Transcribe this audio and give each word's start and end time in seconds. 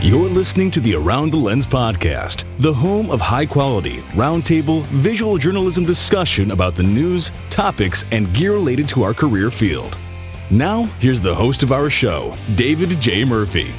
You're 0.00 0.28
listening 0.28 0.70
to 0.70 0.78
the 0.78 0.94
Around 0.94 1.32
the 1.32 1.38
Lens 1.38 1.66
podcast, 1.66 2.44
the 2.58 2.72
home 2.72 3.10
of 3.10 3.20
high 3.20 3.44
quality, 3.44 3.96
roundtable, 4.14 4.84
visual 4.84 5.38
journalism 5.38 5.84
discussion 5.84 6.52
about 6.52 6.76
the 6.76 6.84
news, 6.84 7.32
topics, 7.50 8.04
and 8.12 8.32
gear 8.32 8.52
related 8.52 8.88
to 8.90 9.02
our 9.02 9.12
career 9.12 9.50
field. 9.50 9.98
Now, 10.52 10.84
here's 11.00 11.20
the 11.20 11.34
host 11.34 11.64
of 11.64 11.72
our 11.72 11.90
show, 11.90 12.36
David 12.54 12.90
J. 13.00 13.24
Murphy. 13.24 13.74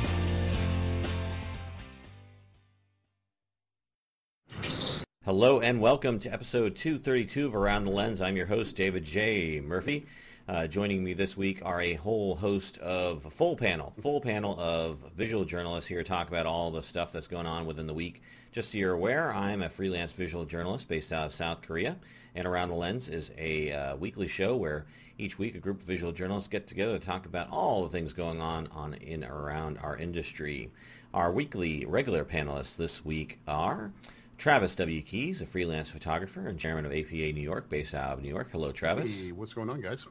Hello 5.24 5.62
and 5.62 5.80
welcome 5.80 6.20
to 6.20 6.34
episode 6.34 6.76
232 6.76 7.46
of 7.46 7.56
Around 7.56 7.86
the 7.86 7.92
Lens. 7.92 8.22
I'm 8.22 8.36
your 8.36 8.48
host, 8.48 8.76
David 8.76 9.06
J. 9.06 9.62
Murphy. 9.62 10.06
Uh, 10.50 10.66
joining 10.66 11.04
me 11.04 11.14
this 11.14 11.38
week 11.38 11.62
are 11.64 11.80
a 11.80 11.94
whole 11.94 12.36
host 12.36 12.80
of 12.80 13.22
full 13.32 13.56
panel, 13.56 13.94
full 14.02 14.20
panel 14.20 14.60
of 14.60 14.98
visual 15.16 15.46
journalists 15.46 15.88
here 15.88 16.00
to 16.00 16.04
talk 16.04 16.28
about 16.28 16.48
all 16.48 16.72
the 16.72 16.82
stuff 16.82 17.12
that's 17.12 17.28
going 17.28 17.46
on 17.46 17.68
within 17.68 17.86
the 17.86 17.94
week. 17.94 18.24
Just 18.52 18.72
so 18.72 18.80
you're 18.80 18.94
aware, 18.94 19.32
I'm 19.32 19.62
a 19.62 19.70
freelance 19.70 20.12
visual 20.12 20.46
journalist 20.46 20.88
based 20.88 21.14
out 21.14 21.28
of 21.28 21.34
South 21.34 21.62
Korea, 21.62 21.98
and 22.34 22.48
Around 22.48 22.70
the 22.70 22.76
Lens 22.76 23.10
is 23.10 23.30
a 23.38 23.72
uh, 23.72 23.96
weekly 23.98 24.28
show 24.28 24.56
where 24.56 24.88
each 25.20 25.38
week 25.38 25.54
a 25.54 25.60
group 25.60 25.82
of 25.82 25.86
visual 25.86 26.12
journalists 26.12 26.50
get 26.50 26.66
together 26.66 26.98
to 26.98 27.06
talk 27.06 27.28
about 27.28 27.48
all 27.52 27.84
the 27.84 27.90
things 27.90 28.12
going 28.12 28.42
on 28.42 28.66
on 28.72 28.96
in 28.96 29.24
around 29.24 29.78
our 29.78 29.98
industry. 29.98 30.72
Our 31.14 31.32
weekly 31.32 31.86
regular 31.86 32.26
panelists 32.26 32.76
this 32.76 33.06
week 33.06 33.38
are 33.48 33.92
Travis 34.40 34.74
W. 34.76 35.04
Keyes, 35.04 35.44
a 35.44 35.46
freelance 35.46 35.92
photographer 35.92 36.48
and 36.48 36.58
chairman 36.58 36.88
of 36.88 36.92
APA 36.92 37.34
New 37.34 37.42
York, 37.42 37.70
based 37.70 37.94
out 37.94 38.14
of 38.14 38.24
New 38.24 38.30
York. 38.30 38.50
Hello, 38.52 38.72
Travis. 38.72 39.26
Hey, 39.26 39.32
what's 39.32 39.54
going 39.54 39.70
on, 39.70 39.80
guys? 39.80 40.08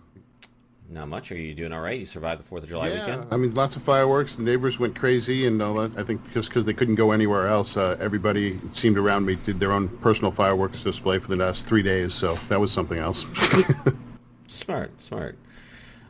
Not 0.90 1.08
much. 1.08 1.30
Are 1.32 1.36
you 1.36 1.52
doing 1.52 1.72
all 1.72 1.82
right? 1.82 2.00
You 2.00 2.06
survived 2.06 2.40
the 2.40 2.44
Fourth 2.44 2.62
of 2.62 2.70
July 2.70 2.88
yeah, 2.88 3.04
weekend. 3.04 3.26
I 3.30 3.36
mean, 3.36 3.52
lots 3.52 3.76
of 3.76 3.82
fireworks. 3.82 4.36
The 4.36 4.42
neighbors 4.42 4.78
went 4.78 4.96
crazy, 4.98 5.46
and 5.46 5.60
all 5.60 5.74
that. 5.74 5.98
I 5.98 6.02
think 6.02 6.32
just 6.32 6.48
because 6.48 6.64
they 6.64 6.72
couldn't 6.72 6.94
go 6.94 7.10
anywhere 7.10 7.46
else, 7.46 7.76
uh, 7.76 7.98
everybody 8.00 8.52
it 8.54 8.74
seemed 8.74 8.96
around 8.96 9.26
me 9.26 9.36
did 9.44 9.60
their 9.60 9.72
own 9.72 9.88
personal 9.98 10.30
fireworks 10.30 10.80
display 10.82 11.18
for 11.18 11.28
the 11.28 11.36
last 11.36 11.66
three 11.66 11.82
days. 11.82 12.14
So 12.14 12.34
that 12.48 12.58
was 12.58 12.72
something 12.72 12.98
else. 12.98 13.26
smart, 14.48 14.98
smart. 15.00 15.36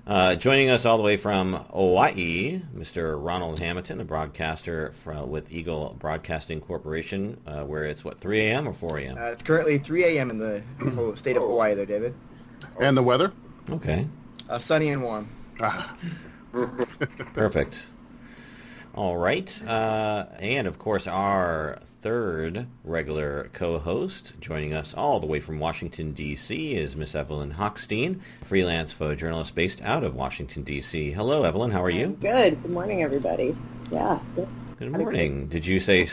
Uh, 0.06 0.36
joining 0.36 0.70
us 0.70 0.86
all 0.86 0.96
the 0.96 1.02
way 1.02 1.16
from 1.16 1.54
Hawaii, 1.54 2.62
Mr. 2.74 3.22
Ronald 3.22 3.58
Hamilton, 3.58 4.00
a 4.00 4.04
broadcaster 4.04 4.92
from, 4.92 5.28
with 5.28 5.52
Eagle 5.52 5.96
Broadcasting 5.98 6.60
Corporation, 6.60 7.38
uh, 7.46 7.64
where 7.64 7.84
it's 7.84 8.04
what 8.04 8.20
3 8.20 8.40
a.m. 8.40 8.68
or 8.68 8.72
4 8.72 8.98
a.m. 9.00 9.18
Uh, 9.18 9.26
it's 9.26 9.42
currently 9.42 9.76
3 9.76 10.04
a.m. 10.04 10.30
in 10.30 10.38
the 10.38 10.62
whole 10.94 11.14
state 11.16 11.36
of 11.36 11.42
Hawaii, 11.42 11.74
there, 11.74 11.84
David. 11.84 12.14
and 12.80 12.96
the 12.96 13.02
weather? 13.02 13.32
Okay, 13.70 14.08
Uh, 14.48 14.58
sunny 14.58 14.88
and 14.88 15.02
warm. 15.02 15.28
Ah, 15.60 15.94
perfect. 17.34 17.88
All 18.94 19.16
right, 19.16 19.62
uh, 19.64 20.26
and 20.40 20.66
of 20.66 20.78
course 20.78 21.06
our 21.06 21.78
third 22.00 22.66
regular 22.82 23.50
co-host 23.52 24.34
joining 24.40 24.72
us 24.72 24.94
all 24.94 25.20
the 25.20 25.26
way 25.26 25.38
from 25.38 25.58
Washington 25.60 26.12
D.C. 26.12 26.74
is 26.74 26.96
Miss 26.96 27.14
Evelyn 27.14 27.52
Hockstein, 27.52 28.20
freelance 28.42 28.94
photojournalist 28.94 29.54
based 29.54 29.82
out 29.82 30.02
of 30.02 30.14
Washington 30.14 30.62
D.C. 30.62 31.12
Hello, 31.12 31.44
Evelyn. 31.44 31.70
How 31.70 31.84
are 31.84 31.90
you? 31.90 32.16
Good. 32.20 32.60
Good 32.62 32.70
morning, 32.70 33.02
everybody. 33.02 33.56
Yeah. 33.92 34.18
good. 34.34 34.48
Good 34.78 34.92
morning. 34.92 35.48
Did 35.48 35.66
you 35.66 35.78
say? 35.78 36.06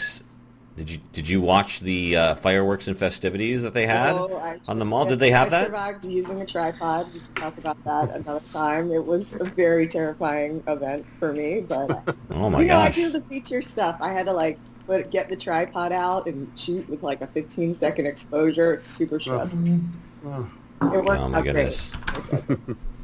S- 0.78 0.86
Did 0.86 0.92
you 0.92 0.98
did 1.14 1.30
you 1.30 1.42
watch 1.42 1.80
the 1.80 2.16
uh, 2.18 2.36
fireworks 2.36 2.88
and 2.88 2.98
festivities 2.98 3.62
that 3.62 3.73
they 3.73 3.88
had 3.88 4.16
Oh, 4.16 4.40
actually, 4.44 4.72
on 4.73 4.80
the 4.80 4.86
mall? 4.86 5.06
Did 5.06 5.20
they 5.20 5.32
have 5.32 5.48
I 5.48 5.50
that? 5.52 5.66
survived 5.67 6.04
using 6.06 6.42
a 6.42 6.45
tripod. 6.45 7.08
We 7.14 7.22
can 7.22 7.34
talk 7.40 7.58
about 7.58 7.78
that 7.86 8.09
another 8.16 8.42
time. 8.54 8.92
It 8.92 9.06
was 9.06 9.36
a 9.40 9.45
very 9.45 9.88
terrifying 9.88 10.64
event 10.67 11.06
for 11.20 11.34
me, 11.34 11.62
but 11.67 12.04
Oh 12.30 12.50
my 12.50 12.62
you 12.62 12.67
know! 12.67 12.78
I 12.80 12.92
do 12.92 13.09
the 13.12 13.22
feature 13.30 13.62
stuff. 13.62 13.98
I 14.02 14.12
had 14.12 14.26
to 14.28 14.34
like 14.34 14.59
put 14.88 15.12
get 15.12 15.30
the 15.30 15.36
tripod 15.38 15.92
out 15.92 16.28
and 16.28 16.48
shoot 16.56 16.88
with 16.89 17.02
like 17.02 17.22
a 17.22 17.28
15 17.28 17.73
second 17.73 18.06
exposure. 18.06 18.73
It's 18.73 18.86
super 18.86 19.20
stressful. 19.20 19.80
oh, 20.26 20.52
It 20.82 21.04
worked 21.05 21.22
Oh 21.22 21.30
my 21.30 21.38
out 21.39 21.44
great. 21.44 21.54
goodness. 21.55 21.92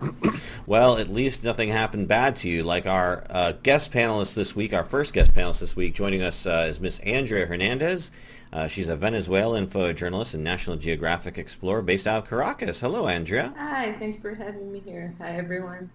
Well, 0.66 0.96
at 0.96 1.10
least 1.10 1.44
nothing 1.44 1.68
happened 1.68 2.08
bad 2.08 2.36
to 2.36 2.48
you. 2.48 2.62
Like 2.62 2.86
our 2.86 3.26
uh, 3.28 3.52
guest 3.62 3.92
panelist 3.92 4.32
this 4.32 4.56
week, 4.56 4.72
our 4.72 4.82
first 4.82 5.12
guest 5.12 5.34
panelist 5.34 5.60
this 5.60 5.76
week, 5.76 5.94
joining 5.94 6.22
us 6.22 6.46
uh, 6.46 6.66
is 6.70 6.80
Miss 6.80 7.00
Andrea 7.00 7.44
Hernandez. 7.44 8.10
Uh, 8.50 8.66
she's 8.66 8.88
a 8.88 8.96
Venezuelan 8.96 9.66
photojournalist 9.66 10.32
and 10.32 10.42
National 10.42 10.76
Geographic 10.76 11.36
explorer 11.36 11.82
based 11.82 12.06
out 12.06 12.22
of 12.22 12.28
Caracas. 12.30 12.80
Hello, 12.80 13.08
Andrea. 13.08 13.52
Hi, 13.58 13.92
thanks 13.98 14.16
for 14.16 14.34
having 14.34 14.72
me 14.72 14.80
here. 14.80 15.12
Hi, 15.18 15.32
everyone. 15.32 15.90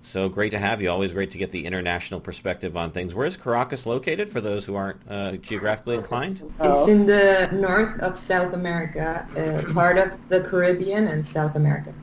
So 0.00 0.28
great 0.28 0.50
to 0.50 0.58
have 0.58 0.80
you. 0.80 0.90
Always 0.90 1.12
great 1.12 1.30
to 1.32 1.38
get 1.38 1.50
the 1.50 1.66
international 1.66 2.20
perspective 2.20 2.76
on 2.76 2.92
things. 2.92 3.14
Where 3.14 3.26
is 3.26 3.36
Caracas 3.36 3.84
located 3.84 4.28
for 4.28 4.40
those 4.40 4.64
who 4.64 4.74
aren't 4.74 5.00
uh, 5.08 5.32
geographically 5.36 5.96
inclined? 5.96 6.42
It's 6.60 6.88
in 6.88 7.06
the 7.06 7.48
north 7.52 8.00
of 8.00 8.18
South 8.18 8.52
America, 8.52 9.26
uh, 9.36 9.72
part 9.72 9.98
of 9.98 10.12
the 10.28 10.40
Caribbean 10.42 11.08
and 11.08 11.26
South 11.26 11.56
America. 11.56 11.94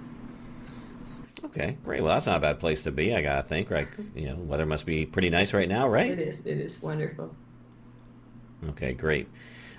Okay, 1.51 1.78
great. 1.84 2.01
Well, 2.01 2.13
that's 2.13 2.28
not 2.28 2.38
a 2.38 2.39
bad 2.39 2.62
place 2.62 2.84
to 2.84 2.94
be, 2.94 3.13
I 3.13 3.22
gotta 3.22 3.44
think. 3.44 3.69
Right, 3.69 3.88
you 4.16 4.29
know, 4.29 4.35
weather 4.35 4.66
must 4.66 4.85
be 4.85 5.06
pretty 5.06 5.29
nice 5.29 5.53
right 5.53 5.67
now, 5.67 5.89
right? 5.89 6.12
It 6.12 6.19
is. 6.19 6.39
It 6.45 6.59
is 6.59 6.81
wonderful. 6.81 7.35
Okay, 8.69 8.94
great. 8.94 9.28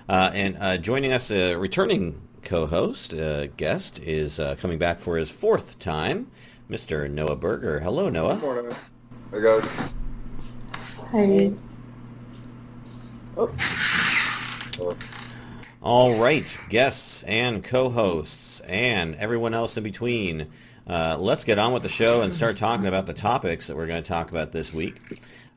Uh, 0.07 0.29
and 0.35 0.55
uh, 0.59 0.77
joining 0.77 1.11
us, 1.11 1.31
a 1.31 1.55
returning 1.55 2.21
co-host, 2.43 3.15
uh, 3.15 3.47
guest, 3.47 3.99
is 4.03 4.39
uh, 4.39 4.55
coming 4.59 4.77
back 4.77 4.99
for 4.99 5.17
his 5.17 5.31
fourth 5.31 5.79
time, 5.79 6.29
Mr. 6.69 7.09
Noah 7.09 7.37
Berger. 7.37 7.79
Hello, 7.79 8.07
Noah. 8.07 8.35
Good 8.35 8.43
morning. 8.43 8.77
Hey 9.31 9.41
guys. 9.41 9.95
Hi. 11.11 11.53
All 15.81 16.19
right, 16.21 16.59
guests 16.69 17.23
and 17.23 17.63
co-hosts 17.63 18.59
and 18.67 19.15
everyone 19.15 19.55
else 19.55 19.75
in 19.75 19.83
between. 19.83 20.49
Uh, 20.85 21.15
let's 21.17 21.45
get 21.45 21.57
on 21.57 21.71
with 21.71 21.81
the 21.81 21.89
show 21.89 22.21
and 22.23 22.33
start 22.33 22.57
talking 22.57 22.87
about 22.87 23.05
the 23.05 23.13
topics 23.13 23.67
that 23.67 23.77
we're 23.77 23.87
going 23.87 24.03
to 24.03 24.07
talk 24.07 24.31
about 24.31 24.51
this 24.51 24.73
week. 24.73 24.99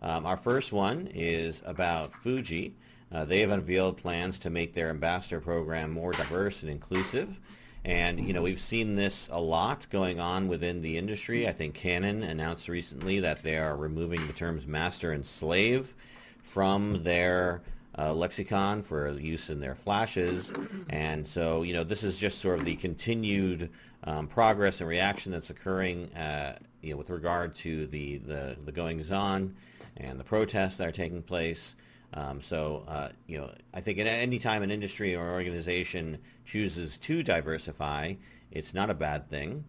Um, 0.00 0.24
our 0.24 0.36
first 0.36 0.72
one 0.72 1.08
is 1.12 1.62
about 1.66 2.12
Fuji. 2.12 2.74
Uh, 3.10 3.24
they 3.24 3.40
have 3.40 3.50
unveiled 3.50 3.96
plans 3.96 4.38
to 4.40 4.50
make 4.50 4.72
their 4.72 4.88
ambassador 4.88 5.40
program 5.40 5.90
more 5.90 6.12
diverse 6.12 6.62
and 6.62 6.70
inclusive. 6.70 7.40
And, 7.84 8.24
you 8.24 8.32
know, 8.32 8.42
we've 8.42 8.58
seen 8.58 8.94
this 8.94 9.28
a 9.32 9.40
lot 9.40 9.88
going 9.90 10.20
on 10.20 10.46
within 10.46 10.80
the 10.80 10.96
industry. 10.96 11.48
I 11.48 11.52
think 11.52 11.74
Canon 11.74 12.22
announced 12.22 12.68
recently 12.68 13.18
that 13.20 13.42
they 13.42 13.58
are 13.58 13.76
removing 13.76 14.24
the 14.28 14.32
terms 14.32 14.64
master 14.66 15.10
and 15.10 15.26
slave 15.26 15.94
from 16.40 17.02
their 17.02 17.62
uh, 17.98 18.12
lexicon 18.12 18.82
for 18.82 19.10
use 19.18 19.50
in 19.50 19.58
their 19.58 19.74
flashes. 19.74 20.52
And 20.88 21.26
so, 21.26 21.62
you 21.62 21.72
know, 21.72 21.82
this 21.82 22.04
is 22.04 22.18
just 22.18 22.40
sort 22.40 22.60
of 22.60 22.64
the 22.64 22.76
continued 22.76 23.70
um, 24.06 24.28
progress 24.28 24.80
and 24.80 24.88
reaction 24.88 25.32
that's 25.32 25.50
occurring, 25.50 26.12
uh, 26.14 26.58
you 26.80 26.92
know, 26.92 26.96
with 26.96 27.10
regard 27.10 27.54
to 27.56 27.86
the, 27.88 28.18
the, 28.18 28.56
the 28.64 28.72
goings-on 28.72 29.54
and 29.96 30.18
the 30.18 30.24
protests 30.24 30.76
that 30.76 30.88
are 30.88 30.92
taking 30.92 31.22
place. 31.22 31.74
Um, 32.14 32.40
so, 32.40 32.84
uh, 32.86 33.08
you 33.26 33.38
know, 33.38 33.50
I 33.74 33.80
think 33.80 33.98
at 33.98 34.06
any 34.06 34.38
time 34.38 34.62
an 34.62 34.70
industry 34.70 35.14
or 35.14 35.32
organization 35.32 36.18
chooses 36.44 36.96
to 36.98 37.22
diversify, 37.22 38.14
it's 38.52 38.72
not 38.72 38.90
a 38.90 38.94
bad 38.94 39.28
thing. 39.28 39.64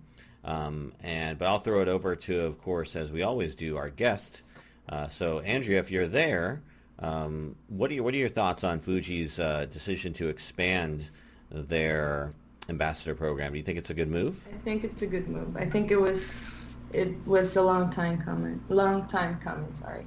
Um, 0.45 0.93
and 1.01 1.37
but 1.37 1.47
I'll 1.47 1.59
throw 1.59 1.81
it 1.81 1.87
over 1.87 2.15
to, 2.15 2.41
of 2.41 2.61
course, 2.61 2.95
as 2.95 3.11
we 3.11 3.21
always 3.23 3.55
do, 3.55 3.75
our 3.75 3.89
guest. 3.89 4.43
Uh, 4.87 5.07
so, 5.07 5.39
Andrea, 5.39 5.79
if 5.79 5.91
you're 5.91 6.07
there, 6.07 6.61
um, 6.99 7.55
what 7.67 7.91
are 7.91 7.95
your, 7.95 8.03
what 8.03 8.13
are 8.13 8.17
your 8.17 8.29
thoughts 8.29 8.63
on 8.63 8.79
Fuji's 8.79 9.39
uh, 9.39 9.65
decision 9.69 10.13
to 10.13 10.29
expand 10.29 11.09
their 11.51 12.33
ambassador 12.69 13.15
program? 13.15 13.51
Do 13.51 13.57
you 13.57 13.63
think 13.63 13.77
it's 13.77 13.89
a 13.89 13.93
good 13.93 14.09
move? 14.09 14.45
I 14.53 14.57
think 14.57 14.83
it's 14.83 15.01
a 15.01 15.07
good 15.07 15.27
move. 15.27 15.55
I 15.57 15.65
think 15.65 15.91
it 15.91 15.99
was 15.99 16.73
it 16.91 17.15
was 17.25 17.55
a 17.55 17.61
long 17.61 17.89
time 17.89 18.21
coming. 18.21 18.61
Long 18.69 19.07
time 19.07 19.39
coming. 19.39 19.73
Sorry. 19.75 20.05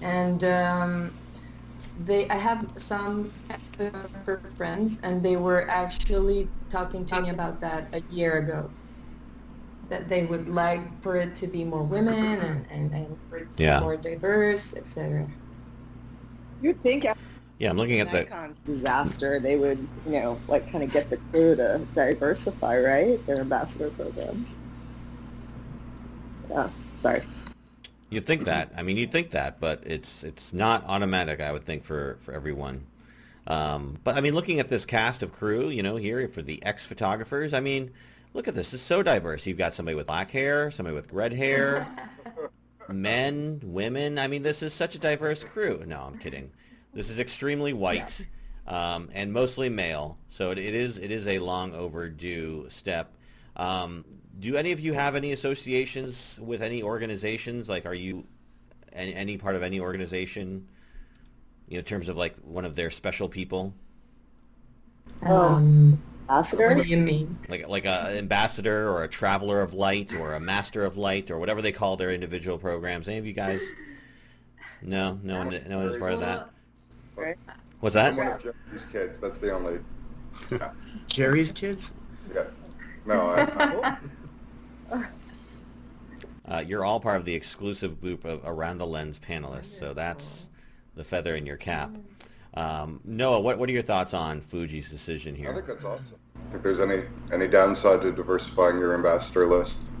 And 0.00 0.44
um, 0.44 1.10
they 2.04 2.28
I 2.28 2.36
have 2.36 2.66
some 2.76 3.30
friends, 4.56 5.00
and 5.02 5.22
they 5.22 5.36
were 5.36 5.68
actually 5.68 6.48
talking 6.70 7.04
to 7.06 7.20
me 7.22 7.30
about 7.30 7.60
that 7.60 7.94
a 7.94 8.00
year 8.12 8.38
ago. 8.38 8.70
That 9.88 10.08
they 10.08 10.24
would 10.24 10.48
like 10.48 11.02
for 11.02 11.16
it 11.16 11.36
to 11.36 11.46
be 11.46 11.64
more 11.64 11.82
women 11.82 12.14
and, 12.40 12.66
and, 12.70 12.92
and 12.92 13.16
for 13.28 13.38
it 13.38 13.50
to 13.50 13.56
be 13.56 13.64
Yeah. 13.64 13.80
more 13.80 13.96
diverse, 13.96 14.74
etc. 14.74 15.28
You'd 16.62 16.80
think 16.80 17.04
after 17.04 17.20
Yeah, 17.58 17.70
I'm 17.70 17.76
looking 17.76 18.00
at 18.00 18.10
the. 18.10 18.24
Nikon's 18.24 18.58
disaster, 18.58 19.38
they 19.38 19.56
would, 19.56 19.86
you 20.06 20.12
know, 20.12 20.38
like 20.48 20.70
kind 20.70 20.82
of 20.82 20.90
get 20.90 21.10
the 21.10 21.16
crew 21.16 21.54
to 21.56 21.80
diversify, 21.94 22.80
right? 22.80 23.24
Their 23.26 23.40
ambassador 23.40 23.90
programs. 23.90 24.56
Yeah. 26.50 26.68
Sorry. 27.00 27.22
You'd 28.10 28.26
think 28.26 28.44
that. 28.44 28.72
I 28.76 28.82
mean, 28.82 28.96
you'd 28.96 29.12
think 29.12 29.30
that, 29.30 29.58
but 29.58 29.82
it's 29.86 30.22
it's 30.22 30.52
not 30.52 30.84
automatic. 30.86 31.40
I 31.40 31.50
would 31.52 31.64
think 31.64 31.84
for 31.84 32.18
for 32.20 32.34
everyone. 32.34 32.86
Um, 33.46 33.98
but 34.04 34.16
I 34.16 34.20
mean, 34.20 34.34
looking 34.34 34.60
at 34.60 34.68
this 34.68 34.84
cast 34.84 35.22
of 35.22 35.32
crew, 35.32 35.68
you 35.68 35.82
know, 35.82 35.96
here 35.96 36.28
for 36.28 36.42
the 36.42 36.62
ex 36.64 36.84
photographers, 36.84 37.54
I 37.54 37.60
mean, 37.60 37.90
look 38.34 38.48
at 38.48 38.54
this. 38.54 38.74
It's 38.74 38.82
so 38.82 39.02
diverse. 39.02 39.46
You've 39.46 39.58
got 39.58 39.74
somebody 39.74 39.94
with 39.94 40.06
black 40.06 40.30
hair, 40.30 40.70
somebody 40.70 40.94
with 40.94 41.12
red 41.12 41.32
hair. 41.32 41.88
men, 42.88 43.60
women. 43.62 44.18
I 44.18 44.28
mean, 44.28 44.42
this 44.42 44.62
is 44.62 44.72
such 44.74 44.94
a 44.94 44.98
diverse 44.98 45.44
crew. 45.44 45.82
No, 45.86 46.02
I'm 46.02 46.18
kidding. 46.18 46.50
This 46.94 47.10
is 47.10 47.18
extremely 47.18 47.72
white 47.72 48.26
um, 48.66 49.08
and 49.12 49.32
mostly 49.32 49.68
male. 49.68 50.18
So 50.28 50.50
it, 50.50 50.58
it 50.58 50.74
is 50.74 50.98
it 50.98 51.10
is 51.10 51.26
a 51.26 51.38
long 51.38 51.74
overdue 51.74 52.66
step. 52.68 53.14
Um, 53.56 54.04
do 54.38 54.56
any 54.56 54.72
of 54.72 54.80
you 54.80 54.92
have 54.94 55.14
any 55.14 55.32
associations 55.32 56.38
with 56.42 56.62
any 56.62 56.82
organizations? 56.82 57.68
Like, 57.68 57.86
are 57.86 57.94
you 57.94 58.26
any, 58.92 59.14
any 59.14 59.36
part 59.38 59.56
of 59.56 59.62
any 59.62 59.80
organization? 59.80 60.68
You 61.68 61.74
know, 61.76 61.78
in 61.80 61.84
terms 61.84 62.08
of 62.08 62.16
like 62.16 62.36
one 62.38 62.64
of 62.64 62.74
their 62.76 62.90
special 62.90 63.28
people, 63.28 63.74
Um, 65.22 66.02
what 66.24 66.30
Ambassador? 66.36 66.74
do 66.76 66.82
you 66.82 66.98
mean? 66.98 67.38
like 67.48 67.66
like 67.68 67.84
a 67.84 68.16
ambassador 68.18 68.88
or 68.90 69.04
a 69.04 69.08
traveler 69.08 69.60
of 69.62 69.74
light 69.74 70.14
or 70.14 70.34
a 70.34 70.40
master 70.40 70.84
of 70.84 70.96
light 70.96 71.30
or 71.30 71.38
whatever 71.38 71.62
they 71.62 71.72
call 71.72 71.96
their 71.96 72.10
individual 72.10 72.58
programs. 72.58 73.08
Any 73.08 73.18
of 73.18 73.26
you 73.26 73.32
guys? 73.32 73.74
No, 74.82 75.18
no 75.22 75.38
one, 75.38 75.50
no 75.68 75.78
one 75.78 75.88
is 75.88 75.96
part 75.96 76.12
of 76.12 76.20
that. 76.20 76.50
Right. 77.16 77.36
What's 77.80 77.96
I'm 77.96 78.16
that? 78.16 78.24
one 78.24 78.32
of 78.34 78.42
Jerry's 78.42 78.84
kids. 78.86 79.18
That's 79.18 79.38
the 79.38 79.52
only. 79.52 79.78
Jerry's 81.06 81.52
kids? 81.52 81.92
Yes. 82.34 82.54
No, 83.04 83.34
I, 83.36 83.96
Uh, 86.48 86.58
you're 86.66 86.84
all 86.84 87.00
part 87.00 87.16
of 87.16 87.24
the 87.24 87.34
exclusive 87.34 88.00
group 88.00 88.24
of 88.24 88.42
Around 88.44 88.78
the 88.78 88.86
Lens 88.86 89.18
panelists, 89.18 89.78
so 89.78 89.94
that's 89.94 90.50
the 90.96 91.04
feather 91.04 91.36
in 91.36 91.46
your 91.46 91.56
cap. 91.56 91.90
Um, 92.54 93.00
Noah, 93.04 93.40
what, 93.40 93.58
what 93.58 93.68
are 93.70 93.72
your 93.72 93.82
thoughts 93.82 94.12
on 94.12 94.40
Fuji's 94.40 94.90
decision 94.90 95.34
here? 95.34 95.50
I 95.50 95.54
think 95.54 95.66
that's 95.66 95.84
awesome. 95.84 96.18
Think 96.50 96.62
there's 96.62 96.80
any 96.80 97.04
any 97.32 97.48
downside 97.48 98.02
to 98.02 98.12
diversifying 98.12 98.78
your 98.78 98.94
ambassador 98.94 99.46
list? 99.46 99.92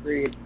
Agreed. 0.00 0.36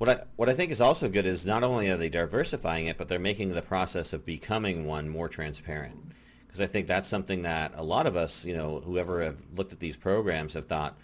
What 0.00 0.08
I 0.08 0.24
what 0.36 0.48
I 0.48 0.54
think 0.54 0.72
is 0.72 0.80
also 0.80 1.10
good 1.10 1.26
is 1.26 1.44
not 1.44 1.62
only 1.62 1.90
are 1.90 1.96
they 1.98 2.08
diversifying 2.08 2.86
it, 2.86 2.96
but 2.96 3.08
they're 3.08 3.18
making 3.18 3.50
the 3.50 3.60
process 3.60 4.14
of 4.14 4.24
becoming 4.24 4.86
one 4.86 5.10
more 5.10 5.28
transparent. 5.28 6.12
Because 6.46 6.62
I 6.62 6.64
think 6.64 6.86
that's 6.86 7.06
something 7.06 7.42
that 7.42 7.72
a 7.74 7.82
lot 7.82 8.06
of 8.06 8.16
us, 8.16 8.46
you 8.46 8.56
know, 8.56 8.80
whoever 8.80 9.22
have 9.22 9.42
looked 9.54 9.74
at 9.74 9.78
these 9.78 9.98
programs 9.98 10.54
have 10.54 10.64
thought, 10.64 10.96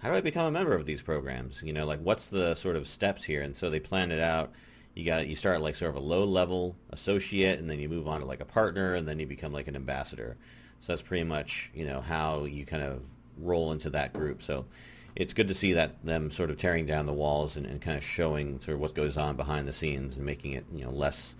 how 0.00 0.10
do 0.10 0.16
I 0.16 0.20
become 0.20 0.44
a 0.44 0.50
member 0.50 0.74
of 0.74 0.84
these 0.84 1.00
programs? 1.00 1.62
You 1.62 1.72
know, 1.72 1.86
like 1.86 2.00
what's 2.00 2.26
the 2.26 2.54
sort 2.54 2.76
of 2.76 2.86
steps 2.86 3.24
here? 3.24 3.40
And 3.40 3.56
so 3.56 3.70
they 3.70 3.80
plan 3.80 4.12
it 4.12 4.20
out. 4.20 4.52
You 4.94 5.06
got 5.06 5.28
you 5.28 5.34
start 5.34 5.62
like 5.62 5.74
sort 5.74 5.96
of 5.96 6.02
a 6.02 6.06
low 6.06 6.24
level 6.24 6.76
associate, 6.90 7.58
and 7.58 7.70
then 7.70 7.78
you 7.78 7.88
move 7.88 8.06
on 8.06 8.20
to 8.20 8.26
like 8.26 8.40
a 8.40 8.44
partner, 8.44 8.96
and 8.96 9.08
then 9.08 9.18
you 9.18 9.26
become 9.26 9.54
like 9.54 9.66
an 9.66 9.76
ambassador. 9.76 10.36
So 10.80 10.92
that's 10.92 11.00
pretty 11.00 11.24
much 11.24 11.70
you 11.74 11.86
know 11.86 12.02
how 12.02 12.44
you 12.44 12.66
kind 12.66 12.82
of 12.82 13.02
roll 13.38 13.72
into 13.72 13.88
that 13.88 14.12
group. 14.12 14.42
So 14.42 14.66
it's 15.14 15.32
good 15.34 15.48
to 15.48 15.54
see 15.54 15.72
that 15.74 16.04
them 16.04 16.30
sort 16.30 16.50
of 16.50 16.56
tearing 16.56 16.86
down 16.86 17.06
the 17.06 17.12
walls 17.12 17.56
and, 17.56 17.66
and 17.66 17.80
kind 17.80 17.96
of 17.98 18.04
showing 18.04 18.58
sort 18.60 18.74
of 18.76 18.80
what 18.80 18.94
goes 18.94 19.16
on 19.16 19.36
behind 19.36 19.68
the 19.68 19.72
scenes 19.72 20.16
and 20.16 20.24
making 20.26 20.52
it 20.52 20.64
you 20.74 20.84
know 20.84 20.90
less 20.90 21.34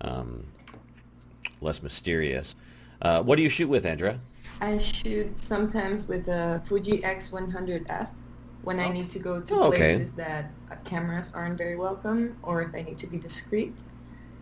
um, 0.00 0.46
less 1.60 1.82
mysterious. 1.82 2.54
Uh, 3.02 3.22
what 3.22 3.36
do 3.36 3.42
you 3.42 3.48
shoot 3.48 3.68
with, 3.68 3.84
Andrea? 3.86 4.18
I 4.60 4.78
shoot 4.78 5.38
sometimes 5.38 6.08
with 6.08 6.26
a 6.28 6.60
Fuji 6.66 6.98
X100F 7.02 8.08
when 8.62 8.80
I 8.80 8.88
need 8.88 9.08
to 9.10 9.18
go 9.18 9.40
to 9.40 9.54
Oh, 9.54 9.62
okay. 9.68 9.96
places 9.96 10.12
that 10.14 10.50
uh, 10.70 10.76
cameras 10.84 11.30
aren't 11.32 11.56
very 11.56 11.76
welcome 11.76 12.36
or 12.42 12.62
if 12.62 12.74
I 12.74 12.82
need 12.82 12.98
to 12.98 13.06
be 13.06 13.18
discreet. 13.18 13.72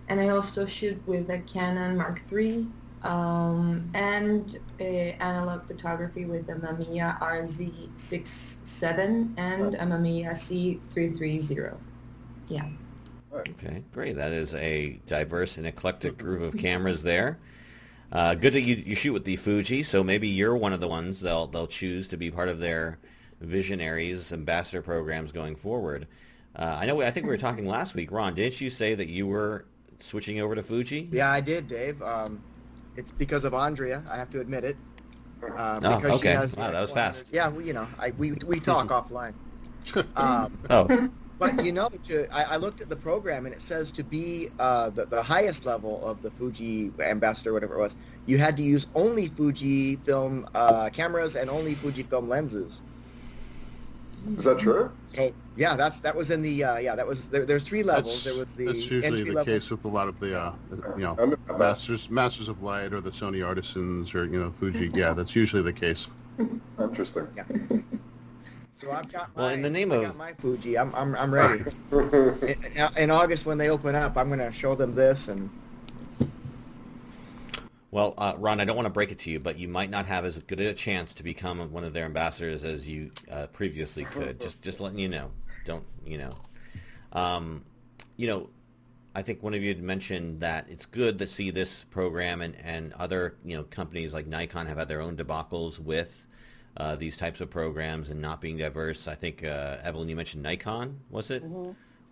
And 0.09 0.21
I 0.21 0.29
also 0.29 0.65
shoot 0.65 1.01
with 1.07 1.29
a 1.31 1.39
Canon 1.41 1.97
Mark 1.97 2.21
III 2.33 2.67
um, 3.07 3.89
and 3.95 4.59
uh, 4.81 4.85
analog 4.85 5.67
photography 5.67 6.25
with 6.25 6.49
a 6.49 6.55
Mamiya 6.55 7.21
RZ67 7.21 9.35
and 9.37 9.75
a 9.75 9.79
Mamiya 9.79 10.31
C330. 10.31 11.77
Yeah. 12.49 12.69
Okay, 13.33 13.85
great. 13.93 14.17
That 14.17 14.33
is 14.33 14.55
a 14.55 14.99
diverse 15.07 15.59
and 15.59 15.67
eclectic 15.67 16.19
group 16.19 16.43
of 16.43 16.57
cameras 16.59 17.03
there. 17.03 17.39
Uh, 18.13 18.35
good 18.35 18.55
that 18.55 18.63
you, 18.63 18.77
you 18.77 18.95
shoot 18.95 19.13
with 19.13 19.25
the 19.25 19.37
Fuji, 19.37 19.83
so 19.83 20.03
maybe 20.03 20.29
you're 20.29 20.57
one 20.57 20.73
of 20.73 20.81
the 20.81 20.89
ones 20.89 21.21
they'll 21.21 21.47
they'll 21.49 21.67
choose 21.67 22.09
to 22.09 22.17
be 22.17 22.31
part 22.31 22.49
of 22.49 22.59
their 22.59 22.99
visionaries 23.41 24.33
ambassador 24.33 24.81
programs 24.81 25.33
going 25.33 25.57
forward. 25.57 26.07
Uh, 26.55 26.79
I 26.81 26.87
know. 26.87 27.03
I 27.03 27.11
think 27.11 27.27
we 27.27 27.31
were 27.31 27.37
talking 27.37 27.67
last 27.67 27.95
week, 27.95 28.11
Ron. 28.11 28.35
Didn't 28.35 28.61
you 28.61 28.71
say 28.71 28.95
that 28.95 29.09
you 29.09 29.27
were 29.27 29.67
switching 29.99 30.41
over 30.41 30.55
to 30.55 30.63
Fuji? 30.63 31.09
Yeah, 31.13 31.31
I 31.31 31.41
did, 31.41 31.69
Dave. 31.69 32.01
Um, 32.03 32.43
it's 32.97 33.13
because 33.13 33.45
of 33.45 33.55
Andrea. 33.55 34.03
I 34.11 34.17
have 34.17 34.31
to 34.31 34.41
admit 34.41 34.65
it. 34.65 34.77
Uh, 35.43 35.81
Oh, 35.83 35.97
because 35.97 36.19
okay. 36.19 36.31
She 36.31 36.35
has 36.37 36.57
Wow, 36.57 36.71
that 36.71 36.81
was 36.81 36.93
fast. 36.93 37.33
Yeah, 37.33 37.51
we, 37.51 37.65
you 37.65 37.73
know, 37.73 37.87
I, 37.99 38.11
we 38.19 38.33
we 38.47 38.61
talk 38.61 38.89
offline. 38.89 39.35
Um, 40.17 40.59
Oh, 40.69 41.09
but 41.39 41.65
you 41.65 41.71
know, 41.71 41.89
to, 42.09 42.27
I, 42.35 42.55
I 42.55 42.57
looked 42.57 42.81
at 42.81 42.89
the 42.89 42.97
program 42.97 43.47
and 43.47 43.55
it 43.55 43.61
says 43.61 43.93
to 43.93 44.03
be 44.03 44.49
uh, 44.59 44.91
the, 44.91 45.05
the 45.07 45.23
highest 45.23 45.65
level 45.67 46.05
of 46.05 46.23
the 46.23 46.31
Fuji 46.31 46.91
ambassador, 46.99 47.53
whatever 47.53 47.75
it 47.77 47.81
was, 47.81 47.95
you 48.25 48.39
had 48.39 48.57
to 48.57 48.63
use 48.63 48.87
only 48.95 49.29
Fuji 49.29 49.97
film 49.97 50.49
uh, 50.55 50.91
cameras 50.91 51.37
and 51.37 51.49
only 51.51 51.75
Fuji 51.75 52.03
film 52.03 52.29
lenses. 52.29 52.81
Is 54.37 54.45
that 54.45 54.59
true? 54.59 54.91
So 55.15 55.31
yeah, 55.57 55.77
that's 55.77 56.01
that 56.01 56.15
was 56.15 56.31
in 56.31 56.43
the 56.43 56.65
uh, 56.65 56.79
yeah 56.79 56.95
that 56.97 57.07
was 57.07 57.29
there, 57.29 57.47
there's 57.47 57.63
three 57.63 57.83
levels. 57.83 58.25
That's, 58.25 58.25
there 58.25 58.39
was 58.41 58.55
the 58.55 58.67
that's 58.67 58.91
usually 58.91 59.05
entry 59.07 59.23
the 59.25 59.33
level. 59.33 59.55
case 59.55 59.71
with 59.71 59.85
a 59.85 59.89
lot 59.89 60.09
of 60.09 60.19
the, 60.21 60.39
uh, 60.39 60.53
you 60.97 61.03
know, 61.05 61.17
I'm 61.19 61.33
about- 61.33 61.59
masters 61.59 62.11
masters 62.11 62.49
of 62.49 62.63
light 62.63 62.93
or 62.93 63.01
the 63.01 63.11
Sony 63.11 63.47
Artisans 63.47 64.15
or 64.15 64.25
you 64.27 64.39
know 64.41 64.51
Fuji. 64.51 64.91
Yeah, 64.95 65.13
that's 65.13 65.35
usually 65.37 65.63
the 65.63 65.73
case. 65.73 66.09
Interesting. 66.81 67.29
So 68.75 68.93
I've 68.93 69.11
got 69.11 69.35
my, 69.35 69.43
Well, 69.43 69.51
in 69.55 69.63
the 69.63 69.71
name 69.71 69.91
I 69.93 69.97
of- 69.97 70.03
got 70.03 70.17
my 70.17 70.33
Fuji. 70.35 70.77
I'm 70.77 70.95
I'm 70.95 71.15
I'm 71.17 71.33
ready. 71.33 71.65
in, 71.93 72.57
in 72.99 73.11
August 73.11 73.47
when 73.47 73.57
they 73.59 73.71
open 73.71 73.95
up, 73.95 74.17
I'm 74.17 74.29
gonna 74.29 74.53
show 74.53 74.75
them 74.75 74.93
this 74.95 75.29
and 75.29 75.49
well, 77.91 78.15
uh, 78.19 78.35
Ron, 78.37 78.61
I 78.61 78.65
don't 78.65 78.77
want 78.77 78.87
to 78.87 78.91
break 78.91 79.13
it 79.13 79.19
to 79.21 79.31
you, 79.31 79.39
but 79.39 79.59
you 79.59 79.69
might 79.69 79.91
not 79.91 80.07
have 80.07 80.25
as 80.25 80.39
good 80.39 80.61
a 80.61 80.75
chance 80.75 81.15
to 81.15 81.23
become 81.23 81.71
one 81.73 81.85
of 81.85 81.93
their 81.93 82.05
ambassadors 82.05 82.65
as 82.65 82.89
you 82.89 83.11
uh, 83.31 83.47
previously 83.49 84.05
could. 84.05 84.41
Just 84.47 84.61
just 84.63 84.81
letting 84.81 84.99
you 84.99 85.09
know. 85.09 85.31
Don't 85.65 85.85
you 86.05 86.19
know? 86.19 86.31
Um, 87.13 87.65
you 88.17 88.27
know, 88.27 88.51
I 89.15 89.23
think 89.23 89.43
one 89.43 89.55
of 89.55 89.63
you 89.63 89.69
had 89.69 89.83
mentioned 89.83 90.41
that 90.41 90.69
it's 90.69 90.85
good 90.85 91.19
to 91.21 91.27
see 91.27 91.51
this 91.51 91.85
program 91.85 92.43
and, 92.43 92.57
and 92.63 92.93
other 92.95 93.37
you 93.45 93.57
know 93.57 93.63
companies 93.63 94.13
like 94.13 94.27
Nikon 94.27 94.67
have 94.67 94.79
had 94.79 94.89
their 94.89 95.01
own 95.01 95.17
debacles 95.17 95.79
with 95.79 96.27
uh, 96.77 96.97
these 96.97 97.17
types 97.17 97.41
of 97.41 97.51
programs 97.51 98.11
and 98.11 98.21
not 98.21 98.41
being 98.41 98.57
diverse. 98.57 99.07
I 99.09 99.15
think 99.15 99.45
uh, 99.45 99.79
Evelyn, 99.83 100.09
you 100.09 100.17
mentioned 100.17 100.43
Nikon, 100.43 101.01
was 101.09 101.31
it? 101.31 101.43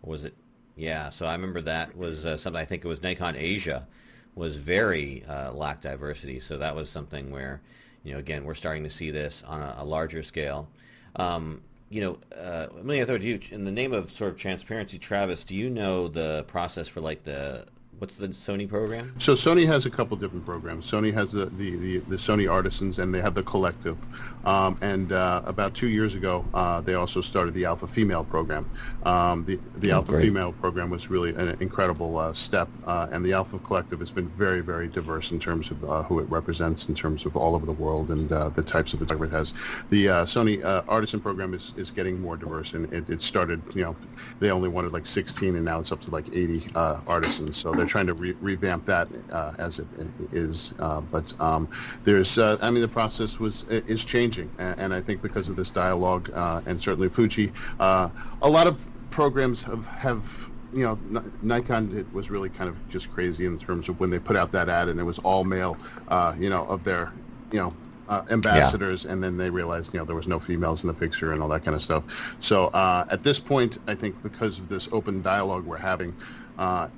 Or 0.03 0.11
was 0.11 0.25
it? 0.25 0.35
Yeah. 0.77 1.11
So 1.11 1.27
I 1.27 1.33
remember 1.33 1.61
that 1.63 1.97
was 1.97 2.25
uh, 2.25 2.37
something. 2.37 2.61
I 2.61 2.65
think 2.65 2.85
it 2.85 2.89
was 2.89 3.03
Nikon 3.03 3.35
Asia 3.37 3.87
was 4.35 4.57
very 4.57 5.25
uh, 5.25 5.53
lacked 5.53 5.83
diversity. 5.83 6.41
So 6.41 6.59
that 6.59 6.75
was 6.75 6.89
something 6.89 7.31
where, 7.31 7.61
you 8.03 8.13
know, 8.13 8.19
again, 8.19 8.45
we're 8.45 8.55
starting 8.55 8.85
to 8.85 8.91
see 8.91 9.11
this 9.11 9.43
on 9.47 9.61
a, 9.63 9.77
a 9.79 9.85
larger 9.85 10.23
scale. 10.23 10.69
Um, 11.17 11.63
you 11.91 12.01
know, 12.01 12.19
uh, 12.37 12.67
me 12.83 13.05
throw 13.05 13.19
to 13.19 13.25
you. 13.25 13.39
In 13.53 13.65
the 13.65 13.71
name 13.71 13.93
of 13.93 14.11
sort 14.11 14.33
of 14.33 14.39
transparency, 14.39 14.99
Travis, 14.99 15.45
do 15.45 15.55
you 15.55 15.71
know 15.71 16.09
the 16.09 16.45
process 16.49 16.89
for 16.89 17.01
like 17.01 17.23
the 17.25 17.67
what's 17.99 18.17
the 18.17 18.29
Sony 18.29 18.69
program? 18.69 19.15
So 19.19 19.35
Sony 19.35 19.67
has 19.67 19.87
a 19.87 19.91
couple 19.91 20.17
different 20.17 20.45
programs. 20.45 20.91
Sony 20.91 21.13
has 21.15 21.33
the, 21.33 21.47
the, 21.47 21.77
the, 21.77 21.99
the 21.99 22.17
Sony 22.17 22.51
Artisans 22.51 22.99
and 22.99 23.15
they 23.15 23.21
have 23.21 23.35
the 23.35 23.43
Collective. 23.43 23.97
Um, 24.45 24.77
and 24.83 25.13
uh, 25.13 25.43
about 25.47 25.75
two 25.75 25.87
years 25.89 26.15
ago, 26.15 26.45
uh, 26.53 26.81
they 26.83 26.95
also 26.95 27.21
started 27.21 27.55
the 27.55 27.65
Alpha 27.65 27.87
Female 27.87 28.25
program. 28.25 28.69
Um, 29.05 29.45
the 29.45 29.59
the 29.79 29.93
Oh, 29.93 29.97
Alpha 29.97 30.13
great. 30.13 30.23
Female 30.25 30.53
program 30.53 30.91
was 30.91 31.09
really 31.09 31.31
an 31.35 31.57
incredible 31.61 32.19
uh, 32.19 32.33
step. 32.35 32.69
Uh, 32.87 33.07
and 33.13 33.25
the 33.25 33.33
Alpha 33.33 33.59
Collective 33.61 34.01
has 34.01 34.11
been 34.11 34.29
very, 34.29 34.61
very 34.61 34.89
diverse 34.89 35.31
in 35.33 35.39
terms 35.39 35.71
of 35.71 35.83
uh, 35.85 36.03
who 36.03 36.19
it 36.19 36.29
represents 36.29 36.89
in 36.89 36.95
terms 36.95 37.25
of 37.25 37.37
all 37.37 37.55
over 37.55 37.65
the 37.65 37.73
world 37.73 38.11
and 38.11 38.31
uh, 38.33 38.49
the 38.51 38.63
types 38.63 38.93
of 38.93 38.99
photography 38.99 39.35
it 39.35 39.37
has. 39.37 39.55
The 39.91 40.09
uh, 40.09 40.25
Sony 40.27 40.63
uh, 40.65 40.83
Artisan 40.89 41.21
program 41.21 41.55
is, 41.55 41.73
is 41.77 41.91
getting 41.91 42.21
more 42.21 42.37
diverse. 42.37 42.75
And 42.75 42.93
it, 42.93 43.09
it 43.09 43.23
started, 43.23 43.63
you 43.75 43.83
know, 43.83 43.97
they 44.41 44.51
only 44.51 44.69
wanted 44.69 44.93
like 44.93 45.07
16 45.07 45.57
and 45.57 45.65
now 45.65 45.81
it's 45.81 45.93
up 45.93 46.01
to 46.03 46.11
like 46.11 46.27
80 46.35 46.67
uh, 46.75 47.01
artisans. 47.07 47.57
So 47.57 47.73
they're 47.73 47.87
trying 47.95 48.07
to 48.09 48.15
re- 48.15 48.35
revamp 48.41 48.85
that 48.85 49.07
uh, 49.31 49.55
as 49.59 49.79
it 49.79 49.87
is. 50.33 50.75
Uh, 50.81 51.01
but 51.01 51.33
um, 51.41 51.69
there's, 52.03 52.39
uh, 52.39 52.59
I 52.61 52.69
mean, 52.73 52.83
the 52.83 52.89
process 52.89 53.39
was 53.39 53.63
is 53.69 54.05
changing, 54.05 54.51
and, 54.59 54.81
and 54.81 54.95
I 54.95 55.01
think 55.01 55.23
because 55.23 55.49
of 55.49 55.55
this 55.55 55.71
dialogue, 55.71 56.29
uh, 56.35 56.61
and 56.67 56.83
certainly 56.83 57.09
Fuji, 57.09 57.53
uh, 57.79 58.09
a 58.43 58.51
lot 58.51 58.67
of 58.67 58.85
programs 59.11 59.63
have 59.63 59.87
have. 59.87 60.25
You 60.73 60.83
know, 60.83 61.23
Nikon 61.41 61.97
it 61.97 62.13
was 62.13 62.31
really 62.31 62.49
kind 62.49 62.69
of 62.69 62.77
just 62.89 63.09
crazy 63.13 63.47
in 63.47 63.57
terms 63.61 63.89
of 63.89 64.01
when 64.01 64.11
they 64.11 64.19
put 64.19 64.35
out 64.35 64.51
that 64.51 64.69
ad, 64.69 64.89
and 64.89 64.99
it 64.99 65.05
was 65.05 65.21
all 65.21 65.45
male. 65.45 65.77
Uh, 66.09 66.35
you 66.37 66.51
know, 66.51 66.65
of 66.67 66.83
their, 66.83 67.13
you 67.53 67.61
know, 67.61 67.73
uh, 68.09 68.23
ambassadors, 68.29 69.05
and 69.05 69.23
then 69.23 69.37
they 69.37 69.51
realized, 69.51 69.95
you 69.95 70.01
know, 70.01 70.05
there 70.05 70.17
was 70.17 70.27
no 70.27 70.41
females 70.41 70.83
in 70.83 70.89
the 70.89 70.95
picture 70.95 71.33
and 71.33 71.41
all 71.41 71.49
that 71.49 71.65
kind 71.65 71.77
of 71.77 71.83
stuff. 71.83 72.03
So 72.41 72.67
uh, 72.69 73.07
at 73.09 73.23
this 73.23 73.39
point, 73.39 73.79
I 73.87 73.95
think 73.95 74.21
because 74.25 74.59
of 74.59 74.69
this 74.69 74.89
open 74.91 75.23
dialogue 75.23 75.65
we're 75.65 75.77
having, 75.77 76.13
uh, 76.59 76.89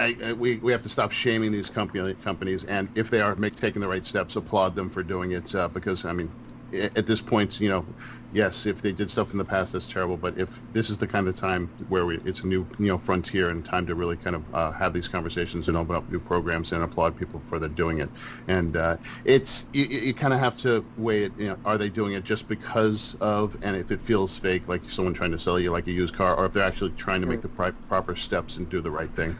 I, 0.00 0.16
I, 0.24 0.32
we, 0.32 0.56
we 0.56 0.72
have 0.72 0.82
to 0.82 0.88
stop 0.88 1.12
shaming 1.12 1.52
these 1.52 1.68
company, 1.68 2.14
companies, 2.24 2.64
and 2.64 2.88
if 2.94 3.10
they 3.10 3.20
are 3.20 3.36
make, 3.36 3.54
taking 3.54 3.82
the 3.82 3.88
right 3.88 4.04
steps, 4.04 4.36
applaud 4.36 4.74
them 4.74 4.88
for 4.88 5.02
doing 5.02 5.32
it. 5.32 5.54
Uh, 5.54 5.68
because 5.68 6.04
I 6.04 6.12
mean, 6.12 6.30
at 6.72 7.06
this 7.06 7.20
point, 7.20 7.60
you 7.60 7.68
know, 7.68 7.84
yes, 8.32 8.64
if 8.64 8.80
they 8.80 8.92
did 8.92 9.10
stuff 9.10 9.32
in 9.32 9.38
the 9.38 9.44
past, 9.44 9.72
that's 9.72 9.86
terrible. 9.86 10.16
But 10.16 10.38
if 10.38 10.58
this 10.72 10.88
is 10.88 10.96
the 10.96 11.06
kind 11.06 11.28
of 11.28 11.36
time 11.36 11.68
where 11.88 12.06
we, 12.06 12.18
it's 12.24 12.40
a 12.40 12.46
new, 12.46 12.66
you 12.78 12.86
know, 12.86 12.96
frontier 12.96 13.50
and 13.50 13.64
time 13.64 13.86
to 13.86 13.94
really 13.94 14.16
kind 14.16 14.36
of 14.36 14.54
uh, 14.54 14.70
have 14.72 14.92
these 14.92 15.08
conversations 15.08 15.68
and 15.68 15.76
open 15.76 15.96
up 15.96 16.08
new 16.10 16.20
programs 16.20 16.72
and 16.72 16.82
applaud 16.82 17.18
people 17.18 17.42
for 17.48 17.58
their 17.58 17.68
doing 17.68 17.98
it. 17.98 18.08
And 18.48 18.76
uh, 18.76 18.96
it's 19.24 19.66
you, 19.72 19.84
you 19.84 20.14
kind 20.14 20.32
of 20.32 20.40
have 20.40 20.56
to 20.58 20.84
weigh 20.96 21.24
it. 21.24 21.32
You 21.36 21.48
know, 21.48 21.58
are 21.64 21.76
they 21.76 21.88
doing 21.88 22.14
it 22.14 22.24
just 22.24 22.48
because 22.48 23.16
of, 23.20 23.56
and 23.62 23.76
if 23.76 23.90
it 23.90 24.00
feels 24.00 24.36
fake, 24.36 24.68
like 24.68 24.88
someone 24.88 25.12
trying 25.12 25.32
to 25.32 25.38
sell 25.38 25.58
you 25.58 25.72
like 25.72 25.88
a 25.88 25.92
used 25.92 26.14
car, 26.14 26.34
or 26.36 26.46
if 26.46 26.52
they're 26.52 26.62
actually 26.62 26.92
trying 26.92 27.20
to 27.20 27.26
make 27.26 27.42
the 27.42 27.48
pri- 27.48 27.72
proper 27.88 28.14
steps 28.14 28.56
and 28.56 28.68
do 28.70 28.80
the 28.80 28.90
right 28.90 29.10
thing. 29.10 29.36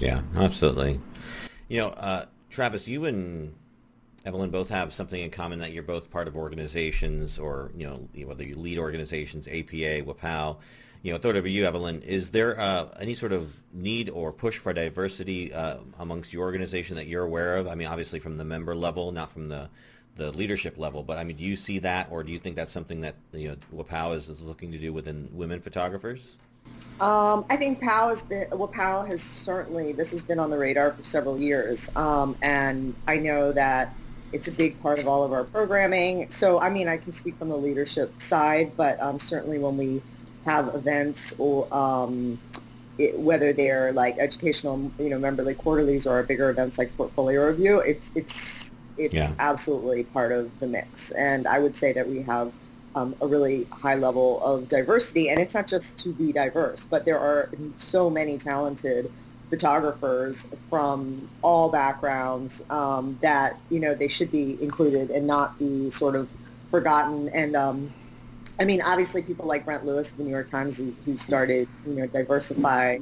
Yeah, 0.00 0.22
absolutely. 0.34 0.98
You 1.68 1.82
know, 1.82 1.88
uh, 1.88 2.26
Travis, 2.48 2.88
you 2.88 3.04
and 3.04 3.54
Evelyn 4.24 4.50
both 4.50 4.70
have 4.70 4.92
something 4.92 5.20
in 5.20 5.30
common 5.30 5.58
that 5.60 5.72
you're 5.72 5.82
both 5.82 6.10
part 6.10 6.26
of 6.26 6.36
organizations 6.36 7.38
or, 7.38 7.70
you 7.76 7.86
know, 7.86 8.08
whether 8.26 8.44
you 8.44 8.56
lead 8.56 8.78
organizations, 8.78 9.46
APA, 9.46 10.02
WPOW. 10.02 10.56
You 11.02 11.12
know, 11.12 11.18
throw 11.18 11.30
it 11.30 11.36
over 11.36 11.48
you, 11.48 11.64
Evelyn. 11.64 12.02
Is 12.02 12.30
there 12.30 12.60
uh, 12.60 12.88
any 13.00 13.14
sort 13.14 13.32
of 13.32 13.56
need 13.72 14.10
or 14.10 14.32
push 14.32 14.58
for 14.58 14.72
diversity 14.74 15.50
uh, 15.52 15.78
amongst 15.98 16.34
your 16.34 16.42
organization 16.42 16.96
that 16.96 17.06
you're 17.06 17.24
aware 17.24 17.56
of? 17.56 17.68
I 17.68 17.74
mean, 17.74 17.86
obviously 17.86 18.20
from 18.20 18.36
the 18.36 18.44
member 18.44 18.74
level, 18.74 19.10
not 19.10 19.30
from 19.30 19.48
the, 19.48 19.70
the 20.16 20.30
leadership 20.36 20.76
level, 20.76 21.02
but 21.02 21.16
I 21.16 21.24
mean, 21.24 21.36
do 21.36 21.44
you 21.44 21.56
see 21.56 21.78
that 21.78 22.08
or 22.10 22.22
do 22.22 22.30
you 22.30 22.38
think 22.38 22.56
that's 22.56 22.72
something 22.72 23.00
that, 23.00 23.14
you 23.32 23.48
know, 23.48 23.56
WPOW 23.82 24.14
is, 24.14 24.28
is 24.28 24.42
looking 24.42 24.72
to 24.72 24.78
do 24.78 24.92
within 24.92 25.30
women 25.32 25.62
photographers? 25.62 26.36
Um, 27.00 27.46
I 27.48 27.56
think 27.56 27.80
POW 27.80 28.10
has 28.10 28.22
been, 28.22 28.46
well, 28.52 28.68
POW 28.68 29.04
has 29.06 29.22
certainly, 29.22 29.92
this 29.92 30.10
has 30.12 30.22
been 30.22 30.38
on 30.38 30.50
the 30.50 30.58
radar 30.58 30.92
for 30.92 31.02
several 31.02 31.38
years. 31.38 31.94
Um, 31.96 32.36
and 32.42 32.94
I 33.08 33.16
know 33.16 33.52
that 33.52 33.94
it's 34.34 34.48
a 34.48 34.52
big 34.52 34.80
part 34.82 34.98
of 34.98 35.08
all 35.08 35.24
of 35.24 35.32
our 35.32 35.44
programming. 35.44 36.30
So, 36.30 36.60
I 36.60 36.68
mean, 36.68 36.88
I 36.88 36.98
can 36.98 37.12
speak 37.12 37.36
from 37.38 37.48
the 37.48 37.56
leadership 37.56 38.20
side, 38.20 38.72
but 38.76 39.00
um, 39.00 39.18
certainly 39.18 39.58
when 39.58 39.78
we 39.78 40.02
have 40.44 40.74
events 40.74 41.34
or 41.38 41.72
um, 41.74 42.38
it, 42.98 43.18
whether 43.18 43.54
they're 43.54 43.92
like 43.92 44.18
educational, 44.18 44.90
you 44.98 45.08
know, 45.08 45.18
memberly 45.18 45.56
quarterlies 45.56 46.06
or 46.06 46.22
bigger 46.22 46.50
events 46.50 46.76
like 46.76 46.94
portfolio 46.98 47.46
review, 47.48 47.80
it's 47.80 48.12
it's 48.14 48.72
it's 48.98 49.14
Yeah. 49.14 49.32
absolutely 49.38 50.04
part 50.04 50.32
of 50.32 50.50
the 50.60 50.66
mix. 50.66 51.12
And 51.12 51.46
I 51.46 51.58
would 51.58 51.74
say 51.74 51.94
that 51.94 52.06
we 52.06 52.20
have 52.22 52.52
um, 52.94 53.14
a 53.20 53.26
really 53.26 53.64
high 53.70 53.94
level 53.94 54.42
of 54.42 54.68
diversity, 54.68 55.28
and 55.28 55.40
it's 55.40 55.54
not 55.54 55.66
just 55.66 55.98
to 55.98 56.12
be 56.12 56.32
diverse, 56.32 56.84
but 56.84 57.04
there 57.04 57.18
are 57.18 57.50
so 57.76 58.10
many 58.10 58.38
talented 58.38 59.10
photographers 59.48 60.48
from 60.68 61.28
all 61.42 61.68
backgrounds 61.68 62.62
um, 62.70 63.18
that 63.20 63.58
you 63.68 63.80
know 63.80 63.94
they 63.94 64.08
should 64.08 64.30
be 64.30 64.56
included 64.62 65.10
and 65.10 65.26
not 65.26 65.58
be 65.58 65.90
sort 65.90 66.14
of 66.16 66.28
forgotten. 66.70 67.28
And 67.30 67.56
um, 67.56 67.92
I 68.58 68.64
mean, 68.64 68.80
obviously, 68.80 69.22
people 69.22 69.46
like 69.46 69.64
Brent 69.64 69.84
Lewis 69.84 70.12
of 70.12 70.18
the 70.18 70.24
New 70.24 70.30
York 70.30 70.48
Times, 70.48 70.82
who, 71.04 71.16
started 71.16 71.68
you 71.86 71.94
know 71.94 72.06
Diversify 72.06 72.98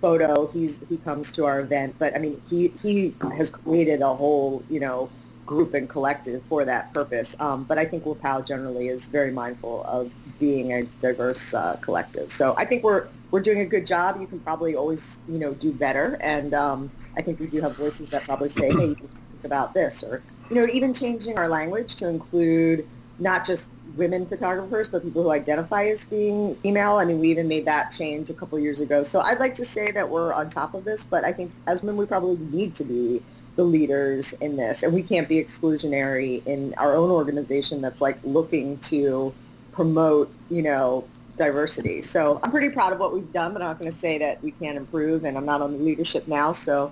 Photo, 0.00 0.46
he's 0.48 0.80
he 0.88 0.96
comes 0.98 1.30
to 1.32 1.44
our 1.44 1.60
event, 1.60 1.94
but 1.98 2.16
I 2.16 2.18
mean, 2.18 2.40
he 2.48 2.68
he 2.82 3.14
has 3.36 3.50
created 3.50 4.02
a 4.02 4.14
whole 4.14 4.62
you 4.68 4.80
know 4.80 5.10
group 5.50 5.74
and 5.74 5.88
collective 5.88 6.44
for 6.44 6.64
that 6.64 6.94
purpose. 6.94 7.34
Um, 7.40 7.64
but 7.64 7.76
I 7.76 7.84
think 7.84 8.04
WPOW 8.04 8.46
generally 8.46 8.86
is 8.86 9.08
very 9.08 9.32
mindful 9.32 9.82
of 9.84 10.14
being 10.38 10.72
a 10.72 10.84
diverse 11.00 11.54
uh, 11.54 11.76
collective. 11.80 12.30
So 12.30 12.54
I 12.56 12.64
think 12.64 12.84
we're 12.84 13.08
we're 13.32 13.40
doing 13.40 13.60
a 13.60 13.64
good 13.64 13.84
job. 13.84 14.20
You 14.20 14.28
can 14.28 14.38
probably 14.38 14.76
always 14.76 15.20
you 15.28 15.38
know 15.38 15.52
do 15.54 15.72
better, 15.72 16.18
and 16.20 16.54
um, 16.54 16.88
I 17.16 17.22
think 17.22 17.40
we 17.40 17.48
do 17.48 17.60
have 17.62 17.76
voices 17.76 18.10
that 18.10 18.22
probably 18.22 18.48
say, 18.48 18.68
hey, 18.68 18.86
you 18.90 18.94
can 18.94 19.08
think 19.08 19.44
about 19.44 19.74
this, 19.74 20.04
or 20.04 20.22
you 20.50 20.56
know, 20.56 20.66
even 20.72 20.94
changing 20.94 21.36
our 21.36 21.48
language 21.48 21.96
to 21.96 22.08
include 22.08 22.86
not 23.18 23.44
just 23.44 23.70
women 23.96 24.26
photographers, 24.26 24.88
but 24.88 25.02
people 25.02 25.24
who 25.24 25.32
identify 25.32 25.86
as 25.86 26.04
being 26.04 26.54
female. 26.62 26.98
I 26.98 27.04
mean, 27.04 27.18
we 27.18 27.28
even 27.28 27.48
made 27.48 27.64
that 27.64 27.90
change 27.90 28.30
a 28.30 28.34
couple 28.34 28.56
years 28.60 28.80
ago. 28.80 29.02
So 29.02 29.18
I'd 29.18 29.40
like 29.40 29.54
to 29.54 29.64
say 29.64 29.90
that 29.90 30.08
we're 30.08 30.32
on 30.32 30.48
top 30.48 30.74
of 30.74 30.84
this, 30.84 31.02
but 31.02 31.24
I 31.24 31.32
think 31.32 31.50
as 31.66 31.82
women, 31.82 31.96
we 31.96 32.06
probably 32.06 32.36
need 32.56 32.76
to 32.76 32.84
be 32.84 33.20
the 33.60 33.66
leaders 33.66 34.32
in 34.40 34.56
this, 34.56 34.82
and 34.82 34.90
we 34.90 35.02
can't 35.02 35.28
be 35.28 35.36
exclusionary 35.36 36.42
in 36.46 36.72
our 36.78 36.96
own 36.96 37.10
organization 37.10 37.82
that's 37.82 38.00
like 38.00 38.18
looking 38.24 38.78
to 38.78 39.34
promote, 39.70 40.32
you 40.48 40.62
know, 40.62 41.06
diversity. 41.36 42.00
So 42.00 42.40
I'm 42.42 42.50
pretty 42.50 42.70
proud 42.70 42.94
of 42.94 42.98
what 42.98 43.12
we've 43.12 43.30
done, 43.34 43.52
but 43.52 43.60
I'm 43.60 43.68
not 43.68 43.78
going 43.78 43.90
to 43.90 43.96
say 43.96 44.16
that 44.16 44.42
we 44.42 44.52
can't 44.52 44.78
improve, 44.78 45.24
and 45.24 45.36
I'm 45.36 45.44
not 45.44 45.60
on 45.60 45.72
the 45.72 45.78
leadership 45.78 46.26
now, 46.26 46.52
so 46.52 46.90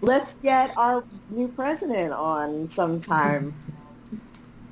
let's 0.00 0.34
get 0.34 0.72
our 0.78 1.02
new 1.30 1.48
president 1.48 2.12
on 2.12 2.68
sometime. 2.68 3.52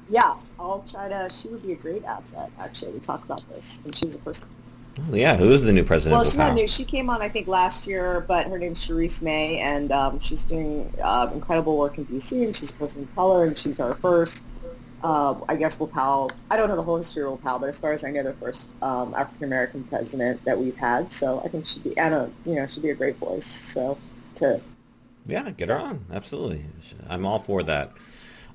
Yeah, 0.08 0.36
I'll 0.60 0.84
try 0.88 1.08
to. 1.08 1.28
She 1.28 1.48
would 1.48 1.64
be 1.64 1.72
a 1.72 1.76
great 1.76 2.04
asset, 2.04 2.52
actually, 2.60 2.92
to 2.92 3.00
talk 3.00 3.24
about 3.24 3.42
this. 3.48 3.80
And 3.84 3.92
she's 3.92 4.14
a 4.14 4.20
person. 4.20 4.46
Well, 5.08 5.18
yeah, 5.18 5.36
who 5.36 5.50
is 5.52 5.62
the 5.62 5.72
new 5.72 5.84
president 5.84 6.16
Well, 6.16 6.24
she's 6.24 6.38
not 6.38 6.54
new. 6.54 6.66
She 6.66 6.84
came 6.84 7.10
on, 7.10 7.20
I 7.20 7.28
think, 7.28 7.48
last 7.48 7.86
year, 7.86 8.24
but 8.26 8.46
her 8.46 8.58
name's 8.58 8.86
Sharice 8.86 9.20
May, 9.20 9.58
and 9.58 9.92
um, 9.92 10.18
she's 10.18 10.44
doing 10.44 10.92
uh, 11.02 11.30
incredible 11.34 11.76
work 11.76 11.98
in 11.98 12.04
D.C., 12.04 12.42
and 12.42 12.56
she's 12.56 12.70
a 12.70 12.74
person 12.74 13.02
of 13.02 13.14
color, 13.14 13.44
and 13.44 13.58
she's 13.58 13.78
our 13.78 13.94
first, 13.96 14.46
uh, 15.02 15.34
I 15.48 15.56
guess, 15.56 15.76
WPOW. 15.76 16.30
I 16.50 16.56
don't 16.56 16.68
know 16.68 16.76
the 16.76 16.82
whole 16.82 16.96
history 16.96 17.24
of 17.24 17.38
WPOW, 17.40 17.60
but 17.60 17.68
as 17.68 17.78
far 17.78 17.92
as 17.92 18.04
I 18.04 18.10
know, 18.10 18.22
the 18.22 18.32
first 18.34 18.70
um, 18.80 19.14
African-American 19.14 19.84
president 19.84 20.42
that 20.44 20.58
we've 20.58 20.76
had. 20.76 21.12
So 21.12 21.42
I 21.44 21.48
think 21.48 21.66
she'd 21.66 21.84
be, 21.84 21.96
and 21.98 22.14
a, 22.14 22.30
you 22.46 22.54
know, 22.54 22.66
she'd 22.66 22.82
be 22.82 22.90
a 22.90 22.94
great 22.94 23.16
voice. 23.16 23.44
So 23.44 23.98
to 24.36 24.62
Yeah, 25.26 25.50
get 25.50 25.68
her 25.68 25.78
on. 25.78 26.06
Absolutely. 26.10 26.64
I'm 27.10 27.26
all 27.26 27.38
for 27.38 27.62
that. 27.64 27.92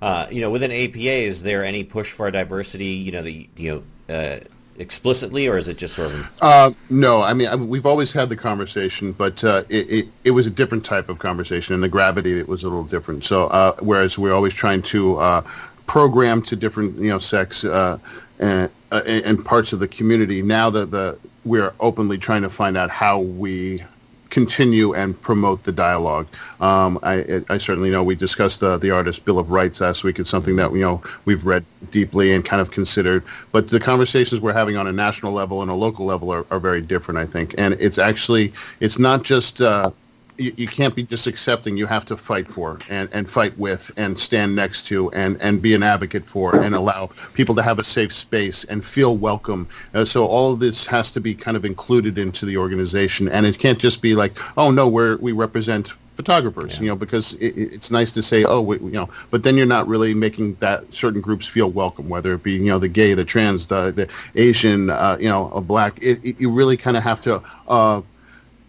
Uh, 0.02 0.26
you 0.32 0.42
know, 0.42 0.50
within 0.50 0.72
APA, 0.72 0.98
is 0.98 1.44
there 1.44 1.64
any 1.64 1.84
push 1.84 2.12
for 2.12 2.32
diversity, 2.32 2.86
you 2.86 3.12
know, 3.12 3.22
the, 3.22 3.48
you 3.56 3.84
know, 4.10 4.14
uh, 4.16 4.40
explicitly, 4.78 5.48
or 5.48 5.58
is 5.58 5.68
it 5.68 5.78
just 5.78 5.94
sort 5.94 6.12
of, 6.12 6.30
Uh, 6.42 6.72
no, 6.90 7.22
I 7.22 7.34
mean 7.34 7.48
I, 7.48 7.56
we've 7.56 7.86
always 7.86 8.12
had 8.12 8.30
the 8.30 8.36
conversation, 8.36 9.12
but 9.12 9.44
uh, 9.44 9.64
it, 9.70 9.90
it 9.92 10.08
it 10.24 10.32
was 10.32 10.48
a 10.48 10.50
different 10.50 10.84
type 10.84 11.10
of 11.10 11.20
conversation, 11.20 11.76
and 11.76 11.84
the 11.84 11.90
gravity 11.90 12.40
it 12.40 12.48
was 12.48 12.64
a 12.64 12.68
little 12.68 12.84
different. 12.84 13.24
So 13.24 13.48
uh, 13.48 13.76
whereas 13.80 14.18
we're 14.18 14.34
always 14.34 14.54
trying 14.54 14.82
to 14.84 15.18
uh, 15.18 15.42
program 15.88 16.42
to 16.44 16.56
different 16.56 16.98
you 16.98 17.10
know 17.10 17.20
sex 17.20 17.64
uh, 17.64 17.98
and, 18.40 18.70
uh, 18.92 19.02
and 19.06 19.44
parts 19.46 19.74
of 19.74 19.80
the 19.80 19.88
community, 19.88 20.42
now 20.42 20.70
that 20.70 20.92
the 20.92 21.18
we're 21.44 21.74
openly 21.80 22.18
trying 22.18 22.44
to 22.44 22.50
find 22.50 22.78
out 22.78 22.90
how 22.90 23.20
we 23.20 23.84
continue 24.32 24.96
and 24.96 25.22
promote 25.22 25.62
the 25.62 25.72
dialogue. 25.72 26.28
Um, 26.60 26.98
I, 27.04 27.44
I 27.50 27.58
certainly 27.60 27.92
know 27.92 28.02
we 28.02 28.16
discussed 28.16 28.62
the, 28.62 28.78
the 28.78 28.90
artist 28.90 29.24
Bill 29.26 29.38
of 29.38 29.52
Rights 29.52 29.82
last 29.82 30.04
week. 30.04 30.18
It's 30.18 30.30
something 30.30 30.56
that 30.56 30.72
you 30.74 30.80
know 30.80 31.04
we've 31.26 31.46
read 31.46 31.64
deeply 31.92 32.34
and 32.34 32.44
kind 32.44 32.62
of 32.62 32.72
considered. 32.72 33.24
But 33.52 33.68
the 33.68 33.80
conversations 33.80 34.42
we're 34.42 34.54
having 34.54 34.78
on 34.78 34.88
a 34.88 34.92
national 34.92 35.34
level 35.34 35.62
and 35.62 35.70
a 35.70 35.76
local 35.76 36.06
level 36.06 36.32
are, 36.32 36.46
are 36.50 36.60
very 36.60 36.82
different, 36.82 37.20
I 37.20 37.28
think. 37.28 37.54
And 37.60 37.76
it's 37.76 38.00
actually 38.00 38.52
it's 38.80 38.98
not 38.98 39.22
just. 39.24 39.62
Uh, 39.62 39.92
you, 40.42 40.54
you 40.58 40.68
can't 40.68 40.96
be 40.96 41.04
just 41.04 41.28
accepting. 41.28 41.78
You 41.78 41.86
have 41.88 42.06
to 42.06 42.18
fight 42.18 42.48
for 42.48 42.80
and, 42.90 43.08
and 43.12 43.30
fight 43.30 43.58
with 43.58 43.92
and 43.98 44.20
stand 44.20 44.56
next 44.56 44.88
to 44.88 45.12
and, 45.12 45.40
and 45.42 45.62
be 45.62 45.74
an 45.74 45.84
advocate 45.84 46.26
for 46.26 46.56
and 46.62 46.74
allow 46.76 47.10
people 47.34 47.56
to 47.56 47.62
have 47.62 47.80
a 47.80 47.84
safe 47.84 48.12
space 48.14 48.64
and 48.66 48.84
feel 48.84 49.18
welcome. 49.18 49.68
Uh, 49.94 50.04
so 50.06 50.26
all 50.26 50.54
of 50.54 50.60
this 50.60 50.86
has 50.86 51.12
to 51.12 51.20
be 51.22 51.34
kind 51.34 51.56
of 51.56 51.64
included 51.66 52.18
into 52.18 52.46
the 52.46 52.58
organization, 52.58 53.30
and 53.30 53.46
it 53.46 53.60
can't 53.60 53.80
just 53.80 54.02
be 54.02 54.16
like, 54.16 54.38
oh 54.58 54.72
no, 54.72 54.88
we're 54.88 55.18
we 55.18 55.32
represent 55.32 55.94
photographers, 56.16 56.80
you 56.80 56.88
know, 56.88 56.96
because 56.96 57.34
it- 57.36 57.56
it's 57.58 57.90
nice 57.90 58.12
to 58.12 58.22
say, 58.22 58.44
oh, 58.44 58.62
we, 58.62 58.78
you 58.80 58.92
know, 58.92 59.10
but 59.32 59.44
then 59.44 59.56
you're 59.56 59.66
not 59.66 59.88
really 59.88 60.14
making 60.14 60.56
that 60.60 60.84
certain 60.94 61.22
groups 61.22 61.48
feel 61.48 61.72
welcome, 61.72 62.10
whether 62.10 62.34
it 62.34 62.44
be 62.44 62.52
you 62.54 62.66
know 62.66 62.80
the 62.80 62.88
gay, 62.88 63.14
the 63.14 63.26
trans, 63.26 63.66
the, 63.68 63.92
the 63.92 64.08
Asian, 64.36 64.90
uh, 64.90 65.18
you 65.20 65.30
know, 65.30 65.50
a 65.52 65.62
black. 65.62 65.98
It, 66.02 66.24
it, 66.24 66.40
you 66.40 66.52
really 66.52 66.78
kind 66.78 66.98
of 66.98 67.04
have 67.04 67.22
to. 67.24 67.42
Uh, 67.68 68.02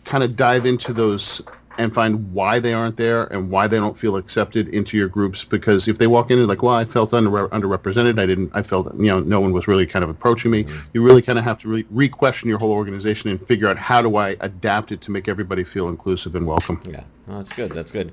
kind 0.04 0.24
of 0.24 0.34
dive 0.34 0.66
into 0.66 0.92
those 0.92 1.40
and 1.78 1.94
find 1.94 2.32
why 2.32 2.58
they 2.58 2.72
aren't 2.72 2.96
there 2.96 3.24
and 3.32 3.50
why 3.50 3.66
they 3.66 3.78
don't 3.78 3.98
feel 3.98 4.16
accepted 4.16 4.68
into 4.68 4.96
your 4.96 5.08
groups 5.08 5.44
because 5.44 5.88
if 5.88 5.98
they 5.98 6.06
walk 6.06 6.30
in 6.30 6.38
and 6.38 6.48
like 6.48 6.62
well 6.62 6.74
i 6.74 6.84
felt 6.84 7.14
under, 7.14 7.30
underrepresented 7.48 8.18
i 8.20 8.26
didn't 8.26 8.50
i 8.54 8.62
felt 8.62 8.94
you 8.94 9.06
know 9.06 9.20
no 9.20 9.40
one 9.40 9.52
was 9.52 9.66
really 9.66 9.86
kind 9.86 10.02
of 10.02 10.10
approaching 10.10 10.50
me 10.50 10.66
you 10.92 11.02
really 11.02 11.22
kind 11.22 11.38
of 11.38 11.44
have 11.44 11.58
to 11.58 11.68
re- 11.68 11.86
re-question 11.90 12.48
your 12.48 12.58
whole 12.58 12.72
organization 12.72 13.30
and 13.30 13.46
figure 13.46 13.68
out 13.68 13.78
how 13.78 14.02
do 14.02 14.16
i 14.16 14.36
adapt 14.40 14.92
it 14.92 15.00
to 15.00 15.10
make 15.10 15.28
everybody 15.28 15.64
feel 15.64 15.88
inclusive 15.88 16.34
and 16.34 16.46
welcome 16.46 16.80
yeah, 16.84 17.04
well, 17.26 17.38
that's 17.38 17.52
good. 17.52 17.72
That's 17.72 17.90
good. 17.90 18.12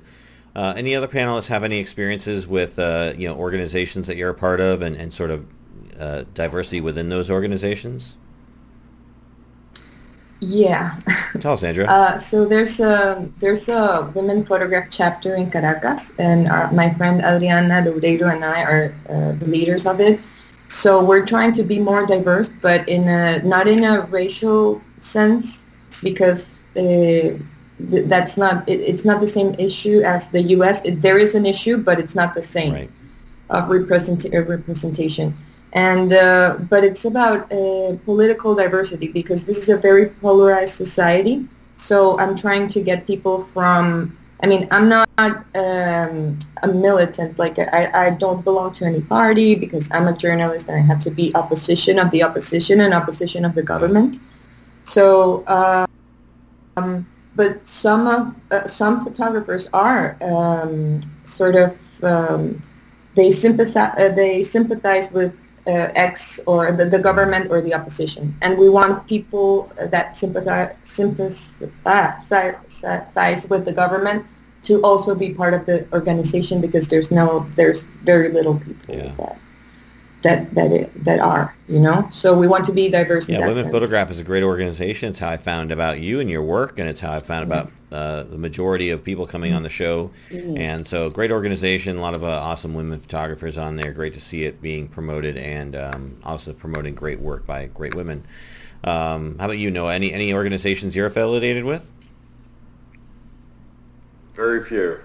Uh, 0.54 0.74
any 0.76 0.94
other 0.94 1.08
panelists 1.08 1.48
have 1.48 1.62
any 1.62 1.78
experiences 1.78 2.46
with, 2.46 2.78
uh, 2.78 3.12
you 3.16 3.28
know, 3.28 3.36
organizations 3.36 4.06
that 4.06 4.16
you're 4.16 4.30
a 4.30 4.34
part 4.34 4.60
of 4.60 4.82
and, 4.82 4.96
and 4.96 5.12
sort 5.12 5.30
of 5.30 5.46
uh, 5.98 6.24
diversity 6.34 6.80
within 6.80 7.08
those 7.08 7.30
organizations? 7.30 8.16
Yeah. 10.40 10.96
Tell 11.40 11.52
us, 11.52 11.62
Andrea. 11.62 11.86
Uh, 11.86 12.18
so 12.18 12.46
there's 12.46 12.80
a 12.80 13.28
there's 13.40 13.68
a 13.68 14.10
women 14.14 14.44
photograph 14.44 14.88
chapter 14.90 15.36
in 15.36 15.50
Caracas, 15.50 16.12
and 16.18 16.48
our, 16.48 16.72
my 16.72 16.92
friend 16.94 17.20
Adriana 17.20 17.82
Loureiro 17.84 18.32
and 18.32 18.44
I 18.44 18.62
are 18.64 18.94
uh, 19.08 19.32
the 19.32 19.46
leaders 19.46 19.86
of 19.86 20.00
it. 20.00 20.18
So 20.68 21.04
we're 21.04 21.26
trying 21.26 21.52
to 21.54 21.62
be 21.62 21.78
more 21.78 22.06
diverse, 22.06 22.48
but 22.48 22.88
in 22.88 23.06
a 23.08 23.42
not 23.42 23.68
in 23.68 23.84
a 23.84 24.02
racial 24.02 24.80
sense, 25.00 25.62
because 26.02 26.56
uh, 26.76 26.80
th- 26.80 28.06
that's 28.06 28.38
not 28.38 28.66
it, 28.66 28.80
it's 28.80 29.04
not 29.04 29.20
the 29.20 29.28
same 29.28 29.54
issue 29.58 30.00
as 30.00 30.30
the 30.30 30.42
U.S. 30.56 30.84
It, 30.86 31.02
there 31.02 31.18
is 31.18 31.34
an 31.34 31.44
issue, 31.44 31.76
but 31.76 31.98
it's 31.98 32.14
not 32.14 32.34
the 32.34 32.42
same. 32.42 32.72
right. 32.72 32.90
of 33.50 33.68
represent- 33.68 34.26
representation. 34.32 35.34
And 35.72 36.12
uh, 36.12 36.56
but 36.68 36.82
it's 36.82 37.04
about 37.04 37.50
uh, 37.52 37.96
political 38.04 38.54
diversity 38.54 39.08
because 39.08 39.44
this 39.44 39.58
is 39.58 39.68
a 39.68 39.76
very 39.76 40.06
polarized 40.06 40.74
society. 40.74 41.46
So 41.76 42.18
I'm 42.18 42.36
trying 42.36 42.68
to 42.68 42.80
get 42.80 43.06
people 43.06 43.44
from. 43.54 44.16
I 44.42 44.46
mean, 44.46 44.66
I'm 44.70 44.88
not 44.88 45.08
um, 45.54 46.38
a 46.62 46.68
militant. 46.68 47.38
Like 47.38 47.58
I, 47.58 48.06
I 48.06 48.10
don't 48.10 48.42
belong 48.42 48.72
to 48.74 48.84
any 48.84 49.02
party 49.02 49.54
because 49.54 49.90
I'm 49.92 50.08
a 50.08 50.16
journalist 50.16 50.68
and 50.68 50.76
I 50.76 50.80
have 50.80 50.98
to 51.00 51.10
be 51.10 51.32
opposition 51.34 51.98
of 51.98 52.10
the 52.10 52.22
opposition 52.22 52.80
and 52.80 52.94
opposition 52.94 53.44
of 53.44 53.54
the 53.54 53.62
government. 53.62 54.18
So, 54.84 55.44
uh, 55.46 55.86
um, 56.76 57.06
but 57.36 57.66
some 57.68 58.06
of 58.06 58.34
uh, 58.50 58.66
some 58.66 59.04
photographers 59.04 59.68
are 59.72 60.16
um, 60.20 61.00
sort 61.24 61.54
of 61.54 62.02
um, 62.02 62.60
they 63.14 63.30
sympathize 63.30 63.94
uh, 63.98 64.08
they 64.14 64.42
sympathize 64.42 65.12
with 65.12 65.36
uh, 65.66 65.92
X 65.94 66.40
or 66.46 66.72
the, 66.72 66.84
the 66.86 66.98
government 66.98 67.50
or 67.50 67.60
the 67.60 67.74
opposition, 67.74 68.34
and 68.42 68.56
we 68.58 68.68
want 68.68 69.06
people 69.06 69.70
that 69.76 70.16
sympathize 70.16 70.74
sympathize, 70.84 71.50
with 73.48 73.64
the 73.64 73.72
government 73.72 74.26
to 74.62 74.80
also 74.82 75.14
be 75.14 75.32
part 75.34 75.54
of 75.54 75.66
the 75.66 75.86
organization 75.92 76.60
because 76.60 76.88
there's 76.88 77.10
no 77.10 77.46
there's 77.56 77.82
very 78.04 78.28
little 78.28 78.58
people 78.60 78.94
Yeah. 78.94 79.12
that 79.16 79.36
that 80.22 80.54
that 80.54 80.72
it, 80.72 81.04
that 81.04 81.20
are 81.20 81.54
you 81.68 81.78
know 81.78 82.06
so 82.10 82.36
we 82.36 82.46
want 82.46 82.64
to 82.66 82.72
be 82.72 82.88
diverse 82.88 83.28
in 83.28 83.34
Yeah, 83.34 83.40
that 83.40 83.48
Women 83.48 83.64
sense. 83.64 83.72
Photograph 83.72 84.10
is 84.10 84.20
a 84.20 84.24
great 84.24 84.42
organization. 84.42 85.10
It's 85.10 85.18
how 85.18 85.30
I 85.30 85.36
found 85.36 85.72
about 85.72 86.00
you 86.00 86.20
and 86.20 86.28
your 86.28 86.42
work, 86.42 86.78
and 86.78 86.88
it's 86.88 87.00
how 87.00 87.12
I 87.12 87.18
found 87.20 87.44
about 87.44 87.70
uh, 87.90 88.24
the 88.24 88.38
majority 88.38 88.90
of 88.90 89.02
people 89.02 89.26
coming 89.26 89.52
on 89.52 89.62
the 89.62 89.68
show. 89.68 90.10
And 90.30 90.86
so, 90.86 91.10
great 91.10 91.32
organization, 91.32 91.96
a 91.96 92.00
lot 92.00 92.16
of 92.16 92.22
uh, 92.22 92.28
awesome 92.28 92.74
women 92.74 93.00
photographers 93.00 93.58
on 93.58 93.76
there. 93.76 93.92
Great 93.92 94.14
to 94.14 94.20
see 94.20 94.44
it 94.44 94.60
being 94.60 94.88
promoted, 94.88 95.36
and 95.36 95.74
um, 95.74 96.16
also 96.24 96.52
promoting 96.52 96.94
great 96.94 97.20
work 97.20 97.46
by 97.46 97.66
great 97.66 97.94
women. 97.94 98.24
Um, 98.84 99.38
how 99.38 99.46
about 99.46 99.58
you, 99.58 99.70
Noah? 99.70 99.94
Any 99.94 100.12
any 100.12 100.32
organizations 100.34 100.94
you're 100.96 101.06
affiliated 101.06 101.64
with? 101.64 101.92
Very 104.34 104.62
few. 104.64 104.98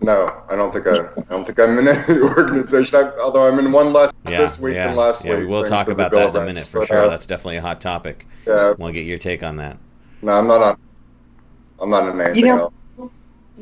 No, 0.00 0.42
I 0.48 0.54
don't 0.54 0.72
think 0.72 0.86
I. 0.86 0.92
I 1.00 1.22
don't 1.28 1.44
think 1.44 1.58
I'm 1.58 1.76
in 1.78 1.88
any 1.88 2.20
organization. 2.22 2.96
I, 2.98 3.10
although 3.20 3.48
I'm 3.48 3.58
in 3.58 3.72
one 3.72 3.92
less 3.92 4.12
Yeah, 4.28 4.38
this 4.38 4.58
week 4.58 4.74
yeah, 4.74 4.88
than 4.88 4.96
last 4.96 5.24
yeah. 5.24 5.38
week. 5.38 5.48
We'll 5.48 5.68
talk 5.68 5.88
about 5.88 6.12
that 6.12 6.28
of 6.28 6.36
in 6.36 6.42
a 6.42 6.46
minute 6.46 6.66
for 6.66 6.80
but, 6.80 6.88
sure. 6.88 6.98
uh, 7.04 7.08
That's 7.08 7.26
definitely 7.26 7.56
a 7.56 7.62
hot 7.62 7.80
topic. 7.80 8.26
yeah, 8.46 8.74
Want 8.78 8.94
to 8.94 9.00
get 9.00 9.06
your 9.08 9.18
take 9.18 9.42
on 9.42 9.56
that? 9.56 9.76
no, 10.22 10.32
I'm 10.32 10.46
not 10.46 10.62
on. 10.62 10.78
I'm 11.80 11.90
not 11.90 12.08
in 12.08 12.20
anything 12.20 12.44
You 12.44 12.56
know, 12.56 12.72
else. 12.98 13.10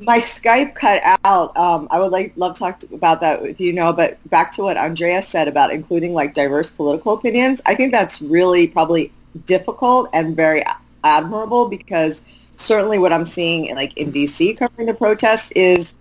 my 0.03 0.19
Skype 0.19 0.75
cut 0.75 1.03
out. 1.25 1.57
Um, 1.57 1.89
I 1.91 1.99
would 1.99 2.13
like 2.13 2.33
love 2.37 2.55
to 2.55 2.59
talk 2.61 2.83
about 2.93 3.21
that 3.23 3.41
with 3.43 3.59
you, 3.61 3.73
know, 3.73 3.93
but 3.93 4.19
back 4.31 4.53
to 4.53 4.63
what 4.63 4.77
Andrea 4.77 5.23
said 5.23 5.49
about 5.49 5.73
including 5.73 6.13
like 6.15 6.33
diverse 6.35 6.71
political 6.71 7.15
opinions. 7.15 7.61
I 7.67 7.75
think 7.75 7.93
that's 7.93 8.21
really 8.23 8.69
probably 8.69 9.11
difficult 9.47 10.09
and 10.15 10.37
very 10.37 10.63
admirable 11.05 11.69
because 11.69 12.23
certainly 12.57 12.99
what 12.99 13.13
I'm 13.13 13.25
seeing 13.27 13.75
like 13.75 13.95
in 13.99 14.11
DC 14.11 14.57
covering 14.57 14.87
the 14.87 14.95
protests 14.95 15.51
is 15.53 15.95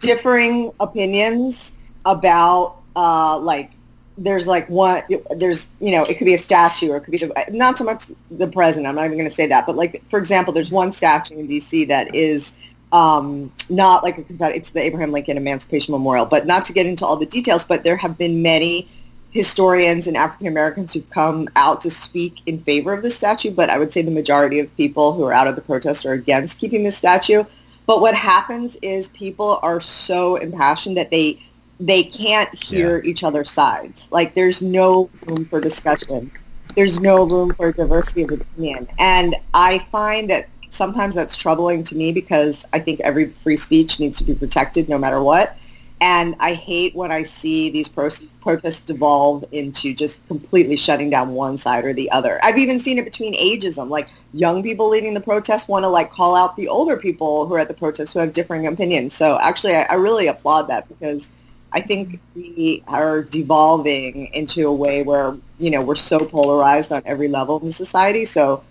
differing 0.00 0.72
opinions 0.80 1.74
about 2.04 2.76
uh, 2.96 3.38
like 3.38 3.70
there's 4.18 4.46
like 4.46 4.68
one 4.68 5.02
there's 5.36 5.70
you 5.80 5.90
know 5.90 6.04
it 6.04 6.18
could 6.18 6.26
be 6.26 6.34
a 6.34 6.38
statue 6.38 6.90
or 6.90 6.96
it 6.96 7.00
could 7.00 7.12
be 7.12 7.30
not 7.50 7.78
so 7.78 7.84
much 7.84 8.06
the 8.30 8.46
president 8.46 8.86
i'm 8.86 8.94
not 8.94 9.06
even 9.06 9.16
going 9.16 9.28
to 9.28 9.34
say 9.34 9.46
that 9.46 9.64
but 9.66 9.76
like 9.76 10.02
for 10.10 10.18
example 10.18 10.52
there's 10.52 10.70
one 10.70 10.92
statue 10.92 11.38
in 11.38 11.48
dc 11.48 11.88
that 11.88 12.14
is 12.14 12.56
um, 12.92 13.52
not 13.68 14.02
like 14.02 14.18
a 14.18 14.54
it's 14.54 14.72
the 14.72 14.80
abraham 14.80 15.10
lincoln 15.12 15.36
emancipation 15.36 15.92
memorial 15.92 16.26
but 16.26 16.46
not 16.46 16.64
to 16.64 16.72
get 16.72 16.86
into 16.86 17.06
all 17.06 17.16
the 17.16 17.26
details 17.26 17.64
but 17.64 17.82
there 17.82 17.96
have 17.96 18.18
been 18.18 18.42
many 18.42 18.88
historians 19.30 20.06
and 20.06 20.16
african 20.16 20.48
americans 20.48 20.92
who've 20.92 21.08
come 21.10 21.48
out 21.56 21.80
to 21.80 21.88
speak 21.88 22.42
in 22.46 22.58
favor 22.58 22.92
of 22.92 23.02
the 23.02 23.10
statue 23.10 23.50
but 23.50 23.70
i 23.70 23.78
would 23.78 23.92
say 23.92 24.02
the 24.02 24.10
majority 24.10 24.58
of 24.58 24.76
people 24.76 25.12
who 25.12 25.22
are 25.22 25.32
out 25.32 25.46
of 25.46 25.54
the 25.54 25.62
protest 25.62 26.04
are 26.04 26.12
against 26.12 26.58
keeping 26.58 26.84
the 26.84 26.90
statue 26.90 27.44
but 27.90 28.00
what 28.00 28.14
happens 28.14 28.76
is 28.82 29.08
people 29.08 29.58
are 29.64 29.80
so 29.80 30.36
impassioned 30.36 30.96
that 30.96 31.10
they 31.10 31.42
they 31.80 32.04
can't 32.04 32.54
hear 32.54 33.02
each 33.04 33.24
other's 33.24 33.50
sides. 33.50 34.06
Like 34.12 34.32
there's 34.36 34.62
no 34.62 35.10
room 35.26 35.44
for 35.46 35.60
discussion. 35.60 36.30
There's 36.76 37.00
no 37.00 37.24
room 37.24 37.52
for 37.52 37.72
diversity 37.72 38.22
of 38.22 38.30
opinion. 38.30 38.86
And 39.00 39.34
I 39.54 39.80
find 39.90 40.30
that 40.30 40.48
sometimes 40.68 41.16
that's 41.16 41.34
troubling 41.34 41.82
to 41.82 41.96
me 41.96 42.12
because 42.12 42.64
I 42.72 42.78
think 42.78 43.00
every 43.00 43.30
free 43.30 43.56
speech 43.56 43.98
needs 43.98 44.18
to 44.18 44.24
be 44.24 44.36
protected 44.36 44.88
no 44.88 44.96
matter 44.96 45.20
what. 45.20 45.58
And 46.02 46.34
I 46.40 46.54
hate 46.54 46.94
when 46.94 47.12
I 47.12 47.22
see 47.22 47.68
these 47.68 47.86
pro- 47.88 48.08
protests 48.40 48.84
devolve 48.84 49.44
into 49.52 49.92
just 49.92 50.26
completely 50.28 50.76
shutting 50.76 51.10
down 51.10 51.32
one 51.34 51.58
side 51.58 51.84
or 51.84 51.92
the 51.92 52.10
other. 52.10 52.40
I've 52.42 52.56
even 52.56 52.78
seen 52.78 52.98
it 52.98 53.04
between 53.04 53.34
ageism. 53.34 53.90
Like 53.90 54.08
young 54.32 54.62
people 54.62 54.88
leading 54.88 55.12
the 55.12 55.20
protest 55.20 55.68
want 55.68 55.84
to 55.84 55.88
like 55.88 56.10
call 56.10 56.34
out 56.34 56.56
the 56.56 56.68
older 56.68 56.96
people 56.96 57.46
who 57.46 57.54
are 57.54 57.58
at 57.58 57.68
the 57.68 57.74
protest 57.74 58.14
who 58.14 58.20
have 58.20 58.32
differing 58.32 58.66
opinions. 58.66 59.12
So 59.12 59.38
actually, 59.42 59.74
I, 59.74 59.82
I 59.90 59.94
really 59.94 60.28
applaud 60.28 60.68
that 60.68 60.88
because 60.88 61.30
I 61.72 61.80
think 61.80 62.18
we 62.34 62.82
are 62.88 63.22
devolving 63.22 64.32
into 64.34 64.66
a 64.66 64.72
way 64.72 65.02
where, 65.02 65.36
you 65.58 65.70
know, 65.70 65.82
we're 65.82 65.94
so 65.94 66.18
polarized 66.18 66.92
on 66.92 67.02
every 67.04 67.28
level 67.28 67.60
in 67.60 67.70
society. 67.70 68.24
So 68.24 68.64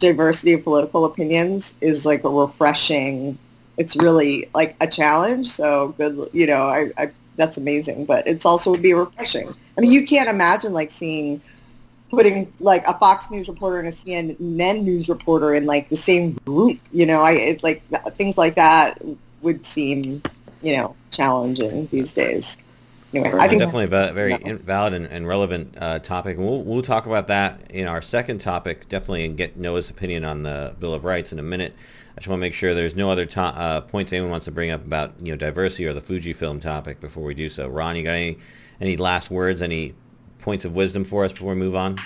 diversity 0.00 0.52
of 0.54 0.64
political 0.64 1.04
opinions 1.04 1.76
is 1.80 2.04
like 2.04 2.24
a 2.24 2.28
refreshing, 2.28 3.38
it's 3.76 3.96
really 3.96 4.48
like 4.54 4.76
a 4.80 4.86
challenge. 4.86 5.48
So 5.48 5.94
good, 5.98 6.28
you 6.32 6.46
know, 6.46 6.62
I, 6.68 6.90
I 6.98 7.10
that's 7.36 7.56
amazing, 7.56 8.04
but 8.04 8.26
it's 8.26 8.44
also 8.44 8.70
would 8.70 8.82
be 8.82 8.94
refreshing. 8.94 9.48
I 9.76 9.80
mean, 9.80 9.90
you 9.90 10.06
can't 10.06 10.28
imagine 10.28 10.72
like 10.72 10.90
seeing 10.90 11.40
putting 12.10 12.52
like 12.60 12.86
a 12.86 12.92
Fox 12.98 13.30
News 13.30 13.48
reporter 13.48 13.78
and 13.78 13.88
a 13.88 13.90
CNN 13.90 14.82
news 14.82 15.08
reporter 15.08 15.54
in 15.54 15.64
like 15.64 15.88
the 15.88 15.96
same 15.96 16.32
group, 16.44 16.78
you 16.92 17.06
know, 17.06 17.22
I 17.22 17.32
it, 17.32 17.62
like 17.62 17.82
things 18.16 18.36
like 18.36 18.54
that 18.56 19.00
would 19.40 19.64
seem, 19.64 20.22
you 20.60 20.76
know, 20.76 20.94
challenging 21.10 21.88
these 21.90 22.12
days. 22.12 22.58
Anyway, 23.14 23.38
I 23.38 23.48
think 23.48 23.60
definitely 23.60 23.84
a 23.84 24.12
very 24.12 24.38
No. 24.38 24.56
valid 24.56 24.94
and, 24.94 25.06
and 25.06 25.26
relevant 25.26 25.76
uh, 25.78 25.98
topic. 25.98 26.38
And 26.38 26.46
we'll, 26.46 26.62
we'll 26.62 26.82
talk 26.82 27.06
about 27.06 27.28
that 27.28 27.70
in 27.70 27.86
our 27.86 28.00
second 28.00 28.40
topic, 28.40 28.88
definitely, 28.88 29.26
and 29.26 29.36
get 29.36 29.56
Noah's 29.56 29.90
opinion 29.90 30.24
on 30.24 30.42
the 30.42 30.74
Bill 30.80 30.94
of 30.94 31.04
Rights 31.04 31.32
in 31.32 31.38
a 31.38 31.42
minute. 31.42 31.74
I 32.12 32.20
just 32.20 32.28
want 32.28 32.38
to 32.38 32.40
make 32.42 32.54
sure 32.54 32.74
there's 32.74 32.94
no 32.94 33.10
other 33.10 33.24
to- 33.24 33.40
uh, 33.40 33.80
points 33.82 34.12
anyone 34.12 34.30
wants 34.30 34.44
to 34.44 34.52
bring 34.52 34.70
up 34.70 34.84
about 34.84 35.14
you 35.20 35.32
know 35.32 35.36
diversity 35.36 35.86
or 35.86 35.92
the 35.92 36.00
Fujifilm 36.00 36.60
topic 36.60 37.00
before 37.00 37.24
we 37.24 37.34
do 37.34 37.48
so. 37.48 37.68
Ron, 37.68 37.96
you 37.96 38.02
got 38.04 38.10
any 38.12 38.38
any 38.80 38.96
last 38.96 39.30
words, 39.30 39.62
any 39.62 39.94
points 40.38 40.64
of 40.64 40.74
wisdom 40.76 41.04
for 41.04 41.24
us 41.24 41.32
before 41.32 41.50
we 41.54 41.58
move 41.58 41.74
on? 41.74 41.96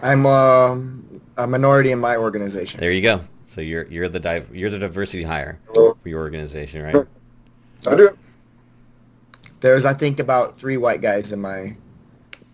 I'm 0.00 0.26
um, 0.26 1.20
a 1.36 1.46
minority 1.46 1.90
in 1.90 1.98
my 1.98 2.16
organization. 2.16 2.80
There 2.80 2.92
you 2.92 3.02
go. 3.02 3.20
So 3.46 3.60
you're 3.60 3.86
you're 3.88 4.08
the 4.08 4.20
div- 4.20 4.54
you're 4.54 4.70
the 4.70 4.78
diversity 4.78 5.22
hire 5.24 5.58
for 5.74 5.96
your 6.04 6.20
organization, 6.20 6.82
right? 6.82 7.06
I 7.86 7.96
do. 7.96 8.16
There's, 9.60 9.84
I 9.84 9.92
think, 9.92 10.20
about 10.20 10.56
three 10.58 10.76
white 10.76 11.00
guys 11.00 11.32
in 11.32 11.40
my 11.40 11.76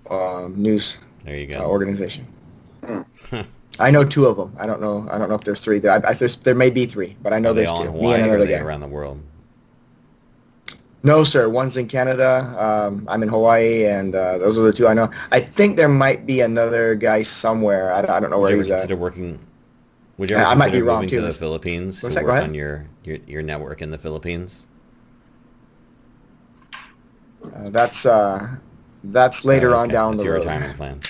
um, 0.09 0.55
news 0.57 0.98
There 1.24 1.37
you 1.37 1.55
uh, 1.55 1.61
go. 1.61 1.66
organization. 1.70 2.27
I 3.81 3.91
know 3.91 4.05
two 4.05 4.27
of 4.27 4.37
them. 4.37 4.55
I 4.59 4.67
don't 4.67 4.81
know. 4.81 5.07
I 5.11 5.19
don't 5.19 5.29
know 5.29 5.35
if 5.35 5.43
there's 5.43 5.61
three. 5.61 5.79
There, 5.81 5.93
I, 5.93 5.97
I, 6.11 6.13
there's, 6.15 6.37
there 6.37 6.55
may 6.55 6.71
be 6.71 6.87
three, 6.87 7.17
but 7.23 7.33
I 7.33 7.39
know 7.41 7.53
there's 7.53 7.73
two. 7.73 7.93
Me 7.93 8.13
and 8.15 8.23
another 8.23 8.47
guy. 8.47 8.59
around 8.61 8.81
the 8.81 8.87
world? 8.87 9.21
No, 11.03 11.23
sir. 11.25 11.49
One's 11.51 11.77
in 11.77 11.87
Canada. 11.89 12.55
Um, 12.59 13.05
I'm 13.09 13.23
in 13.23 13.29
Hawaii, 13.29 13.85
and 13.87 14.15
uh, 14.15 14.39
those 14.39 14.57
are 14.57 14.63
the 14.63 14.73
two 14.73 14.87
I 14.87 14.95
know. 14.95 15.11
I 15.33 15.41
think 15.41 15.77
there 15.77 15.89
might 15.89 16.25
be 16.25 16.41
another 16.41 16.95
guy 16.95 17.23
somewhere. 17.23 17.93
I, 17.93 18.01
don't- 18.03 18.11
I 18.11 18.21
don't 18.21 18.31
know 18.31 18.39
Would 18.41 18.53
where 18.53 18.57
he's 18.57 18.71
at. 18.71 18.91
working? 18.99 19.39
Would 20.19 20.31
you 20.31 20.37
ever 20.37 20.47
I 20.47 20.55
might 20.55 20.73
be 20.73 20.81
wrong, 20.81 21.07
too. 21.09 21.17
to 21.17 21.23
the 21.27 21.33
Philippines 21.33 22.01
what's 22.03 22.15
to 22.15 22.21
that? 22.21 22.27
Work 22.27 22.43
on 22.45 22.55
your, 22.55 22.87
your 23.03 23.19
your 23.27 23.43
network 23.43 23.83
in 23.83 23.91
the 23.91 23.99
Philippines? 23.99 24.67
Uh, 27.43 27.69
that's 27.71 28.07
uh, 28.07 28.49
that's 29.05 29.45
later 29.45 29.75
Oh, 29.75 29.79
on 29.81 29.89
down 29.89 30.13
That's 30.13 30.19
the 30.23 30.25
your 30.27 30.35
road. 30.35 30.45
retirement 30.45 30.77
plan. 30.77 31.01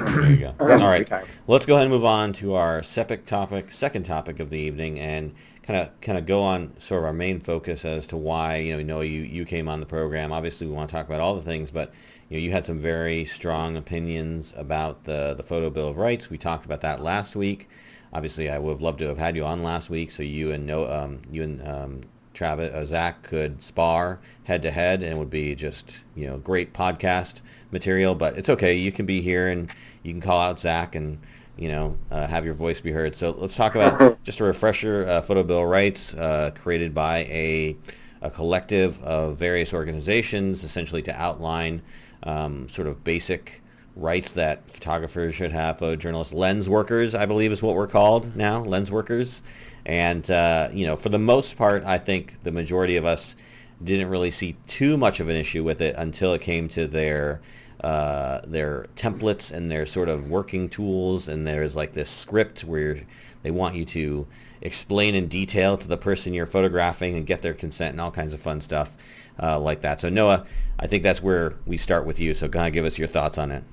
There 0.00 0.30
you 0.30 0.36
go. 0.38 0.54
All 0.60 0.66
right. 0.78 1.00
retirement. 1.00 1.38
Let's 1.46 1.66
go 1.66 1.74
ahead 1.74 1.86
and 1.86 1.92
move 1.92 2.04
on 2.04 2.32
to 2.34 2.54
our 2.54 2.80
sepic 2.80 3.26
topic, 3.26 3.70
second 3.70 4.04
topic 4.04 4.40
of 4.40 4.50
the 4.50 4.58
evening, 4.58 4.98
and 4.98 5.34
kind 5.62 5.78
of 5.78 6.00
kind 6.00 6.18
of 6.18 6.26
go 6.26 6.42
on 6.42 6.78
sort 6.80 7.00
of 7.00 7.06
our 7.06 7.12
main 7.12 7.40
focus 7.40 7.84
as 7.84 8.06
to 8.08 8.16
why 8.16 8.56
you 8.56 8.72
know 8.72 8.78
we 8.78 8.84
know 8.84 9.00
you 9.02 9.22
you 9.22 9.44
came 9.44 9.68
on 9.68 9.80
the 9.80 9.86
program. 9.86 10.32
Obviously, 10.32 10.66
we 10.66 10.72
want 10.72 10.88
to 10.88 10.94
talk 10.94 11.06
about 11.06 11.20
all 11.20 11.34
the 11.34 11.42
things, 11.42 11.70
but 11.70 11.92
you 12.28 12.36
know 12.36 12.42
you 12.42 12.50
had 12.50 12.66
some 12.66 12.78
very 12.80 13.24
strong 13.24 13.76
opinions 13.76 14.54
about 14.56 15.04
the 15.04 15.34
the 15.34 15.42
photo 15.42 15.70
bill 15.70 15.88
of 15.88 15.96
rights. 15.96 16.30
We 16.30 16.38
talked 16.38 16.64
about 16.64 16.80
that 16.80 17.00
last 17.00 17.36
week. 17.36 17.68
Obviously, 18.12 18.50
I 18.50 18.58
would 18.58 18.70
have 18.72 18.82
loved 18.82 18.98
to 19.00 19.08
have 19.08 19.18
had 19.18 19.36
you 19.36 19.44
on 19.44 19.62
last 19.62 19.90
week, 19.90 20.10
so 20.10 20.22
you 20.22 20.50
and 20.50 20.66
no 20.66 20.90
um, 20.90 21.20
you 21.30 21.42
and 21.42 21.66
um, 21.68 22.00
Travis 22.32 22.72
uh, 22.72 22.84
Zach 22.84 23.22
could 23.22 23.62
spar 23.62 24.20
head 24.44 24.62
to 24.62 24.70
head, 24.70 25.02
and 25.02 25.12
it 25.12 25.16
would 25.16 25.30
be 25.30 25.54
just 25.54 26.04
you 26.14 26.26
know 26.26 26.38
great 26.38 26.72
podcast 26.72 27.42
material. 27.70 28.14
But 28.14 28.38
it's 28.38 28.48
okay. 28.48 28.74
You 28.74 28.92
can 28.92 29.06
be 29.06 29.20
here 29.20 29.48
and 29.48 29.70
you 30.02 30.12
can 30.12 30.20
call 30.20 30.40
out 30.40 30.60
Zach 30.60 30.94
and 30.94 31.18
you 31.56 31.68
know 31.68 31.98
uh, 32.10 32.26
have 32.26 32.44
your 32.44 32.54
voice 32.54 32.80
be 32.80 32.92
heard. 32.92 33.14
So 33.14 33.32
let's 33.32 33.56
talk 33.56 33.74
about 33.74 34.22
just 34.24 34.40
a 34.40 34.44
refresher. 34.44 35.06
Uh, 35.08 35.20
Photo 35.20 35.42
Bill 35.42 35.64
Rights 35.64 36.14
uh, 36.14 36.50
created 36.54 36.94
by 36.94 37.18
a 37.24 37.76
a 38.22 38.30
collective 38.30 39.02
of 39.02 39.36
various 39.36 39.72
organizations, 39.72 40.62
essentially 40.62 41.02
to 41.02 41.20
outline 41.20 41.82
um, 42.22 42.68
sort 42.68 42.86
of 42.86 43.02
basic 43.02 43.62
rights 43.96 44.32
that 44.32 44.70
photographers 44.70 45.34
should 45.34 45.52
have, 45.52 45.78
photojournalists, 45.78 46.34
lens 46.34 46.68
workers, 46.68 47.14
I 47.14 47.26
believe 47.26 47.52
is 47.52 47.62
what 47.62 47.74
we're 47.74 47.86
called 47.86 48.36
now, 48.36 48.62
lens 48.62 48.90
workers. 48.90 49.42
And, 49.90 50.30
uh, 50.30 50.68
you 50.72 50.86
know, 50.86 50.94
for 50.94 51.08
the 51.08 51.18
most 51.18 51.58
part, 51.58 51.82
I 51.84 51.98
think 51.98 52.44
the 52.44 52.52
majority 52.52 52.96
of 52.96 53.04
us 53.04 53.34
didn't 53.82 54.08
really 54.08 54.30
see 54.30 54.56
too 54.68 54.96
much 54.96 55.18
of 55.18 55.28
an 55.28 55.34
issue 55.34 55.64
with 55.64 55.80
it 55.80 55.96
until 55.98 56.32
it 56.32 56.42
came 56.42 56.68
to 56.68 56.86
their 56.86 57.40
uh, 57.80 58.40
their 58.46 58.86
templates 58.94 59.50
and 59.50 59.68
their 59.68 59.84
sort 59.86 60.08
of 60.08 60.30
working 60.30 60.68
tools. 60.68 61.26
And 61.26 61.44
there's 61.44 61.74
like 61.74 61.92
this 61.92 62.08
script 62.08 62.62
where 62.62 63.00
they 63.42 63.50
want 63.50 63.74
you 63.74 63.84
to 63.86 64.28
explain 64.60 65.16
in 65.16 65.26
detail 65.26 65.76
to 65.76 65.88
the 65.88 65.96
person 65.96 66.34
you're 66.34 66.46
photographing 66.46 67.16
and 67.16 67.26
get 67.26 67.42
their 67.42 67.54
consent 67.54 67.90
and 67.90 68.00
all 68.00 68.12
kinds 68.12 68.32
of 68.32 68.38
fun 68.38 68.60
stuff 68.60 68.96
uh, 69.42 69.58
like 69.58 69.80
that. 69.80 70.00
So 70.00 70.08
Noah, 70.08 70.46
I 70.78 70.86
think 70.86 71.02
that's 71.02 71.20
where 71.20 71.54
we 71.66 71.76
start 71.76 72.06
with 72.06 72.20
you. 72.20 72.32
So 72.32 72.48
kind 72.48 72.68
of 72.68 72.72
give 72.72 72.84
us 72.84 72.96
your 72.96 73.08
thoughts 73.08 73.38
on 73.38 73.50
it. 73.50 73.64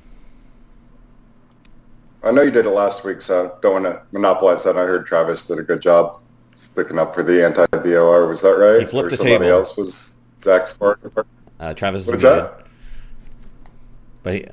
I 2.23 2.31
know 2.31 2.41
you 2.41 2.51
did 2.51 2.65
it 2.65 2.71
last 2.71 3.03
week, 3.03 3.21
so 3.21 3.57
don't 3.61 3.83
want 3.83 3.85
to 3.85 4.01
monopolize 4.11 4.63
that. 4.63 4.75
I 4.77 4.81
heard 4.81 5.05
Travis 5.05 5.47
did 5.47 5.59
a 5.59 5.63
good 5.63 5.81
job 5.81 6.19
sticking 6.55 6.97
up 6.97 7.13
for 7.13 7.23
the 7.23 7.45
anti-BOR. 7.45 8.27
Was 8.27 8.41
that 8.41 8.57
right? 8.57 8.79
He 8.79 8.85
flipped 8.85 9.07
or 9.07 9.09
the 9.11 9.17
somebody 9.17 9.45
table. 9.45 9.57
else 9.57 9.77
was 9.77 10.15
Zach 10.41 10.67
Spark? 10.67 10.99
Uh, 11.59 11.73
Travis 11.73 12.03
is 12.03 12.07
What's 12.07 12.23
that? 12.23 12.65
But 14.23 14.33
he, 14.33 14.45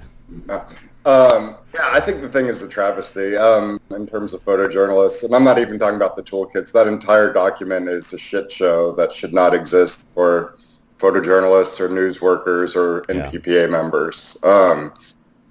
Um, 1.06 1.56
yeah, 1.74 1.90
I 1.92 2.00
think 2.00 2.22
the 2.22 2.28
thing 2.28 2.46
is 2.46 2.60
the 2.62 2.68
travesty 2.68 3.36
um, 3.36 3.78
in 3.90 4.06
terms 4.06 4.32
of 4.32 4.42
photojournalists, 4.42 5.24
and 5.24 5.34
I'm 5.34 5.44
not 5.44 5.58
even 5.58 5.78
talking 5.78 5.96
about 5.96 6.16
the 6.16 6.22
toolkits. 6.22 6.72
That 6.72 6.86
entire 6.86 7.32
document 7.32 7.88
is 7.88 8.12
a 8.12 8.18
shit 8.18 8.50
show 8.50 8.92
that 8.92 9.12
should 9.12 9.34
not 9.34 9.52
exist 9.52 10.06
for 10.14 10.56
photojournalists 10.98 11.80
or 11.80 11.88
news 11.88 12.22
workers 12.22 12.76
or 12.76 13.04
Yeah. 13.08 13.66
Members. 13.66 14.38
Um, 14.42 14.92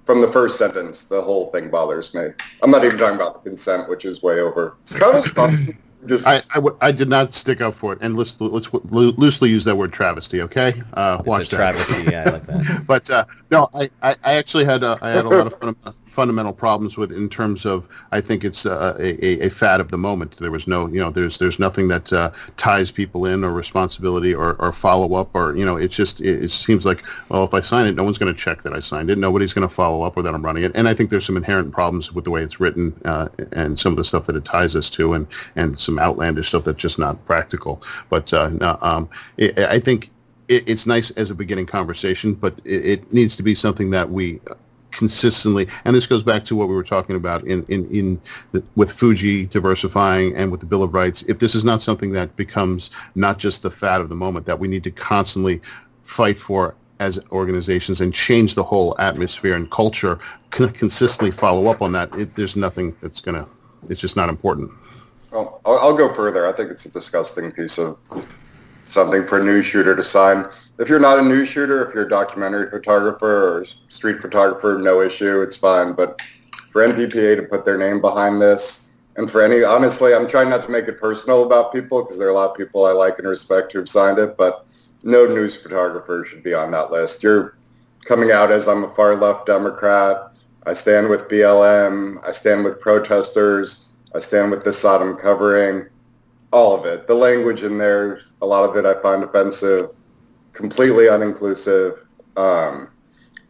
from 0.04 0.20
the 0.20 0.30
first 0.30 0.58
sentence, 0.58 1.04
the 1.04 1.20
whole 1.20 1.46
thing 1.50 1.70
bothers 1.70 2.14
me. 2.14 2.26
I'm 2.62 2.70
not 2.70 2.84
even 2.84 2.98
talking 2.98 3.16
about 3.16 3.42
the 3.42 3.50
consent, 3.50 3.88
which 3.88 4.04
is 4.04 4.22
way 4.22 4.40
over. 4.40 4.76
It's 4.82 4.92
kind 4.92 5.16
of 5.16 5.24
fun. 5.26 5.78
Just 6.06 6.26
I, 6.26 6.42
I, 6.50 6.56
w- 6.56 6.76
I 6.82 6.92
did 6.92 7.08
not 7.08 7.32
stick 7.32 7.62
up 7.62 7.74
for 7.74 7.94
it, 7.94 7.98
and 8.02 8.14
let's 8.14 8.38
let's 8.38 8.70
loo- 8.72 9.14
loosely 9.16 9.48
use 9.48 9.64
that 9.64 9.74
word 9.74 9.90
travesty. 9.90 10.42
Okay, 10.42 10.82
uh, 10.92 11.22
watch 11.24 11.42
it's 11.42 11.52
a 11.54 11.56
that. 11.56 11.74
travesty. 11.74 12.10
Yeah, 12.12 12.24
I 12.26 12.30
like 12.30 12.46
that. 12.46 12.84
but 12.86 13.08
uh, 13.08 13.24
no, 13.50 13.70
I, 13.74 13.88
I, 14.02 14.14
I 14.22 14.34
actually 14.34 14.66
had 14.66 14.82
a, 14.82 14.98
I 15.00 15.08
had 15.08 15.24
a 15.24 15.28
lot 15.30 15.46
of 15.46 15.58
fun, 15.58 15.94
fundamental 16.14 16.52
problems 16.52 16.96
with 16.96 17.10
in 17.12 17.28
terms 17.28 17.66
of 17.66 17.88
I 18.12 18.20
think 18.20 18.44
it's 18.44 18.64
uh, 18.66 18.96
a, 18.98 19.46
a, 19.46 19.50
fad 19.50 19.80
of 19.80 19.90
the 19.90 19.98
moment. 19.98 20.36
There 20.36 20.50
was 20.50 20.68
no, 20.68 20.86
you 20.86 21.00
know, 21.00 21.10
there's 21.10 21.38
there's 21.38 21.58
nothing 21.58 21.88
that 21.88 22.12
uh, 22.12 22.30
ties 22.56 22.90
people 22.92 23.26
in 23.26 23.44
or 23.44 23.52
responsibility 23.52 24.32
or, 24.32 24.54
or 24.60 24.72
follow 24.72 25.14
up 25.14 25.30
or 25.34 25.56
you 25.56 25.64
know, 25.64 25.76
it's 25.76 25.96
just 25.96 26.20
it, 26.20 26.44
it 26.44 26.50
seems 26.50 26.86
like 26.86 27.02
well, 27.28 27.44
if 27.44 27.52
I 27.52 27.60
sign 27.60 27.86
it, 27.86 27.96
no 27.96 28.04
one's 28.04 28.18
going 28.18 28.32
to 28.32 28.38
check 28.38 28.62
that 28.62 28.72
I 28.72 28.80
signed 28.80 29.10
it. 29.10 29.18
Nobody's 29.18 29.52
going 29.52 29.68
to 29.68 29.74
follow 29.74 30.02
up 30.02 30.16
or 30.16 30.22
that 30.22 30.34
I'm 30.34 30.44
running 30.44 30.62
it. 30.62 30.72
And 30.74 30.88
I 30.88 30.94
think 30.94 31.10
there's 31.10 31.26
some 31.26 31.36
inherent 31.36 31.72
problems 31.72 32.12
with 32.12 32.24
the 32.24 32.30
way 32.30 32.42
it's 32.42 32.60
written 32.60 32.98
uh, 33.04 33.28
and 33.52 33.78
some 33.78 33.92
of 33.92 33.96
the 33.96 34.04
stuff 34.04 34.26
that 34.26 34.36
it 34.36 34.44
ties 34.44 34.76
us 34.76 34.88
to, 34.90 35.14
and 35.14 35.26
and 35.56 35.76
some 35.78 35.98
outlandish 35.98 36.48
stuff 36.48 36.64
that's 36.64 36.80
just 36.80 36.98
not 36.98 37.24
practical. 37.26 37.82
But 38.08 38.32
uh, 38.32 38.76
um, 38.80 39.08
it, 39.36 39.58
I 39.58 39.80
think 39.80 40.10
it's 40.48 40.86
nice 40.86 41.10
as 41.12 41.30
a 41.30 41.34
beginning 41.34 41.66
conversation, 41.66 42.34
but 42.34 42.60
it 42.64 43.10
needs 43.12 43.34
to 43.36 43.42
be 43.42 43.54
something 43.54 43.90
that 43.90 44.10
we 44.10 44.40
consistently, 44.94 45.68
and 45.84 45.94
this 45.94 46.06
goes 46.06 46.22
back 46.22 46.44
to 46.44 46.56
what 46.56 46.68
we 46.68 46.74
were 46.74 46.84
talking 46.84 47.16
about 47.16 47.44
in 47.46 47.64
in 47.68 47.90
in 47.90 48.20
the, 48.52 48.62
with 48.76 48.90
Fuji 48.90 49.46
diversifying 49.46 50.34
and 50.34 50.50
with 50.50 50.60
the 50.60 50.66
Bill 50.66 50.82
of 50.82 50.94
Rights. 50.94 51.22
If 51.28 51.38
this 51.38 51.54
is 51.54 51.64
not 51.64 51.82
something 51.82 52.12
that 52.12 52.34
becomes 52.36 52.90
not 53.14 53.38
just 53.38 53.62
the 53.62 53.70
fad 53.70 54.00
of 54.00 54.08
the 54.08 54.14
moment, 54.14 54.46
that 54.46 54.58
we 54.58 54.68
need 54.68 54.84
to 54.84 54.90
constantly 54.90 55.60
fight 56.02 56.38
for 56.38 56.74
as 57.00 57.20
organizations 57.32 58.00
and 58.00 58.14
change 58.14 58.54
the 58.54 58.62
whole 58.62 58.94
atmosphere 58.98 59.54
and 59.54 59.70
culture, 59.70 60.18
con- 60.50 60.70
consistently 60.70 61.30
follow 61.30 61.66
up 61.66 61.82
on 61.82 61.92
that. 61.92 62.14
It, 62.14 62.34
there's 62.36 62.56
nothing 62.56 62.96
that's 63.02 63.20
gonna. 63.20 63.46
It's 63.88 64.00
just 64.00 64.16
not 64.16 64.28
important. 64.30 64.70
Well, 65.30 65.60
I'll, 65.66 65.78
I'll 65.78 65.96
go 65.96 66.12
further. 66.12 66.46
I 66.46 66.52
think 66.52 66.70
it's 66.70 66.86
a 66.86 66.90
disgusting 66.90 67.50
piece 67.52 67.78
of 67.78 67.98
something 68.84 69.26
for 69.26 69.40
a 69.40 69.44
news 69.44 69.66
shooter 69.66 69.94
to 69.96 70.04
sign. 70.04 70.46
If 70.78 70.88
you're 70.88 70.98
not 70.98 71.20
a 71.20 71.22
news 71.22 71.48
shooter, 71.48 71.86
if 71.86 71.94
you're 71.94 72.06
a 72.06 72.08
documentary 72.08 72.68
photographer 72.68 73.58
or 73.58 73.64
street 73.64 74.18
photographer, 74.18 74.78
no 74.82 75.02
issue, 75.02 75.40
it's 75.40 75.56
fine. 75.56 75.92
But 75.92 76.20
for 76.68 76.82
NPPA 76.82 77.36
to 77.36 77.42
put 77.44 77.64
their 77.64 77.78
name 77.78 78.00
behind 78.00 78.40
this, 78.40 78.90
and 79.16 79.30
for 79.30 79.40
any, 79.40 79.62
honestly, 79.62 80.12
I'm 80.12 80.26
trying 80.26 80.50
not 80.50 80.64
to 80.64 80.70
make 80.70 80.88
it 80.88 81.00
personal 81.00 81.44
about 81.44 81.72
people 81.72 82.02
because 82.02 82.18
there 82.18 82.26
are 82.26 82.32
a 82.32 82.34
lot 82.34 82.50
of 82.50 82.56
people 82.56 82.86
I 82.86 82.90
like 82.90 83.20
and 83.20 83.28
respect 83.28 83.72
who've 83.72 83.88
signed 83.88 84.18
it, 84.18 84.36
but 84.36 84.66
no 85.04 85.26
news 85.26 85.54
photographer 85.54 86.24
should 86.24 86.42
be 86.42 86.54
on 86.54 86.72
that 86.72 86.90
list. 86.90 87.22
You're 87.22 87.56
coming 88.04 88.32
out 88.32 88.50
as 88.50 88.66
I'm 88.66 88.82
a 88.82 88.88
far 88.88 89.14
left 89.14 89.46
Democrat. 89.46 90.34
I 90.66 90.72
stand 90.72 91.08
with 91.08 91.28
BLM. 91.28 92.16
I 92.26 92.32
stand 92.32 92.64
with 92.64 92.80
protesters. 92.80 93.90
I 94.12 94.18
stand 94.18 94.50
with 94.50 94.64
this 94.64 94.80
Sodom 94.80 95.16
covering. 95.16 95.86
All 96.52 96.74
of 96.74 96.84
it. 96.84 97.06
The 97.06 97.14
language 97.14 97.62
in 97.62 97.78
there, 97.78 98.20
a 98.42 98.46
lot 98.46 98.68
of 98.68 98.76
it 98.76 98.84
I 98.84 99.00
find 99.00 99.22
offensive, 99.22 99.90
completely 100.54 101.04
uninclusive. 101.04 101.98
Um, 102.36 102.90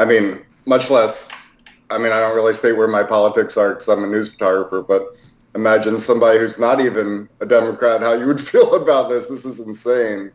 I 0.00 0.04
mean, 0.04 0.44
much 0.66 0.90
less, 0.90 1.28
I 1.90 1.98
mean, 1.98 2.10
I 2.10 2.18
don't 2.18 2.34
really 2.34 2.54
state 2.54 2.72
where 2.72 2.88
my 2.88 3.04
politics 3.04 3.56
are 3.56 3.70
because 3.70 3.88
I'm 3.88 4.02
a 4.02 4.06
news 4.08 4.32
photographer, 4.32 4.82
but 4.82 5.16
imagine 5.54 5.98
somebody 5.98 6.38
who's 6.38 6.58
not 6.58 6.80
even 6.80 7.28
a 7.40 7.46
Democrat, 7.46 8.00
how 8.00 8.14
you 8.14 8.26
would 8.26 8.40
feel 8.48 8.74
about 8.74 9.08
this. 9.08 9.28
This 9.28 9.44
is 9.44 9.60
insane. 9.60 10.32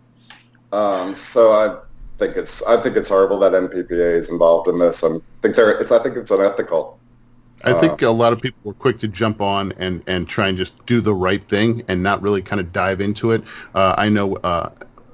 Um, 0.71 1.13
so 1.13 1.51
I 1.51 1.79
think 2.19 2.37
it's 2.37 2.63
I 2.63 2.79
think 2.79 2.95
it's 2.95 3.09
horrible 3.09 3.39
that 3.39 3.53
NPPA 3.53 4.13
is 4.13 4.29
involved 4.29 4.67
in 4.67 4.77
this. 4.77 5.03
I 5.03 5.09
think 5.41 5.55
they're 5.55 5.71
it's 5.71 5.91
I 5.91 6.01
think 6.01 6.15
it's 6.15 6.31
unethical. 6.31 6.99
I 7.63 7.73
think 7.73 8.01
a 8.01 8.09
lot 8.09 8.31
of 8.31 8.41
people 8.41 8.59
were 8.63 8.73
quick 8.73 8.99
to 8.99 9.07
jump 9.07 9.41
on 9.41 9.73
and, 9.73 10.01
and 10.07 10.27
try 10.27 10.47
and 10.47 10.57
just 10.57 10.85
do 10.85 11.01
the 11.01 11.13
right 11.13 11.41
thing 11.43 11.83
and 11.89 12.01
not 12.01 12.21
really 12.21 12.41
kind 12.41 12.59
of 12.59 12.71
dive 12.71 13.01
into 13.01 13.31
it. 13.31 13.43
Uh, 13.75 13.95
I 13.97 14.07
know 14.07 14.35
uh, 14.37 14.69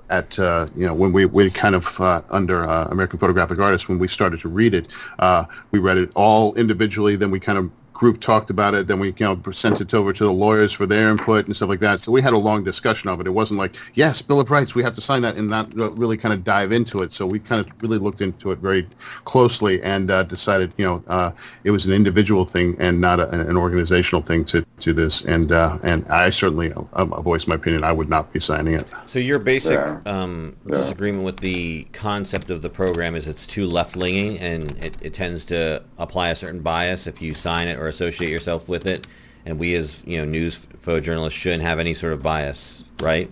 at 0.10 0.38
uh, 0.40 0.68
you 0.76 0.86
know 0.86 0.94
when 0.94 1.12
we, 1.12 1.26
we 1.26 1.50
kind 1.50 1.76
of 1.76 2.00
uh, 2.00 2.22
under 2.30 2.68
uh, 2.68 2.86
American 2.86 3.20
Photographic 3.20 3.60
Artists 3.60 3.90
when 3.90 4.00
we 4.00 4.08
started 4.08 4.40
to 4.42 4.50
read 4.50 4.74
it, 4.74 4.88
uh, 5.20 5.46
we 5.72 5.80
read 5.80 5.98
it 5.98 6.12
all 6.16 6.54
individually. 6.56 7.16
Then 7.16 7.32
we 7.32 7.40
kind 7.40 7.58
of 7.58 7.72
group 7.96 8.20
talked 8.20 8.50
about 8.52 8.74
it. 8.76 8.86
Then 8.88 9.00
we 9.00 9.08
you 9.08 9.26
know 9.26 9.52
sent 9.52 9.82
it 9.82 9.94
over 9.94 10.14
to 10.14 10.24
the 10.26 10.32
lawyers 10.32 10.72
for 10.74 10.86
their 10.86 11.10
input 11.10 11.46
and 11.48 11.56
stuff 11.56 11.70
like 11.70 11.80
that. 11.80 12.02
So 12.02 12.12
we 12.12 12.22
had 12.22 12.34
a 12.34 12.38
long 12.38 12.64
discussion 12.64 13.10
of 13.10 13.20
it. 13.22 13.26
It 13.26 13.32
wasn't 13.32 13.60
like 13.60 13.76
yes, 13.96 14.22
Bill 14.22 14.40
of 14.40 14.52
Rights, 14.52 14.76
we 14.76 14.84
have 14.84 14.94
to 14.96 15.02
sign 15.02 15.22
that 15.24 15.38
and 15.38 15.50
not 15.50 15.68
really 15.98 16.18
kind 16.18 16.34
of 16.34 16.44
dive 16.44 16.72
into 16.72 17.02
it. 17.02 17.12
So 17.14 17.26
we 17.26 17.40
kind 17.40 17.60
of 17.62 17.68
really 17.82 17.98
looked 17.98 18.22
into 18.22 18.52
it 18.52 18.60
very 18.60 18.88
closely 19.24 19.82
and 19.82 20.12
uh, 20.12 20.24
decided 20.24 20.74
you 20.78 20.86
know 20.86 21.04
uh, 21.08 21.32
it 21.64 21.72
was 21.72 21.86
an 21.88 21.94
individual 21.94 22.46
thing 22.46 22.76
and 22.80 23.00
not 23.02 23.20
a, 23.20 23.30
an 23.30 23.58
organizational 23.58 24.22
thing 24.22 24.46
to 24.46 24.64
to 24.80 24.94
this. 24.94 25.24
And 25.26 25.52
uh, 25.52 25.80
and 25.84 26.06
I 26.10 26.30
certainly 26.30 26.74
uh, 26.74 27.06
voice 27.06 27.48
my 27.48 27.56
opinion. 27.56 27.84
I 27.84 27.94
would 27.94 28.10
not 28.10 28.32
be 28.34 28.40
signing 28.40 28.76
it. 28.76 28.86
So 29.06 29.20
your 29.20 29.40
basic 29.40 29.74
Yeah. 29.80 30.00
um, 30.06 30.56
Yeah. 30.66 30.76
disagreement 30.76 31.24
with 31.24 31.38
the 31.38 31.86
concept 31.94 32.50
of 32.50 32.62
the 32.62 32.70
program 32.70 33.16
is 33.16 33.28
it's 33.28 33.48
too 33.48 33.66
left-leaning 33.68 34.38
and 34.40 34.64
it, 34.84 34.98
it 35.02 35.14
tends 35.14 35.46
to 35.46 35.82
apply 35.98 36.30
a 36.30 36.36
certain 36.36 36.60
bias 36.62 37.08
if 37.08 37.22
you 37.22 37.34
sign 37.34 37.68
it 37.68 37.80
or 37.80 37.85
associate 37.88 38.30
yourself 38.30 38.68
with 38.70 38.86
it. 38.86 39.08
And 39.46 39.60
we 39.60 39.76
as 39.76 40.04
you 40.08 40.18
know 40.18 40.26
news 40.26 40.68
photojournalists 40.84 41.32
shouldn't 41.32 41.64
have 41.64 41.80
any 41.80 41.94
sort 41.94 42.14
of 42.14 42.24
bias, 42.24 42.84
right? 43.02 43.32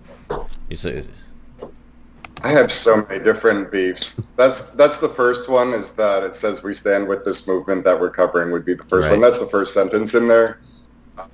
You 0.70 0.76
say, 0.76 1.04
I 2.44 2.50
have 2.50 2.72
so 2.72 2.98
many 2.98 3.24
different 3.24 3.72
beefs. 3.72 4.22
That's 4.36 4.72
that's 4.72 4.98
the 4.98 5.10
first 5.10 5.50
one 5.50 5.74
is 5.74 5.92
that 5.92 6.24
it 6.24 6.36
says 6.36 6.62
we 6.62 6.74
stand 6.74 7.08
with 7.08 7.24
this 7.24 7.48
movement 7.48 7.86
that 7.86 8.00
we're 8.00 8.10
covering 8.10 8.52
would 8.52 8.66
be 8.66 8.74
the 8.74 8.84
first 8.84 9.10
one. 9.10 9.22
That's 9.22 9.40
the 9.40 9.46
first 9.46 9.74
sentence 9.74 10.14
in 10.14 10.28
there. 10.28 10.60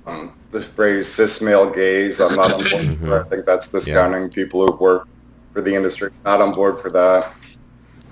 Um, 0.06 0.38
this 0.52 0.64
phrase 0.64 1.08
cis 1.08 1.40
male 1.42 1.70
gaze, 1.70 2.20
I'm 2.20 2.36
not 2.36 2.52
on 2.52 2.70
board 2.70 2.98
for. 2.98 3.24
I 3.24 3.28
think 3.28 3.44
that's 3.44 3.68
discounting 3.68 4.28
people 4.28 4.66
who've 4.66 4.78
worked 4.78 5.08
for 5.52 5.62
the 5.62 5.74
industry. 5.74 6.10
Not 6.24 6.40
on 6.40 6.54
board 6.54 6.78
for 6.78 6.90
that. 6.90 7.32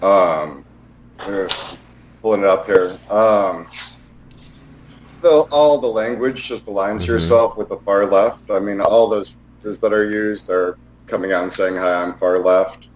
Um, 0.02 0.64
pulling 2.22 2.40
it 2.40 2.46
up 2.46 2.66
here. 2.66 2.98
Um, 3.10 3.68
the, 5.20 5.46
all 5.50 5.78
the 5.78 5.86
language 5.88 6.44
just 6.44 6.66
aligns 6.66 7.02
Mhm. 7.02 7.08
yourself 7.08 7.56
with 7.56 7.68
the 7.68 7.78
far 7.78 8.06
left. 8.06 8.50
I 8.50 8.58
mean, 8.60 8.80
all 8.80 9.08
those 9.08 9.36
phrases 9.60 9.80
that 9.80 9.92
are 9.92 10.08
used 10.08 10.50
are 10.50 10.76
coming 11.06 11.32
out 11.32 11.42
and 11.42 11.52
saying, 11.52 11.76
"Hi, 11.76 12.02
I'm 12.02 12.14
far 12.14 12.38
left." 12.38 12.88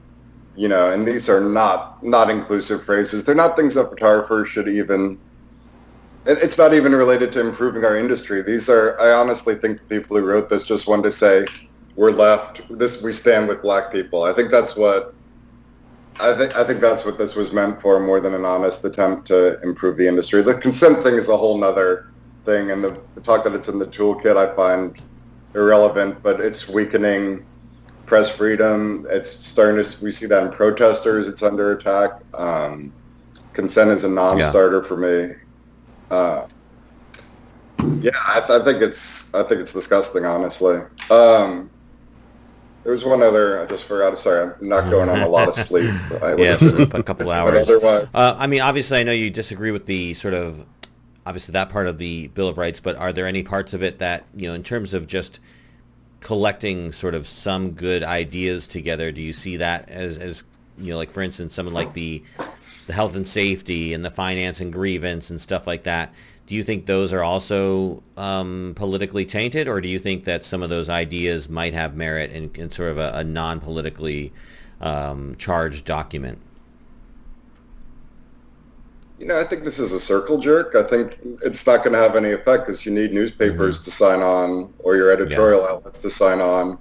You 0.55 0.69
know, 0.69 0.91
and 0.91 1.07
these 1.09 1.29
are 1.29 1.41
not 1.41 2.03
not 2.05 2.31
inclusive 2.31 2.83
phrases. 2.83 3.25
They're 3.25 3.35
not 3.35 3.57
things 3.57 3.75
that 3.75 3.89
photographers 3.91 4.49
should 4.49 4.69
even. 4.69 5.19
it- 6.25 6.39
It's 6.41 6.57
not 6.59 6.73
even 6.73 6.95
related 6.95 7.33
to 7.33 7.41
improving 7.41 7.85
our 7.85 7.97
industry. 7.97 8.43
These 8.43 8.69
are. 8.69 8.97
I 9.01 9.11
honestly 9.13 9.57
think 9.57 9.79
the 9.79 9.85
people 9.85 10.17
who 10.17 10.25
wrote 10.25 10.49
this 10.49 10.63
just 10.63 10.87
wanted 10.87 11.05
to 11.05 11.11
say, 11.11 11.47
"We're 11.97 12.13
left. 12.13 12.63
This 12.71 13.03
we 13.03 13.13
stand 13.13 13.49
with 13.49 13.61
black 13.63 13.91
people." 13.91 14.23
I 14.23 14.33
think 14.33 14.51
that's 14.51 14.77
what. 14.77 15.15
I 16.21 16.33
think 16.35 16.57
I 16.57 16.63
think 16.63 16.81
that's 16.81 17.05
what 17.05 17.19
this 17.19 17.35
was 17.35 17.53
meant 17.53 17.81
for, 17.81 17.99
more 17.99 18.21
than 18.21 18.35
an 18.35 18.45
honest 18.45 18.85
attempt 18.85 19.27
to 19.29 19.59
improve 19.63 19.97
the 19.97 20.07
industry. 20.07 20.43
The 20.43 20.55
consent 20.55 20.99
thing 21.03 21.15
is 21.15 21.29
a 21.29 21.37
whole 21.37 21.59
nother 21.59 22.05
thing, 22.45 22.71
and 22.71 22.83
the, 22.83 23.01
the 23.15 23.21
talk 23.21 23.45
that 23.45 23.55
it's 23.55 23.69
in 23.69 23.79
the 23.79 23.87
toolkit 23.87 24.37
I 24.37 24.55
find 24.55 25.01
irrelevant, 25.55 26.23
but 26.23 26.41
it's 26.41 26.69
weakening 26.69 27.45
press 28.07 28.35
freedom. 28.35 29.07
It's 29.11 29.31
starting 29.31 29.83
to. 29.83 30.05
We 30.05 30.13
see 30.13 30.27
that 30.27 30.43
in 30.45 30.51
protesters. 30.51 31.29
It's 31.29 31.43
under 31.43 31.73
attack. 31.73 32.21
Um, 32.35 32.93
consent 33.53 33.91
is 33.91 34.05
a 34.05 34.09
non-starter 34.09 34.81
yeah. 34.83 34.89
for 34.89 34.97
me. 34.97 35.35
Uh, 36.11 36.47
yeah, 38.01 38.11
I, 38.29 38.41
th- 38.41 38.61
I, 38.61 38.65
think 38.65 38.83
it's 38.83 39.35
I 39.35 39.43
think 39.43 39.61
it's 39.61 39.73
disgusting, 39.73 40.25
honestly. 40.25 40.81
Um, 41.11 41.71
there 42.85 42.93
was 42.93 43.05
one 43.05 43.23
other. 43.23 43.63
I 43.63 43.67
just 43.67 43.85
forgot. 43.85 44.19
Sorry, 44.19 44.53
I'm 44.61 44.69
not 44.69 44.91
going 44.91 45.09
on 45.09 45.21
a 45.21 45.29
lot 45.29 45.49
of 45.49 45.55
sleep. 45.55 45.85
yes, 46.37 46.63
a 46.75 47.03
couple 47.03 47.31
hours. 47.31 47.69
Uh, 47.71 48.37
I 48.39 48.47
mean, 48.47 48.61
obviously, 48.61 48.99
I 48.99 49.05
know 49.05 49.13
you 49.13 49.31
disagree 49.31 49.71
with 49.71 49.87
the 49.87 50.15
sort 50.15 50.35
of 50.35 50.67
obviously 51.27 51.53
that 51.53 51.69
part 51.69 51.87
of 51.87 51.99
the 51.99 52.29
Bill 52.29 52.49
of 52.49 52.59
Rights, 52.59 52.81
but 52.81 52.97
are 52.97 53.13
there 53.13 53.27
any 53.27 53.43
parts 53.43 53.75
of 53.75 53.83
it 53.83 53.99
that 53.99 54.25
you 54.35 54.49
know, 54.49 54.55
in 54.55 54.63
terms 54.63 54.95
of 54.95 55.07
just 55.07 55.41
collecting 56.21 56.93
sort 56.93 57.15
of 57.15 57.27
some 57.27 57.73
good 57.73 58.03
ideas 58.05 58.67
together, 58.67 59.13
do 59.13 59.21
you 59.21 59.33
see 59.33 59.57
that 59.57 59.89
as 59.89 60.19
as 60.19 60.45
you 60.79 60.93
know, 60.93 60.97
like 60.97 61.11
for 61.11 61.23
instance, 61.23 61.55
someone 61.55 61.75
like 61.75 61.93
the 61.95 62.23
the 62.87 62.93
health 62.93 63.15
and 63.15 63.27
safety 63.29 63.95
and 63.95 64.05
the 64.05 64.11
finance 64.11 64.61
and 64.61 64.73
grievance 64.73 65.31
and 65.31 65.41
stuff 65.41 65.67
like 65.67 65.85
that? 65.85 66.13
do 66.47 66.57
you 66.57 66.65
think 66.65 66.87
those 66.87 67.13
are 67.13 67.23
also 67.23 68.03
um, 68.17 68.75
politically 68.77 69.25
tainted, 69.25 69.69
or 69.69 69.81
do 69.81 69.89
you 69.89 69.99
think 69.99 70.25
that 70.25 70.45
some 70.45 70.63
of 70.63 70.71
those 70.71 70.89
ideas 70.89 71.49
might 71.49 71.73
have 71.73 71.97
merit 71.97 72.31
in, 72.31 72.51
in 72.55 72.71
sort 72.71 72.91
of 72.91 72.99
a, 72.99 73.13
a 73.15 73.25
non-politically 73.25 74.33
um, 74.81 75.35
charged 75.37 75.85
document? 75.85 76.39
You 79.23 79.29
know, 79.29 79.39
I 79.39 79.45
think 79.45 79.63
this 79.63 79.79
is 79.79 79.93
a 79.93 80.01
circle 80.01 80.37
jerk. 80.37 80.75
I 80.75 80.83
think 80.83 81.17
it's 81.45 81.65
not 81.65 81.85
going 81.85 81.93
to 81.93 81.99
have 82.01 82.17
any 82.17 82.33
effect 82.33 82.67
because 82.67 82.85
you 82.85 82.91
need 82.91 83.13
newspapers 83.13 83.77
mm-hmm. 83.77 83.85
to 83.85 83.91
sign 83.93 84.21
on 84.21 84.75
or 84.81 84.97
your 84.97 85.13
editorial 85.13 85.61
yeah. 85.63 85.69
outlets 85.69 86.01
to 86.01 86.11
sign 86.11 86.41
on 86.41 86.77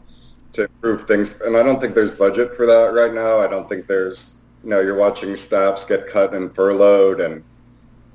to 0.54 0.64
improve 0.64 1.04
things. 1.04 1.40
And 1.42 1.56
I 1.56 1.62
don't 1.62 1.80
think 1.80 1.94
there's 1.94 2.10
budget 2.10 2.56
for 2.56 2.66
that 2.66 2.94
right 2.94 3.14
now. 3.14 3.40
I 3.40 3.46
don't 3.46 3.70
think 3.70 3.86
there's, 3.86 4.38
you 4.64 4.72
know, 4.72 4.80
you're 4.80 4.98
watching 4.98 5.36
staffs 5.36 5.86
get 5.86 6.08
cut 6.08 6.34
and 6.34 6.52
furloughed 6.54 7.22
and 7.22 7.44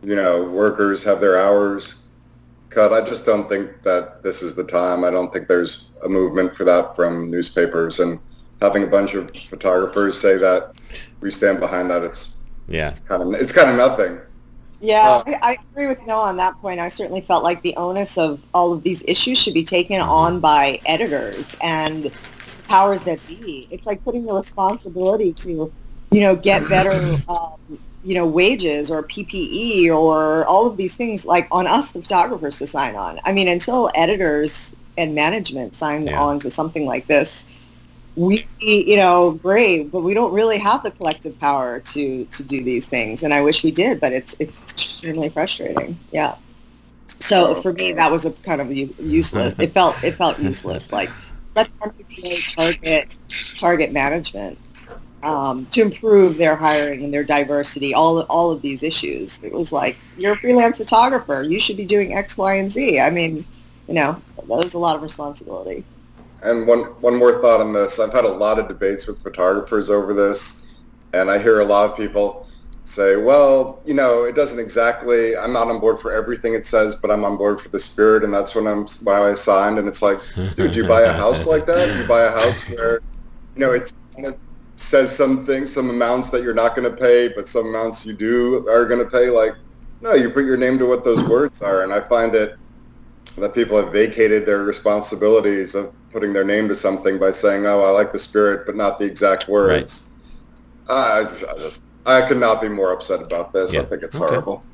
you 0.03 0.17
know, 0.17 0.43
workers 0.43 1.05
have 1.05 1.21
their 1.21 1.39
hours 1.39 2.09
cut. 2.69 2.93
I 2.93 3.09
just 3.09 3.27
don't 3.27 3.49
think 3.49 3.85
that 3.85 4.25
this 4.25 4.43
is 4.43 4.57
the 4.57 4.65
time. 4.65 5.05
I 5.05 5.11
don't 5.12 5.33
think 5.33 5.47
there's 5.47 5.91
a 6.05 6.09
movement 6.09 6.53
for 6.53 6.65
that 6.65 6.97
from 6.97 7.31
newspapers 7.31 8.01
and 8.01 8.19
having 8.61 8.83
a 8.83 8.89
bunch 8.89 9.15
of 9.15 9.31
photographers 9.37 10.21
say 10.21 10.37
that 10.37 10.75
we 11.21 11.31
stand 11.31 11.61
behind 11.61 11.91
that. 11.91 12.03
It's 12.03 12.36
yeah, 12.68 12.90
it's 12.90 13.00
kind 13.00 13.22
of 13.22 13.35
it's 13.35 13.52
kind 13.52 13.70
of 13.70 13.76
nothing. 13.76 14.18
Yeah, 14.81 15.09
uh, 15.09 15.22
I, 15.26 15.38
I, 15.42 15.59
agree 15.72 15.87
with 15.87 16.07
Noah 16.07 16.24
on 16.24 16.37
that 16.37 16.55
point. 16.61 16.81
I 16.81 16.88
certainly 16.88 17.22
felt 17.22 17.42
like 17.42 17.62
the 17.62 17.74
onus 17.76 18.18
of 18.18 18.44
all 18.52 18.74
of 18.74 18.83
these 18.83 19.02
issues 19.09 19.38
should 19.38 19.55
be 19.55 19.64
taken 19.64 20.00
mm-hmm. 20.00 20.11
on 20.11 20.40
by 20.40 20.79
editors 20.85 21.57
and 21.62 22.12
powers 22.68 23.02
that 23.05 23.26
be. 23.26 23.66
It's 23.70 23.87
like 23.87 24.05
putting 24.05 24.26
the 24.26 24.35
responsibility 24.35 25.33
to, 25.33 25.72
you 26.11 26.20
know, 26.20 26.37
get 26.37 26.68
better 26.68 26.92
um, 27.29 27.79
you 28.05 28.14
know, 28.14 28.26
wages 28.26 28.90
or 28.90 29.02
PPE 29.02 29.90
or 29.90 30.46
all 30.46 30.66
of 30.66 30.76
these 30.76 30.96
things 30.96 31.26
like 31.26 31.48
on 31.50 31.66
us, 31.66 31.90
the 31.90 32.00
photographers, 32.00 32.59
to 32.59 32.66
sign 32.66 32.94
on. 32.94 33.18
I 33.24 33.33
mean, 33.33 33.48
until 33.48 33.90
editors 33.96 34.76
and 34.96 35.14
management 35.14 35.74
sign 35.74 36.07
yeah. 36.07 36.22
on 36.22 36.38
to 36.38 36.50
something 36.50 36.87
like 36.87 37.09
this, 37.09 37.46
we, 38.16 38.46
you 38.61 38.96
know, 38.96 39.33
great, 39.33 39.92
but 39.92 40.00
we 40.00 40.14
don't 40.14 40.33
really 40.33 40.59
have 40.59 40.83
the 40.83 40.90
collective 40.90 41.38
power 41.38 41.81
to 41.81 42.24
to 42.24 42.42
do 42.42 42.64
these 42.64 42.88
things. 42.88 43.22
And 43.22 43.33
I 43.33 43.42
wish 43.42 43.62
we 43.62 43.70
did, 43.70 44.00
but 44.00 44.12
it's 44.12 44.37
it's 44.40 44.59
extremely 44.72 45.29
frustrating. 45.29 45.98
Yeah. 46.11 46.37
So 47.07 47.55
for 47.55 47.72
me, 47.72 47.92
that 47.92 48.11
was 48.11 48.24
a 48.24 48.33
kind 48.33 48.61
of 48.61 48.72
useless. 48.72 49.55
It 49.59 49.72
felt 49.72 50.02
it 50.02 50.14
felt 50.16 50.38
useless. 50.38 50.92
Like 50.92 51.11
let 51.55 51.70
them 51.81 51.92
target 52.55 53.09
target 53.57 53.92
management 53.92 54.59
um, 55.22 55.66
to 55.66 55.83
improve 55.83 56.37
their 56.37 56.57
hiring 56.57 57.05
and 57.05 57.12
their 57.12 57.24
diversity, 57.24 57.92
all 57.92 58.20
all 58.22 58.50
of 58.50 58.62
these 58.62 58.83
issues. 58.83 59.42
It 59.44 59.52
was 59.52 59.72
like 59.72 59.96
you're 60.16 60.33
a 60.33 60.37
freelance 60.37 60.79
photographer, 60.79 61.42
you 61.42 61.61
should 61.61 61.76
be 61.76 61.85
doing 61.85 62.14
X, 62.14 62.38
Y, 62.38 62.55
and 62.55 62.70
Z. 62.70 63.00
I 63.00 63.11
mean, 63.11 63.44
you 63.88 63.94
know, 63.94 64.20
that 64.37 64.46
was 64.46 64.74
a 64.74 64.79
lot 64.79 64.96
of 64.96 65.02
responsibility. 65.02 65.85
And 66.46 66.66
one 66.66 66.85
one 67.00 67.16
more 67.16 67.40
thought 67.40 67.61
on 67.61 67.72
this: 67.72 67.98
I've 67.98 68.12
had 68.12 68.24
a 68.24 68.32
lot 68.32 68.59
of 68.59 68.68
debates 68.68 69.06
with 69.06 69.22
photographers 69.22 69.90
over 69.90 70.14
this, 70.14 70.76
and 71.12 71.30
I 71.30 71.38
hear 71.38 71.61
a 71.61 71.64
lot 71.64 71.90
of 71.90 71.96
people 71.96 72.46
say, 72.85 73.16
"Well, 73.16 73.82
you 73.85 73.94
know, 73.94 74.24
it 74.24 74.35
doesn't 74.35 74.59
exactly. 74.59 75.37
I'm 75.37 75.52
not 75.52 75.68
on 75.68 75.80
board 75.80 75.98
for 75.98 76.12
everything 76.12 76.54
it 76.54 76.64
says, 76.64 76.96
but 76.96 77.11
I'm 77.11 77.24
on 77.24 77.37
board 77.37 77.61
for 77.61 77.68
the 77.68 77.78
spirit, 77.78 78.22
and 78.22 78.32
that's 78.32 78.54
when 78.54 78.66
I'm 78.66 78.87
why 79.02 79.30
I 79.30 79.35
signed." 79.35 79.78
And 79.78 79.88
it's 79.88 80.02
like, 80.02 80.20
dude, 80.54 80.72
do 80.72 80.82
you 80.82 80.87
buy 80.87 81.02
a 81.02 81.12
house 81.12 81.46
like 81.46 81.66
that? 81.66 82.00
You 82.00 82.06
buy 82.06 82.22
a 82.22 82.30
house 82.30 82.62
where, 82.68 83.00
you 83.54 83.61
know, 83.61 83.72
it's 83.72 83.94
says 84.76 85.14
some 85.14 85.44
things, 85.44 85.72
some 85.72 85.90
amounts 85.90 86.30
that 86.30 86.42
you're 86.42 86.54
not 86.54 86.76
going 86.76 86.88
to 86.88 86.96
pay, 86.96 87.28
but 87.28 87.48
some 87.48 87.66
amounts 87.66 88.06
you 88.06 88.12
do 88.12 88.68
are 88.68 88.85
going 88.85 89.02
to 89.02 89.11
pay. 89.11 89.30
Like, 89.30 89.54
no, 90.00 90.12
you 90.14 90.30
put 90.30 90.44
your 90.44 90.59
name 90.59 90.78
to 90.78 90.87
what 90.87 91.02
those 91.02 91.22
words 91.24 91.62
are, 91.62 91.82
and 91.82 91.92
I 91.92 92.00
find 92.00 92.35
it 92.35 92.56
that 93.42 93.55
people 93.55 93.77
have 93.77 93.92
vacated 93.92 94.46
their 94.46 94.64
responsibilities 94.64 95.75
of 95.75 95.92
putting 96.11 96.33
their 96.33 96.44
name 96.44 96.68
to 96.68 96.75
something 96.75 97.18
by 97.18 97.33
saying, 97.33 97.66
"Oh, 97.66 97.83
I 97.83 97.90
like 97.90 98.12
the 98.12 98.18
spirit, 98.18 98.66
but 98.66 98.77
not 98.77 98.99
the 98.99 99.05
exact 99.05 99.49
words." 99.49 100.09
Right. 100.88 100.96
I, 100.96 101.55
I 101.55 101.59
just, 101.59 101.83
I 102.07 102.27
could 102.27 102.38
not 102.38 102.61
be 102.61 102.68
more 102.68 102.92
upset 102.92 103.22
about 103.22 103.53
this. 103.53 103.75
Yeah. 103.75 103.81
I 103.81 103.85
think 103.85 104.03
it's 104.03 104.16
okay. 104.20 104.27
horrible. 104.27 104.64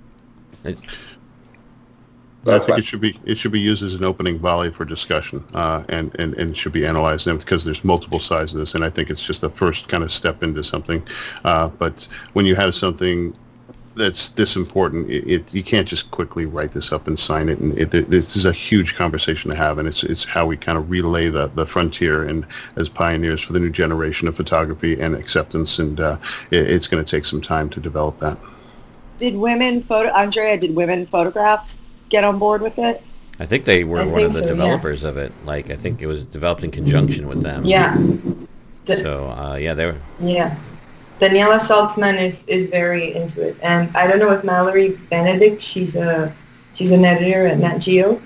I 2.46 2.58
think 2.58 2.78
it 2.78 2.84
should 2.84 3.00
be 3.00 3.18
it 3.24 3.36
should 3.36 3.52
be 3.52 3.60
used 3.60 3.82
as 3.82 3.94
an 3.94 4.04
opening 4.04 4.38
volley 4.38 4.70
for 4.70 4.84
discussion, 4.84 5.44
uh, 5.54 5.84
and, 5.88 6.14
and 6.18 6.34
and 6.34 6.56
should 6.56 6.72
be 6.72 6.84
analyzed 6.84 7.26
because 7.26 7.64
there's 7.64 7.84
multiple 7.84 8.18
sides 8.18 8.52
of 8.54 8.60
this, 8.60 8.74
and 8.74 8.84
I 8.84 8.90
think 8.90 9.10
it's 9.10 9.24
just 9.24 9.44
a 9.44 9.48
first 9.48 9.88
kind 9.88 10.02
of 10.02 10.12
step 10.12 10.42
into 10.42 10.64
something. 10.64 11.06
Uh, 11.44 11.68
but 11.68 12.08
when 12.32 12.44
you 12.44 12.56
have 12.56 12.74
something 12.74 13.36
that's 13.96 14.30
this 14.30 14.56
important, 14.56 15.10
it, 15.10 15.30
it, 15.30 15.54
you 15.54 15.62
can't 15.62 15.86
just 15.86 16.10
quickly 16.10 16.46
write 16.46 16.72
this 16.72 16.92
up 16.92 17.06
and 17.06 17.18
sign 17.18 17.48
it. 17.48 17.58
And 17.58 17.78
it, 17.78 17.94
it, 17.94 18.10
this 18.10 18.36
is 18.36 18.44
a 18.44 18.52
huge 18.52 18.94
conversation 18.94 19.50
to 19.50 19.56
have, 19.56 19.78
and 19.78 19.88
it's 19.88 20.02
it's 20.04 20.24
how 20.24 20.46
we 20.46 20.56
kind 20.56 20.78
of 20.78 20.90
relay 20.90 21.28
the, 21.28 21.48
the 21.48 21.66
frontier 21.66 22.26
and 22.26 22.46
as 22.76 22.88
pioneers 22.88 23.42
for 23.42 23.52
the 23.52 23.60
new 23.60 23.70
generation 23.70 24.28
of 24.28 24.36
photography 24.36 25.00
and 25.00 25.14
acceptance. 25.14 25.78
And 25.78 26.00
uh, 26.00 26.16
it's 26.50 26.86
going 26.86 27.04
to 27.04 27.10
take 27.10 27.24
some 27.24 27.40
time 27.40 27.68
to 27.70 27.80
develop 27.80 28.18
that. 28.18 28.38
Did 29.18 29.36
women 29.36 29.80
photo 29.80 30.10
Andrea? 30.10 30.56
Did 30.58 30.74
women 30.74 31.06
photographs 31.06 31.78
get 32.08 32.24
on 32.24 32.38
board 32.38 32.62
with 32.62 32.78
it? 32.78 33.02
I 33.40 33.46
think 33.46 33.64
they 33.64 33.84
were 33.84 34.00
I 34.00 34.06
one 34.06 34.24
of 34.24 34.32
the 34.32 34.40
so, 34.40 34.46
developers 34.46 35.02
yeah. 35.02 35.08
of 35.10 35.16
it. 35.16 35.32
Like 35.44 35.70
I 35.70 35.76
think 35.76 36.02
it 36.02 36.06
was 36.06 36.24
developed 36.24 36.64
in 36.64 36.70
conjunction 36.70 37.26
with 37.28 37.42
them. 37.42 37.64
Yeah. 37.64 37.96
The, 38.84 38.96
so 38.96 39.28
uh, 39.30 39.56
yeah, 39.56 39.74
they 39.74 39.86
were. 39.86 40.00
Yeah. 40.20 40.56
Daniella 41.18 41.56
Zalcman 41.56 42.20
is, 42.20 42.44
is 42.48 42.66
very 42.66 43.14
into 43.14 43.46
it, 43.46 43.56
and 43.62 43.94
I 43.96 44.06
don't 44.06 44.18
know 44.18 44.32
if 44.32 44.42
Mallory 44.42 44.90
Benedict. 45.10 45.60
She's 45.60 45.94
a 45.94 46.34
she's 46.74 46.90
an 46.90 47.04
editor 47.04 47.46
at 47.46 47.58
Nat 47.58 47.78
Geo. 47.78 48.20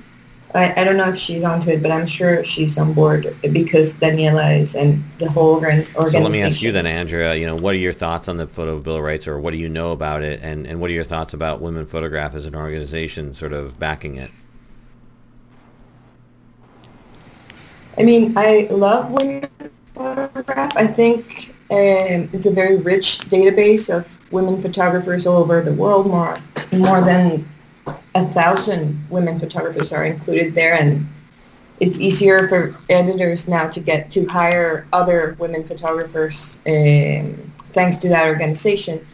I, 0.54 0.80
I 0.80 0.84
don't 0.84 0.96
know 0.96 1.10
if 1.10 1.18
she's 1.18 1.44
onto 1.44 1.68
it, 1.70 1.82
but 1.82 1.90
I'm 1.90 2.06
sure 2.06 2.42
she's 2.42 2.78
on 2.78 2.94
board 2.94 3.36
because 3.52 3.92
Daniella 3.94 4.50
is 4.52 4.74
and 4.74 5.02
the 5.18 5.28
whole 5.28 5.56
organization. 5.56 6.10
So 6.10 6.20
let 6.20 6.32
me 6.32 6.42
ask 6.42 6.62
you 6.62 6.72
then, 6.72 6.86
Andrea. 6.86 7.34
You 7.34 7.46
know, 7.46 7.56
what 7.56 7.74
are 7.74 7.78
your 7.78 7.92
thoughts 7.92 8.28
on 8.28 8.38
the 8.38 8.46
photo 8.46 8.80
bill 8.80 8.96
of 8.96 9.02
rights, 9.02 9.28
or 9.28 9.38
what 9.38 9.50
do 9.50 9.58
you 9.58 9.68
know 9.68 9.92
about 9.92 10.22
it, 10.22 10.40
and 10.42 10.66
and 10.66 10.80
what 10.80 10.90
are 10.90 10.94
your 10.94 11.04
thoughts 11.04 11.34
about 11.34 11.60
Women 11.60 11.84
Photograph 11.86 12.34
as 12.34 12.46
an 12.46 12.54
organization, 12.54 13.34
sort 13.34 13.52
of 13.52 13.78
backing 13.78 14.16
it? 14.16 14.30
I 17.98 18.02
mean, 18.02 18.32
I 18.36 18.68
love 18.70 19.10
Women 19.10 19.48
Photograph. 19.94 20.76
I 20.76 20.86
think 20.86 21.54
um, 21.70 22.28
it's 22.32 22.46
a 22.46 22.52
very 22.52 22.76
rich 22.76 23.20
database 23.30 23.94
of 23.94 24.06
women 24.30 24.60
photographers 24.62 25.26
all 25.26 25.38
over 25.38 25.62
the 25.62 25.72
world, 25.72 26.06
more 26.06 26.38
more 26.72 27.00
than 27.00 27.46
a 28.14 28.26
thousand 28.28 28.98
women 29.10 29.38
photographers 29.38 29.92
are 29.92 30.04
included 30.04 30.54
there 30.54 30.74
and 30.74 31.06
it's 31.78 32.00
easier 32.00 32.48
for 32.48 32.74
editors 32.88 33.46
now 33.48 33.68
to 33.68 33.80
get 33.80 34.10
to 34.10 34.26
hire 34.26 34.86
other 34.92 35.36
women 35.38 35.62
photographers 35.62 36.58
um, 36.66 37.52
thanks 37.72 37.98
to 37.98 38.08
that 38.08 38.26
organization. 38.26 39.06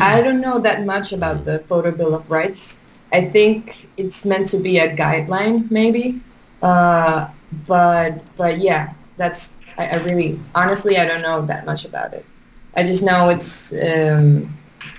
I 0.00 0.20
don't 0.20 0.40
know 0.40 0.58
that 0.58 0.84
much 0.84 1.12
about 1.12 1.44
the 1.44 1.60
Photo 1.60 1.92
Bill 1.92 2.14
of 2.16 2.28
Rights. 2.28 2.80
I 3.12 3.24
think 3.24 3.88
it's 3.96 4.24
meant 4.24 4.48
to 4.48 4.58
be 4.58 4.78
a 4.78 4.94
guideline, 4.94 5.70
maybe. 5.70 6.20
Uh, 6.60 7.28
but 7.66 8.20
but 8.36 8.58
yeah, 8.58 8.92
that's 9.16 9.54
I, 9.78 9.86
I, 9.86 9.96
really 10.02 10.38
honestly 10.54 10.98
I 10.98 11.06
don't 11.06 11.22
know 11.22 11.46
that 11.46 11.64
much 11.64 11.84
about 11.84 12.12
it. 12.12 12.24
I 12.74 12.82
just 12.82 13.02
know 13.02 13.28
it's 13.28 13.72
um, 13.72 14.54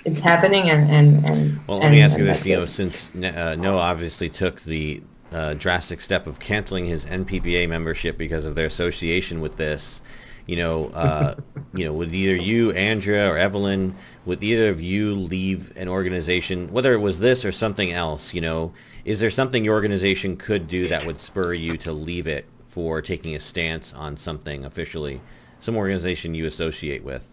it's 0.05 0.19
happening 0.19 0.69
and 0.69 0.89
and 0.89 1.25
and. 1.25 1.67
Well, 1.67 1.77
let 1.77 1.87
and, 1.87 1.95
me 1.95 2.01
ask 2.01 2.17
you 2.17 2.25
this: 2.25 2.45
you 2.45 2.55
know, 2.55 2.65
since 2.65 3.13
uh, 3.15 3.55
Noah 3.55 3.81
obviously 3.81 4.29
took 4.29 4.61
the 4.61 5.03
uh, 5.31 5.53
drastic 5.53 6.01
step 6.01 6.27
of 6.27 6.39
canceling 6.39 6.85
his 6.85 7.05
NPPA 7.05 7.69
membership 7.69 8.17
because 8.17 8.45
of 8.45 8.55
their 8.55 8.65
association 8.65 9.41
with 9.41 9.57
this. 9.57 10.01
You 10.47 10.55
know, 10.55 10.87
uh, 10.87 11.35
you 11.73 11.85
know, 11.85 11.93
would 11.93 12.13
either 12.13 12.35
you, 12.35 12.71
Andrea, 12.71 13.31
or 13.31 13.37
Evelyn, 13.37 13.95
would 14.25 14.43
either 14.43 14.69
of 14.69 14.81
you 14.81 15.13
leave 15.13 15.75
an 15.77 15.87
organization, 15.87 16.71
whether 16.71 16.93
it 16.93 16.99
was 16.99 17.19
this 17.19 17.45
or 17.45 17.51
something 17.51 17.91
else? 17.91 18.33
You 18.33 18.41
know, 18.41 18.73
is 19.05 19.19
there 19.19 19.29
something 19.29 19.63
your 19.63 19.75
organization 19.75 20.37
could 20.37 20.67
do 20.67 20.87
that 20.87 21.05
would 21.05 21.19
spur 21.19 21.53
you 21.53 21.77
to 21.77 21.93
leave 21.93 22.25
it 22.27 22.45
for 22.69 23.01
taking 23.01 23.35
a 23.35 23.39
stance 23.39 23.93
on 23.93 24.15
something 24.15 24.63
officially, 24.63 25.19
some 25.59 25.75
organization 25.75 26.35
you 26.35 26.45
associate 26.45 27.03
with? 27.03 27.27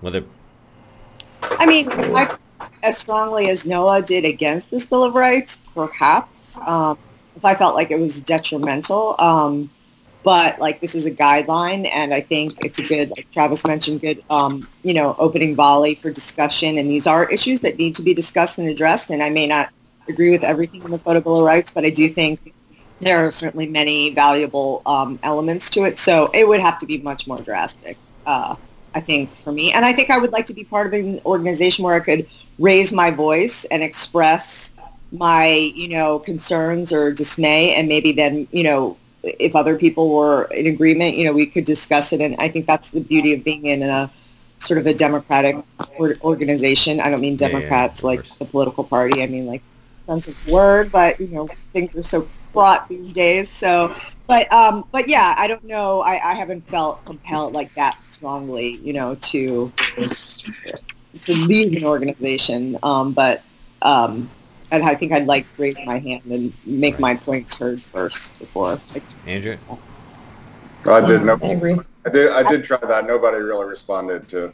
Whether 0.00 0.24
I 1.42 1.66
mean, 1.66 1.90
I, 1.90 2.36
as 2.82 2.96
strongly 2.96 3.50
as 3.50 3.66
Noah 3.66 4.02
did 4.02 4.24
against 4.24 4.70
this 4.70 4.86
Bill 4.86 5.04
of 5.04 5.14
Rights, 5.14 5.62
perhaps, 5.74 6.58
um, 6.66 6.96
if 7.36 7.44
I 7.44 7.54
felt 7.54 7.74
like 7.74 7.90
it 7.90 7.98
was 7.98 8.20
detrimental. 8.22 9.16
Um, 9.18 9.70
but 10.22 10.58
like 10.58 10.80
this 10.80 10.94
is 10.94 11.06
a 11.06 11.10
guideline, 11.10 11.90
and 11.92 12.12
I 12.12 12.20
think 12.20 12.62
it's 12.64 12.78
a 12.78 12.82
good, 12.82 13.10
like 13.10 13.30
Travis 13.32 13.66
mentioned, 13.66 14.02
good, 14.02 14.22
um, 14.30 14.68
you 14.82 14.92
know, 14.92 15.16
opening 15.18 15.56
volley 15.56 15.94
for 15.94 16.10
discussion. 16.10 16.78
And 16.78 16.90
these 16.90 17.06
are 17.06 17.28
issues 17.30 17.62
that 17.62 17.78
need 17.78 17.94
to 17.96 18.02
be 18.02 18.12
discussed 18.12 18.58
and 18.58 18.68
addressed. 18.68 19.10
And 19.10 19.22
I 19.22 19.30
may 19.30 19.46
not 19.46 19.70
agree 20.08 20.30
with 20.30 20.44
everything 20.44 20.82
in 20.82 20.90
the 20.90 20.98
Photo 20.98 21.20
Bill 21.20 21.38
of 21.38 21.44
Rights, 21.44 21.72
but 21.72 21.84
I 21.84 21.90
do 21.90 22.08
think 22.08 22.52
there 23.00 23.24
are 23.24 23.30
certainly 23.30 23.66
many 23.66 24.10
valuable 24.14 24.82
um, 24.86 25.18
elements 25.22 25.70
to 25.70 25.84
it. 25.84 25.98
So 25.98 26.30
it 26.34 26.46
would 26.46 26.60
have 26.60 26.78
to 26.78 26.86
be 26.86 26.98
much 26.98 27.26
more 27.26 27.38
drastic. 27.38 27.96
Uh, 28.26 28.56
I 28.94 29.00
think 29.00 29.34
for 29.42 29.52
me, 29.52 29.72
and 29.72 29.84
I 29.84 29.92
think 29.92 30.10
I 30.10 30.18
would 30.18 30.32
like 30.32 30.46
to 30.46 30.54
be 30.54 30.64
part 30.64 30.86
of 30.86 30.92
an 30.92 31.20
organization 31.24 31.84
where 31.84 31.94
I 31.94 32.00
could 32.00 32.26
raise 32.58 32.92
my 32.92 33.10
voice 33.10 33.64
and 33.66 33.82
express 33.82 34.74
my, 35.12 35.72
you 35.74 35.88
know, 35.88 36.18
concerns 36.18 36.92
or 36.92 37.12
dismay, 37.12 37.74
and 37.74 37.88
maybe 37.88 38.12
then, 38.12 38.46
you 38.52 38.62
know, 38.62 38.96
if 39.22 39.54
other 39.54 39.76
people 39.76 40.10
were 40.10 40.44
in 40.44 40.66
agreement, 40.66 41.16
you 41.16 41.24
know, 41.24 41.32
we 41.32 41.46
could 41.46 41.64
discuss 41.64 42.12
it. 42.12 42.20
And 42.20 42.36
I 42.38 42.48
think 42.48 42.66
that's 42.66 42.90
the 42.90 43.00
beauty 43.00 43.32
of 43.34 43.44
being 43.44 43.66
in 43.66 43.82
a 43.82 44.10
sort 44.58 44.78
of 44.78 44.86
a 44.86 44.94
democratic 44.94 45.56
organization. 46.22 47.00
I 47.00 47.10
don't 47.10 47.20
mean 47.20 47.36
Yeah, 47.38 47.46
yeah, 47.46 47.52
Democrats 47.52 48.04
like 48.04 48.24
the 48.24 48.44
political 48.44 48.84
party. 48.84 49.22
I 49.22 49.26
mean 49.26 49.46
like 49.46 49.62
sense 50.06 50.28
of 50.28 50.48
word, 50.48 50.92
but 50.92 51.18
you 51.20 51.28
know, 51.28 51.48
things 51.72 51.96
are 51.96 52.02
so 52.02 52.28
fraught 52.52 52.88
these 52.88 53.12
days. 53.12 53.48
So, 53.48 53.94
but 54.26 54.52
um, 54.52 54.84
but 54.92 55.08
yeah, 55.08 55.34
I 55.38 55.46
don't 55.46 55.64
know. 55.64 56.02
I, 56.02 56.30
I 56.30 56.34
haven't 56.34 56.68
felt 56.68 57.04
compelled 57.04 57.52
like 57.52 57.72
that 57.74 58.02
strongly, 58.04 58.76
you 58.76 58.92
know, 58.92 59.14
to 59.16 59.72
to 61.20 61.34
leave 61.34 61.76
an 61.76 61.84
organization. 61.84 62.78
Um, 62.82 63.12
but 63.12 63.42
um, 63.82 64.30
and 64.70 64.84
I 64.84 64.94
think 64.94 65.12
I'd 65.12 65.26
like 65.26 65.52
to 65.56 65.62
raise 65.62 65.78
my 65.84 65.98
hand 65.98 66.22
and 66.26 66.52
make 66.64 66.98
my 66.98 67.14
points 67.14 67.58
heard 67.58 67.82
first 67.82 68.38
before. 68.38 68.80
Like, 68.94 69.04
Andrew? 69.26 69.56
I 70.86 71.00
did 71.06 71.22
no, 71.22 71.38
I 71.42 71.46
agree. 71.46 71.78
I 72.06 72.08
did 72.08 72.30
I 72.32 72.50
did 72.50 72.64
try 72.64 72.78
that. 72.78 73.06
Nobody 73.06 73.38
really 73.38 73.66
responded 73.66 74.28
to. 74.30 74.52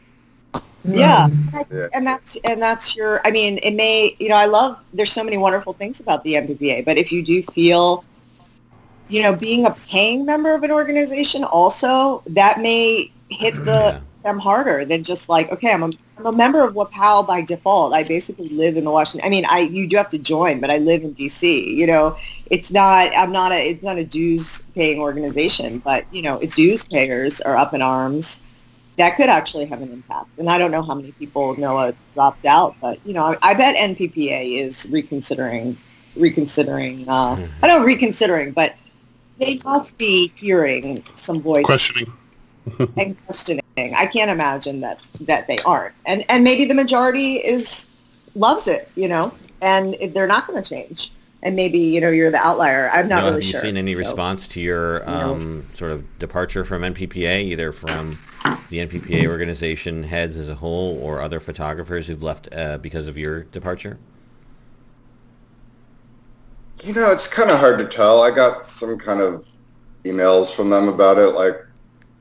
Yeah. 0.86 1.28
Mm. 1.28 1.66
Yeah. 1.70 1.88
and 1.94 2.06
that's 2.06 2.36
and 2.44 2.62
that's 2.62 2.94
your 2.96 3.20
i 3.24 3.30
mean 3.30 3.58
it 3.62 3.74
may 3.74 4.14
you 4.18 4.28
know 4.28 4.36
i 4.36 4.46
love 4.46 4.80
there's 4.92 5.12
so 5.12 5.24
many 5.24 5.36
wonderful 5.36 5.72
things 5.72 6.00
about 6.00 6.22
the 6.24 6.34
NPPA 6.34 6.84
but 6.84 6.96
if 6.98 7.10
you 7.12 7.22
do 7.22 7.42
feel 7.42 8.04
you 9.08 9.22
know 9.22 9.34
being 9.34 9.66
a 9.66 9.70
paying 9.88 10.24
member 10.24 10.54
of 10.54 10.62
an 10.62 10.70
organization 10.70 11.44
also 11.44 12.22
that 12.26 12.60
may 12.60 13.10
hit 13.30 13.54
the 13.64 13.94
Yeah. 13.94 14.00
them 14.22 14.38
harder 14.38 14.84
than 14.84 15.02
just 15.04 15.28
like 15.28 15.50
okay 15.52 15.72
i'm 15.72 15.82
a, 15.84 15.90
I'm 16.18 16.26
a 16.26 16.32
member 16.32 16.64
of 16.64 16.74
WPOW 16.74 17.26
by 17.26 17.42
default 17.42 17.94
i 17.94 18.02
basically 18.02 18.48
live 18.48 18.76
in 18.76 18.84
the 18.84 18.90
washington 18.90 19.26
i 19.26 19.30
mean 19.30 19.44
i 19.48 19.60
you 19.60 19.86
do 19.86 19.96
have 19.96 20.08
to 20.10 20.18
join 20.18 20.60
but 20.60 20.70
i 20.70 20.78
live 20.78 21.02
in 21.02 21.14
dc 21.14 21.42
you 21.76 21.86
know 21.86 22.16
it's 22.46 22.72
not 22.72 23.12
i'm 23.16 23.30
not 23.32 23.52
a 23.52 23.70
it's 23.70 23.82
not 23.82 23.98
a 23.98 24.04
dues 24.04 24.62
paying 24.74 24.98
organization 25.00 25.78
but 25.78 26.04
you 26.12 26.22
know 26.22 26.38
if 26.38 26.54
dues 26.54 26.84
payers 26.86 27.40
are 27.42 27.56
up 27.56 27.72
in 27.74 27.82
arms 27.82 28.40
that 28.98 29.16
could 29.16 29.28
actually 29.28 29.66
have 29.66 29.82
an 29.82 29.92
impact. 29.92 30.38
And 30.38 30.48
I 30.48 30.56
don't 30.58 30.70
know 30.70 30.82
how 30.82 30.94
many 30.94 31.12
people 31.12 31.54
Noah 31.58 31.92
dropped 32.14 32.46
out, 32.46 32.74
but 32.80 32.98
you 33.04 33.12
know, 33.12 33.24
I, 33.42 33.50
I 33.50 33.54
bet 33.54 33.76
NPPA 33.76 34.58
is 34.64 34.88
reconsidering, 34.90 35.76
reconsidering. 36.16 37.06
Uh, 37.08 37.36
Mhm. 37.36 37.48
I 37.62 37.66
don't 37.66 37.80
know 37.80 37.86
reconsidering, 37.86 38.52
but 38.52 38.74
they 39.38 39.58
must 39.64 39.98
be 39.98 40.32
hearing 40.36 41.04
some 41.14 41.40
voice 41.42 41.64
Questioning. 41.66 42.10
and 42.96 43.16
questioning. 43.26 43.62
I 43.76 44.06
can't 44.06 44.30
imagine 44.30 44.80
that 44.80 45.06
that 45.20 45.46
they 45.46 45.58
aren't. 45.66 45.94
And 46.06 46.24
and 46.30 46.42
maybe 46.42 46.64
the 46.64 46.74
majority 46.74 47.34
is 47.36 47.88
loves 48.34 48.66
it, 48.66 48.90
you 48.96 49.08
know, 49.08 49.32
and 49.62 49.94
they're 50.14 50.26
not 50.26 50.46
going 50.46 50.62
to 50.62 50.68
change. 50.68 51.12
And 51.42 51.54
maybe 51.54 51.78
you 51.78 52.00
know 52.00 52.08
you're 52.08 52.30
the 52.30 52.38
outlier. 52.44 52.88
I'm 52.92 53.06
not 53.08 53.20
Noah, 53.20 53.30
really 53.32 53.42
have 53.42 53.44
you 53.44 53.50
sure. 53.52 53.60
seen 53.60 53.76
any 53.76 53.92
So, 53.92 54.00
response 54.00 54.48
to 54.48 54.60
your 54.60 55.00
you 55.00 55.06
know. 55.06 55.34
um, 55.34 55.66
sort 55.74 55.92
of 55.92 56.18
departure 56.18 56.64
from 56.64 56.82
NPPA, 56.82 57.42
either 57.44 57.70
from 57.72 58.18
the 58.70 58.78
NPPA 58.78 59.26
organization 59.28 60.04
heads 60.04 60.36
as 60.36 60.48
a 60.48 60.56
whole 60.56 60.98
or 60.98 61.20
other 61.20 61.40
photographers 61.40 62.06
who've 62.06 62.22
left 62.22 62.48
uh, 62.52 62.78
because 62.78 63.08
of 63.08 63.16
your 63.16 63.44
departure? 63.44 63.98
You 66.82 66.92
know, 66.92 67.10
it's 67.10 67.26
kind 67.26 67.50
of 67.50 67.58
hard 67.58 67.78
to 67.78 67.86
tell. 67.86 68.22
I 68.22 68.30
got 68.30 68.66
some 68.66 68.98
kind 68.98 69.20
of 69.20 69.48
emails 70.04 70.54
from 70.54 70.68
them 70.70 70.88
about 70.88 71.18
it, 71.18 71.30
like 71.30 71.56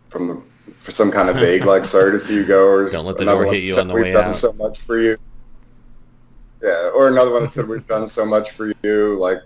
from 0.10 0.28
the 0.28 0.42
for 0.74 0.92
some 0.92 1.12
kind 1.12 1.30
of 1.30 1.36
vague, 1.38 1.66
like 1.66 1.84
sorry 1.84 2.12
to 2.12 2.20
see 2.20 2.36
you 2.36 2.46
go, 2.46 2.66
or 2.68 2.88
another 2.88 3.26
door 3.26 3.46
one 3.46 3.54
hit 3.54 3.64
you 3.64 3.76
on 3.76 3.88
the 3.88 3.94
way 3.94 4.02
We've 4.02 4.06
way 4.10 4.14
done 4.14 4.30
out." 4.30 4.36
so 4.36 4.54
much 4.54 4.80
for 4.80 5.00
you. 5.00 5.18
Yeah, 6.62 6.92
or 6.96 7.08
another 7.08 7.32
one 7.32 7.44
that 7.44 7.52
said 7.52 7.68
we've 7.68 7.86
done 7.88 8.08
so 8.08 8.26
much 8.26 8.52
for 8.52 8.72
you, 8.84 9.18
like 9.20 9.42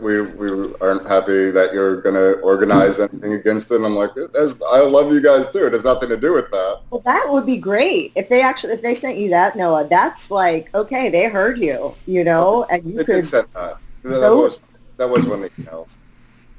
we 0.00 0.22
we 0.22 0.74
aren't 0.80 1.06
happy 1.06 1.50
that 1.50 1.74
you're 1.74 2.00
gonna 2.00 2.32
organize 2.42 2.98
anything 3.00 3.34
against 3.34 3.70
it. 3.70 3.76
And 3.76 3.86
I'm 3.86 3.94
like, 3.94 4.10
I 4.16 4.80
love 4.80 5.12
you 5.12 5.20
guys 5.20 5.52
too. 5.52 5.66
It 5.66 5.72
has 5.72 5.84
nothing 5.84 6.08
to 6.08 6.16
do 6.16 6.32
with 6.32 6.50
that. 6.50 6.80
Well, 6.90 7.02
that 7.04 7.26
would 7.28 7.44
be 7.44 7.58
great 7.58 8.12
if 8.14 8.28
they 8.28 8.42
actually 8.42 8.72
if 8.72 8.82
they 8.82 8.94
sent 8.94 9.18
you 9.18 9.28
that 9.30 9.56
Noah. 9.56 9.86
That's 9.88 10.30
like 10.30 10.74
okay, 10.74 11.10
they 11.10 11.28
heard 11.28 11.58
you, 11.58 11.94
you 12.06 12.24
know, 12.24 12.64
and 12.70 12.84
you 12.84 12.98
They 12.98 13.04
could 13.04 13.26
send 13.26 13.48
that. 13.54 13.78
That 14.02 14.30
was 14.30 14.60
that 14.96 15.08
was 15.08 15.26
one 15.26 15.42
of 15.42 15.54
the 15.54 15.62
emails. 15.62 15.98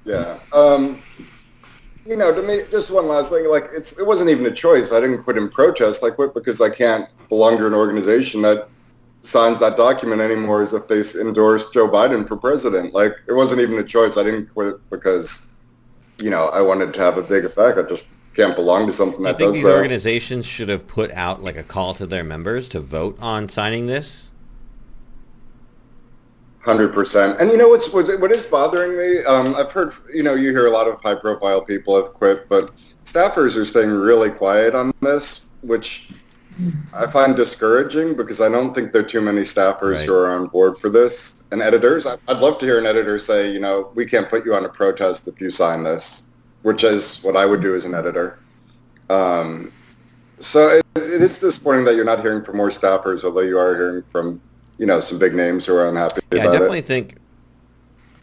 Yeah. 0.03 0.39
Um, 0.53 1.01
you 2.05 2.15
know, 2.15 2.33
to 2.33 2.41
me, 2.43 2.59
just 2.69 2.91
one 2.91 3.07
last 3.07 3.31
thing. 3.31 3.49
Like, 3.49 3.69
it's 3.73 3.99
it 3.99 4.05
wasn't 4.05 4.29
even 4.29 4.45
a 4.45 4.51
choice. 4.51 4.91
I 4.91 4.99
didn't 4.99 5.23
quit 5.23 5.38
in 5.38 5.49
protest. 5.49 6.03
I 6.03 6.11
quit 6.11 6.33
because 6.33 6.61
I 6.61 6.69
can't 6.69 7.09
belong 7.29 7.57
to 7.57 7.65
an 7.65 7.73
organization 7.73 8.41
that 8.43 8.69
signs 9.25 9.59
that 9.59 9.75
document 9.75 10.21
anymore 10.21 10.61
as 10.61 10.73
if 10.73 10.88
they 10.88 11.01
endorsed 11.19 11.73
Joe 11.73 11.88
Biden 11.88 12.27
for 12.27 12.38
president. 12.38 12.93
Like, 12.93 13.13
it 13.27 13.33
wasn't 13.33 13.61
even 13.61 13.79
a 13.79 13.83
choice. 13.83 14.17
I 14.17 14.23
didn't 14.23 14.47
quit 14.53 14.75
because, 14.89 15.55
you 16.19 16.29
know, 16.29 16.45
I 16.49 16.61
wanted 16.61 16.93
to 16.93 17.01
have 17.01 17.17
a 17.17 17.23
big 17.23 17.43
effect. 17.43 17.77
I 17.77 17.83
just 17.83 18.05
can't 18.35 18.55
belong 18.55 18.85
to 18.88 18.93
something 18.93 19.19
Do 19.19 19.23
you 19.23 19.31
that 19.31 19.38
think 19.38 19.53
these 19.53 19.63
that. 19.63 19.75
organizations 19.75 20.45
should 20.45 20.69
have 20.69 20.85
put 20.85 21.11
out 21.11 21.41
like 21.41 21.57
a 21.57 21.63
call 21.63 21.93
to 21.95 22.05
their 22.05 22.23
members 22.23 22.69
to 22.69 22.79
vote 22.79 23.17
on 23.19 23.49
signing 23.49 23.88
this? 23.88 24.31
Hundred 26.59 26.93
percent. 26.93 27.39
And 27.39 27.51
you 27.51 27.57
know 27.57 27.69
what's 27.69 27.93
what, 27.93 28.19
what 28.19 28.31
is 28.31 28.47
bothering 28.47 28.97
me? 28.97 29.23
Um, 29.25 29.53
I've 29.55 29.71
heard 29.71 29.93
you 30.11 30.23
know 30.23 30.33
you 30.33 30.49
hear 30.49 30.65
a 30.65 30.71
lot 30.71 30.88
of 30.88 30.99
high 30.99 31.13
profile 31.13 31.61
people 31.61 31.95
have 31.95 32.11
quit, 32.11 32.49
but 32.49 32.71
staffers 33.05 33.55
are 33.55 33.65
staying 33.65 33.91
really 33.91 34.31
quiet 34.31 34.73
on 34.73 34.91
this, 34.99 35.51
which 35.61 36.09
I 36.93 37.07
find 37.07 37.35
discouraging 37.35 38.15
because 38.15 38.39
I 38.41 38.49
don't 38.49 38.73
think 38.73 38.91
there 38.91 39.01
are 39.01 39.05
too 39.05 39.21
many 39.21 39.41
staffers 39.41 39.95
Right. 39.97 40.05
who 40.05 40.15
are 40.15 40.29
on 40.29 40.47
board 40.47 40.77
for 40.77 40.89
this. 40.89 41.43
And 41.51 41.61
editors, 41.61 42.05
I'd 42.07 42.37
love 42.39 42.57
to 42.59 42.65
hear 42.65 42.77
an 42.79 42.85
editor 42.85 43.19
say, 43.19 43.51
you 43.51 43.59
know, 43.59 43.91
we 43.95 44.05
can't 44.05 44.29
put 44.29 44.45
you 44.45 44.53
on 44.55 44.65
a 44.65 44.69
protest 44.69 45.27
if 45.27 45.39
you 45.41 45.49
sign 45.51 45.83
this, 45.83 46.23
which 46.63 46.83
is 46.83 47.19
what 47.23 47.35
I 47.35 47.45
would 47.45 47.61
do 47.61 47.75
as 47.75 47.85
an 47.85 47.93
editor. 47.93 48.39
Um, 49.09 49.71
so 50.39 50.67
it, 50.67 50.85
it 50.95 51.21
is 51.21 51.39
disappointing 51.39 51.85
that 51.85 51.95
you're 51.95 52.05
not 52.05 52.21
hearing 52.21 52.43
from 52.43 52.57
more 52.57 52.69
staffers, 52.69 53.23
although 53.23 53.41
you 53.41 53.57
are 53.59 53.75
hearing 53.75 54.01
from, 54.01 54.41
you 54.77 54.85
know, 54.85 54.99
some 54.99 55.19
big 55.19 55.35
names 55.35 55.65
who 55.65 55.75
are 55.75 55.87
unhappy 55.89 56.21
Yeah, 56.31 56.43
I 56.47 56.51
definitely 56.51 56.79
it. 56.79 56.85
think 56.85 57.15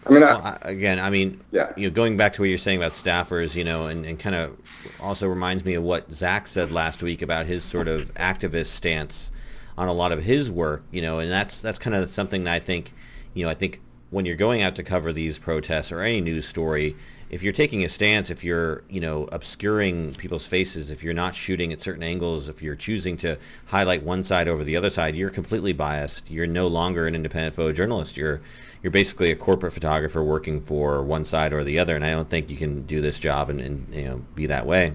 I 0.07 0.11
mean, 0.11 0.23
I, 0.23 0.35
Well, 0.35 0.59
again, 0.63 0.99
I 0.99 1.11
mean, 1.11 1.41
Yeah. 1.53 1.73
you 1.77 1.89
know, 1.89 1.95
going 1.95 2.17
back 2.17 2.33
to 2.35 2.43
what 2.43 2.49
you're 2.49 2.59
saying 2.59 2.79
about 2.79 2.93
staffers, 2.93 3.55
you 3.55 3.65
know, 3.65 3.87
and, 3.87 4.05
and 4.05 4.19
kind 4.19 4.35
of 4.35 4.57
also 5.01 5.29
reminds 5.29 5.65
me 5.65 5.75
of 5.75 5.83
what 5.83 6.13
Zach 6.13 6.47
said 6.47 6.73
last 6.73 7.03
week 7.03 7.23
about 7.23 7.47
his 7.47 7.63
sort 7.63 7.89
of 7.89 8.13
activist 8.15 8.67
stance 8.67 9.31
on 9.79 9.89
a 9.89 9.93
lot 9.93 10.13
of 10.13 10.25
his 10.25 10.51
work, 10.51 10.83
you 10.91 11.01
know, 11.03 11.19
and 11.19 11.31
that's 11.31 11.61
that's 11.61 11.79
kind 11.79 11.95
of 11.97 12.13
something 12.13 12.45
that 12.45 12.53
I 12.53 12.59
think, 12.59 12.93
you 13.35 13.45
know, 13.45 13.51
I 13.51 13.55
think 13.55 13.81
when 14.11 14.27
you're 14.27 14.37
going 14.37 14.61
out 14.61 14.75
to 14.77 14.83
cover 14.83 15.13
these 15.13 15.39
protests 15.39 15.91
or 15.93 16.01
any 16.01 16.21
news 16.21 16.47
story, 16.47 16.97
if 17.31 17.43
you're 17.43 17.55
taking 17.55 17.83
a 17.83 17.89
stance, 17.89 18.29
if 18.29 18.45
you're, 18.45 18.83
you 18.91 19.01
know, 19.01 19.27
obscuring 19.33 20.15
people's 20.17 20.45
faces, 20.47 20.91
if 20.91 21.03
you're 21.03 21.15
not 21.15 21.35
shooting 21.35 21.73
at 21.73 21.81
certain 21.81 22.03
angles, 22.03 22.47
if 22.47 22.61
you're 22.61 22.77
choosing 22.77 23.17
to 23.19 23.39
highlight 23.67 24.03
one 24.03 24.23
side 24.23 24.49
over 24.49 24.63
the 24.65 24.77
other 24.77 24.91
side, 24.91 25.17
you're 25.17 25.31
completely 25.31 25.73
biased. 25.73 26.31
You're 26.31 26.47
no 26.47 26.67
longer 26.67 27.07
an 27.07 27.15
independent 27.15 27.57
photojournalist. 27.57 28.19
You're 28.19 28.43
you're 28.83 28.91
basically 28.91 29.31
a 29.31 29.37
corporate 29.37 29.73
photographer 29.73 30.23
working 30.23 30.61
for 30.61 31.03
one 31.03 31.25
side 31.25 31.53
or 31.53 31.63
the 31.65 31.79
other, 31.79 31.95
and 31.97 32.05
I 32.05 32.11
don't 32.11 32.29
think 32.29 32.51
you 32.51 32.57
can 32.57 32.83
do 32.83 33.01
this 33.01 33.19
job 33.19 33.49
and, 33.51 33.61
and 33.61 33.95
you 33.95 34.05
know 34.05 34.23
be 34.35 34.47
that 34.47 34.67
way. 34.67 34.95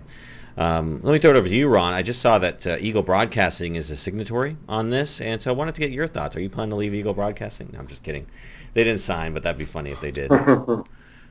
Um, 0.57 1.01
let 1.03 1.13
me 1.13 1.19
throw 1.19 1.29
it 1.31 1.35
over 1.37 1.47
to 1.47 1.55
you, 1.55 1.69
Ron. 1.69 1.93
I 1.93 2.01
just 2.01 2.19
saw 2.21 2.39
that 2.39 2.65
uh, 2.65 2.77
Eagle 2.79 3.03
Broadcasting 3.03 3.75
is 3.75 3.91
a 3.91 3.95
signatory 3.95 4.57
on 4.67 4.89
this, 4.89 5.21
and 5.21 5.39
so 5.41 5.51
I 5.51 5.53
wanted 5.53 5.75
to 5.75 5.81
get 5.81 5.91
your 5.91 6.07
thoughts. 6.07 6.35
Are 6.35 6.39
you 6.41 6.49
planning 6.49 6.71
to 6.71 6.75
leave 6.77 6.93
Eagle 6.95 7.13
Broadcasting? 7.13 7.69
No, 7.73 7.79
I'm 7.79 7.87
just 7.87 8.01
kidding. 8.03 8.25
They 8.73 8.83
didn't 8.83 9.01
sign, 9.01 9.33
but 9.33 9.43
that'd 9.43 9.59
be 9.59 9.65
funny 9.65 9.91
if 9.91 10.01
they 10.01 10.11
did. 10.11 10.31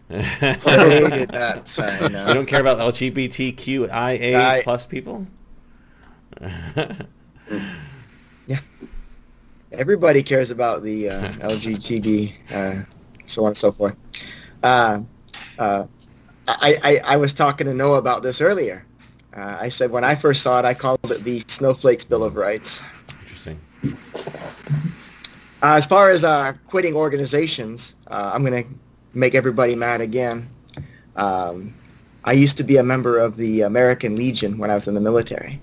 They 0.08 1.08
did 1.10 1.32
not 1.32 1.66
sign. 1.66 2.12
You 2.12 2.18
Uh, 2.18 2.32
don't 2.34 2.46
care 2.46 2.60
about 2.60 2.78
LGBTQIA 2.78 4.36
I- 4.36 4.62
plus 4.62 4.86
people? 4.86 5.26
everybody 9.76 10.22
cares 10.22 10.50
about 10.50 10.82
the 10.82 11.10
uh, 11.10 11.28
LGBT, 11.32 12.32
uh, 12.52 12.84
so 13.26 13.42
on 13.42 13.48
and 13.48 13.56
so 13.56 13.70
forth. 13.70 13.96
Uh, 14.62 15.00
uh, 15.58 15.86
I, 16.48 16.78
I, 16.82 17.14
I 17.14 17.16
was 17.16 17.32
talking 17.32 17.66
to 17.66 17.74
Noah 17.74 17.98
about 17.98 18.22
this 18.22 18.40
earlier. 18.40 18.86
Uh, 19.34 19.58
I 19.60 19.68
said 19.68 19.90
when 19.90 20.04
I 20.04 20.14
first 20.14 20.42
saw 20.42 20.58
it, 20.58 20.64
I 20.64 20.74
called 20.74 20.98
it 21.04 21.22
the 21.22 21.42
Snowflakes 21.46 22.04
Bill 22.04 22.24
of 22.24 22.36
Rights. 22.36 22.82
Interesting. 23.20 23.60
Uh, 25.62 25.74
as 25.76 25.86
far 25.86 26.10
as 26.10 26.24
uh, 26.24 26.52
quitting 26.64 26.94
organizations, 26.94 27.96
uh, 28.08 28.30
I'm 28.32 28.44
going 28.44 28.64
to 28.64 28.70
make 29.14 29.34
everybody 29.34 29.74
mad 29.74 30.00
again. 30.00 30.48
Um, 31.16 31.74
I 32.24 32.32
used 32.32 32.56
to 32.58 32.64
be 32.64 32.76
a 32.76 32.82
member 32.82 33.18
of 33.18 33.36
the 33.36 33.62
American 33.62 34.16
Legion 34.16 34.58
when 34.58 34.70
I 34.70 34.74
was 34.74 34.88
in 34.88 34.94
the 34.94 35.00
military. 35.00 35.60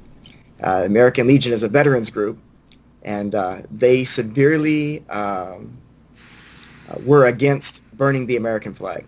Uh, 0.61 0.84
American 0.86 1.28
Legion 1.28 1.51
is 1.51 1.64
a 1.64 1.68
veterans 1.68 2.09
group, 2.09 2.38
and 3.04 3.36
uh, 3.36 3.62
they 3.72 4.04
severely 4.04 5.08
um, 5.10 5.78
uh, 6.89 6.99
were 7.06 7.26
against 7.26 7.82
burning 7.97 8.26
the 8.26 8.36
American 8.36 8.74
flag. 8.74 9.06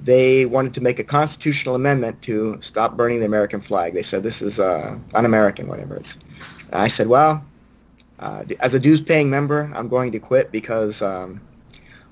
They 0.00 0.46
wanted 0.46 0.74
to 0.74 0.80
make 0.80 0.98
a 0.98 1.04
constitutional 1.04 1.74
amendment 1.74 2.22
to 2.22 2.58
stop 2.60 2.96
burning 2.96 3.20
the 3.20 3.26
American 3.26 3.60
flag. 3.60 3.94
They 3.94 4.02
said 4.02 4.22
this 4.22 4.40
is 4.40 4.60
uh, 4.60 4.96
un-American, 5.14 5.66
whatever 5.66 5.96
it's. 5.96 6.18
And 6.70 6.82
I 6.82 6.86
said, 6.86 7.08
well, 7.08 7.44
uh, 8.20 8.44
as 8.60 8.74
a 8.74 8.80
dues-paying 8.80 9.28
member, 9.28 9.70
I'm 9.74 9.88
going 9.88 10.12
to 10.12 10.18
quit 10.18 10.52
because 10.52 11.02
um, 11.02 11.40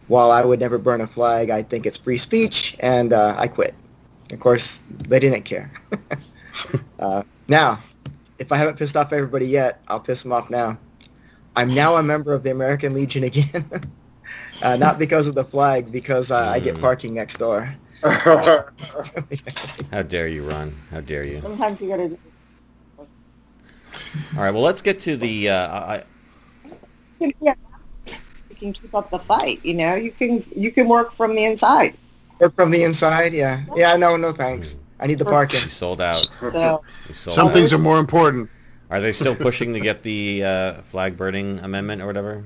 while 0.09 0.31
I 0.31 0.45
would 0.45 0.61
never 0.61 0.79
burn 0.79 1.01
a 1.01 1.07
flag, 1.07 1.51
I 1.51 1.63
think 1.63 1.87
it's 1.87 1.97
free 1.97 2.19
speech, 2.19 2.77
and 2.81 3.13
uh, 3.13 3.35
I 3.39 3.49
quit. 3.49 3.75
Of 4.33 4.41
course, 4.41 4.83
they 5.09 5.21
didn't 5.21 5.43
care. 5.43 5.71
uh, 6.99 7.23
now, 7.49 7.79
if 8.39 8.51
I 8.51 8.57
haven't 8.57 8.79
pissed 8.79 8.97
off 8.97 9.13
everybody 9.13 9.47
yet, 9.47 9.81
I'll 9.89 10.01
piss 10.01 10.23
them 10.23 10.33
off 10.33 10.51
now. 10.51 10.79
I'm 11.57 11.75
now 11.75 11.97
a 11.97 12.03
member 12.03 12.35
of 12.35 12.43
the 12.43 12.51
American 12.51 12.95
Legion 12.95 13.25
again. 13.25 13.65
uh, 14.63 14.77
not 14.77 14.99
because 14.99 15.27
of 15.27 15.35
the 15.35 15.45
flag, 15.45 15.91
because 15.91 16.31
uh, 16.31 16.53
I 16.55 16.61
get 16.61 16.77
Mm. 16.77 16.81
parking 16.81 17.15
next 17.15 17.39
door. 17.39 17.75
How 19.91 20.03
dare 20.03 20.29
you, 20.29 20.45
Ron? 20.45 20.75
How 20.91 21.01
dare 21.01 21.25
you? 21.25 21.41
Sometimes 21.41 21.81
you 21.83 21.89
gotta 21.89 22.11
do 22.11 22.19
All 22.99 23.07
right. 24.37 24.51
Well, 24.51 24.63
let's 24.63 24.83
get 24.83 25.01
to 25.01 25.17
the. 25.17 25.49
Uh, 25.49 25.69
I, 25.69 26.03
yeah. 27.41 27.55
You 28.51 28.57
can 28.57 28.73
keep 28.73 28.95
up 28.95 29.11
the 29.11 29.19
fight, 29.19 29.61
you 29.65 29.75
know. 29.75 29.95
You 29.95 30.11
can 30.11 30.45
you 30.55 30.71
can 30.71 30.89
work 30.89 31.13
from 31.13 31.35
the 31.35 31.45
inside. 31.45 31.97
Work 32.39 32.55
from 32.55 32.71
the 32.71 32.85
inside, 32.85 33.33
yeah. 33.33 33.65
Yeah, 33.75 33.97
no, 33.97 34.17
no 34.17 34.31
thanks. 34.31 34.77
I 35.01 35.07
need 35.07 35.19
the 35.19 35.25
parking. 35.25 35.63
you 35.63 35.69
sold 35.69 36.01
out. 36.01 36.29
So 36.39 36.83
sold 37.13 37.35
Some 37.35 37.49
out. 37.49 37.53
things 37.55 37.73
are 37.73 37.79
more 37.79 37.99
important. 37.99 38.51
Are 38.91 39.01
they 39.01 39.13
still 39.13 39.35
pushing 39.35 39.73
to 39.73 39.81
get 39.81 40.03
the 40.03 40.45
uh, 40.45 40.73
flag 40.83 41.17
burning 41.17 41.59
amendment 41.61 42.03
or 42.03 42.07
whatever? 42.07 42.45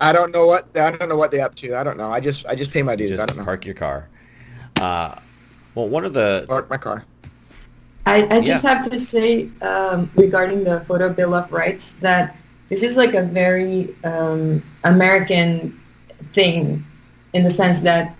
I 0.00 0.12
don't 0.12 0.32
know 0.32 0.46
what 0.46 0.64
I 0.76 0.90
don't 0.92 1.08
know 1.08 1.16
what 1.16 1.30
they're 1.30 1.44
up 1.44 1.54
to. 1.56 1.76
I 1.76 1.84
don't 1.84 1.96
know. 1.96 2.10
I 2.10 2.20
just 2.20 2.46
I 2.46 2.54
just 2.54 2.70
pay 2.70 2.82
my 2.82 2.96
dues. 2.96 3.10
I 3.12 3.16
Just 3.16 3.28
don't 3.28 3.38
know. 3.38 3.44
park 3.44 3.66
your 3.66 3.74
car. 3.74 4.08
Uh, 4.76 5.14
well, 5.74 5.88
one 5.88 6.04
of 6.04 6.12
the 6.14 6.44
Park 6.48 6.70
my 6.70 6.76
car. 6.76 7.04
I, 8.06 8.36
I 8.36 8.40
just 8.40 8.62
have 8.62 8.88
to 8.88 8.98
say 8.98 9.50
um, 9.60 10.10
regarding 10.14 10.64
the 10.64 10.80
photo 10.82 11.12
bill 11.12 11.34
of 11.34 11.52
rights 11.52 11.94
that 11.94 12.36
this 12.70 12.82
is 12.82 12.96
like 12.96 13.12
a 13.14 13.22
very 13.22 13.94
um, 14.04 14.62
American 14.84 15.78
thing 16.32 16.84
in 17.34 17.42
the 17.44 17.50
sense 17.50 17.80
that 17.80 18.16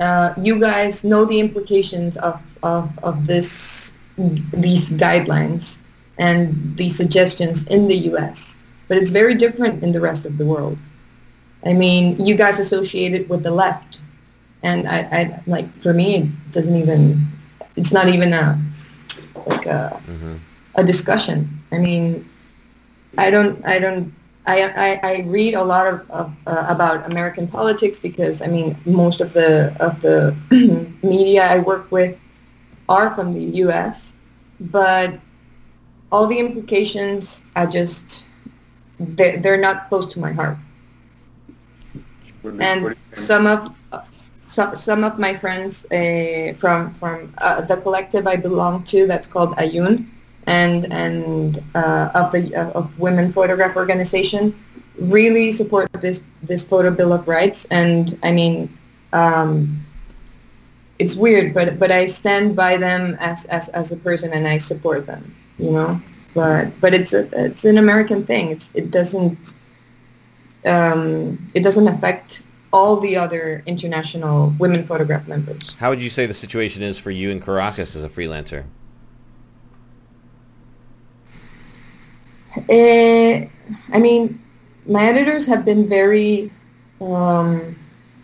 uh, 0.00 0.34
you 0.36 0.58
guys 0.58 1.04
know 1.04 1.24
the 1.24 1.38
implications 1.38 2.16
of, 2.16 2.40
of, 2.64 2.98
of 3.04 3.26
this 3.26 3.92
these 4.16 4.90
guidelines 4.90 5.78
and 6.18 6.76
the 6.76 6.88
suggestions 6.88 7.66
in 7.66 7.88
the 7.88 7.96
U.S. 8.12 8.58
But 8.88 8.96
it's 8.98 9.10
very 9.10 9.34
different 9.34 9.82
in 9.82 9.92
the 9.92 10.00
rest 10.00 10.26
of 10.26 10.38
the 10.38 10.44
world. 10.44 10.78
I 11.64 11.72
mean, 11.72 12.24
you 12.24 12.34
guys 12.34 12.58
associate 12.60 13.14
it 13.14 13.28
with 13.28 13.42
the 13.42 13.50
left, 13.50 14.00
and 14.62 14.88
I, 14.88 14.98
I 15.18 15.40
like 15.46 15.68
for 15.82 15.92
me 15.92 16.16
it 16.16 16.52
doesn't 16.52 16.74
even 16.76 17.20
it's 17.76 17.92
not 17.92 18.08
even 18.08 18.32
a 18.32 18.58
like 19.46 19.66
a, 19.66 20.00
Mhm. 20.10 20.38
a 20.76 20.84
discussion. 20.84 21.48
I 21.72 21.78
mean, 21.78 22.24
I 23.16 23.30
don't, 23.30 23.64
I 23.64 23.78
don't, 23.78 24.12
I, 24.46 24.62
I, 24.64 25.00
I 25.02 25.14
read 25.26 25.54
a 25.54 25.62
lot 25.62 25.86
of, 25.86 26.10
of 26.10 26.32
uh, 26.46 26.64
about 26.68 27.10
American 27.10 27.46
politics 27.46 27.98
because 27.98 28.40
I 28.42 28.46
mean, 28.46 28.76
most 28.86 29.20
of 29.20 29.32
the 29.32 29.74
of 29.80 30.00
the 30.02 30.34
media 31.02 31.44
I 31.46 31.58
work 31.58 31.90
with 31.90 32.16
are 32.88 33.14
from 33.14 33.34
the 33.34 33.44
U.S., 33.64 34.14
but 34.60 35.14
all 36.10 36.26
the 36.26 36.38
implications, 36.38 37.44
I 37.54 37.66
just, 37.66 38.24
they, 38.98 39.36
they're 39.36 39.60
not 39.60 39.88
close 39.88 40.06
to 40.14 40.20
my 40.20 40.32
heart. 40.32 40.56
And 42.60 42.96
some 43.12 43.46
of 43.46 43.74
so, 44.48 44.72
some 44.74 45.04
of 45.04 45.18
my 45.18 45.36
friends 45.36 45.84
uh, 45.92 46.54
from 46.58 46.94
from 46.94 47.32
uh, 47.38 47.60
the 47.62 47.76
collective 47.76 48.26
I 48.26 48.36
belong 48.36 48.84
to 48.84 49.06
that's 49.06 49.26
called 49.26 49.54
Ayun 49.56 50.06
and 50.46 50.90
and 50.90 51.62
uh, 51.74 52.10
of 52.14 52.32
the 52.32 52.54
uh, 52.56 52.70
of 52.70 52.98
women 52.98 53.32
photograph 53.32 53.76
organization 53.76 54.56
really 54.98 55.52
support 55.52 55.92
this 56.00 56.22
this 56.42 56.64
photo 56.64 56.90
bill 56.90 57.12
of 57.12 57.28
rights. 57.28 57.66
And 57.70 58.18
I 58.22 58.32
mean 58.32 58.72
um, 59.12 59.84
it's 60.98 61.14
weird 61.14 61.52
but 61.52 61.78
but 61.78 61.92
I 61.92 62.06
stand 62.06 62.56
by 62.56 62.78
them 62.78 63.16
as, 63.20 63.44
as 63.46 63.68
as 63.70 63.92
a 63.92 63.96
person 63.96 64.32
and 64.32 64.48
I 64.48 64.56
support 64.58 65.06
them 65.06 65.34
you 65.58 65.70
know 65.70 66.00
but 66.34 66.68
but 66.80 66.94
it's 66.94 67.12
a 67.12 67.28
it's 67.44 67.64
an 67.64 67.78
American 67.78 68.24
thing 68.24 68.50
it's 68.50 68.70
it 68.74 68.90
doesn't 68.90 69.54
um, 70.66 71.50
it 71.54 71.62
doesn't 71.62 71.88
affect 71.88 72.42
all 72.72 72.96
the 73.00 73.16
other 73.16 73.62
international 73.66 74.52
women 74.58 74.86
photograph 74.86 75.26
members. 75.26 75.74
How 75.78 75.90
would 75.90 76.02
you 76.02 76.10
say 76.10 76.26
the 76.26 76.34
situation 76.34 76.82
is 76.82 76.98
for 76.98 77.10
you 77.10 77.30
in 77.30 77.40
Caracas 77.40 77.96
as 77.96 78.04
a 78.04 78.08
freelancer? 78.08 78.64
Uh, 82.68 83.46
I 83.92 83.98
mean, 83.98 84.40
my 84.86 85.04
editors 85.04 85.46
have 85.46 85.64
been 85.64 85.88
very, 85.88 86.50
um, 87.00 87.76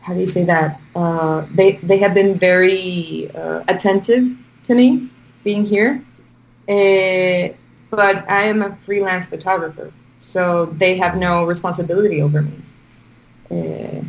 how 0.03 0.14
do 0.14 0.20
you 0.20 0.26
say 0.26 0.45
that? 0.45 0.80
Uh, 0.95 1.47
they 1.53 1.72
they 1.82 1.99
have 1.99 2.14
been 2.14 2.35
very 2.35 3.30
uh, 3.35 3.64
attentive 3.68 4.37
to 4.64 4.74
me 4.74 5.09
being 5.45 5.64
here, 5.64 6.03
uh, 6.68 7.54
but 7.90 8.28
I 8.28 8.44
am 8.44 8.62
a 8.62 8.74
freelance 8.76 9.26
photographer, 9.26 9.92
so 10.22 10.66
they 10.66 10.96
have 10.96 11.16
no 11.16 11.44
responsibility 11.44 12.22
over 12.22 12.42
me. 12.42 12.58
Uh, 13.50 14.04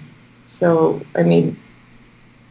so 0.48 1.02
I 1.16 1.24
mean, 1.24 1.58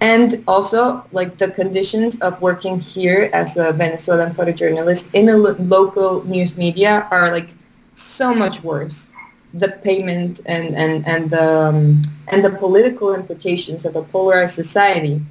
and 0.01 0.45
also 0.47 1.05
like 1.13 1.39
the 1.39 1.49
conditions 1.49 2.21
of 2.21 2.41
working 2.43 2.79
here 2.79 3.31
as 3.33 3.57
a 3.57 3.73
Venezuelan 3.73 4.35
photojournalist 4.35 5.09
in 5.15 5.29
a 5.31 5.37
lo- 5.37 5.57
local 5.59 6.25
news 6.25 6.57
media 6.59 7.09
are 7.11 7.33
like 7.33 7.49
so 7.95 8.35
much 8.35 8.63
worse. 8.63 9.11
The 9.55 9.69
payment 9.69 10.41
and 10.47 10.75
and 10.75 11.07
and 11.07 11.31
the 11.31 11.71
um, 11.71 12.03
and 12.29 12.45
the 12.45 12.51
political 12.51 13.15
implications 13.15 13.85
of 13.85 13.97
a 13.97 14.03
polarized 14.03 14.55
society. 14.55 15.23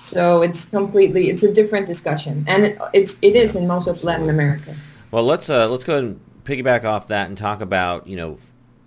So 0.00 0.40
it's 0.40 0.64
completely 0.64 1.28
it's 1.28 1.42
a 1.42 1.52
different 1.52 1.86
discussion, 1.86 2.42
and 2.48 2.64
it, 2.64 2.78
it's 2.94 3.18
it 3.20 3.36
is 3.36 3.54
in 3.54 3.66
most 3.66 3.86
of 3.86 4.02
Latin 4.02 4.30
America. 4.30 4.74
Well, 5.10 5.24
let's 5.24 5.50
uh, 5.50 5.68
let's 5.68 5.84
go 5.84 5.92
ahead 5.92 6.04
and 6.04 6.20
piggyback 6.44 6.84
off 6.84 7.06
that 7.08 7.28
and 7.28 7.36
talk 7.36 7.60
about 7.60 8.06
you 8.06 8.16
know 8.16 8.38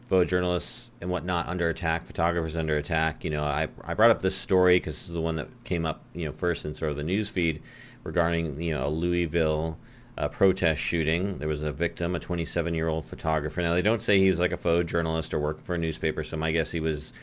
photojournalists 0.09 0.89
and 1.01 1.11
whatnot 1.11 1.47
under 1.47 1.69
attack, 1.69 2.07
photographers 2.07 2.57
under 2.57 2.77
attack. 2.77 3.23
You 3.23 3.29
know, 3.29 3.43
I 3.43 3.67
I 3.83 3.93
brought 3.93 4.09
up 4.09 4.23
this 4.23 4.35
story 4.35 4.77
because 4.77 4.95
this 4.95 5.07
is 5.07 5.13
the 5.13 5.21
one 5.21 5.35
that 5.35 5.49
came 5.63 5.85
up 5.85 6.01
you 6.15 6.25
know 6.25 6.31
first 6.31 6.65
in 6.65 6.73
sort 6.73 6.89
of 6.89 6.97
the 6.97 7.03
news 7.03 7.29
feed 7.29 7.61
regarding 8.03 8.59
you 8.59 8.73
know 8.73 8.87
a 8.87 8.89
Louisville 8.89 9.77
uh, 10.17 10.29
protest 10.29 10.81
shooting. 10.81 11.37
There 11.37 11.47
was 11.47 11.61
a 11.61 11.71
victim, 11.71 12.15
a 12.15 12.19
27-year-old 12.19 13.05
photographer. 13.05 13.61
Now 13.61 13.75
they 13.75 13.83
don't 13.83 14.01
say 14.01 14.17
he 14.17 14.31
was 14.31 14.39
like 14.39 14.51
a 14.51 14.57
photojournalist 14.57 15.31
or 15.35 15.39
worked 15.39 15.63
for 15.63 15.75
a 15.75 15.77
newspaper, 15.77 16.23
so 16.23 16.37
my 16.37 16.51
guess 16.51 16.71
he 16.71 16.79
was 16.79 17.13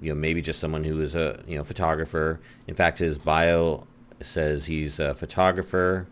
you 0.00 0.10
know 0.10 0.14
maybe 0.14 0.40
just 0.40 0.60
someone 0.60 0.84
who 0.84 1.00
is 1.00 1.14
a 1.14 1.42
you 1.46 1.56
know 1.56 1.64
photographer. 1.64 2.40
In 2.66 2.74
fact, 2.74 2.98
his 2.98 3.18
bio 3.18 3.86
says 4.20 4.66
he's 4.66 4.98
a 4.98 5.14
photographer 5.14 6.06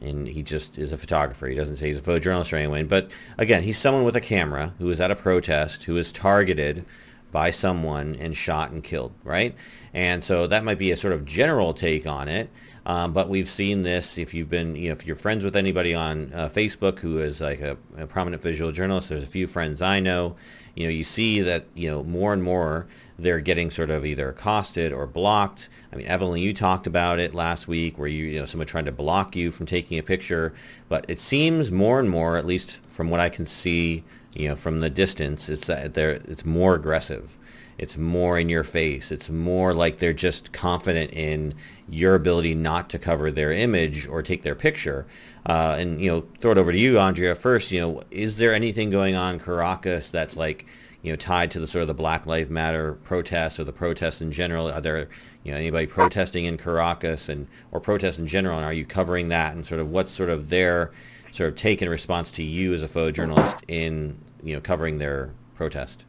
and 0.00 0.26
he 0.26 0.42
just 0.42 0.78
is 0.78 0.92
a 0.92 0.96
photographer. 0.96 1.46
He 1.46 1.54
doesn't 1.54 1.76
say 1.76 1.88
he's 1.88 1.98
a 1.98 2.02
photojournalist 2.02 2.52
or 2.52 2.56
anyone. 2.56 2.86
But 2.86 3.10
again, 3.36 3.62
he's 3.62 3.78
someone 3.78 4.04
with 4.04 4.16
a 4.16 4.20
camera 4.20 4.72
who 4.78 4.90
is 4.90 5.00
at 5.00 5.10
a 5.10 5.16
protest, 5.16 5.84
who 5.84 5.96
is 5.96 6.10
targeted 6.10 6.84
by 7.32 7.50
someone 7.50 8.16
and 8.16 8.36
shot 8.36 8.70
and 8.70 8.82
killed, 8.82 9.12
right? 9.22 9.54
And 9.92 10.24
so 10.24 10.46
that 10.46 10.64
might 10.64 10.78
be 10.78 10.90
a 10.90 10.96
sort 10.96 11.12
of 11.12 11.24
general 11.24 11.74
take 11.74 12.06
on 12.06 12.28
it. 12.28 12.50
Um, 12.86 13.12
but 13.12 13.28
we've 13.28 13.48
seen 13.48 13.82
this 13.82 14.16
if 14.16 14.32
you've 14.32 14.48
been, 14.48 14.74
you 14.74 14.88
know, 14.88 14.94
if 14.94 15.06
you're 15.06 15.14
friends 15.14 15.44
with 15.44 15.54
anybody 15.54 15.94
on 15.94 16.32
uh, 16.32 16.48
Facebook 16.48 16.98
who 16.98 17.18
is 17.18 17.40
like 17.40 17.60
a, 17.60 17.76
a 17.96 18.06
prominent 18.06 18.42
visual 18.42 18.72
journalist, 18.72 19.10
there's 19.10 19.22
a 19.22 19.28
few 19.28 19.46
friends 19.46 19.82
I 19.82 20.00
know, 20.00 20.36
you 20.80 20.86
know, 20.86 20.90
you 20.90 21.04
see 21.04 21.40
that, 21.42 21.66
you 21.74 21.90
know, 21.90 22.02
more 22.02 22.32
and 22.32 22.42
more 22.42 22.86
they're 23.18 23.40
getting 23.40 23.70
sort 23.70 23.90
of 23.90 24.06
either 24.06 24.30
accosted 24.30 24.92
or 24.92 25.06
blocked. 25.06 25.68
I 25.92 25.96
mean, 25.96 26.06
Evelyn, 26.06 26.40
you 26.40 26.54
talked 26.54 26.86
about 26.86 27.18
it 27.18 27.34
last 27.34 27.68
week 27.68 27.98
where 27.98 28.08
you, 28.08 28.24
you 28.24 28.38
know, 28.38 28.46
someone 28.46 28.66
trying 28.66 28.86
to 28.86 28.92
block 28.92 29.36
you 29.36 29.50
from 29.50 29.66
taking 29.66 29.98
a 29.98 30.02
picture, 30.02 30.54
but 30.88 31.04
it 31.08 31.20
seems 31.20 31.70
more 31.70 32.00
and 32.00 32.08
more, 32.08 32.38
at 32.38 32.46
least 32.46 32.86
from 32.88 33.10
what 33.10 33.20
I 33.20 33.28
can 33.28 33.44
see 33.44 34.04
you 34.34 34.48
know, 34.48 34.56
from 34.56 34.80
the 34.80 34.90
distance, 34.90 35.48
it's 35.48 35.66
that 35.66 35.94
they're 35.94 36.12
it's 36.12 36.44
more 36.44 36.74
aggressive. 36.74 37.36
It's 37.80 37.96
more 37.96 38.38
in 38.38 38.50
your 38.50 38.62
face. 38.62 39.10
It's 39.10 39.30
more 39.30 39.72
like 39.72 40.00
they're 40.00 40.12
just 40.12 40.52
confident 40.52 41.14
in 41.14 41.54
your 41.88 42.14
ability 42.14 42.54
not 42.54 42.90
to 42.90 42.98
cover 42.98 43.30
their 43.30 43.52
image 43.52 44.06
or 44.06 44.22
take 44.22 44.42
their 44.42 44.54
picture. 44.54 45.06
Uh, 45.46 45.76
and 45.78 45.98
you 45.98 46.10
know, 46.10 46.26
throw 46.42 46.52
it 46.52 46.58
over 46.58 46.72
to 46.72 46.78
you, 46.78 46.98
Andrea. 46.98 47.34
First, 47.34 47.72
you 47.72 47.80
know, 47.80 48.02
is 48.10 48.36
there 48.36 48.52
anything 48.52 48.90
going 48.90 49.14
on 49.14 49.34
in 49.34 49.40
Caracas 49.40 50.10
that's 50.10 50.36
like 50.36 50.66
you 51.00 51.10
know 51.10 51.16
tied 51.16 51.50
to 51.52 51.58
the 51.58 51.66
sort 51.66 51.80
of 51.80 51.88
the 51.88 51.94
Black 51.94 52.26
Lives 52.26 52.50
Matter 52.50 52.92
protests 53.02 53.58
or 53.58 53.64
the 53.64 53.72
protests 53.72 54.20
in 54.20 54.30
general? 54.30 54.70
Are 54.70 54.82
there 54.82 55.08
you 55.42 55.52
know 55.52 55.56
anybody 55.56 55.86
protesting 55.86 56.44
in 56.44 56.58
Caracas 56.58 57.30
and 57.30 57.46
or 57.72 57.80
protests 57.80 58.18
in 58.18 58.26
general? 58.26 58.58
And 58.58 58.66
are 58.66 58.74
you 58.74 58.84
covering 58.84 59.28
that? 59.28 59.54
And 59.54 59.66
sort 59.66 59.80
of 59.80 59.90
what's 59.90 60.12
sort 60.12 60.28
of 60.28 60.50
their 60.50 60.90
sort 61.30 61.48
of 61.48 61.56
take 61.56 61.80
in 61.80 61.88
response 61.88 62.30
to 62.32 62.42
you 62.42 62.74
as 62.74 62.82
a 62.82 62.88
photojournalist 62.88 63.62
in 63.68 64.18
you 64.42 64.54
know 64.54 64.60
covering 64.60 64.98
their 64.98 65.30
protest? 65.54 66.04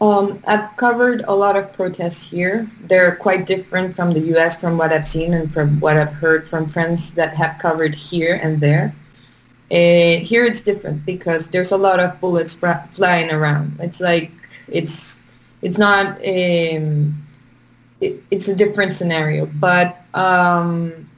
Um, 0.00 0.42
I've 0.46 0.76
covered 0.76 1.24
a 1.26 1.34
lot 1.34 1.56
of 1.56 1.72
protests 1.72 2.22
here. 2.22 2.68
They're 2.82 3.16
quite 3.16 3.46
different 3.46 3.96
from 3.96 4.12
the 4.12 4.20
U.S. 4.34 4.60
from 4.60 4.76
what 4.76 4.92
I've 4.92 5.08
seen 5.08 5.32
and 5.32 5.52
from 5.52 5.80
what 5.80 5.96
I've 5.96 6.12
heard 6.12 6.48
from 6.48 6.68
friends 6.68 7.14
that 7.14 7.34
have 7.34 7.58
covered 7.58 7.94
here 7.94 8.38
and 8.42 8.60
there. 8.60 8.94
Uh, 9.70 10.20
here 10.20 10.44
it's 10.44 10.62
different 10.62 11.04
because 11.06 11.48
there's 11.48 11.72
a 11.72 11.76
lot 11.76 11.98
of 11.98 12.20
bullets 12.20 12.52
fr- 12.52 12.84
flying 12.92 13.30
around. 13.32 13.74
It's 13.80 14.00
like 14.00 14.30
it's 14.68 15.18
it's 15.62 15.78
not 15.78 16.18
um, 16.18 17.14
it, 18.00 18.22
it's 18.30 18.48
a 18.48 18.54
different 18.54 18.92
scenario. 18.92 19.46
But 19.46 20.02
um, 20.12 21.08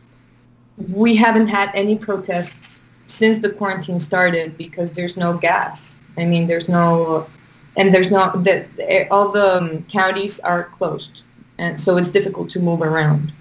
we 0.92 1.16
haven't 1.16 1.48
had 1.48 1.70
any 1.74 1.98
protests 1.98 2.82
since 3.08 3.38
the 3.38 3.50
quarantine 3.50 3.98
started 3.98 4.56
because 4.56 4.92
there's 4.92 5.16
no 5.16 5.36
gas. 5.36 5.98
I 6.16 6.24
mean, 6.24 6.46
there's 6.46 6.68
no 6.68 7.26
and 7.78 7.94
there's 7.94 8.10
not 8.10 8.44
that 8.44 8.66
all 9.10 9.30
the 9.30 9.56
um, 9.56 9.84
counties 9.84 10.38
are 10.40 10.64
closed, 10.64 11.22
and 11.58 11.80
so 11.80 11.96
it's 11.96 12.10
difficult 12.10 12.50
to 12.50 12.60
move 12.60 12.82
around. 12.82 13.32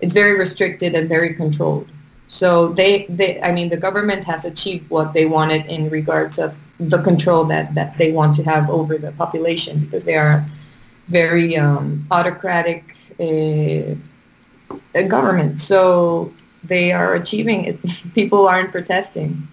It's 0.00 0.14
very 0.14 0.38
restricted 0.38 0.94
and 0.94 1.08
very 1.08 1.34
controlled. 1.34 1.88
So 2.28 2.68
they, 2.68 3.06
they, 3.08 3.42
I 3.42 3.52
mean, 3.52 3.68
the 3.68 3.76
government 3.76 4.24
has 4.24 4.44
achieved 4.44 4.88
what 4.90 5.12
they 5.12 5.26
wanted 5.26 5.66
in 5.66 5.90
regards 5.90 6.38
of 6.38 6.54
the 6.78 7.02
control 7.02 7.44
that, 7.44 7.74
that 7.74 7.98
they 7.98 8.12
want 8.12 8.36
to 8.36 8.42
have 8.44 8.70
over 8.70 8.96
the 8.98 9.12
population 9.12 9.80
because 9.80 10.04
they 10.04 10.16
are 10.16 10.44
very 11.06 11.56
um, 11.56 12.06
autocratic 12.10 12.96
uh, 13.20 13.94
government. 15.08 15.60
So 15.60 16.32
they 16.64 16.92
are 16.92 17.14
achieving 17.14 17.64
it. 17.64 17.78
People 18.14 18.48
aren't 18.48 18.70
protesting. 18.72 19.46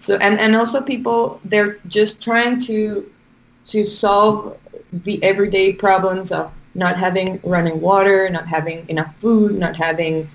So 0.00 0.16
and, 0.18 0.38
and 0.38 0.54
also 0.54 0.80
people 0.80 1.40
they're 1.44 1.78
just 1.88 2.22
trying 2.22 2.60
to 2.60 3.10
to 3.68 3.86
solve 3.86 4.58
the 4.92 5.22
everyday 5.22 5.72
problems 5.72 6.32
of 6.32 6.52
not 6.74 6.96
having 6.96 7.40
running 7.42 7.80
water, 7.80 8.28
not 8.30 8.46
having 8.46 8.88
enough 8.88 9.14
food, 9.16 9.58
not 9.58 9.76
having 9.76 10.28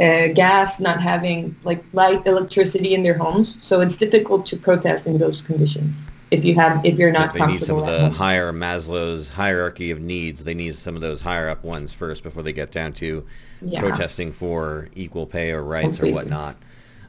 uh, 0.00 0.28
gas, 0.28 0.80
not 0.80 1.02
having 1.02 1.54
like 1.64 1.84
light, 1.92 2.26
electricity 2.26 2.94
in 2.94 3.02
their 3.02 3.14
homes. 3.14 3.56
So 3.60 3.80
it's 3.80 3.96
difficult 3.96 4.46
to 4.46 4.56
protest 4.56 5.06
in 5.06 5.18
those 5.18 5.42
conditions 5.42 6.02
if 6.30 6.44
you 6.44 6.54
have 6.54 6.84
if 6.84 6.98
you're 6.98 7.12
not. 7.12 7.34
They 7.34 7.46
need 7.46 7.60
some 7.60 7.78
of 7.78 7.86
the 7.86 8.10
higher 8.10 8.52
Maslow's 8.52 9.30
hierarchy 9.30 9.90
of 9.90 10.00
needs. 10.00 10.44
They 10.44 10.54
need 10.54 10.74
some 10.74 10.94
of 10.96 11.02
those 11.02 11.20
higher 11.20 11.48
up 11.48 11.64
ones 11.64 11.92
first 11.92 12.22
before 12.22 12.42
they 12.42 12.52
get 12.52 12.70
down 12.70 12.92
to 12.94 13.26
yeah. 13.60 13.80
protesting 13.80 14.32
for 14.32 14.88
equal 14.94 15.26
pay 15.26 15.50
or 15.50 15.62
rights 15.62 15.98
Completely. 15.98 16.12
or 16.12 16.14
whatnot. 16.14 16.56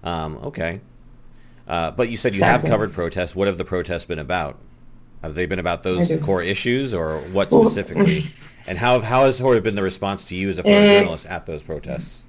Um, 0.04 0.38
okay, 0.38 0.82
uh, 1.68 1.92
but 1.92 2.10
you 2.10 2.18
said 2.18 2.34
you 2.34 2.40
exactly. 2.40 2.70
have 2.70 2.74
covered 2.74 2.94
protests. 2.94 3.36
What 3.36 3.48
have 3.48 3.58
the 3.58 3.66
protests 3.66 4.06
been 4.06 4.20
about? 4.20 4.58
Have 5.22 5.36
they 5.36 5.46
been 5.46 5.60
about 5.60 5.84
those 5.84 6.12
core 6.24 6.42
issues, 6.42 6.94
or 6.94 7.20
what 7.32 7.52
specifically? 7.52 8.26
and 8.68 8.78
how 8.78 9.00
how 9.02 9.26
has 9.26 9.38
sort 9.38 9.58
of 9.58 9.64
been 9.64 9.76
the 9.76 9.84
response 9.84 10.26
to 10.26 10.36
you 10.36 10.50
as 10.50 10.58
a 10.58 10.64
photojournalist 10.64 11.26
uh, 11.26 11.34
at 11.34 11.46
those 11.46 11.62
protests? 11.62 12.26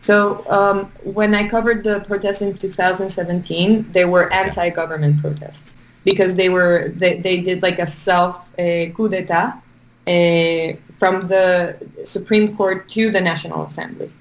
So 0.00 0.44
um, 0.50 0.84
when 1.02 1.34
I 1.34 1.48
covered 1.48 1.82
the 1.82 2.00
protests 2.00 2.42
in 2.42 2.58
2017, 2.58 3.90
they 3.92 4.04
were 4.04 4.30
anti-government 4.34 5.22
protests 5.22 5.76
because 6.04 6.34
they 6.34 6.50
were 6.50 6.92
they, 6.94 7.20
they 7.20 7.40
did 7.40 7.62
like 7.62 7.78
a 7.78 7.86
self 7.86 8.46
a 8.58 8.92
coup 8.94 9.08
d'état 9.08 9.62
uh, 10.06 10.76
from 10.98 11.26
the 11.28 11.76
Supreme 12.04 12.54
Court 12.54 12.86
to 12.90 13.10
the 13.10 13.20
National 13.20 13.64
Assembly 13.64 14.12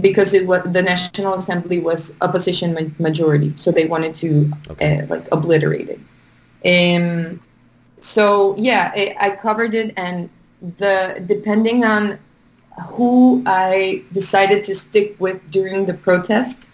because 0.00 0.32
it 0.34 0.46
was 0.46 0.62
the 0.64 0.82
National 0.82 1.34
Assembly 1.34 1.80
was 1.80 2.14
opposition 2.20 2.74
ma- 2.74 2.94
majority, 2.98 3.52
so 3.56 3.70
they 3.72 3.86
wanted 3.86 4.14
to 4.16 4.50
okay. 4.70 5.00
uh, 5.00 5.06
like 5.06 5.26
obliterate 5.32 5.88
it. 5.88 6.00
Um, 6.64 7.40
so 8.00 8.54
yeah, 8.56 8.92
I, 8.94 9.16
I 9.20 9.30
covered 9.30 9.74
it, 9.74 9.92
and 9.96 10.30
the 10.78 11.22
depending 11.26 11.84
on 11.84 12.18
who 12.88 13.42
I 13.46 14.02
decided 14.12 14.64
to 14.64 14.74
stick 14.74 15.16
with 15.18 15.38
during 15.50 15.84
the 15.86 15.94
protest, 15.94 16.70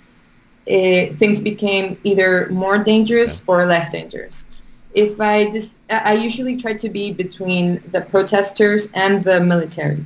uh, 0.68 1.06
things 1.16 1.40
became 1.40 1.98
either 2.04 2.48
more 2.50 2.78
dangerous 2.78 3.42
or 3.46 3.64
less 3.64 3.90
dangerous. 3.90 4.44
If 4.94 5.20
I 5.20 5.50
dis- 5.50 5.76
I 5.90 6.12
usually 6.14 6.56
try 6.56 6.74
to 6.74 6.88
be 6.88 7.12
between 7.12 7.80
the 7.92 8.02
protesters 8.02 8.88
and 8.94 9.24
the 9.24 9.40
military. 9.40 10.04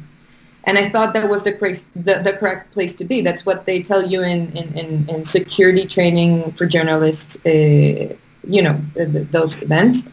And 0.64 0.78
I 0.78 0.88
thought 0.90 1.12
that 1.14 1.28
was 1.28 1.42
the 1.42 1.52
correct, 1.52 1.86
the, 1.96 2.20
the 2.22 2.34
correct 2.34 2.72
place 2.72 2.94
to 2.96 3.04
be. 3.04 3.20
That's 3.20 3.44
what 3.44 3.66
they 3.66 3.82
tell 3.82 4.06
you 4.06 4.22
in, 4.22 4.56
in, 4.56 4.78
in, 4.78 5.08
in 5.08 5.24
security 5.24 5.86
training 5.86 6.52
for 6.52 6.66
journalists, 6.66 7.44
uh, 7.44 8.14
you 8.48 8.62
know, 8.62 8.80
those 8.94 9.54
events. 9.60 10.08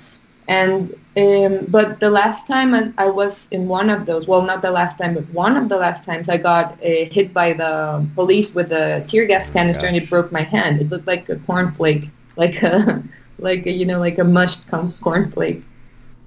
And 0.47 0.95
um, 1.17 1.65
but 1.67 1.99
the 1.99 2.09
last 2.09 2.47
time 2.47 2.73
I, 2.73 2.93
I, 2.97 3.09
was 3.09 3.47
in 3.51 3.67
one 3.67 3.89
of 3.89 4.05
those, 4.05 4.27
well, 4.27 4.41
not 4.41 4.61
the 4.61 4.71
last 4.71 4.97
time, 4.97 5.15
but 5.15 5.27
one 5.29 5.57
of 5.57 5.67
the 5.67 5.75
last 5.75 6.03
times 6.05 6.29
I 6.29 6.37
got 6.37 6.73
uh, 6.73 7.05
hit 7.11 7.33
by 7.33 7.53
the 7.53 8.07
police 8.15 8.53
with 8.53 8.71
a 8.71 9.03
tear 9.07 9.25
gas 9.25 9.49
oh 9.49 9.53
canister 9.53 9.85
and 9.85 9.97
it 9.97 10.09
broke 10.09 10.31
my 10.31 10.41
hand. 10.41 10.81
It 10.81 10.89
looked 10.89 11.07
like 11.07 11.27
a 11.29 11.35
cornflake, 11.35 12.09
like 12.37 12.63
a, 12.63 13.03
like 13.37 13.65
a, 13.65 13.71
you 13.71 13.85
know, 13.85 13.99
like 13.99 14.17
a 14.17 14.23
mushed 14.23 14.67
cornflake. 14.69 15.63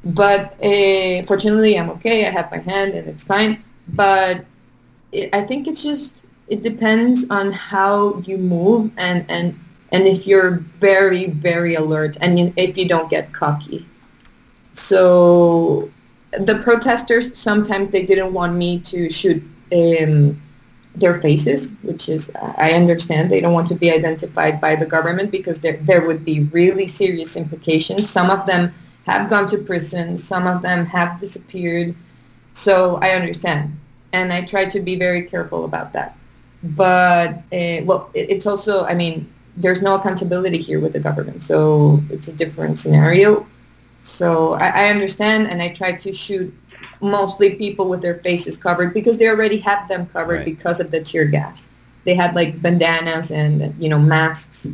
But 0.04 0.62
uh, 0.62 1.22
fortunately, 1.26 1.78
I'm 1.78 1.90
okay. 1.90 2.26
I 2.26 2.30
have 2.30 2.50
my 2.50 2.58
hand 2.58 2.94
and 2.94 3.08
it's 3.08 3.24
fine. 3.24 3.62
But 3.88 4.44
it, 5.12 5.34
I 5.34 5.42
think 5.42 5.66
it's 5.66 5.82
just 5.82 6.22
it 6.48 6.62
depends 6.62 7.28
on 7.30 7.52
how 7.52 8.18
you 8.18 8.38
move 8.38 8.90
and 8.96 9.24
and 9.28 9.58
and 9.92 10.06
if 10.06 10.26
you're 10.26 10.62
very 10.80 11.26
very 11.26 11.74
alert 11.74 12.16
and 12.20 12.52
if 12.56 12.76
you 12.76 12.88
don't 12.88 13.10
get 13.10 13.32
cocky 13.32 13.86
so 14.74 15.90
the 16.38 16.56
protesters 16.58 17.36
sometimes 17.36 17.90
they 17.90 18.04
didn't 18.04 18.32
want 18.32 18.54
me 18.54 18.80
to 18.80 19.10
shoot 19.10 19.42
um, 19.72 20.40
their 20.94 21.20
faces, 21.20 21.74
which 21.82 22.08
is 22.08 22.30
I 22.58 22.72
understand 22.72 23.30
they 23.30 23.40
don't 23.40 23.54
want 23.54 23.68
to 23.68 23.74
be 23.74 23.90
identified 23.90 24.60
by 24.60 24.76
the 24.76 24.86
government 24.86 25.30
because 25.30 25.60
there 25.60 25.78
there 25.78 26.06
would 26.06 26.24
be 26.24 26.44
really 26.52 26.88
serious 26.88 27.36
implications. 27.36 28.08
Some 28.08 28.30
of 28.30 28.46
them 28.46 28.74
have 29.06 29.28
gone 29.30 29.48
to 29.48 29.58
prison, 29.58 30.18
some 30.18 30.46
of 30.46 30.62
them 30.62 30.86
have 30.86 31.20
disappeared. 31.20 31.94
So 32.54 32.96
I 32.96 33.10
understand, 33.10 33.78
and 34.12 34.32
I 34.32 34.42
try 34.42 34.64
to 34.66 34.80
be 34.80 34.96
very 34.96 35.22
careful 35.22 35.64
about 35.64 35.92
that. 35.92 36.16
But 36.62 37.42
uh, 37.52 37.82
well, 37.84 38.10
it, 38.14 38.30
it's 38.30 38.46
also 38.46 38.84
I 38.84 38.94
mean 38.94 39.28
there's 39.56 39.82
no 39.82 39.96
accountability 39.96 40.58
here 40.58 40.80
with 40.80 40.92
the 40.92 41.00
government, 41.00 41.42
so 41.42 42.00
it's 42.10 42.28
a 42.28 42.32
different 42.32 42.78
scenario. 42.78 43.46
So 44.02 44.54
I, 44.54 44.68
I 44.68 44.90
understand, 44.90 45.48
and 45.48 45.62
I 45.62 45.68
try 45.68 45.92
to 45.92 46.12
shoot 46.12 46.52
mostly 47.00 47.56
people 47.56 47.88
with 47.88 48.00
their 48.00 48.18
faces 48.18 48.56
covered 48.56 48.94
because 48.94 49.18
they 49.18 49.28
already 49.28 49.58
had 49.58 49.86
them 49.88 50.06
covered 50.06 50.36
right. 50.36 50.44
because 50.44 50.80
of 50.80 50.90
the 50.90 51.02
tear 51.02 51.24
gas. 51.26 51.68
They 52.04 52.14
had 52.14 52.34
like 52.34 52.60
bandanas 52.62 53.30
and 53.30 53.74
you 53.78 53.88
know 53.88 53.98
masks, 53.98 54.68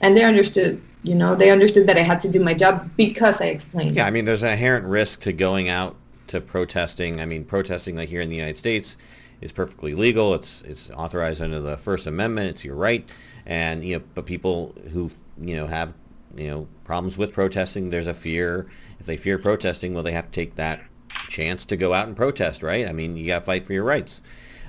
and 0.00 0.16
they 0.16 0.24
understood. 0.24 0.82
You 1.08 1.14
know, 1.14 1.34
they 1.34 1.50
understood 1.50 1.86
that 1.86 1.96
I 1.96 2.02
had 2.02 2.20
to 2.20 2.28
do 2.28 2.38
my 2.38 2.52
job 2.52 2.90
because 2.98 3.40
I 3.40 3.46
explained. 3.46 3.96
Yeah, 3.96 4.06
I 4.06 4.10
mean, 4.10 4.26
there's 4.26 4.42
an 4.42 4.50
inherent 4.50 4.84
risk 4.84 5.22
to 5.22 5.32
going 5.32 5.70
out 5.70 5.96
to 6.26 6.38
protesting. 6.38 7.18
I 7.18 7.24
mean, 7.24 7.46
protesting 7.46 7.96
like 7.96 8.10
here 8.10 8.20
in 8.20 8.28
the 8.28 8.36
United 8.36 8.58
States 8.58 8.98
is 9.40 9.50
perfectly 9.50 9.94
legal. 9.94 10.34
It's 10.34 10.60
it's 10.60 10.90
authorized 10.90 11.40
under 11.40 11.60
the 11.60 11.78
First 11.78 12.06
Amendment. 12.06 12.50
It's 12.50 12.62
your 12.62 12.74
right, 12.74 13.08
and 13.46 13.82
you 13.82 13.96
know, 13.96 14.04
but 14.14 14.26
people 14.26 14.74
who 14.92 15.10
you 15.40 15.56
know 15.56 15.66
have 15.66 15.94
you 16.36 16.48
know 16.48 16.68
problems 16.84 17.16
with 17.16 17.32
protesting. 17.32 17.88
There's 17.88 18.06
a 18.06 18.12
fear. 18.12 18.68
If 19.00 19.06
they 19.06 19.16
fear 19.16 19.38
protesting, 19.38 19.94
well, 19.94 20.02
they 20.02 20.12
have 20.12 20.26
to 20.26 20.30
take 20.30 20.56
that 20.56 20.82
chance 21.28 21.64
to 21.66 21.76
go 21.78 21.94
out 21.94 22.06
and 22.06 22.14
protest, 22.14 22.62
right? 22.62 22.86
I 22.86 22.92
mean, 22.92 23.16
you 23.16 23.26
got 23.26 23.38
to 23.38 23.44
fight 23.46 23.66
for 23.66 23.72
your 23.72 23.84
rights. 23.84 24.20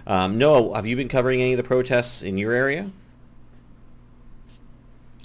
Um, 0.08 0.38
Noah, 0.38 0.74
have 0.78 0.88
you 0.88 0.96
been 0.96 1.10
covering 1.10 1.42
any 1.42 1.52
of 1.52 1.58
the 1.58 1.64
protests 1.64 2.22
in 2.22 2.38
your 2.38 2.54
area? 2.54 2.92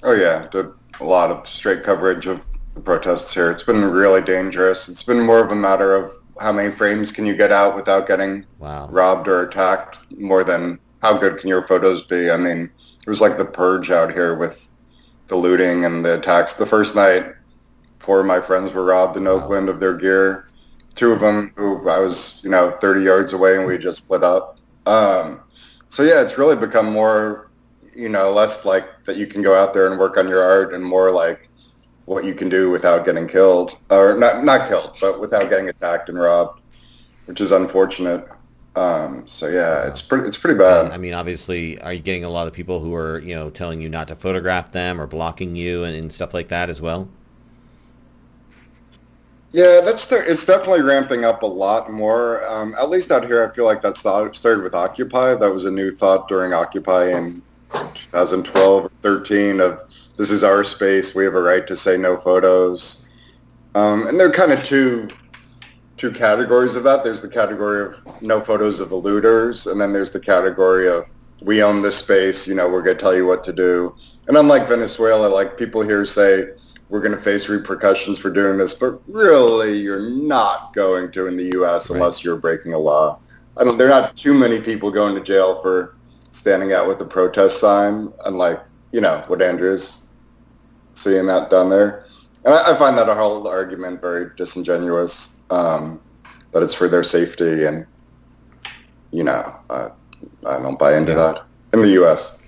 Oh 0.05 0.13
yeah, 0.13 0.47
did 0.53 0.67
a 1.01 1.05
lot 1.05 1.31
of 1.31 1.49
straight 1.49 1.83
coverage 1.83 2.27
of 2.27 2.45
the 2.75 2.81
protests 2.81 3.33
here. 3.33 3.51
It's 3.51 3.63
been 3.63 3.83
really 3.83 4.21
dangerous. 4.21 4.89
It's 4.89 5.03
been 5.03 5.21
more 5.21 5.43
of 5.43 5.51
a 5.51 5.57
matter 5.57 5.95
of 5.95 6.11
how 6.39 6.53
many 6.53 6.71
frames 6.71 7.11
can 7.11 7.25
you 7.25 7.35
get 7.35 7.51
out 7.51 7.75
without 7.75 8.07
getting 8.07 8.45
wow. 8.59 8.87
robbed 8.89 9.29
or 9.29 9.49
attacked, 9.49 9.99
more 10.19 10.45
than 10.45 10.79
how 11.03 11.17
good 11.17 11.39
can 11.39 11.49
your 11.49 11.63
photos 11.63 12.03
be? 12.03 12.31
I 12.31 12.37
mean, 12.37 12.71
it 12.79 13.09
was 13.09 13.23
like 13.23 13.39
the 13.39 13.47
purge 13.47 13.91
out 13.91 14.13
here 14.13 14.37
with 14.37 14.69
the 15.29 15.37
looting 15.37 15.87
and 15.87 16.05
the 16.05 16.19
attacks. 16.19 16.55
The 16.55 16.67
first 16.67 16.95
night, 16.95 17.35
four 17.99 18.21
of 18.21 18.27
my 18.27 18.41
friends 18.41 18.73
were 18.73 18.85
robbed 18.85 19.17
in 19.17 19.27
Oakland 19.27 19.71
of 19.71 19.81
their 19.81 19.97
gear. 19.97 20.49
Two 20.97 21.13
of 21.13 21.21
them, 21.21 21.53
who 21.57 21.89
I 21.89 21.99
was, 21.99 22.43
you 22.45 22.51
know, 22.51 22.73
30 22.81 23.03
yards 23.03 23.33
away, 23.33 23.57
and 23.57 23.67
we 23.67 23.79
just 23.79 23.99
split 23.99 24.23
up. 24.23 24.59
Um, 24.87 25.41
so 25.89 26.03
yeah, 26.03 26.21
it's 26.21 26.37
really 26.37 26.57
become 26.57 26.93
more, 26.93 27.44
you 27.95 28.09
know, 28.09 28.33
less 28.33 28.65
like 28.65 29.05
that 29.05 29.17
you 29.17 29.27
can 29.27 29.43
go 29.43 29.55
out 29.55 29.73
there 29.75 29.91
and 29.91 29.99
work 29.99 30.17
on 30.17 30.29
your 30.29 30.43
art, 30.43 30.75
and 30.75 30.85
more 30.85 31.11
like 31.11 31.49
what 32.07 32.25
you 32.25 32.35
can 32.35 32.49
do 32.49 32.71
without 32.71 33.05
getting 33.05 33.27
killed, 33.27 33.77
or 33.91 34.17
not 34.17 34.45
not 34.45 34.69
killed, 34.69 34.97
but 35.01 35.21
without 35.21 35.49
getting 35.51 35.69
attacked 35.69 36.09
and 36.09 36.19
robbed, 36.19 36.61
which 37.27 37.41
is 37.41 37.53
unfortunate. 37.53 38.29
Um, 38.77 39.27
so 39.29 39.47
yeah, 39.47 39.87
it's 39.87 40.03
pretty 40.03 40.27
it's 40.27 40.37
pretty 40.37 40.59
bad. 40.59 40.91
I 40.91 40.97
mean, 40.97 41.15
obviously, 41.15 41.81
are 41.81 41.93
you 41.93 42.01
getting 42.01 42.25
a 42.25 42.29
lot 42.29 42.47
of 42.47 42.53
people 42.53 42.81
who 42.81 42.95
are 42.95 43.21
you 43.21 43.35
know 43.35 43.49
telling 43.51 43.81
you 43.81 43.89
not 43.89 44.09
to 44.09 44.15
photograph 44.15 44.73
them 44.73 45.01
or 45.01 45.07
blocking 45.07 45.55
you 45.55 45.85
and, 45.85 45.97
and 45.97 46.13
stuff 46.13 46.35
like 46.35 46.49
that 46.49 46.71
as 46.71 46.83
well? 46.83 47.09
Yeah, 49.53 49.83
that's 49.85 50.07
the, 50.07 50.17
it's 50.29 50.45
definitely 50.45 50.83
ramping 50.83 51.25
up 51.25 51.45
a 51.45 51.47
lot 51.47 51.93
more. 51.93 52.45
Um, 52.49 52.75
at 52.75 52.91
least 52.91 53.13
out 53.13 53.25
here, 53.25 53.49
I 53.49 53.55
feel 53.55 53.65
like 53.65 53.81
that 53.83 53.97
started 53.97 54.65
with 54.65 54.75
Occupy. 54.75 55.37
That 55.37 55.55
was 55.55 55.65
a 55.65 55.71
new 55.71 55.93
thought 55.93 56.27
during 56.27 56.53
Occupy 56.53 57.11
in 57.11 57.41
2012 57.95 58.85
or 58.85 58.91
13 59.03 59.61
of 59.61 59.81
this 60.17 60.31
is 60.31 60.45
our 60.45 60.65
space. 60.65 61.15
We 61.15 61.25
have 61.25 61.35
a 61.35 61.43
right 61.43 61.67
to 61.67 61.77
say 61.77 61.97
no 61.97 62.17
photos. 62.17 63.09
Um, 63.75 64.07
and 64.07 64.19
there 64.19 64.29
are 64.29 64.33
kind 64.33 64.53
of 64.53 64.63
two 64.63 65.09
two 65.97 66.11
categories 66.11 66.77
of 66.77 66.85
that. 66.85 67.05
There's 67.05 67.21
the 67.21 67.29
category 67.29 67.83
of 67.83 68.23
no 68.23 68.41
photos 68.41 68.81
of 68.81 68.89
the 68.89 68.97
looters, 68.97 69.67
and 69.67 69.81
then 69.81 69.93
there's 69.93 70.11
the 70.11 70.21
category 70.21 70.89
of 70.89 71.11
we 71.41 71.63
own 71.63 71.83
this 71.83 71.97
space. 71.97 72.47
You 72.47 72.55
know, 72.55 72.69
we're 72.69 72.83
going 72.83 72.97
to 72.97 73.03
tell 73.03 73.15
you 73.15 73.27
what 73.27 73.45
to 73.45 73.53
do. 73.53 73.95
And 74.29 74.37
unlike 74.37 74.69
Venezuela, 74.69 75.27
like 75.27 75.59
people 75.59 75.83
here 75.83 76.05
say, 76.05 76.49
we're 76.89 77.01
going 77.01 77.13
to 77.13 77.19
face 77.19 77.49
repercussions 77.49 78.19
for 78.19 78.31
doing 78.31 78.57
this, 78.57 78.75
but 78.75 79.01
really, 79.09 79.79
you're 79.79 80.11
not 80.11 80.73
going 80.75 81.11
to 81.13 81.27
in 81.27 81.37
the 81.37 81.51
U.S. 81.55 81.91
Right. 81.91 81.97
unless 81.97 82.23
you're 82.23 82.37
breaking 82.37 82.73
a 82.73 82.79
law. 82.79 83.19
I 83.57 83.65
don't. 83.65 83.79
There 83.79 83.89
are 83.89 84.03
not 84.03 84.17
too 84.17 84.35
many 84.35 84.61
people 84.61 84.91
going 84.91 85.15
to 85.15 85.21
jail 85.23 85.61
for 85.61 85.97
standing 86.35 86.73
out 86.73 86.89
with 86.89 86.99
the 86.99 87.05
protest 87.05 87.61
sign, 87.61 88.13
unlike 88.27 88.61
you 88.93 89.01
know 89.01 89.23
what 89.29 89.41
Andrea's 89.41 90.09
seeing 90.95 91.27
that 91.27 91.51
down 91.51 91.71
there. 91.71 92.07
And 92.45 92.53
I, 92.53 92.73
I 92.73 92.77
find 92.77 92.99
that 92.99 93.09
a 93.09 93.15
whole 93.15 93.47
argument 93.47 94.01
very 94.01 94.31
disingenuous. 94.37 95.41
Um, 95.51 96.01
that 96.53 96.63
it's 96.63 96.75
for 96.75 96.89
their 96.89 97.03
safety, 97.03 97.65
and 97.65 97.87
you 99.13 99.25
know, 99.25 99.43
uh, 99.71 99.91
I 100.47 100.59
don't 100.61 100.79
buy 100.79 100.97
into 100.97 101.11
Yeah. 101.13 101.17
that 101.17 101.45
in 101.73 101.83
the 101.83 101.91
U.S. 101.91 102.41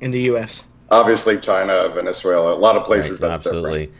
in 0.00 0.10
the 0.10 0.20
U.S. 0.22 0.66
Obviously, 0.90 1.38
China, 1.38 1.88
Venezuela, 1.94 2.54
a 2.54 2.58
lot 2.58 2.76
of 2.76 2.84
places 2.84 3.20
Right, 3.20 3.28
that's 3.28 3.44
different. 3.44 3.66
absolutely. 3.66 3.92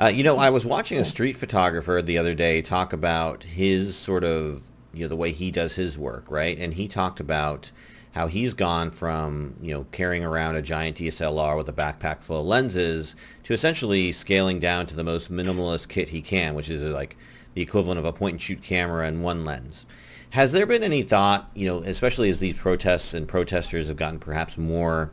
Uh, 0.00 0.08
you 0.08 0.24
know, 0.24 0.38
I 0.38 0.50
was 0.50 0.66
watching 0.66 0.98
a 0.98 1.04
street 1.04 1.34
photographer 1.34 2.02
the 2.02 2.18
other 2.18 2.34
day 2.34 2.62
talk 2.62 2.92
about 2.92 3.44
his 3.44 3.96
sort 3.96 4.24
of, 4.24 4.62
you 4.92 5.02
know, 5.02 5.08
the 5.08 5.14
way 5.16 5.30
he 5.30 5.52
does 5.52 5.76
his 5.76 5.96
work, 5.96 6.28
right? 6.28 6.58
And 6.58 6.74
he 6.74 6.88
talked 6.88 7.20
about 7.20 7.70
how 8.12 8.26
he's 8.26 8.54
gone 8.54 8.90
from, 8.90 9.54
you 9.60 9.72
know, 9.72 9.86
carrying 9.90 10.24
around 10.24 10.54
a 10.54 10.62
giant 10.62 10.98
DSLR 10.98 11.56
with 11.56 11.68
a 11.68 11.72
backpack 11.72 12.22
full 12.22 12.40
of 12.40 12.46
lenses 12.46 13.16
to 13.44 13.54
essentially 13.54 14.12
scaling 14.12 14.58
down 14.58 14.86
to 14.86 14.96
the 14.96 15.04
most 15.04 15.32
minimalist 15.32 15.88
kit 15.88 16.10
he 16.10 16.20
can, 16.20 16.54
which 16.54 16.68
is 16.68 16.82
like 16.82 17.16
the 17.54 17.62
equivalent 17.62 17.98
of 17.98 18.04
a 18.04 18.12
point 18.12 18.34
and 18.34 18.42
shoot 18.42 18.62
camera 18.62 19.06
and 19.06 19.22
one 19.22 19.44
lens. 19.44 19.86
Has 20.30 20.52
there 20.52 20.66
been 20.66 20.82
any 20.82 21.02
thought, 21.02 21.50
you 21.54 21.66
know, 21.66 21.80
especially 21.80 22.30
as 22.30 22.40
these 22.40 22.54
protests 22.54 23.14
and 23.14 23.28
protesters 23.28 23.88
have 23.88 23.96
gotten 23.96 24.18
perhaps 24.18 24.56
more 24.56 25.10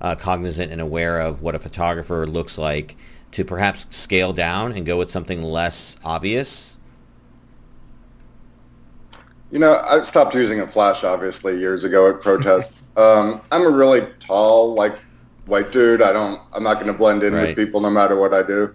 uh, 0.00 0.14
cognizant 0.14 0.72
and 0.72 0.80
aware 0.80 1.20
of 1.20 1.42
what 1.42 1.54
a 1.54 1.58
photographer 1.58 2.26
looks 2.26 2.58
like, 2.58 2.96
to 3.30 3.44
perhaps 3.44 3.86
scale 3.90 4.32
down 4.32 4.72
and 4.72 4.86
go 4.86 4.96
with 4.96 5.10
something 5.10 5.42
less 5.42 5.96
obvious? 6.02 6.77
You 9.50 9.58
know, 9.58 9.82
I 9.88 10.02
stopped 10.02 10.34
using 10.34 10.60
a 10.60 10.66
flash 10.66 11.04
obviously 11.04 11.58
years 11.58 11.84
ago 11.84 12.08
at 12.10 12.20
protests. 12.20 12.90
um, 12.96 13.40
I'm 13.50 13.62
a 13.66 13.70
really 13.70 14.06
tall, 14.20 14.74
like 14.74 14.98
white 15.46 15.72
dude. 15.72 16.02
I 16.02 16.12
don't. 16.12 16.40
I'm 16.54 16.62
not 16.62 16.74
going 16.74 16.86
to 16.88 16.92
blend 16.92 17.24
in 17.24 17.32
Right. 17.34 17.48
with 17.48 17.56
people 17.56 17.80
no 17.80 17.90
matter 17.90 18.16
what 18.16 18.34
I 18.34 18.42
do. 18.42 18.74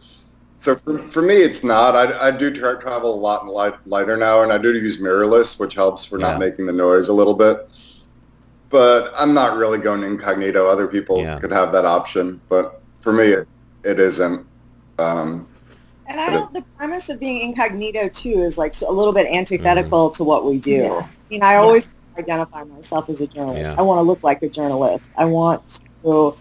So 0.57 0.75
for, 0.75 1.07
for 1.09 1.21
me, 1.21 1.35
it's 1.35 1.63
not. 1.63 1.95
I, 1.95 2.27
I 2.27 2.31
do 2.31 2.49
tra- 2.49 2.79
travel 2.79 3.13
a 3.13 3.19
lot 3.19 3.45
light, 3.47 3.75
lighter 3.85 4.15
now, 4.17 4.43
and 4.43 4.51
I 4.51 4.57
do 4.57 4.73
use 4.73 4.99
mirrorless, 5.01 5.59
which 5.59 5.75
helps 5.75 6.05
for 6.05 6.19
Yeah. 6.19 6.31
not 6.31 6.39
making 6.39 6.65
the 6.65 6.73
noise 6.73 7.09
a 7.09 7.13
little 7.13 7.33
bit. 7.35 7.69
But 8.69 9.11
I'm 9.15 9.33
not 9.33 9.57
really 9.57 9.77
going 9.77 10.03
incognito. 10.03 10.67
Other 10.67 10.87
people 10.87 11.19
Yeah. 11.19 11.37
could 11.37 11.51
have 11.51 11.71
that 11.73 11.85
option, 11.85 12.41
but 12.49 12.81
for 13.01 13.13
me, 13.13 13.25
it, 13.25 13.47
it 13.83 13.99
isn't. 13.99 14.47
Um, 14.97 15.47
And 16.07 16.19
I 16.19 16.29
don't. 16.29 16.53
The 16.53 16.61
premise 16.77 17.09
of 17.09 17.19
being 17.19 17.41
incognito 17.49 18.09
too 18.09 18.41
is 18.41 18.57
like 18.57 18.73
a 18.81 18.91
little 18.91 19.13
bit 19.13 19.27
antithetical 19.27 20.09
mm-hmm. 20.09 20.17
to 20.17 20.23
what 20.23 20.45
we 20.45 20.59
do. 20.59 20.71
Yeah. 20.71 20.99
I 20.99 21.09
mean, 21.29 21.43
I 21.43 21.55
always 21.55 21.87
identify 22.17 22.63
myself 22.63 23.09
as 23.09 23.21
a 23.21 23.27
journalist. 23.27 23.71
Yeah. 23.71 23.79
I 23.79 23.81
want 23.81 23.99
to 23.99 24.03
look 24.03 24.21
like 24.23 24.43
a 24.43 24.49
journalist. 24.49 25.09
I 25.17 25.25
want 25.25 25.81
to 26.03 26.35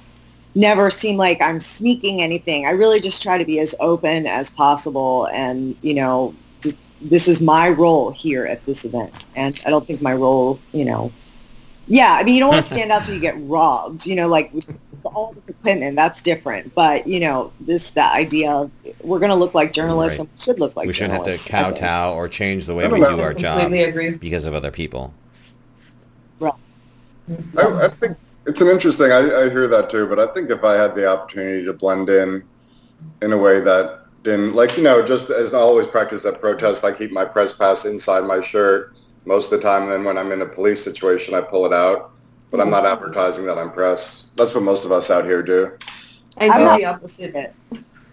never 0.55 0.91
seem 0.91 1.17
like 1.17 1.41
I'm 1.43 1.61
sneaking 1.61 2.21
anything. 2.21 2.67
I 2.67 2.71
really 2.71 3.01
just 3.01 3.23
try 3.23 3.39
to 3.39 3.45
be 3.45 3.61
as 3.61 3.75
open 3.81 4.27
as 4.27 4.51
possible, 4.51 5.27
and 5.33 5.77
you 5.83 5.95
know, 5.95 6.35
just, 6.61 6.79
this 7.01 7.29
is 7.29 7.41
my 7.41 7.71
role 7.71 8.11
here 8.11 8.47
at 8.47 8.65
this 8.65 8.85
event. 8.85 9.13
And 9.35 9.61
I 9.65 9.71
don't 9.71 9.87
think 9.87 10.03
my 10.03 10.15
role, 10.15 10.59
you 10.73 10.85
know. 10.85 11.13
Yeah, 11.89 12.17
I 12.19 12.25
mean, 12.25 12.35
you 12.35 12.41
don't 12.41 12.51
want 12.51 12.65
to 12.65 12.75
stand 12.75 12.93
out 12.93 13.05
so 13.05 13.13
you 13.13 13.21
get 13.21 13.37
robbed. 13.41 14.07
You 14.07 14.17
know, 14.17 14.29
like 14.29 14.53
with 14.53 14.71
all 15.05 15.33
the 15.33 15.53
equipment, 15.53 15.97
that's 15.97 16.23
different. 16.23 16.75
But 16.75 17.07
you 17.07 17.21
know, 17.21 17.53
this 17.61 17.91
the 17.91 18.05
idea 18.05 18.51
of 18.51 18.71
we're 19.03 19.19
going 19.19 19.31
to 19.31 19.37
look 19.37 19.55
like 19.55 19.73
journalists 19.73 20.19
Right. 20.19 20.29
and 20.29 20.39
we 20.39 20.43
should 20.43 20.59
look 20.61 20.77
like 20.77 20.87
we 20.87 20.93
shouldn't 20.93 21.13
have 21.15 21.23
to 21.23 21.31
journalists, 21.31 21.53
I 21.53 21.63
think. 21.65 21.79
kowtow 21.79 22.15
or 22.15 22.29
change 22.29 22.67
the 22.67 22.75
way 22.75 22.89
we 22.89 23.01
don't 23.01 23.17
do 23.17 23.23
our 23.23 23.35
job 23.35 23.73
agree. 23.73 24.11
because 24.11 24.45
of 24.45 24.55
other 24.55 24.71
people. 24.71 25.15
I, 27.57 27.85
I 27.85 27.89
think 27.89 28.17
it's 28.47 28.61
an 28.61 28.69
interesting. 28.69 29.13
I, 29.13 29.19
I 29.19 29.51
hear 29.51 29.69
that 29.69 29.91
too, 29.91 30.07
but 30.07 30.19
I 30.19 30.27
think 30.35 30.51
if 30.51 30.65
I 30.65 30.75
had 30.75 30.95
the 30.95 31.07
opportunity 31.09 31.65
to 31.65 31.73
blend 31.73 32.09
in 32.09 32.43
in 33.21 33.33
a 33.33 33.39
way 33.39 33.61
that 33.61 34.01
didn't, 34.23 34.55
like 34.55 34.77
you 34.77 34.83
know, 34.83 35.05
just 35.05 35.31
as 35.31 35.55
I 35.55 35.59
always 35.59 35.87
practice 35.87 36.25
at 36.27 36.41
protests, 36.41 36.85
I 36.85 36.93
keep 36.93 37.13
my 37.13 37.25
press 37.25 37.53
pass 37.57 37.85
inside 37.85 38.25
my 38.25 38.41
shirt 38.41 38.95
most 39.25 39.53
of 39.53 39.61
the 39.61 39.67
time. 39.67 39.85
And 39.85 39.93
then 39.93 40.05
when 40.05 40.19
I'm 40.19 40.33
in 40.33 40.43
a 40.43 40.47
police 40.47 40.83
situation, 40.83 41.35
I 41.35 41.41
pull 41.41 41.67
it 41.67 41.73
out. 41.73 42.12
But 42.53 42.61
I'm 42.61 42.71
not 42.71 42.85
advertising 42.85 43.47
that 43.47 43.59
I'm 43.59 43.73
press. 43.73 44.31
That's 44.37 44.55
what 44.55 44.63
most 44.63 44.85
of 44.85 44.93
us 44.93 45.11
out 45.11 45.25
here 45.25 45.43
do. 45.43 45.73
I 46.37 46.49
I'm 46.49 46.59
do 46.59 46.65
not- 46.65 46.79
the 46.79 46.85
opposite. 46.85 47.55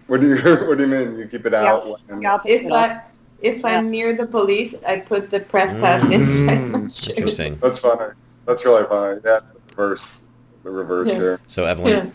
What 0.07 0.21
do 0.21 0.29
you 0.29 0.35
What 0.67 0.77
do 0.77 0.85
you 0.85 0.89
mean? 0.89 1.19
You 1.19 1.27
keep 1.27 1.45
it 1.45 1.51
Yeah. 1.53 1.65
out? 1.73 1.85
when- 2.07 2.21
The 2.21 2.27
opposite 2.27 2.65
If 2.65 2.71
I 2.71 3.01
if 3.41 3.65
I'm 3.65 3.91
near 3.91 4.13
the 4.13 4.25
police, 4.25 4.81
I 4.85 4.99
put 5.01 5.29
the 5.29 5.41
press 5.41 5.73
pass 5.79 6.03
inside 6.05 6.69
my 6.71 6.79
Mm, 6.79 7.03
shirt. 7.05 7.17
Interesting. 7.17 7.57
That's 7.61 7.79
funny. 7.79 8.13
That's 8.45 8.63
really 8.65 8.85
funny. 8.85 9.19
Yeah, 9.25 9.39
the 9.39 9.59
reverse. 9.75 10.23
The 10.63 10.71
reverse 10.71 11.09
Yeah. 11.09 11.17
here. 11.17 11.39
So 11.47 11.65
Evelyn, 11.65 11.93
Yeah. 11.93 12.05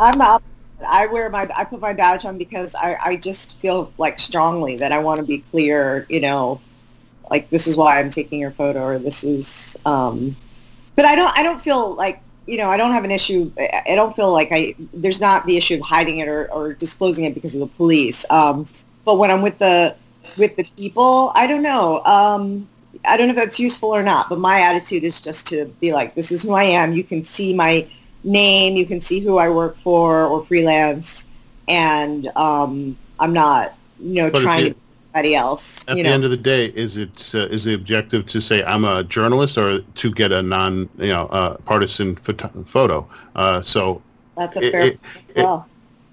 I'm 0.00 0.18
the 0.18 0.24
opposite. 0.24 0.46
I 0.88 1.06
wear 1.08 1.30
my 1.30 1.48
I 1.56 1.64
put 1.64 1.80
my 1.80 1.92
badge 1.92 2.24
on 2.24 2.38
because 2.38 2.74
I, 2.76 2.96
I 3.04 3.16
just 3.16 3.58
feel 3.58 3.92
like 3.98 4.18
strongly 4.20 4.76
that 4.76 4.90
I 4.92 4.98
want 4.98 5.20
to 5.20 5.26
be 5.26 5.38
clear, 5.50 6.06
you 6.08 6.20
know, 6.20 6.60
like 7.30 7.50
this 7.50 7.66
is 7.68 7.76
why 7.76 7.98
I'm 8.00 8.10
taking 8.10 8.40
your 8.40 8.50
photo 8.52 8.82
or 8.84 8.98
this 8.98 9.22
is 9.24 9.76
um 9.84 10.36
but 10.96 11.04
I 11.04 11.14
don't 11.16 11.36
I 11.38 11.42
don't 11.42 11.60
feel 11.60 11.94
like 11.94 12.20
you 12.46 12.56
know, 12.56 12.70
I 12.70 12.76
don't 12.76 12.92
have 12.92 13.04
an 13.04 13.10
issue 13.12 13.52
I 13.58 13.94
don't 13.94 14.14
feel 14.14 14.32
like 14.32 14.48
I 14.50 14.74
there's 14.92 15.20
not 15.20 15.46
the 15.46 15.56
issue 15.56 15.74
of 15.76 15.80
hiding 15.80 16.18
it 16.18 16.28
or, 16.28 16.50
or 16.52 16.72
disclosing 16.74 17.24
it 17.24 17.34
because 17.34 17.54
of 17.54 17.60
the 17.60 17.66
police. 17.66 18.24
Um 18.30 18.68
but 19.04 19.16
when 19.16 19.30
I'm 19.30 19.42
with 19.42 19.58
the 19.58 19.94
with 20.36 20.56
the 20.56 20.64
people, 20.76 21.32
I 21.34 21.46
don't 21.46 21.62
know. 21.62 22.02
Um 22.04 22.68
I 23.04 23.16
don't 23.16 23.28
know 23.28 23.32
if 23.32 23.38
that's 23.38 23.58
useful 23.58 23.90
or 23.90 24.02
not, 24.02 24.28
but 24.28 24.38
my 24.38 24.60
attitude 24.60 25.04
is 25.04 25.20
just 25.20 25.46
to 25.48 25.66
be 25.80 25.92
like, 25.92 26.14
this 26.14 26.30
is 26.30 26.42
who 26.42 26.52
I 26.52 26.64
am. 26.64 26.92
You 26.92 27.02
can 27.04 27.24
see 27.24 27.54
my 27.54 27.88
name, 28.24 28.76
you 28.76 28.86
can 28.86 29.00
see 29.00 29.20
who 29.20 29.38
I 29.38 29.48
work 29.48 29.76
for 29.76 30.24
or 30.24 30.44
freelance, 30.44 31.28
and 31.68 32.28
um, 32.36 32.96
I'm 33.18 33.32
not, 33.32 33.74
you 33.98 34.22
know, 34.22 34.30
But 34.30 34.42
trying 34.42 34.72
to 34.72 34.76
anybody 35.14 35.34
else. 35.34 35.84
At 35.88 35.96
you 35.96 36.02
the 36.02 36.08
know, 36.08 36.14
end 36.14 36.24
of 36.24 36.30
the 36.30 36.36
day, 36.36 36.66
is 36.66 36.96
it 36.96 37.32
uh, 37.34 37.38
is 37.48 37.64
the 37.64 37.74
objective 37.74 38.26
to 38.26 38.40
say 38.40 38.62
I'm 38.64 38.84
a 38.84 39.04
journalist 39.04 39.58
or 39.58 39.80
to 39.80 40.10
get 40.12 40.32
a 40.32 40.42
non 40.42 40.88
you 40.98 41.08
know 41.08 41.26
uh, 41.26 41.56
partisan 41.58 42.16
photo? 42.16 42.62
photo? 42.64 43.08
Uh, 43.36 43.62
so 43.62 44.02
that's 44.36 44.56
a 44.56 44.62
it- 44.66 44.72
fair. 44.72 44.82
it- 44.82 44.98
well, 45.36 45.66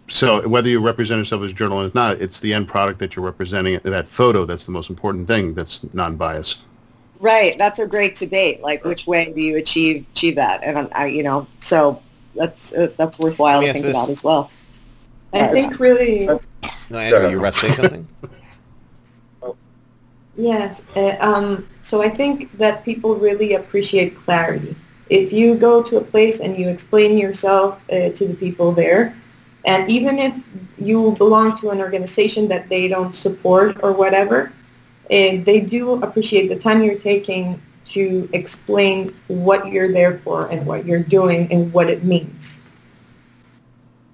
so 0.07 0.47
whether 0.47 0.69
you 0.69 0.79
represent 0.79 1.19
yourself 1.19 1.43
as 1.43 1.51
a 1.51 1.53
journalist 1.53 1.95
or 1.95 1.99
not, 1.99 2.19
it's 2.21 2.39
the 2.39 2.53
end 2.53 2.67
product 2.67 2.99
that 2.99 3.15
you're 3.15 3.25
representing. 3.25 3.79
That 3.83 4.07
photo 4.07 4.45
that's 4.45 4.65
the 4.65 4.71
most 4.71 4.89
important 4.89 5.27
thing. 5.27 5.53
That's 5.53 5.81
non-biased. 5.93 6.59
right. 7.19 7.55
That's 7.57 7.79
a 7.79 7.85
great 7.87 8.15
debate. 8.15 8.61
Like, 8.61 8.83
which 8.85 9.05
way 9.05 9.31
do 9.31 9.41
you 9.41 9.57
achieve 9.57 10.05
achieve 10.13 10.35
that? 10.35 10.63
And 10.63 10.89
I, 10.93 11.05
you 11.07 11.21
know, 11.23 11.45
so 11.59 12.01
that's 12.35 12.73
uh, 12.73 12.91
that's 12.97 13.19
worthwhile 13.19 13.59
Let 13.61 13.67
to 13.67 13.73
think 13.73 13.85
this. 13.85 13.95
about 13.95 14.09
as 14.09 14.23
well. 14.23 14.49
I 15.31 15.47
think 15.49 15.79
really 15.79 16.25
no, 16.25 16.97
Andrea, 16.97 17.29
you 17.29 17.39
were 17.39 17.45
about 17.47 17.53
to 17.59 17.59
say 17.59 17.71
something. 17.81 18.07
Yes. 20.39 20.85
Uh, 20.95 21.17
um, 21.19 21.67
so 21.81 22.01
I 22.01 22.07
think 22.07 22.57
that 22.57 22.85
people 22.85 23.15
really 23.15 23.55
appreciate 23.55 24.15
clarity. 24.15 24.73
If 25.09 25.33
you 25.33 25.55
go 25.55 25.83
to 25.83 25.97
a 25.97 26.01
place 26.01 26.39
and 26.39 26.55
you 26.55 26.69
explain 26.69 27.17
yourself 27.17 27.83
uh, 27.91 28.11
to 28.11 28.25
the 28.25 28.35
people 28.35 28.71
there, 28.71 29.13
and 29.65 29.91
even 29.91 30.17
if 30.17 30.33
you 30.77 31.11
belong 31.17 31.57
to 31.57 31.71
an 31.71 31.79
organization 31.81 32.47
that 32.47 32.69
they 32.69 32.87
don't 32.87 33.13
support 33.13 33.83
or 33.83 33.91
whatever, 33.91 34.53
uh, 35.11 35.43
they 35.43 35.59
do 35.59 36.01
appreciate 36.03 36.47
the 36.47 36.55
time 36.57 36.83
you're 36.83 36.99
taking 36.99 37.59
to 37.87 38.29
explain 38.31 39.13
what 39.27 39.67
you're 39.67 39.91
there 39.91 40.19
for 40.19 40.47
and 40.49 40.65
what 40.65 40.85
you're 40.85 41.03
doing 41.03 41.51
and 41.51 41.73
what 41.73 41.89
it 41.89 42.05
means. 42.05 42.58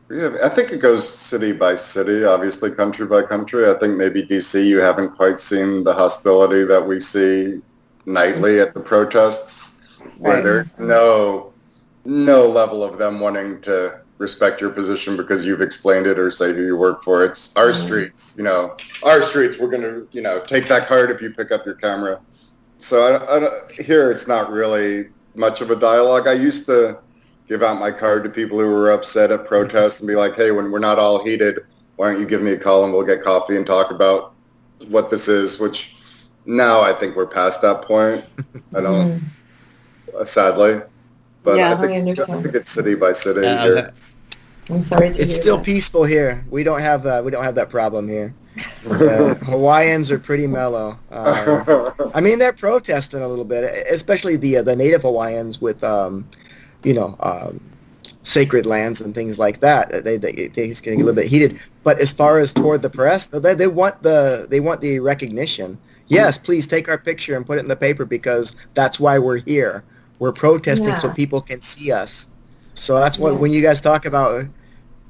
Yeah, 0.10 0.38
I 0.44 0.50
think 0.50 0.72
it 0.72 0.82
goes 0.82 1.08
city 1.08 1.52
by 1.52 1.76
city, 1.76 2.26
obviously 2.26 2.72
country 2.72 3.08
by 3.08 3.24
country. 3.24 3.70
I 3.70 3.74
think 3.74 3.96
maybe 3.98 4.22
DC, 4.22 4.66
you 4.66 4.78
haven't 4.80 5.16
quite 5.16 5.40
seen 5.40 5.84
the 5.84 5.94
hostility 5.94 6.64
that 6.66 6.86
we 6.86 7.00
see 7.00 7.62
nightly 8.06 8.60
at 8.60 8.74
the 8.76 8.80
protests, 8.82 9.98
where 10.18 10.36
Right. 10.36 10.44
there's 10.44 10.68
no 10.78 11.52
no 12.08 12.48
level 12.48 12.84
of 12.84 13.00
them 13.00 13.20
wanting 13.20 13.60
to 13.62 14.00
respect 14.20 14.62
your 14.62 14.70
position 14.70 15.18
because 15.18 15.44
you've 15.44 15.62
explained 15.62 16.06
it 16.06 16.20
or 16.20 16.30
say 16.30 16.54
who 16.54 16.64
you 16.64 16.78
work 16.78 17.02
for. 17.04 17.26
It's 17.26 17.52
our 17.56 17.74
streets, 17.74 18.36
you 18.38 18.44
know, 18.44 18.78
our 19.02 19.24
streets. 19.24 19.58
We're 19.60 19.70
going 19.72 19.82
to, 19.82 20.08
you 20.12 20.22
know, 20.22 20.40
take 20.40 20.68
that 20.68 20.88
card 20.88 21.10
if 21.10 21.20
you 21.20 21.32
pick 21.32 21.52
up 21.52 21.66
your 21.66 21.74
camera. 21.76 22.20
So 22.78 23.02
I, 23.02 23.38
I, 23.38 23.84
here 23.84 24.12
it's 24.12 24.28
not 24.28 24.52
really 24.52 25.08
much 25.34 25.62
of 25.62 25.72
a 25.72 25.76
dialogue. 25.76 26.28
I 26.28 26.34
used 26.34 26.68
to 26.68 27.00
give 27.48 27.64
out 27.64 27.80
my 27.80 27.92
card 27.92 28.24
to 28.24 28.30
people 28.30 28.60
who 28.60 28.68
were 28.68 28.92
upset 28.92 29.32
at 29.32 29.46
protests 29.46 30.00
and 30.00 30.08
be 30.08 30.16
like, 30.16 30.36
hey, 30.36 30.52
when 30.52 30.72
we're 30.72 30.80
not 30.80 30.98
all 31.00 31.24
heated, 31.24 31.60
why 31.96 32.12
don't 32.12 32.20
you 32.20 32.28
give 32.28 32.42
me 32.42 32.52
a 32.52 32.58
call 32.58 32.84
and 32.84 32.94
we'll 32.94 33.04
get 33.06 33.24
coffee 33.24 33.56
and 33.58 33.66
talk 33.66 33.92
about 33.92 34.34
what 34.88 35.10
this 35.10 35.28
is, 35.28 35.60
which 35.60 35.96
now 36.46 36.82
I 36.82 36.94
think 36.94 37.16
we're 37.16 37.28
past 37.28 37.62
that 37.62 37.82
point. 37.82 38.26
I 38.76 38.82
don't, 38.82 39.22
uh, 40.18 40.26
sadly. 40.26 40.82
But 41.44 41.58
Yeah, 41.58 41.70
I, 41.70 41.74
I 41.74 41.76
think, 41.78 41.92
I 41.92 41.98
understand. 41.98 42.44
think 42.44 42.56
it's 42.56 42.72
city 42.72 42.96
by 42.96 43.14
city. 43.14 43.46
Uh, 43.46 43.64
here. 43.64 43.90
I'm 44.72 44.82
sorry 44.82 45.14
to 45.14 45.22
It's 45.22 45.34
hear 45.34 45.42
still 45.42 45.58
that. 45.58 45.66
peaceful 45.66 46.04
here. 46.04 46.44
We 46.50 46.64
don't 46.64 46.80
have 46.82 47.06
uh, 47.06 47.22
we 47.24 47.30
don't 47.30 47.44
have 47.44 47.54
that 47.56 47.70
problem 47.70 48.08
here. 48.10 48.34
Uh, 48.90 49.36
Hawaiians 49.46 50.10
are 50.10 50.18
pretty 50.18 50.48
mellow. 50.48 50.98
Um, 51.12 51.94
I 52.16 52.20
mean, 52.22 52.40
they're 52.40 52.52
protesting 52.54 53.22
a 53.22 53.28
little 53.28 53.46
bit, 53.46 53.86
especially 53.92 54.38
the 54.38 54.58
uh, 54.58 54.64
the 54.64 54.76
native 54.76 55.04
Hawaiians 55.04 55.62
with, 55.62 55.84
um, 55.84 56.28
you 56.86 56.94
know, 56.94 57.16
um, 57.20 57.60
sacred 58.24 58.66
lands 58.66 59.02
and 59.02 59.14
things 59.14 59.40
like 59.40 59.60
that. 59.60 60.04
They 60.04 60.18
they 60.18 60.32
they 60.32 60.68
it's 60.68 60.82
getting 60.82 61.02
a 61.02 61.06
little 61.06 61.22
bit 61.22 61.30
heated. 61.30 61.60
But 61.84 62.00
as 62.00 62.12
far 62.12 62.40
as 62.40 62.54
toward 62.54 62.82
the 62.82 62.90
press, 62.90 63.26
they 63.28 63.54
they 63.54 63.68
want 63.68 64.02
the 64.04 64.48
they 64.50 64.60
want 64.60 64.82
the 64.82 65.00
recognition. 65.00 65.78
Yes, 66.08 66.38
please 66.38 66.68
take 66.68 66.88
our 66.88 66.98
picture 66.98 67.36
and 67.36 67.46
put 67.46 67.58
it 67.58 67.62
in 67.62 67.68
the 67.68 67.76
paper 67.76 68.06
because 68.06 68.56
that's 68.76 69.00
why 69.00 69.18
we're 69.20 69.38
here. 69.38 69.84
We're 70.20 70.32
protesting 70.34 70.96
so 70.96 71.10
people 71.10 71.42
can 71.42 71.62
see 71.62 71.92
us. 71.92 72.28
So 72.76 73.00
that's 73.00 73.18
what 73.18 73.34
Yeah. 73.34 73.40
when 73.40 73.52
you 73.52 73.62
guys 73.62 73.82
talk 73.82 74.06
about 74.06 74.46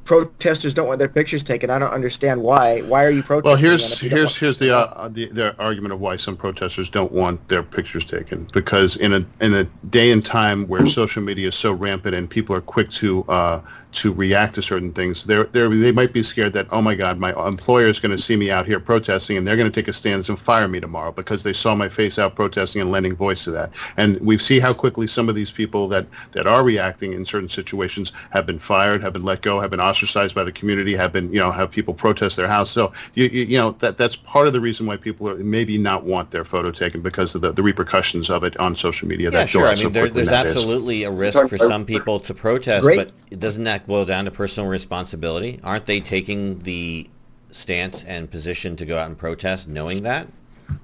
protesters 0.06 0.74
don't 0.74 0.88
want 0.88 1.00
their 1.00 1.10
pictures 1.10 1.44
taken, 1.44 1.70
I 1.70 1.80
don't 1.80 1.92
understand 1.92 2.42
why. 2.42 2.82
Why 2.82 3.04
are 3.04 3.10
you 3.10 3.24
protesting? 3.24 3.50
Well, 3.50 3.58
here's 3.58 3.94
if 3.94 4.04
you 4.04 4.10
don't 4.10 4.20
here's 4.20 4.30
want- 4.30 4.40
here's 4.40 4.60
the, 4.60 4.78
uh, 4.78 5.10
the 5.10 5.26
the 5.26 5.58
argument 5.60 5.94
of 5.94 6.00
why 6.00 6.16
some 6.16 6.38
protesters 6.38 6.90
don't 6.90 7.12
want 7.12 7.46
their 7.50 7.64
pictures 7.64 8.06
taken 8.06 8.48
because 8.54 8.96
in 8.98 9.14
a 9.14 9.26
in 9.42 9.54
a 9.56 9.66
day 9.90 10.12
and 10.12 10.24
time 10.24 10.68
where 10.68 10.86
social 10.86 11.22
media 11.22 11.50
is 11.50 11.56
so 11.56 11.74
rampant 11.74 12.16
and 12.16 12.30
people 12.30 12.56
are 12.56 12.62
quick 12.62 12.90
to 12.92 13.24
uh, 13.24 13.62
to 13.96 14.14
react 14.14 14.56
to 14.56 14.62
certain 14.62 14.94
things, 14.94 15.24
they 15.24 15.42
they 15.44 15.68
they 15.68 15.92
might 15.92 16.14
be 16.14 16.24
scared 16.24 16.54
that 16.54 16.68
oh 16.72 16.82
my 16.82 16.96
God, 16.96 17.18
my 17.18 17.32
employer 17.48 17.88
is 17.88 18.00
going 18.00 18.16
to 18.16 18.22
see 18.22 18.36
me 18.36 18.52
out 18.52 18.66
here 18.66 18.80
protesting 18.80 19.38
and 19.38 19.48
they're 19.48 19.56
going 19.56 19.72
to 19.72 19.82
take 19.82 19.88
a 19.88 19.94
stance 19.94 20.30
and 20.30 20.38
fire 20.40 20.68
me 20.68 20.80
tomorrow 20.80 21.12
because 21.12 21.44
they 21.44 21.54
saw 21.54 21.76
my 21.76 21.90
face 21.90 22.20
out 22.20 22.36
protesting 22.36 22.82
and 22.82 22.92
lending 22.92 23.16
voice 23.16 23.44
to 23.46 23.52
that. 23.52 23.72
And 23.98 24.20
we 24.20 24.38
see 24.38 24.60
how 24.60 24.74
quickly 24.74 25.08
some 25.08 25.30
of 25.30 25.36
these 25.36 25.52
people 25.52 25.88
that 25.90 26.08
that 26.32 26.48
are 26.48 26.64
reacting 26.64 27.14
in 27.14 27.26
certain 27.26 27.50
situations 27.50 28.12
have 28.32 28.46
been 28.46 28.60
fired, 28.60 29.02
have 29.02 29.14
been 29.14 29.24
let 29.24 29.42
go, 29.42 29.60
have 29.60 29.72
been 29.72 29.82
ostracized 29.82 30.36
by 30.36 30.44
the 30.44 30.52
community, 30.52 30.96
have 30.96 31.14
been 31.14 31.32
you 31.32 31.40
know 31.40 31.52
have 31.52 31.72
people 31.72 31.94
protest 31.94 32.36
their 32.36 32.48
house. 32.48 32.72
So 32.72 32.92
you 33.14 33.26
you, 33.26 33.46
you 33.46 33.58
know 33.58 33.72
that 33.80 33.98
that's 33.98 34.16
part 34.16 34.48
of 34.48 34.54
the 34.54 34.62
reason 34.62 34.86
why 34.86 34.98
people 34.98 35.30
are 35.30 35.36
maybe 35.36 35.78
not 35.78 36.04
want 36.04 36.32
their 36.32 36.46
photo 36.46 36.72
taken 36.72 37.02
because 37.02 37.36
of 37.36 37.42
the, 37.42 37.52
the 37.52 37.64
repercussions 37.64 38.30
of 38.30 38.44
it 38.44 38.58
on 38.58 38.76
social 38.76 39.08
media. 39.08 39.26
Yeah, 39.32 39.40
that 39.40 39.50
sure. 39.50 39.66
out 39.66 39.72
I 39.72 39.76
so 39.76 39.84
mean, 39.86 39.94
there, 39.94 40.10
there's 40.10 40.32
nowadays. 40.32 40.56
absolutely 40.56 41.04
a 41.04 41.12
risk 41.12 41.48
for 41.48 41.58
some 41.58 41.86
people 41.86 42.20
to 42.20 42.34
protest, 42.34 42.84
Great. 42.84 43.12
but 43.30 43.40
doesn't 43.40 43.64
that 43.64 43.85
boil 43.86 44.06
down 44.06 44.26
to 44.26 44.32
personal 44.32 44.70
responsibility? 44.70 45.60
Aren't 45.64 45.86
they 45.86 46.00
taking 46.00 46.60
the 46.60 47.08
stance 47.52 48.04
and 48.04 48.30
position 48.30 48.76
to 48.78 48.86
go 48.86 48.98
out 48.98 49.08
and 49.08 49.18
protest, 49.18 49.68
knowing 49.68 50.04
that? 50.04 50.28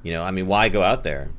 You 0.04 0.14
know, 0.14 0.24
I 0.24 0.32
mean, 0.32 0.47
why 0.47 0.70
go 0.70 0.84
out 0.84 1.04
there? 1.04 1.32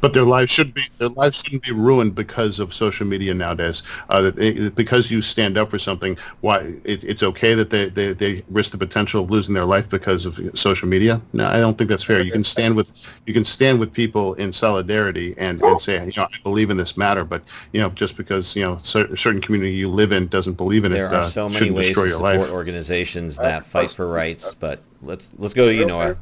But 0.00 0.12
their 0.12 0.24
lives 0.24 0.50
should 0.50 0.74
be 0.74 0.88
their 0.98 1.08
lives 1.10 1.36
shouldn't 1.36 1.62
be 1.62 1.72
ruined 1.72 2.14
because 2.14 2.58
of 2.58 2.74
social 2.74 3.06
media 3.06 3.34
nowadays. 3.34 3.82
Uh, 4.08 4.22
that 4.22 4.36
they, 4.36 4.68
because 4.70 5.10
you 5.10 5.22
stand 5.22 5.58
up 5.58 5.70
for 5.70 5.78
something, 5.78 6.16
why 6.40 6.58
it, 6.84 7.04
it's 7.04 7.22
okay 7.22 7.54
that 7.54 7.70
they, 7.70 7.88
they, 7.88 8.12
they 8.12 8.42
risk 8.50 8.72
the 8.72 8.78
potential 8.78 9.24
of 9.24 9.30
losing 9.30 9.54
their 9.54 9.64
life 9.64 9.88
because 9.88 10.26
of 10.26 10.40
social 10.54 10.88
media? 10.88 11.20
No, 11.32 11.46
I 11.46 11.58
don't 11.58 11.76
think 11.76 11.90
that's 11.90 12.04
fair. 12.04 12.20
You 12.22 12.32
can 12.32 12.44
stand 12.44 12.76
with 12.76 12.92
you 13.26 13.34
can 13.34 13.44
stand 13.44 13.78
with 13.78 13.92
people 13.92 14.34
in 14.34 14.52
solidarity 14.52 15.34
and, 15.38 15.62
and 15.62 15.80
say, 15.80 16.04
you 16.04 16.12
know, 16.16 16.24
I 16.24 16.38
believe 16.42 16.70
in 16.70 16.76
this 16.76 16.96
matter. 16.96 17.24
But 17.24 17.42
you 17.72 17.80
know, 17.80 17.90
just 17.90 18.16
because 18.16 18.54
you 18.56 18.62
know 18.62 18.78
cer- 18.78 19.12
a 19.12 19.16
certain 19.16 19.40
community 19.40 19.72
you 19.72 19.88
live 19.88 20.12
in 20.12 20.28
doesn't 20.28 20.54
believe 20.54 20.84
in 20.84 20.92
There 20.92 21.06
it, 21.06 21.10
there 21.10 21.18
are 21.18 21.22
uh, 21.22 21.28
so 21.28 21.48
many 21.48 21.70
ways 21.70 21.94
to 21.94 22.08
support 22.08 22.38
life. 22.38 22.50
organizations 22.50 23.36
that 23.36 23.64
fight 23.64 23.90
for 23.90 24.06
rights, 24.08 24.54
but 24.54 24.82
let's 25.02 25.26
let's 25.38 25.54
go 25.54 25.66
to 25.66 25.74
you, 25.74 25.86
Noah. 25.86 26.16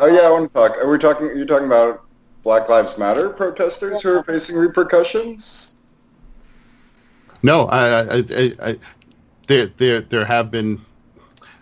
Oh 0.00 0.06
yeah, 0.06 0.28
I 0.28 0.30
want 0.30 0.52
to 0.52 0.54
talk. 0.54 0.76
Are 0.78 0.88
we 0.88 0.96
talking? 0.96 1.26
Are 1.26 1.34
you 1.34 1.44
talking 1.44 1.66
about 1.66 2.04
Black 2.44 2.68
Lives 2.68 2.98
Matter 2.98 3.30
protesters 3.30 4.00
who 4.00 4.16
are 4.16 4.22
facing 4.22 4.56
repercussions? 4.56 5.74
No, 7.42 7.66
I, 7.66 8.00
I, 8.02 8.16
I, 8.16 8.54
I 8.62 8.78
there, 9.48 9.66
there, 9.66 10.00
there 10.02 10.24
have 10.24 10.50
been. 10.50 10.80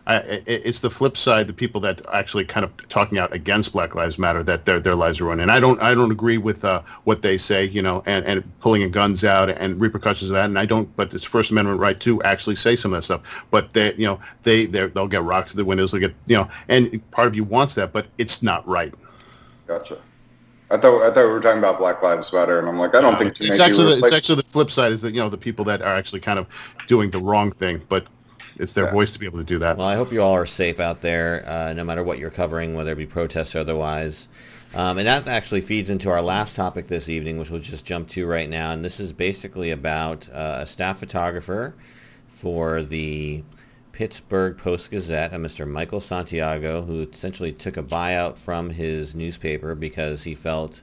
I, 0.09 0.19
it's 0.47 0.81
the 0.81 0.91
flip 0.91 1.17
side. 1.17 1.49
The 1.49 1.53
people 1.53 1.81
that 1.81 2.01
actually 2.13 2.45
kind 2.45 2.65
of 2.65 2.77
talking 2.89 3.19
out 3.19 3.33
against 3.33 3.73
Black 3.73 3.95
Lives 3.97 4.19
Matter 4.19 4.43
that 4.45 4.65
their 4.65 4.79
their 4.79 4.95
lives 4.95 5.21
are 5.21 5.25
ruined. 5.25 5.41
And 5.41 5.51
I 5.51 5.59
don't, 5.59 5.81
I 5.83 5.95
don't 5.95 6.13
agree 6.13 6.39
with 6.39 6.65
uh, 6.65 6.83
what 7.05 7.23
they 7.23 7.37
say. 7.37 7.65
You 7.65 7.83
know, 7.83 8.03
and, 8.07 8.25
and 8.25 8.61
pulling 8.61 8.89
guns 8.91 9.25
out 9.25 9.51
and 9.51 9.81
repercussions 9.81 10.31
of 10.31 10.35
that. 10.35 10.45
And 10.45 10.59
I 10.59 10.65
don't. 10.65 10.95
But 10.97 11.13
it's 11.13 11.25
First 11.25 11.51
Amendment 11.51 11.81
right 11.81 11.99
to 12.01 12.23
actually 12.23 12.55
say 12.55 12.77
some 12.77 12.93
of 12.93 12.99
that 12.99 13.03
stuff. 13.03 13.45
But 13.51 13.73
they, 13.73 13.95
you 13.95 14.07
know, 14.07 14.21
they 14.45 14.67
they 14.67 14.87
they'll 14.87 15.09
get 15.09 15.25
rocks 15.25 15.51
to 15.51 15.57
the 15.57 15.65
windows. 15.65 15.91
They'll 15.91 16.01
get, 16.01 16.15
you 16.27 16.37
know, 16.37 16.49
and 16.69 17.01
part 17.11 17.27
of 17.27 17.35
you 17.35 17.43
wants 17.43 17.75
that, 17.75 17.93
but 17.93 18.07
it's 18.19 18.43
not 18.43 18.67
right. 18.69 18.95
Gotcha. 19.67 19.99
I 20.71 20.77
thought 20.77 21.03
I 21.03 21.13
thought 21.13 21.27
we 21.27 21.33
were 21.33 21.41
talking 21.41 21.59
about 21.59 21.79
Black 21.79 22.03
Lives 22.03 22.33
Matter, 22.33 22.59
and 22.59 22.69
I'm 22.69 22.79
like, 22.79 22.95
I 22.95 23.01
don't 23.01 23.17
think 23.17 23.37
too 23.37 23.45
it's 23.45 23.61
actually 23.61 23.97
the, 24.01 24.05
it's 24.05 24.15
actually 24.15 24.37
the 24.37 24.43
flip 24.43 24.71
side 24.71 24.91
is 24.91 25.01
that 25.03 25.15
you 25.15 25.21
know 25.21 25.29
the 25.29 25.39
people 25.39 25.65
that 25.67 25.81
are 25.81 25.95
actually 25.95 26.21
kind 26.21 26.41
of 26.41 26.47
doing 26.89 27.11
the 27.11 27.21
wrong 27.21 27.53
thing, 27.53 27.81
but 27.89 28.07
it's 28.59 28.73
their 28.73 28.87
Yeah. 28.87 28.93
voice 28.93 29.13
to 29.13 29.19
be 29.19 29.27
able 29.27 29.39
to 29.39 29.45
do 29.45 29.59
that. 29.59 29.77
Well, 29.77 29.87
I 29.87 29.95
hope 29.97 30.13
you 30.13 30.23
all 30.23 30.33
are 30.35 30.47
safe 30.47 30.81
out 30.81 31.03
there, 31.03 31.45
uh, 31.47 31.73
no 31.73 31.85
matter 31.85 32.03
what 32.03 32.19
you're 32.19 32.31
covering, 32.31 32.75
whether 32.75 32.93
it 32.93 32.97
be 32.97 33.07
protests 33.07 33.55
or 33.55 33.61
otherwise. 33.61 34.29
Um, 34.75 34.99
and 34.99 35.07
that 35.07 35.27
actually 35.29 35.61
feeds 35.63 35.89
into 35.91 36.11
our 36.11 36.21
last 36.21 36.57
topic 36.57 36.89
this 36.89 37.09
evening, 37.09 37.39
which 37.39 37.51
we'll 37.51 37.61
just 37.61 37.85
jump 37.87 38.09
to 38.11 38.27
right 38.27 38.49
now. 38.49 38.73
And 38.73 38.85
this 38.85 39.01
is 39.01 39.13
basically 39.13 39.71
about 39.71 40.29
uh, 40.33 40.59
a 40.61 40.67
staff 40.67 40.99
photographer 40.99 41.75
for 42.29 42.83
the 42.83 43.43
Pittsburgh 43.93 44.59
Post-Gazette, 44.59 45.33
a 45.33 45.37
Mr. 45.39 45.67
Michael 45.67 46.01
Santiago, 46.01 46.83
who 46.83 47.09
essentially 47.11 47.53
took 47.53 47.79
a 47.79 47.83
buyout 47.83 48.37
from 48.37 48.71
his 48.71 49.15
newspaper 49.15 49.75
because 49.75 50.25
he 50.25 50.35
felt 50.35 50.83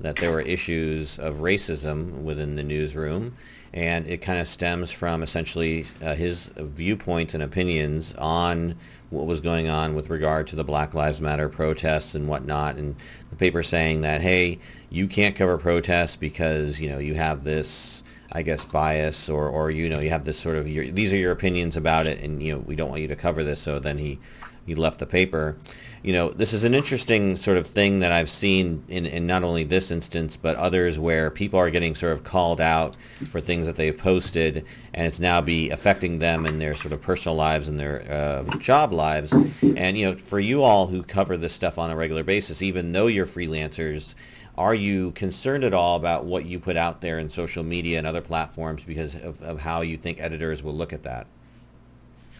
that 0.00 0.16
there 0.16 0.30
were 0.30 0.40
issues 0.40 1.18
of 1.18 1.36
racism 1.36 2.22
within 2.22 2.56
the 2.56 2.64
newsroom. 2.64 3.34
And 3.74 4.06
it 4.06 4.18
kind 4.18 4.40
of 4.40 4.46
stems 4.46 4.92
from 4.92 5.22
essentially 5.22 5.84
uh, 6.00 6.14
his 6.14 6.52
viewpoints 6.56 7.34
and 7.34 7.42
opinions 7.42 8.14
on 8.14 8.76
what 9.10 9.26
was 9.26 9.40
going 9.40 9.68
on 9.68 9.96
with 9.96 10.10
regard 10.10 10.46
to 10.46 10.56
the 10.56 10.62
Black 10.62 10.94
Lives 10.94 11.20
Matter 11.20 11.48
protests 11.48 12.14
and 12.14 12.28
whatnot. 12.28 12.76
And 12.76 12.94
the 13.30 13.36
paper 13.36 13.64
saying 13.64 14.02
that, 14.02 14.20
hey, 14.20 14.60
you 14.90 15.08
can't 15.08 15.34
cover 15.34 15.58
protests 15.58 16.14
because, 16.14 16.80
you 16.80 16.88
know, 16.88 16.98
you 16.98 17.14
have 17.14 17.42
this, 17.42 18.04
I 18.30 18.42
guess, 18.42 18.64
bias 18.64 19.28
or, 19.28 19.48
or 19.48 19.72
you 19.72 19.88
know, 19.88 19.98
you 19.98 20.10
have 20.10 20.24
this 20.24 20.38
sort 20.38 20.54
of, 20.54 20.68
your, 20.68 20.88
these 20.92 21.12
are 21.12 21.18
your 21.18 21.32
opinions 21.32 21.76
about 21.76 22.06
it 22.06 22.20
and, 22.20 22.40
you 22.40 22.52
know, 22.52 22.60
we 22.60 22.76
don't 22.76 22.90
want 22.90 23.02
you 23.02 23.08
to 23.08 23.16
cover 23.16 23.42
this. 23.42 23.60
So 23.60 23.80
then 23.80 23.98
he, 23.98 24.20
he 24.66 24.76
left 24.76 25.00
the 25.00 25.06
paper. 25.06 25.56
You 26.04 26.12
know, 26.12 26.28
this 26.28 26.52
is 26.52 26.64
an 26.64 26.74
interesting 26.74 27.34
sort 27.34 27.56
of 27.56 27.66
thing 27.66 28.00
that 28.00 28.12
I've 28.12 28.28
seen 28.28 28.84
in, 28.88 29.06
in 29.06 29.26
not 29.26 29.42
only 29.42 29.64
this 29.64 29.90
instance, 29.90 30.36
but 30.36 30.54
others 30.56 30.98
where 30.98 31.30
people 31.30 31.58
are 31.58 31.70
getting 31.70 31.94
sort 31.94 32.12
of 32.12 32.24
called 32.24 32.60
out 32.60 32.94
for 33.30 33.40
things 33.40 33.64
that 33.64 33.76
they've 33.76 33.96
posted, 33.96 34.66
and 34.92 35.06
it's 35.06 35.18
now 35.18 35.40
be 35.40 35.70
affecting 35.70 36.18
them 36.18 36.44
in 36.44 36.58
their 36.58 36.74
sort 36.74 36.92
of 36.92 37.00
personal 37.00 37.36
lives 37.36 37.68
and 37.68 37.80
their 37.80 38.02
uh, 38.12 38.58
job 38.58 38.92
lives. 38.92 39.32
And, 39.62 39.96
you 39.96 40.10
know, 40.10 40.14
for 40.14 40.38
you 40.38 40.62
all 40.62 40.88
who 40.88 41.02
cover 41.02 41.38
this 41.38 41.54
stuff 41.54 41.78
on 41.78 41.90
a 41.90 41.96
regular 41.96 42.22
basis, 42.22 42.60
even 42.60 42.92
though 42.92 43.06
you're 43.06 43.24
freelancers, 43.24 44.14
are 44.58 44.74
you 44.74 45.12
concerned 45.12 45.64
at 45.64 45.72
all 45.72 45.96
about 45.96 46.26
what 46.26 46.44
you 46.44 46.58
put 46.58 46.76
out 46.76 47.00
there 47.00 47.18
in 47.18 47.30
social 47.30 47.64
media 47.64 47.96
and 47.96 48.06
other 48.06 48.20
platforms 48.20 48.84
because 48.84 49.14
of, 49.14 49.40
of 49.40 49.58
how 49.58 49.80
you 49.80 49.96
think 49.96 50.20
editors 50.20 50.62
will 50.62 50.74
look 50.74 50.92
at 50.92 51.04
that? 51.04 51.26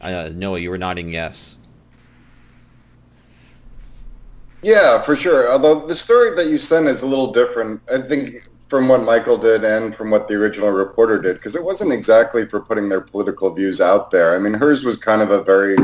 Uh, 0.02 0.28
Noah, 0.34 0.58
you 0.58 0.68
were 0.68 0.76
nodding 0.76 1.08
yes. 1.08 1.56
Yeah, 4.64 4.98
for 4.98 5.14
sure. 5.14 5.52
Although 5.52 5.86
the 5.86 5.94
story 5.94 6.34
that 6.36 6.46
you 6.46 6.56
sent 6.56 6.86
is 6.86 7.02
a 7.02 7.06
little 7.06 7.30
different, 7.30 7.82
I 7.92 7.98
think, 7.98 8.48
from 8.66 8.88
what 8.88 9.02
Michael 9.02 9.36
did 9.36 9.62
and 9.62 9.94
from 9.94 10.10
what 10.10 10.26
the 10.26 10.34
original 10.34 10.70
reporter 10.70 11.20
did, 11.20 11.34
because 11.36 11.54
it 11.54 11.62
wasn't 11.62 11.92
exactly 11.92 12.48
for 12.48 12.60
putting 12.60 12.88
their 12.88 13.02
political 13.02 13.54
views 13.54 13.82
out 13.82 14.10
there. 14.10 14.34
I 14.34 14.38
mean, 14.38 14.54
hers 14.54 14.82
was 14.82 14.96
kind 14.96 15.20
of 15.20 15.30
a 15.30 15.42
very 15.42 15.76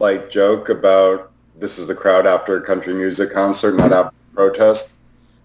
light 0.00 0.30
joke 0.30 0.68
about 0.68 1.32
this 1.58 1.78
is 1.78 1.86
the 1.86 1.94
crowd 1.94 2.26
after 2.26 2.58
a 2.58 2.62
country 2.62 2.92
music 2.92 3.32
concert, 3.32 3.76
not 3.76 3.90
after 3.90 4.14
a 4.32 4.34
protest. 4.34 4.98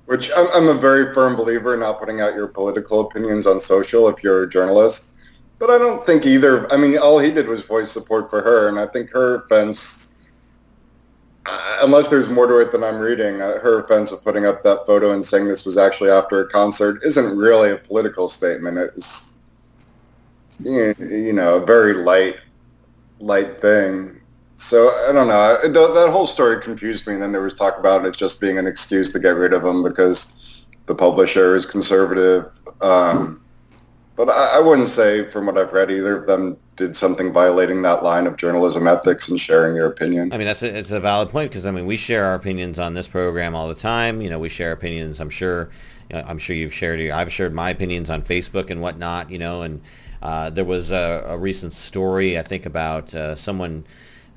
Which 0.08 0.30
I'm, 0.36 0.48
I'm 0.54 0.68
a 0.68 0.80
very 0.80 1.14
firm 1.14 1.38
believer 1.38 1.76
in 1.76 1.80
not 1.80 1.98
putting 1.98 2.20
out 2.20 2.36
your 2.36 2.48
political 2.48 3.08
opinions 3.08 3.48
on 3.48 3.62
social 3.62 4.10
if 4.10 4.22
you're 4.22 4.44
a 4.44 4.50
journalist. 4.50 5.12
But 5.60 5.70
I 5.70 5.78
don't 5.78 6.06
think 6.06 6.26
either. 6.26 6.72
I 6.74 6.78
mean, 6.78 6.98
all 6.98 7.20
he 7.20 7.32
did 7.32 7.48
was 7.48 7.62
voice 7.62 7.90
support 7.90 8.30
for 8.30 8.42
her, 8.42 8.68
and 8.68 8.78
I 8.78 8.86
think 8.86 9.12
her 9.12 9.36
offense, 9.36 10.05
uh, 11.46 11.78
unless 11.82 12.08
there's 12.08 12.30
more 12.30 12.48
to 12.48 12.60
it 12.60 12.72
than 12.72 12.84
I'm 12.84 13.00
reading, 13.00 13.42
uh, 13.42 13.60
her 13.60 13.80
offense 13.80 14.12
of 14.12 14.24
putting 14.24 14.46
up 14.46 14.64
that 14.64 14.86
photo 14.86 15.12
and 15.12 15.24
saying 15.24 15.48
this 15.48 15.66
was 15.66 15.78
actually 15.78 16.10
after 16.10 16.42
a 16.42 16.50
concert 16.50 17.04
isn't 17.04 17.38
really 17.38 17.72
a 17.72 17.78
political 17.78 18.30
statement. 18.30 18.78
It 18.78 18.96
was, 18.96 19.34
you 20.60 21.34
know, 21.34 21.56
a 21.56 21.66
very 21.66 21.94
light, 21.94 22.38
light 23.20 23.58
thing. 23.58 24.22
So 24.58 24.90
I 25.08 25.12
don't 25.12 25.28
know. 25.28 25.58
That, 25.62 25.74
that 25.74 26.10
whole 26.12 26.28
story 26.28 26.62
confused 26.62 27.06
me. 27.08 27.14
And 27.14 27.22
then 27.22 27.32
there 27.32 27.42
was 27.42 27.54
talk 27.54 27.78
about 27.78 28.06
it 28.06 28.16
just 28.16 28.42
being 28.42 28.58
an 28.58 28.66
excuse 28.66 29.12
to 29.14 29.20
get 29.20 29.36
rid 29.36 29.54
of 29.54 29.64
him 29.64 29.84
because 29.84 30.66
the 30.88 30.96
publisher 30.96 31.56
is 31.56 31.66
conservative. 31.66 32.60
Um, 32.82 33.45
but 34.16 34.30
I, 34.30 34.58
I, 34.58 34.60
wouldn't 34.60 34.88
say, 34.88 35.26
from 35.26 35.46
what 35.46 35.58
I've 35.58 35.74
read, 35.74 35.92
either 35.92 36.18
of 36.18 36.26
them 36.26 36.58
did 36.76 36.96
something 36.96 37.34
violating 37.34 37.82
that 37.82 38.04
line 38.04 38.28
of 38.28 38.38
journalism 38.38 38.88
ethics 38.88 39.30
and 39.30 39.40
sharing 39.40 39.76
your 39.76 39.88
opinion. 39.88 40.32
I 40.32 40.38
mean, 40.38 40.48
that's 40.48 40.64
a, 40.64 40.78
it's 40.78 40.92
a 40.92 41.00
valid 41.00 41.30
point 41.30 41.52
because 41.52 41.66
I 41.66 41.72
mean, 41.72 41.86
we 41.86 41.98
share 41.98 42.26
our 42.26 42.36
opinions 42.36 42.80
on 42.80 42.94
this 42.94 43.08
program 43.08 43.56
all 43.56 43.68
the 43.68 43.76
time. 43.76 44.22
You 44.22 44.30
know, 44.30 44.40
we 44.40 44.50
share 44.50 44.72
opinions. 44.72 45.20
I'm 45.20 45.30
sure, 45.30 45.70
you 46.10 46.18
know, 46.18 46.24
I'm 46.28 46.38
sure 46.38 46.56
you've 46.56 46.74
shared. 46.74 47.00
Your, 47.00 47.14
I've 47.14 47.32
shared 47.32 47.54
my 47.54 47.70
opinions 47.70 48.10
on 48.10 48.22
Facebook 48.22 48.70
and 48.70 48.82
whatnot. 48.82 49.30
You 49.30 49.40
know, 49.40 49.64
and 49.64 49.82
uh, 50.22 50.50
there 50.50 50.66
was 50.66 50.92
a, 50.92 51.24
a, 51.28 51.38
recent 51.38 51.74
story 51.74 52.40
I 52.40 52.42
think 52.42 52.66
about 52.66 53.14
uh, 53.14 53.36
someone 53.36 53.86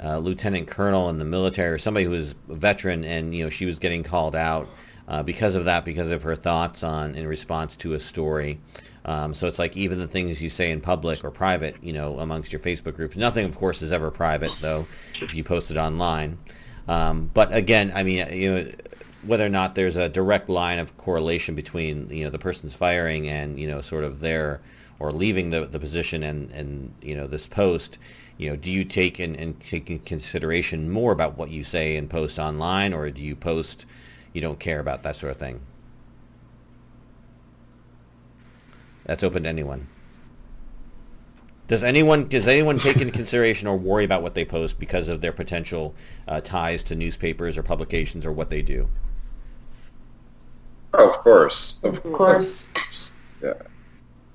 uh, 0.03 0.19
lieutenant 0.19 0.69
colonel 0.69 1.09
in 1.09 1.19
the 1.19 1.25
military 1.25 1.73
or 1.73 1.79
somebody 1.79 2.05
who 2.05 2.13
was 2.13 2.35
a 2.49 2.55
veteran, 2.55 3.05
and 3.05 3.35
you 3.35 3.45
know 3.45 3.51
she 3.51 3.67
was 3.67 3.79
getting 3.79 4.03
called 4.03 4.35
out 4.35 4.69
uh, 5.09 5.23
because 5.23 5.55
of 5.55 5.65
that, 5.65 5.85
because 5.85 6.11
of 6.11 6.23
her 6.23 6.37
thoughts 6.37 6.83
on 6.83 7.15
in 7.15 7.27
response 7.27 7.77
to 7.77 7.95
a 7.95 8.01
story. 8.01 8.61
Um, 9.09 9.33
so 9.33 9.47
it's 9.49 9.59
like 9.59 9.77
even 9.77 9.99
the 9.99 10.07
things 10.07 10.43
you 10.43 10.51
say 10.51 10.71
in 10.71 10.81
public 10.81 11.25
or 11.25 11.31
private, 11.31 11.77
you 11.83 11.93
know, 11.93 12.19
amongst 12.19 12.53
your 12.53 12.61
Facebook 12.61 12.95
groups. 12.95 13.17
Nothing, 13.17 13.47
of 13.47 13.57
course, 13.57 13.81
is 13.81 13.93
ever 13.93 14.11
private, 14.11 14.53
though, 14.61 14.87
if 15.15 15.35
you 15.35 15.43
post 15.43 15.71
it 15.71 15.79
online. 15.79 16.37
Um, 16.87 17.31
but 17.33 17.55
again, 17.55 17.91
I 17.95 18.03
mean, 18.03 18.27
you 18.33 18.55
know, 18.55 18.71
whether 19.23 19.47
or 19.47 19.51
not 19.51 19.75
there's 19.75 19.97
a 19.97 20.09
direct 20.09 20.49
line 20.49 20.79
of 20.79 20.97
correlation 20.97 21.55
between 21.55 22.09
you 22.11 22.25
know 22.25 22.31
the 22.31 22.39
person's 22.39 22.75
firing 22.75 23.29
and 23.29 23.59
you 23.59 23.67
know 23.67 23.81
sort 23.81 24.05
of 24.05 24.21
their 24.21 24.61
or 25.01 25.11
leaving 25.11 25.51
the, 25.51 25.67
the 25.67 25.81
position 25.81 26.23
and 26.23 26.51
and 26.53 26.95
you 27.03 27.17
know 27.17 27.27
this 27.27 27.47
post 27.47 27.99
you 28.39 28.49
know, 28.49 28.57
do 28.57 28.71
you 28.71 28.85
take 28.85 29.19
in, 29.21 29.35
and 29.37 29.61
take 29.61 29.91
in 29.91 29.99
consideration 29.99 30.89
more 30.89 31.13
about 31.13 31.37
what 31.37 31.51
you 31.51 31.65
say 31.65 31.97
and 31.97 32.09
post 32.09 32.39
online, 32.39 32.95
or 32.95 33.11
do 33.11 33.21
you 33.21 33.35
post 33.35 33.85
you 34.33 34.41
don't 34.41 34.61
care 34.61 34.79
about 34.79 35.03
that 35.03 35.17
sort 35.17 35.33
of 35.33 35.37
thing? 35.37 35.61
That's 39.09 39.25
open 39.25 39.45
to 39.45 39.49
anyone. 39.49 39.87
Does 41.67 41.83
anyone 41.83 42.29
does 42.29 42.47
anyone 42.47 42.79
take 42.79 43.01
into 43.01 43.13
consideration 43.13 43.67
or 43.67 43.77
worry 43.77 44.05
about 44.05 44.23
what 44.23 44.35
they 44.35 44.45
post 44.45 44.79
because 44.79 45.09
of 45.09 45.23
their 45.23 45.33
potential 45.33 45.95
uh, 46.29 46.43
ties 46.43 46.83
to 46.85 46.95
newspapers 46.95 47.57
or 47.57 47.63
publications 47.63 48.27
or 48.27 48.33
what 48.33 48.51
they 48.51 48.61
do? 48.61 48.89
Oh, 50.93 51.09
of 51.09 51.17
course, 51.17 51.81
of 51.83 52.03
course. 52.03 52.67
Yeah. 53.43 53.55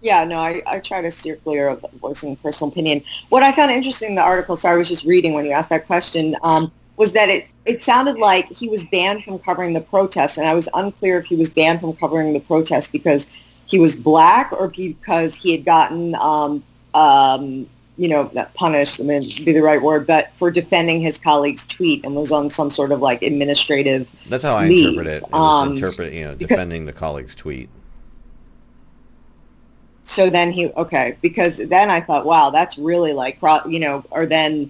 Yeah, 0.01 0.25
no, 0.25 0.39
I, 0.39 0.63
I 0.65 0.79
try 0.79 1.01
to 1.01 1.11
steer 1.11 1.35
clear 1.37 1.69
of 1.69 1.85
voicing 2.01 2.35
personal 2.37 2.71
opinion. 2.71 3.03
What 3.29 3.43
I 3.43 3.51
found 3.51 3.71
interesting 3.71 4.09
in 4.09 4.15
the 4.15 4.21
article, 4.21 4.55
so 4.55 4.69
I 4.69 4.75
was 4.75 4.89
just 4.89 5.05
reading 5.05 5.33
when 5.33 5.45
you 5.45 5.51
asked 5.51 5.69
that 5.69 5.85
question, 5.85 6.35
um, 6.41 6.71
was 6.97 7.13
that 7.13 7.29
it, 7.29 7.47
it 7.65 7.83
sounded 7.83 8.17
like 8.17 8.51
he 8.51 8.67
was 8.67 8.85
banned 8.85 9.23
from 9.23 9.39
covering 9.39 9.73
the 9.73 9.81
protest, 9.81 10.37
and 10.37 10.47
I 10.47 10.55
was 10.55 10.67
unclear 10.73 11.19
if 11.19 11.25
he 11.25 11.35
was 11.35 11.53
banned 11.53 11.79
from 11.79 11.93
covering 11.93 12.33
the 12.33 12.39
protest 12.39 12.91
because 12.91 13.27
he 13.73 13.79
was 13.79 13.95
black 13.95 14.51
or 14.51 14.69
because 14.69 15.33
he 15.33 15.51
had 15.51 15.65
gotten, 15.65 16.13
um, 16.17 16.63
um, 16.93 17.67
you 17.97 18.07
know, 18.07 18.25
punished, 18.53 19.01
I 19.01 19.03
mean, 19.03 19.21
be 19.43 19.51
the 19.51 19.63
right 19.63 19.81
word, 19.81 20.05
but 20.05 20.37
for 20.37 20.51
defending 20.51 21.01
his 21.01 21.17
colleague's 21.17 21.65
tweet 21.65 22.05
and 22.05 22.15
was 22.15 22.31
on 22.31 22.51
some 22.51 22.69
sort 22.69 22.91
of 22.91 22.99
like 23.01 23.23
administrative. 23.23 24.11
That's 24.29 24.43
how 24.43 24.53
I 24.53 24.67
leave. 24.67 24.89
interpret 24.89 25.07
it. 25.07 25.23
it 25.23 25.33
um, 25.33 25.71
interpret, 25.71 26.13
you 26.13 26.23
know, 26.23 26.35
defending 26.35 26.85
because, 26.85 26.93
the 26.93 26.99
colleague's 26.99 27.33
tweet 27.33 27.67
so 30.03 30.29
then 30.29 30.51
he 30.51 30.67
okay 30.71 31.17
because 31.21 31.59
then 31.69 31.89
i 31.89 32.01
thought 32.01 32.25
wow 32.25 32.49
that's 32.49 32.77
really 32.77 33.13
like 33.13 33.39
you 33.65 33.79
know 33.79 34.03
or 34.11 34.25
then 34.25 34.69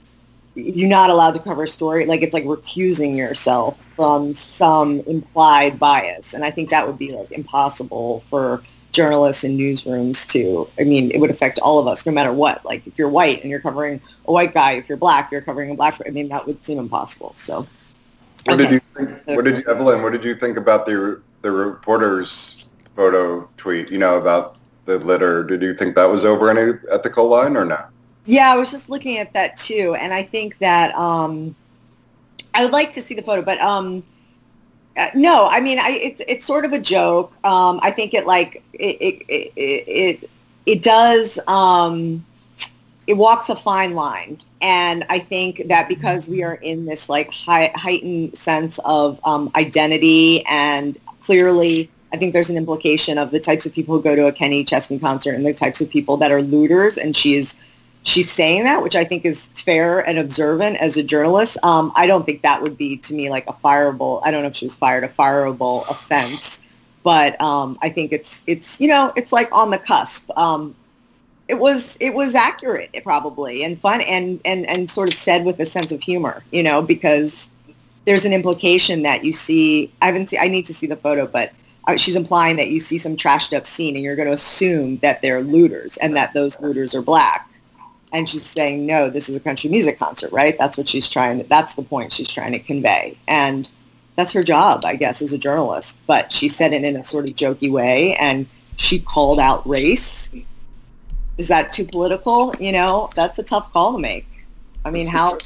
you're 0.54 0.88
not 0.88 1.10
allowed 1.10 1.34
to 1.34 1.40
cover 1.40 1.64
a 1.64 1.68
story 1.68 2.06
like 2.06 2.22
it's 2.22 2.36
like 2.36 2.44
recusing 2.44 3.18
yourself 3.18 3.84
from 3.96 4.32
some 4.36 5.00
implied 5.08 5.80
bias 5.80 6.36
and 6.36 6.46
i 6.46 6.52
think 6.52 6.70
that 6.70 6.86
would 6.86 7.00
be 7.00 7.12
like 7.12 7.32
impossible 7.32 8.20
for 8.20 8.62
journalists 8.94 9.44
in 9.44 9.58
newsrooms 9.58 10.26
to 10.28 10.70
i 10.80 10.84
mean 10.84 11.12
it 11.12 11.20
would 11.20 11.32
affect 11.32 11.60
all 11.60 11.80
of 11.80 11.88
us 11.88 12.06
no 12.06 12.12
matter 12.12 12.32
what 12.32 12.64
like 12.64 12.86
if 12.88 12.98
you're 12.98 13.10
white 13.10 13.42
and 13.42 13.50
you're 13.50 13.60
covering 13.60 14.00
a 14.28 14.32
white 14.32 14.54
guy 14.54 14.74
if 14.74 14.88
you're 14.88 14.98
black 14.98 15.32
you're 15.32 15.42
covering 15.42 15.72
a 15.72 15.76
black 15.76 16.00
i 16.06 16.10
mean 16.10 16.30
that 16.30 16.46
would 16.46 16.64
seem 16.64 16.80
impossible 16.80 17.34
so 17.36 17.66
what 18.46 18.54
okay. 18.54 18.64
did 18.64 18.72
you 18.72 18.80
think 18.96 19.28
what 19.28 19.44
did 19.44 19.58
you 19.58 19.64
evelyn 19.68 20.02
what 20.02 20.14
did 20.14 20.24
you 20.24 20.36
think 20.36 20.58
about 20.58 20.86
the 20.86 21.22
the 21.42 21.52
reporter's 21.52 22.68
photo 22.96 23.50
tweet 23.58 23.90
you 23.90 23.98
know 23.98 24.18
about 24.18 24.58
the 24.86 25.00
litter. 25.00 25.44
Did 25.44 25.62
you 25.62 25.74
think 25.74 25.96
that 25.96 26.06
was 26.06 26.26
over 26.26 26.50
any 26.50 26.78
ethical 26.92 27.28
line 27.28 27.56
or 27.56 27.66
no? 27.66 27.80
Yeah, 28.26 28.52
I 28.52 28.58
was 28.58 28.72
just 28.72 28.90
looking 28.90 29.18
at 29.18 29.34
that 29.34 29.58
too, 29.58 29.96
and 30.00 30.14
I 30.14 30.24
think 30.24 30.58
that 30.60 30.96
um, 30.96 31.56
I 32.54 32.64
would 32.64 32.74
like 32.74 32.94
to 32.94 33.02
see 33.02 33.16
the 33.16 33.22
photo, 33.22 33.42
but 33.42 33.60
um, 33.60 34.04
uh, 34.98 35.10
no, 35.16 35.48
I 35.50 35.60
mean, 35.60 35.80
I, 35.80 35.90
it's 36.02 36.22
it's 36.28 36.46
sort 36.46 36.66
of 36.66 36.74
a 36.74 36.80
joke. 36.80 37.34
Um, 37.44 37.80
I 37.82 37.92
think 37.92 38.14
it 38.14 38.26
like 38.28 38.64
it 38.74 38.98
it 39.00 39.24
it 39.28 39.54
it, 39.56 40.30
it 40.66 40.84
does. 40.84 41.40
Um, 41.48 42.26
it 43.06 43.16
walks 43.16 43.50
a 43.50 43.56
fine 43.56 43.96
line, 43.96 44.38
and 44.62 45.06
I 45.10 45.20
think 45.20 45.64
that 45.68 45.90
because 45.90 46.28
we 46.28 46.42
are 46.44 46.56
in 46.56 46.86
this 46.86 47.10
like 47.10 47.32
high, 47.32 47.72
heightened 47.76 48.38
sense 48.38 48.80
of 48.86 49.20
um, 49.26 49.52
identity 49.56 50.46
and 50.46 50.98
clearly 51.20 51.90
I 52.14 52.18
think 52.18 52.32
there's 52.32 52.52
an 52.52 52.58
implication 52.58 53.18
of 53.18 53.32
the 53.32 53.40
types 53.40 53.66
of 53.66 53.74
people 53.74 53.96
who 53.96 54.02
go 54.02 54.16
to 54.16 54.28
a 54.28 54.32
Kenny 54.32 54.64
Chesney 54.64 55.00
concert 55.00 55.34
and 55.34 55.44
the 55.44 55.54
types 55.54 55.82
of 55.82 55.90
people 55.90 56.16
that 56.18 56.32
are 56.32 56.44
looters. 56.44 56.96
And 56.96 57.16
she 57.16 57.36
is, 57.36 57.56
she's 58.04 58.32
saying 58.32 58.66
that, 58.66 58.84
which 58.84 58.96
I 58.96 59.04
think 59.04 59.26
is 59.26 59.48
fair 59.48 60.00
and 60.08 60.20
observant 60.20 60.78
as 60.78 60.98
a 60.98 61.04
journalist. 61.04 61.58
Um, 61.64 61.92
I 61.96 62.06
don't 62.06 62.26
think 62.26 62.42
that 62.42 62.62
would 62.62 62.78
be 62.78 62.98
to 62.98 63.14
me 63.14 63.30
like 63.30 63.48
a 63.48 63.54
fireable. 63.54 64.22
I 64.24 64.32
don't 64.32 64.44
know 64.44 64.50
if 64.50 64.56
she 64.56 64.66
was 64.66 64.76
fired 64.76 65.04
a 65.04 65.08
fireable 65.08 65.90
offense, 65.90 66.62
but 67.02 67.40
um, 67.42 67.78
I 67.82 67.90
think 67.90 68.12
it's 68.12 68.44
it's 68.48 68.80
you 68.80 68.88
know 68.88 69.12
it's 69.16 69.32
like 69.32 69.50
on 69.52 69.72
the 69.72 69.78
cusp. 69.78 70.30
Um, 70.38 70.76
it 71.48 71.56
was 71.56 71.98
it 72.00 72.14
was 72.14 72.36
accurate 72.36 72.96
probably 73.04 73.64
and 73.64 73.80
fun 73.80 74.02
and 74.02 74.40
and 74.46 74.70
and 74.70 74.90
sort 74.90 75.10
of 75.10 75.16
said 75.16 75.46
with 75.46 75.60
a 75.60 75.66
sense 75.66 75.92
of 75.92 76.02
humor, 76.02 76.44
you 76.52 76.64
know, 76.64 76.82
because 76.82 77.50
there's 78.06 78.26
an 78.26 78.34
implication 78.34 79.04
that 79.04 79.24
you 79.24 79.34
see. 79.34 79.92
I 80.02 80.08
haven't 80.08 80.30
seen. 80.30 80.40
I 80.42 80.48
need 80.48 80.66
to 80.66 80.74
see 80.74 80.88
the 80.88 80.98
photo, 80.98 81.26
but 81.26 81.52
uh, 81.88 81.98
she's 81.98 82.16
implying 82.16 82.58
that 82.58 82.70
you 82.70 82.80
see 82.80 82.98
some 82.98 83.16
trashed 83.16 83.56
up 83.56 83.66
scene 83.66 83.96
and 83.96 84.04
you're 84.04 84.16
going 84.16 84.28
to 84.28 84.34
assume 84.34 84.98
that 84.98 85.22
they're 85.22 85.42
looters 85.42 85.98
and 85.98 86.16
that 86.16 86.34
those 86.34 86.60
looters 86.62 86.96
are 86.96 87.02
black. 87.02 87.50
And 88.14 88.30
she's 88.30 88.44
saying, 88.44 88.86
no, 88.86 89.10
this 89.10 89.28
is 89.28 89.36
a 89.36 89.40
country 89.40 89.70
music 89.70 89.98
concert, 89.98 90.32
right? 90.32 90.56
That's 90.58 90.78
what 90.78 90.88
she's 90.88 91.10
trying 91.10 91.40
to, 91.40 91.44
that's 91.46 91.74
the 91.74 91.82
point 91.82 92.14
she's 92.14 92.30
trying 92.30 92.52
to 92.52 92.60
convey. 92.60 93.18
And 93.28 93.70
that's 94.16 94.32
her 94.34 94.44
job, 94.44 94.86
I 94.86 94.96
guess, 94.96 95.22
as 95.22 95.34
a 95.34 95.38
journalist. 95.38 96.00
But 96.06 96.32
she 96.32 96.48
said 96.48 96.74
it 96.74 96.84
in 96.84 96.96
a 96.96 97.04
sort 97.04 97.28
of 97.28 97.36
jokey 97.36 97.72
way 97.72 98.16
and 98.18 98.46
she 98.78 99.00
called 99.00 99.40
out 99.40 99.68
race. 99.68 100.32
Is 101.40 101.48
that 101.48 101.72
too 101.72 101.86
political? 101.86 102.54
You 102.60 102.72
know, 102.72 103.10
that's 103.16 103.40
a 103.40 103.44
tough 103.44 103.74
call 103.74 103.94
to 103.94 104.00
make. 104.00 104.28
I 104.86 104.92
mean, 104.92 105.08
how, 105.08 105.38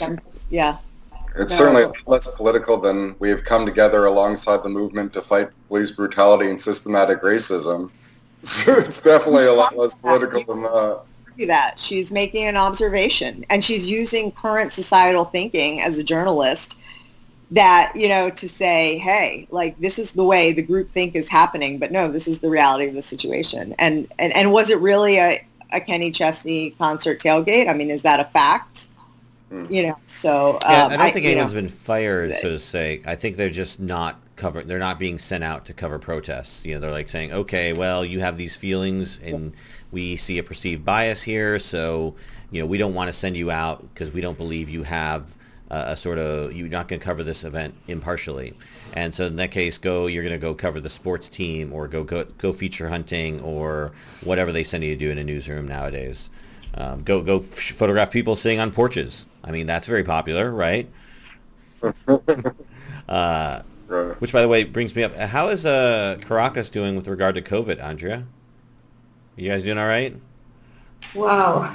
yeah. 0.49 0.77
It's 1.37 1.51
no. 1.51 1.57
certainly 1.57 1.99
less 2.05 2.35
political 2.35 2.77
than 2.77 3.15
we 3.19 3.29
have 3.29 3.45
come 3.45 3.65
together 3.65 4.05
alongside 4.05 4.63
the 4.63 4.69
movement 4.69 5.13
to 5.13 5.21
fight 5.21 5.49
police 5.69 5.91
brutality 5.91 6.49
and 6.49 6.59
systematic 6.59 7.21
racism. 7.21 7.91
So 8.43 8.71
it's 8.77 9.01
definitely 9.01 9.47
a 9.47 9.53
lot 9.53 9.75
less 9.75 9.95
political 9.95 10.43
than 10.43 10.61
that. 10.61 11.01
That 11.45 11.77
she's 11.77 12.11
making 12.11 12.45
an 12.45 12.57
observation 12.57 13.45
and 13.49 13.63
she's 13.63 13.87
using 13.87 14.31
current 14.31 14.71
societal 14.71 15.25
thinking 15.25 15.81
as 15.81 15.97
a 15.97 16.03
journalist 16.03 16.79
that 17.51 17.93
you 17.95 18.09
know 18.09 18.29
to 18.29 18.49
say 18.49 18.97
hey 18.97 19.47
like 19.51 19.79
this 19.79 19.99
is 19.99 20.13
the 20.13 20.23
way 20.23 20.51
the 20.51 20.61
group 20.61 20.89
think 20.89 21.15
is 21.15 21.29
happening 21.29 21.77
but 21.77 21.91
no 21.91 22.11
this 22.11 22.27
is 22.27 22.41
the 22.41 22.49
reality 22.49 22.87
of 22.87 22.93
the 22.93 23.01
situation 23.01 23.73
and 23.79 24.11
and, 24.19 24.35
and 24.35 24.51
was 24.51 24.69
it 24.69 24.79
really 24.81 25.17
a, 25.17 25.41
a 25.71 25.79
kenny 25.79 26.11
chesney 26.11 26.71
concert 26.71 27.19
tailgate 27.19 27.69
i 27.69 27.73
mean 27.73 27.89
is 27.89 28.01
that 28.01 28.19
a 28.19 28.25
fact 28.25 28.87
You 29.69 29.87
know, 29.87 29.97
so 30.05 30.55
um, 30.55 30.59
Yeah, 30.63 30.85
I 30.87 30.97
don't 30.97 31.13
think 31.13 31.15
you 31.17 31.21
know, 31.23 31.31
anyone's 31.31 31.53
been 31.53 31.69
fired, 31.69 32.33
so 32.35 32.49
to 32.49 32.59
say. 32.59 33.01
I 33.05 33.15
think 33.15 33.37
they're 33.37 33.49
just 33.49 33.79
not 33.79 34.19
cover. 34.35 34.61
They're 34.61 34.77
not 34.77 34.99
being 34.99 35.17
sent 35.17 35.43
out 35.43 35.65
to 35.67 35.73
cover 35.73 35.99
protests. 35.99 36.65
You 36.65 36.73
know, 36.73 36.81
they're 36.81 36.91
like 36.91 37.07
saying, 37.07 37.31
okay, 37.31 37.71
well, 37.71 38.03
you 38.03 38.19
have 38.19 38.35
these 38.35 38.57
feelings, 38.57 39.19
and 39.23 39.53
we 39.91 40.15
see 40.15 40.37
a 40.37 40.43
perceived 40.43 40.83
bias 40.83 41.23
here, 41.23 41.59
so 41.59 42.15
you 42.51 42.61
know, 42.61 42.65
we 42.65 42.77
don't 42.77 42.93
want 42.93 43.07
to 43.07 43.13
send 43.13 43.35
you 43.37 43.51
out 43.51 43.81
because 43.81 44.11
we 44.11 44.21
don't 44.21 44.37
believe 44.37 44.69
you 44.69 44.83
have 44.83 45.35
uh, 45.69 45.85
a 45.87 45.97
sort 45.97 46.17
of 46.17 46.53
you're 46.53 46.69
not 46.69 46.87
going 46.87 46.99
to 46.99 47.05
cover 47.05 47.23
this 47.23 47.43
event 47.43 47.73
impartially. 47.87 48.53
And 48.93 49.13
so 49.13 49.25
in 49.25 49.35
that 49.35 49.51
case, 49.51 49.77
go. 49.77 50.07
You're 50.07 50.23
going 50.23 50.33
to 50.33 50.39
go 50.39 50.53
cover 50.53 50.79
the 50.79 50.89
sports 50.89 51.29
team, 51.29 51.73
or 51.73 51.87
go 51.87 52.03
go 52.03 52.25
go 52.37 52.53
feature 52.53 52.89
hunting, 52.89 53.41
or 53.41 53.91
whatever 54.23 54.51
they 54.51 54.63
send 54.63 54.83
you 54.83 54.93
to 54.93 54.99
do 54.99 55.11
in 55.11 55.17
a 55.17 55.23
newsroom 55.23 55.67
nowadays. 55.67 56.29
Um, 56.73 57.03
go 57.03 57.21
go 57.21 57.39
photograph 57.39 58.11
people 58.11 58.35
sitting 58.35 58.59
on 58.59 58.71
porches. 58.71 59.25
I 59.43 59.51
mean, 59.51 59.67
that's 59.67 59.87
very 59.87 60.03
popular, 60.03 60.51
right? 60.51 60.89
uh, 63.09 63.61
which, 64.19 64.33
by 64.33 64.41
the 64.41 64.47
way, 64.47 64.63
brings 64.63 64.95
me 64.95 65.03
up. 65.03 65.15
How 65.15 65.49
is 65.49 65.65
uh, 65.65 66.17
Caracas 66.21 66.69
doing 66.69 66.95
with 66.95 67.07
regard 67.07 67.35
to 67.35 67.41
COVID, 67.41 67.81
Andrea? 67.81 68.25
You 69.37 69.49
guys 69.49 69.63
doing 69.63 69.77
all 69.77 69.85
right? 69.85 70.15
Wow. 71.13 71.71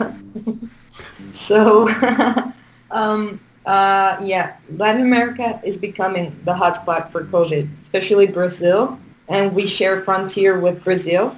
so, 1.33 1.89
um, 2.91 3.39
uh, 3.65 4.19
yeah, 4.21 4.57
Latin 4.77 5.03
America 5.03 5.61
is 5.65 5.79
becoming 5.79 6.37
the 6.45 6.53
hotspot 6.53 7.13
for 7.13 7.23
COVID, 7.23 7.71
especially 7.81 8.27
Brazil, 8.27 8.99
and 9.29 9.55
we 9.55 9.65
share 9.65 10.03
frontier 10.03 10.59
with 10.59 10.83
Brazil. 10.83 11.37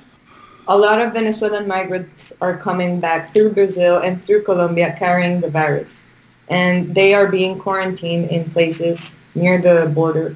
A 0.66 0.76
lot 0.76 0.98
of 0.98 1.12
Venezuelan 1.12 1.68
migrants 1.68 2.32
are 2.40 2.56
coming 2.56 3.00
back 3.00 3.34
through 3.34 3.52
Brazil 3.52 3.98
and 3.98 4.24
through 4.24 4.44
Colombia 4.44 4.96
carrying 4.98 5.42
the 5.42 5.50
virus, 5.50 6.04
and 6.48 6.94
they 6.94 7.12
are 7.12 7.28
being 7.28 7.58
quarantined 7.58 8.30
in 8.30 8.50
places 8.50 9.18
near 9.34 9.60
the 9.60 9.92
border 9.94 10.34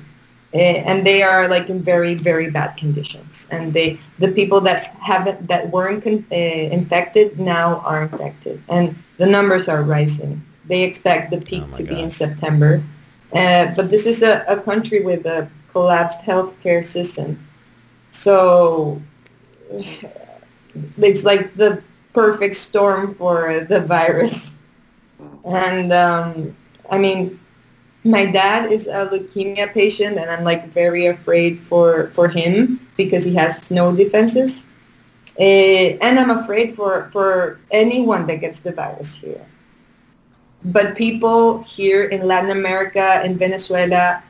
and 0.55 1.07
they 1.07 1.23
are 1.23 1.47
like 1.49 1.69
in 1.69 1.81
very 1.83 2.15
very 2.15 2.51
bad 2.51 2.77
conditions. 2.77 3.49
And 3.51 3.73
they 3.73 4.01
the 4.19 4.29
people 4.29 4.61
that 4.63 4.87
haven't 5.01 5.47
that 5.49 5.71
weren't 5.71 6.03
con- 6.03 6.25
uh, 6.33 6.35
infected 6.35 7.39
now 7.39 7.81
are 7.81 8.03
infected. 8.03 8.63
And 8.69 8.97
the 9.19 9.27
numbers 9.27 9.69
are 9.69 9.83
rising. 9.83 10.43
They 10.67 10.83
expect 10.85 11.31
the 11.31 11.39
peak 11.39 11.63
Oh 11.65 11.69
my 11.69 11.77
to 11.79 11.83
be 11.85 12.01
in 12.01 12.11
september. 12.11 12.83
Uh, 13.33 13.75
but 13.77 13.91
this 13.91 14.07
is 14.07 14.23
a, 14.23 14.45
a 14.49 14.59
country 14.61 15.03
with 15.03 15.27
a 15.27 15.49
collapsed 15.71 16.25
healthcare 16.25 16.85
system. 16.85 17.39
So 18.11 19.03
it's 20.99 21.25
like 21.25 21.55
the 21.55 21.83
perfect 22.15 22.57
storm 22.57 23.15
for 23.15 23.67
the 23.69 23.81
virus. 23.81 24.57
And 25.45 25.93
um, 25.93 26.55
i 26.91 26.97
mean 26.97 27.39
my 28.09 28.25
dad 28.25 28.73
is 28.73 28.87
a 28.87 29.07
leukemia 29.07 29.73
patient 29.73 30.17
and 30.17 30.31
I'm 30.31 30.43
like 30.43 30.69
very 30.69 31.07
afraid 31.07 31.61
for, 31.61 32.09
for 32.15 32.29
him 32.29 32.81
because 32.97 33.23
he 33.25 33.35
has 33.35 33.71
no 33.71 33.95
defenses. 33.95 34.67
Eh, 35.39 35.99
and 36.01 36.19
I'm 36.19 36.31
afraid 36.31 36.75
for, 36.75 37.11
for 37.13 37.61
anyone 37.71 38.27
that 38.27 38.41
gets 38.41 38.61
the 38.61 38.73
virus 38.73 39.15
here. 39.15 39.45
But 40.65 40.97
people 40.97 41.63
here 41.63 42.07
in 42.07 42.27
Latin 42.27 42.51
America 42.51 43.21
and 43.23 43.39
Venezuela, 43.39 44.23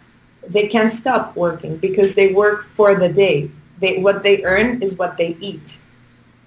they 0.46 0.68
can't 0.68 0.90
stop 0.90 1.34
working 1.36 1.78
because 1.78 2.12
they 2.12 2.34
work 2.34 2.66
for 2.66 2.94
the 2.94 3.08
day. 3.08 3.50
They, 3.78 4.02
what 4.02 4.22
they 4.22 4.44
earn 4.44 4.82
is 4.82 4.96
what 4.96 5.16
they 5.16 5.36
eat. 5.40 5.78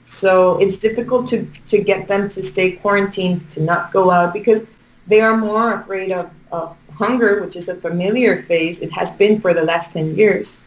So 0.06 0.60
it's 0.60 0.78
difficult 0.78 1.30
to, 1.30 1.48
to 1.68 1.82
get 1.82 2.08
them 2.08 2.30
to 2.30 2.44
stay 2.44 2.74
quarantined, 2.74 3.50
to 3.52 3.62
not 3.62 3.94
go 3.94 4.12
out 4.12 4.34
because 4.34 4.64
they 5.08 5.22
are 5.22 5.38
more 5.38 5.74
afraid 5.74 6.12
of, 6.12 6.30
of 6.52 6.78
hunger, 7.02 7.42
which 7.42 7.56
is 7.56 7.68
a 7.68 7.76
familiar 7.76 8.44
phase. 8.44 8.80
It 8.82 8.92
has 8.94 9.12
been 9.12 9.42
for 9.42 9.54
the 9.54 9.64
last 9.64 9.94
10 9.94 10.16
years, 10.16 10.64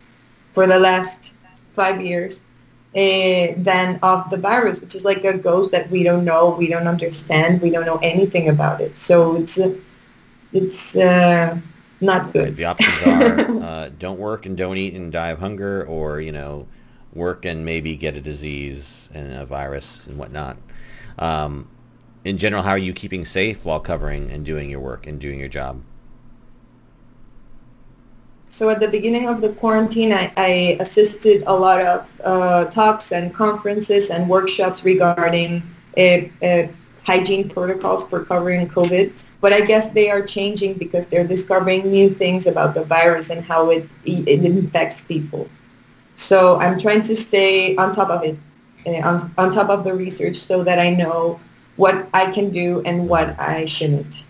for 0.53 0.67
the 0.67 0.79
last 0.79 1.33
five 1.73 2.03
years, 2.03 2.43
uh, 2.95 3.55
than 3.57 3.99
of 4.03 4.31
the 4.31 4.37
virus, 4.37 4.81
which 4.81 4.95
is 4.95 5.05
like 5.05 5.25
a 5.25 5.37
ghost 5.37 5.71
that 5.71 5.91
we 5.91 6.03
don't 6.03 6.25
know, 6.25 6.51
we 6.51 6.69
don't 6.69 6.87
understand, 6.87 7.61
we 7.61 7.71
don't 7.71 7.87
know 7.87 7.99
anything 8.03 8.49
about 8.49 8.81
it. 8.81 8.97
So 8.97 9.37
it's 9.37 9.59
uh, 9.59 9.75
it's 10.53 10.97
uh, 10.97 11.59
not 12.01 12.33
good. 12.33 12.55
The 12.55 12.67
options 12.67 13.03
are 13.07 13.63
uh, 13.63 13.91
don't 13.99 14.19
work 14.19 14.47
and 14.47 14.57
don't 14.57 14.77
eat 14.77 14.95
and 14.95 15.11
die 15.11 15.31
of 15.31 15.41
hunger, 15.41 15.85
or 15.85 16.21
you 16.21 16.31
know, 16.31 16.69
work 17.13 17.45
and 17.45 17.65
maybe 17.65 17.97
get 17.97 18.17
a 18.17 18.21
disease 18.21 19.11
and 19.13 19.33
a 19.33 19.45
virus 19.45 20.07
and 20.07 20.17
whatnot. 20.17 20.57
Um, 21.19 21.69
in 22.25 22.39
general, 22.39 22.63
how 22.63 22.71
are 22.71 22.79
you 22.79 22.93
keeping 22.93 23.25
safe 23.25 23.65
while 23.65 23.81
covering 23.81 24.31
and 24.31 24.47
doing 24.47 24.71
your 24.71 24.81
work 24.81 25.07
and 25.07 25.21
doing 25.21 25.39
your 25.39 25.49
job? 25.49 25.83
So 28.55 28.69
at 28.69 28.79
the 28.79 28.87
beginning 28.87 29.29
of 29.29 29.41
the 29.41 29.49
quarantine, 29.49 30.13
I, 30.13 30.33
I 30.37 30.77
assisted 30.79 31.43
a 31.49 31.53
lot 31.53 31.81
of 31.81 32.09
uh, 32.23 32.65
talks 32.67 33.11
and 33.11 33.35
conferences 33.35 34.11
and 34.11 34.29
workshops 34.29 34.85
regarding 34.85 35.61
uh, 35.99 36.19
uh, 36.41 36.69
hygiene 37.03 37.49
protocols 37.49 38.07
for 38.07 38.25
covering 38.25 38.69
COVID. 38.69 39.13
But 39.41 39.53
I 39.53 39.63
guess 39.63 39.93
they 39.93 40.09
are 40.09 40.23
changing 40.23 40.75
because 40.75 41.09
they're 41.09 41.27
discovering 41.27 41.91
new 41.91 42.09
things 42.09 42.47
about 42.47 42.75
the 42.75 42.85
virus 42.85 43.31
and 43.31 43.45
how 43.45 43.71
it, 43.71 43.89
it 44.05 44.45
infects 44.45 45.01
people. 45.03 45.49
So 46.15 46.61
I'm 46.61 46.79
trying 46.79 47.03
to 47.11 47.17
stay 47.17 47.75
on 47.75 47.93
top 47.93 48.09
of 48.09 48.23
it, 48.23 48.39
uh, 48.87 49.03
on, 49.03 49.35
on 49.37 49.53
top 49.53 49.69
of 49.69 49.83
the 49.83 49.95
research 49.95 50.37
so 50.37 50.63
that 50.63 50.79
I 50.79 50.91
know 50.91 51.41
what 51.75 52.07
I 52.15 52.31
can 52.31 52.51
do 52.51 52.83
and 52.87 53.09
what 53.09 53.37
I 53.37 53.65
shouldn't. 53.65 54.23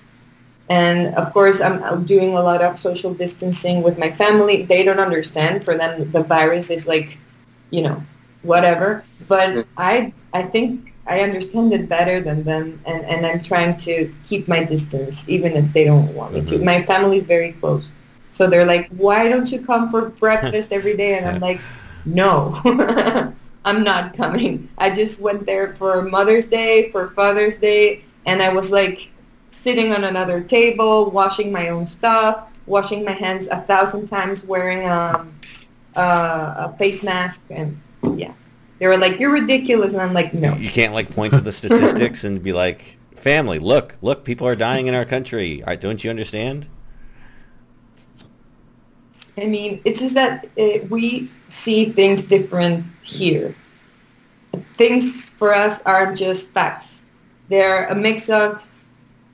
And 0.69 1.15
of 1.15 1.33
course, 1.33 1.61
I'm, 1.61 2.05
doing 2.07 2.35
a 2.37 2.41
lot 2.41 2.62
of 2.62 2.79
social 2.79 3.12
distancing 3.12 3.83
with 3.83 3.99
my 3.99 4.11
family. 4.11 4.62
They 4.62 4.83
don't 4.83 5.01
understand. 5.01 5.65
For 5.65 5.77
them, 5.77 6.11
the 6.11 6.23
virus 6.23 6.71
is 6.71 6.89
like, 6.89 7.19
you 7.71 7.83
know, 7.83 8.03
whatever. 8.43 9.05
But 9.29 9.67
I, 9.77 10.12
I 10.33 10.43
think 10.43 10.95
I 11.07 11.21
understand 11.21 11.73
it 11.75 11.89
better 11.89 12.21
than 12.21 12.45
them, 12.45 12.81
and, 12.87 13.05
and 13.05 13.27
I'm 13.27 13.43
trying 13.43 13.77
to 13.79 14.12
keep 14.25 14.49
my 14.49 14.65
distance, 14.65 15.29
even 15.29 15.53
if 15.53 15.71
they 15.73 15.85
don't 15.85 16.15
want 16.15 16.33
me 16.33 16.41
to. 16.47 16.59
Mhm. 16.59 16.65
My 16.65 16.83
family 16.83 17.19
is 17.19 17.25
very 17.25 17.53
close, 17.53 17.91
so 18.31 18.47
they're 18.49 18.65
like, 18.65 18.89
"Why 18.97 19.29
don't 19.29 19.51
you 19.53 19.61
come 19.61 19.91
for 19.91 20.09
breakfast 20.09 20.73
every 20.79 20.97
day?" 20.97 21.19
And 21.19 21.27
I'm 21.29 21.41
like, 21.41 21.61
"No." 22.07 22.61
I'm 23.67 23.83
not 23.83 24.15
coming. 24.15 24.69
I 24.77 24.91
just 24.91 25.21
went 25.21 25.47
there 25.47 25.75
for 25.79 26.03
Mother's 26.03 26.47
Day, 26.47 26.91
for 26.93 27.09
Father's 27.11 27.57
Day, 27.57 28.05
and 28.27 28.43
I 28.43 28.53
was 28.53 28.71
like, 28.71 29.09
sitting 29.55 29.93
on 29.93 30.05
another 30.05 30.41
table, 30.43 31.11
washing 31.11 31.53
my 31.53 31.69
own 31.69 31.87
stuff, 31.87 32.49
washing 32.67 33.05
my 33.05 33.13
hands 33.13 33.47
a 33.49 33.61
thousand 33.63 34.07
times, 34.07 34.45
wearing 34.45 34.89
um, 34.89 35.33
uh, 35.97 36.69
a 36.69 36.77
face 36.77 37.03
mask, 37.03 37.45
and 37.51 37.81
yeah, 38.15 38.33
they 38.79 38.87
were 38.87 38.99
like, 38.99 39.19
"You're 39.19 39.33
ridiculous," 39.33 39.93
and 39.93 40.03
I'm 40.03 40.13
like, 40.13 40.35
"No." 40.35 40.55
You 40.55 40.71
can't 40.71 40.93
like 40.93 41.11
point 41.11 41.33
to 41.35 41.41
the 41.41 41.53
statistics 41.53 42.25
and 42.25 42.43
be 42.43 42.53
like, 42.53 42.99
"Family, 43.15 43.59
look, 43.59 43.97
look, 44.03 44.25
people 44.25 44.47
are 44.47 44.57
dying 44.57 44.87
in 44.87 44.95
our 44.95 45.05
country. 45.05 45.63
Don't 45.81 46.03
you 46.03 46.11
understand?" 46.11 46.67
I 49.37 49.47
mean, 49.47 49.81
it's 49.85 50.01
just 50.01 50.15
that 50.15 50.45
uh, 50.59 50.87
we 50.91 51.29
see 51.49 51.87
things 51.87 52.25
different 52.25 52.85
here. 53.03 53.55
Things 54.77 55.31
for 55.31 55.53
us 55.53 55.83
are 55.83 56.15
just 56.15 56.51
facts. 56.51 57.03
They're 57.49 57.87
a 57.89 57.95
mix 57.95 58.31
of 58.31 58.65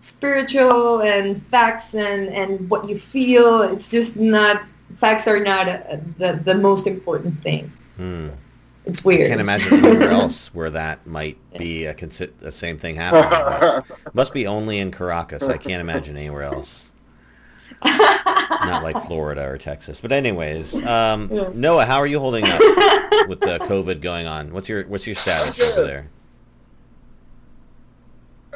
spiritual 0.00 1.02
and 1.02 1.42
facts 1.46 1.94
and, 1.94 2.28
and 2.28 2.68
what 2.70 2.88
you 2.88 2.98
feel. 2.98 3.62
It's 3.62 3.90
just 3.90 4.16
not, 4.16 4.62
facts 4.94 5.28
are 5.28 5.40
not 5.40 5.68
uh 5.68 5.96
the, 6.18 6.40
the 6.44 6.54
most 6.54 6.86
important 6.86 7.40
thing. 7.42 7.70
Hmm. 7.96 8.28
It's 8.86 9.06
I 9.06 9.16
can't 9.18 9.40
imagine 9.40 9.84
anywhere 9.84 10.10
else 10.10 10.54
where 10.54 10.70
that 10.70 11.06
might 11.06 11.36
be 11.58 11.84
a 11.84 11.94
consi- 11.94 12.32
the 12.40 12.50
same 12.50 12.78
thing 12.78 12.96
happening. 12.96 13.82
Must 14.14 14.32
be 14.32 14.46
only 14.46 14.78
in 14.78 14.90
Caracas. 14.90 15.42
I 15.44 15.58
can't 15.58 15.80
imagine 15.80 16.16
anywhere 16.16 16.42
else. 16.42 16.92
Not 17.84 18.82
like 18.82 18.98
Florida 19.04 19.46
or 19.48 19.58
Texas. 19.58 20.00
But 20.00 20.12
anyways, 20.12 20.84
um, 20.84 21.28
Yeah. 21.32 21.50
Noah, 21.54 21.84
how 21.84 21.98
are 21.98 22.06
you 22.06 22.18
holding 22.18 22.44
up 22.44 22.58
with 23.28 23.40
the 23.40 23.58
COVID 23.62 24.00
going 24.00 24.26
on? 24.26 24.52
What's 24.52 24.68
your 24.68 24.84
what's 24.84 25.06
your 25.06 25.16
status 25.16 25.60
over 25.60 25.82
there? 25.86 26.08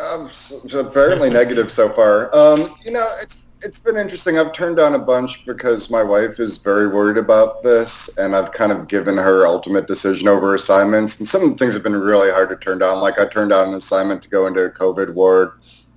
Um, 0.00 0.28
apparently 0.74 1.30
negative 1.30 1.70
so 1.70 1.88
far. 1.88 2.34
Um, 2.34 2.76
you 2.84 2.90
know, 2.90 3.06
it's 3.22 3.44
it's 3.64 3.78
been 3.78 3.96
interesting. 3.96 4.38
I've 4.38 4.52
turned 4.52 4.76
down 4.76 4.94
a 4.94 4.98
bunch 4.98 5.46
because 5.46 5.90
my 5.90 6.02
wife 6.02 6.38
is 6.38 6.58
very 6.58 6.86
worried 6.86 7.16
about 7.16 7.62
this, 7.62 8.14
and 8.18 8.36
I've 8.36 8.52
kind 8.52 8.70
of 8.72 8.88
given 8.88 9.16
her 9.16 9.46
ultimate 9.46 9.86
decision 9.86 10.28
over 10.28 10.54
assignments. 10.54 11.18
And 11.18 11.26
some 11.26 11.42
of 11.42 11.50
the 11.50 11.56
things 11.56 11.72
have 11.74 11.82
been 11.82 11.96
really 11.96 12.30
hard 12.30 12.50
to 12.50 12.56
turn 12.56 12.78
down. 12.78 13.00
Like 13.00 13.18
I 13.18 13.26
turned 13.26 13.50
down 13.50 13.68
an 13.68 13.74
assignment 13.74 14.22
to 14.22 14.28
go 14.28 14.46
into 14.46 14.64
a 14.64 14.70
COVID 14.70 15.14
ward 15.14 15.52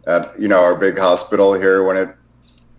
at 0.05 0.39
you 0.39 0.47
know 0.47 0.63
our 0.63 0.75
big 0.75 0.97
hospital 0.97 1.53
here 1.53 1.83
when 1.83 1.97
it 1.97 2.15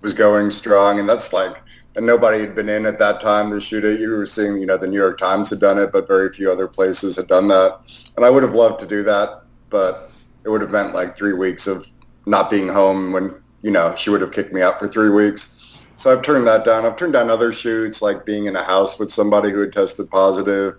was 0.00 0.14
going 0.14 0.50
strong, 0.50 0.98
and 0.98 1.08
that's 1.08 1.32
like. 1.32 1.62
And 1.96 2.06
nobody 2.06 2.38
had 2.38 2.54
been 2.54 2.68
in 2.68 2.86
at 2.86 3.00
that 3.00 3.20
time 3.20 3.50
to 3.50 3.60
shoot 3.60 3.84
it. 3.84 3.98
You 3.98 4.10
were 4.10 4.24
seeing, 4.24 4.58
you 4.58 4.66
know, 4.66 4.76
the 4.76 4.86
New 4.86 5.00
York 5.00 5.18
Times 5.18 5.50
had 5.50 5.58
done 5.58 5.78
it, 5.78 5.90
but 5.90 6.06
very 6.06 6.32
few 6.32 6.52
other 6.52 6.68
places 6.68 7.16
had 7.16 7.26
done 7.26 7.48
that. 7.48 7.80
And 8.16 8.24
I 8.24 8.30
would 8.30 8.44
have 8.44 8.54
loved 8.54 8.78
to 8.80 8.86
do 8.86 9.02
that, 9.02 9.42
but 9.68 10.07
it 10.48 10.50
would 10.50 10.62
have 10.62 10.70
meant 10.70 10.94
like 10.94 11.14
three 11.14 11.34
weeks 11.34 11.66
of 11.66 11.86
not 12.24 12.50
being 12.50 12.68
home 12.68 13.12
when 13.12 13.34
you 13.62 13.70
know, 13.70 13.94
she 13.96 14.10
would 14.10 14.22
have 14.22 14.32
kicked 14.32 14.52
me 14.52 14.62
out 14.62 14.78
for 14.78 14.88
three 14.88 15.10
weeks. 15.10 15.84
So 15.96 16.10
I've 16.10 16.22
turned 16.22 16.46
that 16.46 16.64
down. 16.64 16.86
I've 16.86 16.96
turned 16.96 17.12
down 17.12 17.28
other 17.28 17.52
shoots 17.52 18.00
like 18.00 18.24
being 18.24 18.46
in 18.46 18.56
a 18.56 18.62
house 18.62 18.98
with 18.98 19.10
somebody 19.10 19.50
who 19.50 19.60
had 19.60 19.72
tested 19.72 20.08
positive 20.10 20.78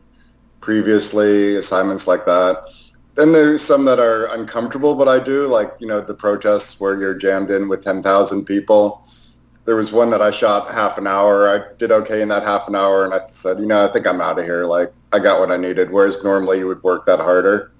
previously, 0.59 1.57
assignments 1.57 2.07
like 2.07 2.25
that. 2.25 2.63
Then 3.15 3.31
there's 3.31 3.61
some 3.61 3.85
that 3.85 3.99
are 3.99 4.33
uncomfortable, 4.33 4.95
but 4.95 5.07
I 5.07 5.19
do 5.19 5.45
like, 5.45 5.73
you 5.79 5.87
know, 5.87 6.01
the 6.01 6.13
protests 6.13 6.79
where 6.79 6.97
you're 6.97 7.15
jammed 7.15 7.51
in 7.51 7.67
with 7.67 7.83
10,000 7.83 8.45
people. 8.45 9.05
There 9.65 9.75
was 9.75 9.91
one 9.91 10.09
that 10.09 10.21
I 10.21 10.31
shot 10.31 10.71
half 10.71 10.97
an 10.97 11.05
hour. 11.05 11.47
I 11.47 11.75
did 11.77 11.91
okay 11.91 12.21
in 12.21 12.29
that 12.29 12.43
half 12.43 12.67
an 12.67 12.75
hour, 12.75 13.03
and 13.03 13.13
I 13.13 13.21
said, 13.29 13.59
you 13.59 13.65
know, 13.65 13.85
I 13.85 13.91
think 13.91 14.07
I'm 14.07 14.21
out 14.21 14.39
of 14.39 14.45
here. 14.45 14.65
Like, 14.65 14.91
I 15.11 15.19
got 15.19 15.39
what 15.39 15.51
I 15.51 15.57
needed. 15.57 15.91
Whereas 15.91 16.23
normally 16.23 16.59
you 16.59 16.67
would 16.67 16.81
work 16.81 17.05
that 17.05 17.19
harder. 17.19 17.71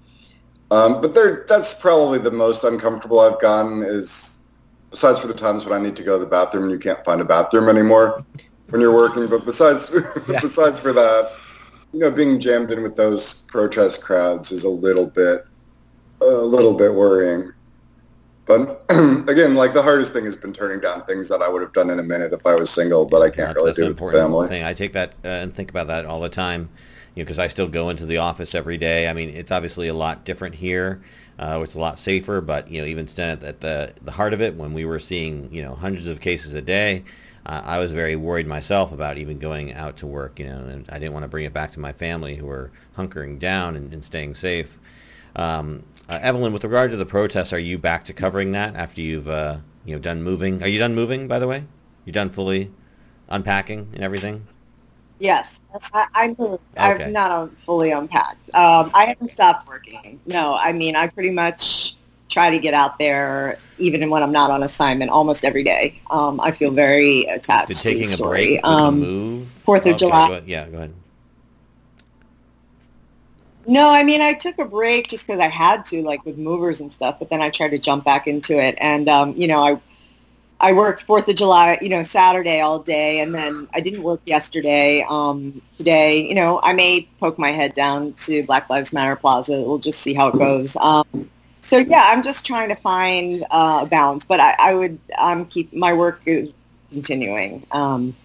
Um, 0.71 1.01
but 1.01 1.13
there, 1.13 1.45
that's 1.49 1.73
probably 1.73 2.19
the 2.19 2.31
most 2.31 2.63
uncomfortable 2.63 3.19
I've 3.19 3.39
gotten. 3.41 3.83
Is 3.83 4.39
besides 4.91 5.19
for 5.19 5.27
the 5.27 5.33
times 5.33 5.65
when 5.65 5.79
I 5.79 5.83
need 5.83 5.95
to 5.95 6.03
go 6.03 6.17
to 6.17 6.23
the 6.23 6.29
bathroom 6.29 6.63
and 6.63 6.71
you 6.71 6.79
can't 6.79 7.03
find 7.05 7.21
a 7.21 7.25
bathroom 7.25 7.69
anymore 7.69 8.23
when 8.69 8.81
you're 8.81 8.93
working. 8.93 9.27
But 9.27 9.45
besides, 9.45 9.91
Yeah. 10.29 10.39
besides 10.41 10.79
for 10.79 10.93
that, 10.93 11.31
you 11.93 11.99
know, 11.99 12.11
being 12.11 12.39
jammed 12.39 12.71
in 12.71 12.83
with 12.83 12.95
those 12.95 13.41
protest 13.43 14.03
crowds 14.03 14.51
is 14.51 14.63
a 14.63 14.69
little 14.69 15.05
bit, 15.07 15.43
a 16.21 16.25
little 16.25 16.73
bit 16.75 16.93
worrying. 16.93 17.51
But 18.45 18.83
again, 18.89 19.53
like 19.53 19.73
the 19.73 19.81
hardest 19.81 20.11
thing 20.11 20.25
has 20.25 20.35
been 20.35 20.53
turning 20.53 20.79
down 20.79 21.03
things 21.05 21.29
that 21.29 21.41
I 21.41 21.47
would 21.47 21.61
have 21.61 21.73
done 21.73 21.91
in 21.91 21.99
a 21.99 22.03
minute 22.03 22.33
if 22.33 22.45
I 22.47 22.55
was 22.55 22.71
single, 22.71 23.05
but 23.05 23.21
I 23.21 23.29
can't 23.29 23.55
really 23.55 23.73
do 23.73 23.85
it 23.87 24.01
with 24.01 24.13
family. 24.13 24.47
thing. 24.47 24.63
I 24.63 24.73
take 24.73 24.93
that 24.93 25.13
uh, 25.23 25.27
and 25.27 25.53
think 25.53 25.69
about 25.69 25.85
that 25.87 26.05
all 26.07 26.19
the 26.19 26.29
time, 26.29 26.69
know, 27.19 27.25
because 27.25 27.39
I 27.39 27.47
still 27.47 27.67
go 27.67 27.89
into 27.89 28.05
the 28.05 28.17
office 28.17 28.55
every 28.55 28.77
day. 28.77 29.07
I 29.07 29.13
mean, 29.13 29.29
it's 29.29 29.51
obviously 29.51 29.87
a 29.87 29.93
lot 29.93 30.25
different 30.25 30.55
here. 30.55 31.01
Uh, 31.37 31.61
it's 31.63 31.75
a 31.75 31.79
lot 31.79 31.97
safer, 31.97 32.41
but 32.41 32.69
you 32.69 32.81
know, 32.81 32.87
even 32.87 33.05
at 33.19 33.61
the 33.61 33.93
the 34.01 34.11
heart 34.11 34.33
of 34.33 34.41
it, 34.41 34.55
when 34.55 34.73
we 34.73 34.85
were 34.85 34.99
seeing 34.99 35.53
you 35.53 35.63
know 35.63 35.75
hundreds 35.75 36.05
of 36.05 36.19
cases 36.19 36.53
a 36.53 36.61
day, 36.61 37.03
uh, 37.45 37.61
I 37.63 37.79
was 37.79 37.93
very 37.93 38.15
worried 38.15 38.47
myself 38.47 38.91
about 38.91 39.17
even 39.17 39.39
going 39.39 39.73
out 39.73 39.95
to 39.97 40.07
work. 40.07 40.39
You 40.39 40.47
know, 40.47 40.59
and 40.59 40.89
I 40.89 40.99
didn't 40.99 41.13
want 41.13 41.23
to 41.23 41.29
bring 41.29 41.45
it 41.45 41.53
back 41.53 41.71
to 41.73 41.79
my 41.79 41.93
family 41.93 42.35
who 42.35 42.45
were 42.45 42.71
hunkering 42.97 43.39
down 43.39 43.75
and, 43.75 43.93
and 43.93 44.03
staying 44.03 44.35
safe. 44.35 44.79
Um, 45.35 45.83
uh, 46.09 46.19
Evelyn, 46.21 46.51
with 46.51 46.63
regard 46.63 46.91
to 46.91 46.97
the 46.97 47.05
protests, 47.05 47.53
are 47.53 47.59
you 47.59 47.77
back 47.77 48.03
to 48.05 48.13
covering 48.13 48.51
that 48.51 48.75
after 48.75 48.99
you've 49.01 49.29
uh, 49.29 49.59
you 49.85 49.95
know 49.95 50.01
done 50.01 50.21
moving? 50.21 50.61
Are 50.61 50.67
you 50.67 50.79
done 50.79 50.93
moving, 50.93 51.27
by 51.27 51.39
the 51.39 51.47
way? 51.47 51.63
You 52.03 52.11
done 52.11 52.29
fully 52.29 52.71
unpacking 53.29 53.91
and 53.93 54.03
everything? 54.03 54.47
Yes, 55.19 55.59
I, 55.93 56.07
I 56.15 56.27
moved. 56.29 56.41
Okay. 56.77 57.03
I've 57.03 57.11
not 57.11 57.51
fully 57.65 57.91
unpacked. 57.91 58.49
Um, 58.55 58.89
I 58.93 59.05
haven't 59.05 59.29
stopped 59.31 59.67
working. 59.67 60.19
No, 60.25 60.55
I 60.59 60.71
mean, 60.71 60.95
I 60.95 61.07
pretty 61.07 61.31
much 61.31 61.95
try 62.29 62.49
to 62.49 62.59
get 62.59 62.73
out 62.73 62.97
there 62.99 63.57
even 63.79 64.09
when 64.09 64.23
I'm 64.23 64.31
not 64.31 64.49
on 64.51 64.63
assignment 64.63 65.11
almost 65.11 65.43
every 65.43 65.63
day. 65.63 65.99
Um, 66.09 66.39
I 66.39 66.51
feel 66.51 66.71
very 66.71 67.23
attached 67.25 67.67
Did 67.67 67.77
to 67.77 67.83
the 67.89 67.95
taking 67.95 68.13
a 68.13 68.17
break 68.17 68.63
Um, 68.63 68.99
move? 68.99 69.47
Fourth 69.47 69.85
of 69.85 69.95
Oh, 69.95 69.97
sorry, 69.97 70.09
July. 70.09 70.27
go. 70.39 70.41
Yeah, 70.45 70.69
go 70.69 70.77
ahead. 70.77 70.93
No, 73.67 73.89
I 73.91 74.03
mean, 74.03 74.21
I 74.21 74.33
took 74.33 74.57
a 74.57 74.65
break 74.65 75.09
just 75.09 75.27
because 75.27 75.39
I 75.39 75.47
had 75.47 75.85
to, 75.87 76.01
like 76.01 76.25
with 76.25 76.37
movers 76.37 76.81
and 76.81 76.91
stuff. 76.91 77.19
But 77.19 77.29
then 77.29 77.41
I 77.41 77.49
tried 77.49 77.69
to 77.69 77.77
jump 77.77 78.03
back 78.05 78.25
into 78.25 78.57
it, 78.57 78.75
and 78.79 79.07
um, 79.09 79.35
you 79.35 79.47
know, 79.47 79.63
I 79.63 79.79
I 80.61 80.73
worked 80.73 81.03
Fourth 81.03 81.27
of 81.29 81.35
July, 81.35 81.77
you 81.81 81.87
know, 81.87 82.03
Saturday 82.03 82.59
all 82.59 82.79
day, 82.79 83.21
and 83.21 83.33
then 83.33 83.67
I 83.73 83.79
didn't 83.79 84.03
work 84.03 84.19
yesterday. 84.25 85.05
Um, 85.09 85.61
today, 85.77 86.27
you 86.27 86.35
know, 86.35 86.59
I 86.63 86.73
may 86.73 87.07
poke 87.19 87.39
my 87.39 87.51
head 87.51 87.73
down 87.73 88.13
to 88.13 88.43
Black 88.43 88.69
Lives 88.69 88.91
Matter 88.91 89.15
Plaza. 89.15 89.61
We'll 89.61 89.77
just 89.77 90.01
see 90.01 90.13
how 90.13 90.27
it 90.27 90.37
goes. 90.37 90.75
Um, 90.77 91.29
so 91.61 91.77
yeah, 91.77 92.05
I'm 92.07 92.21
just 92.21 92.45
trying 92.45 92.69
to 92.69 92.75
find 92.75 93.43
uh, 93.51 93.83
a 93.85 93.89
balance, 93.89 94.25
but 94.25 94.39
I, 94.39 94.55
I 94.59 94.73
would 94.73 94.99
um, 95.17 95.45
keep 95.45 95.71
my 95.73 95.93
work 95.93 96.21
is 96.25 96.51
continuing. 96.91 97.65
Um, 97.71 98.15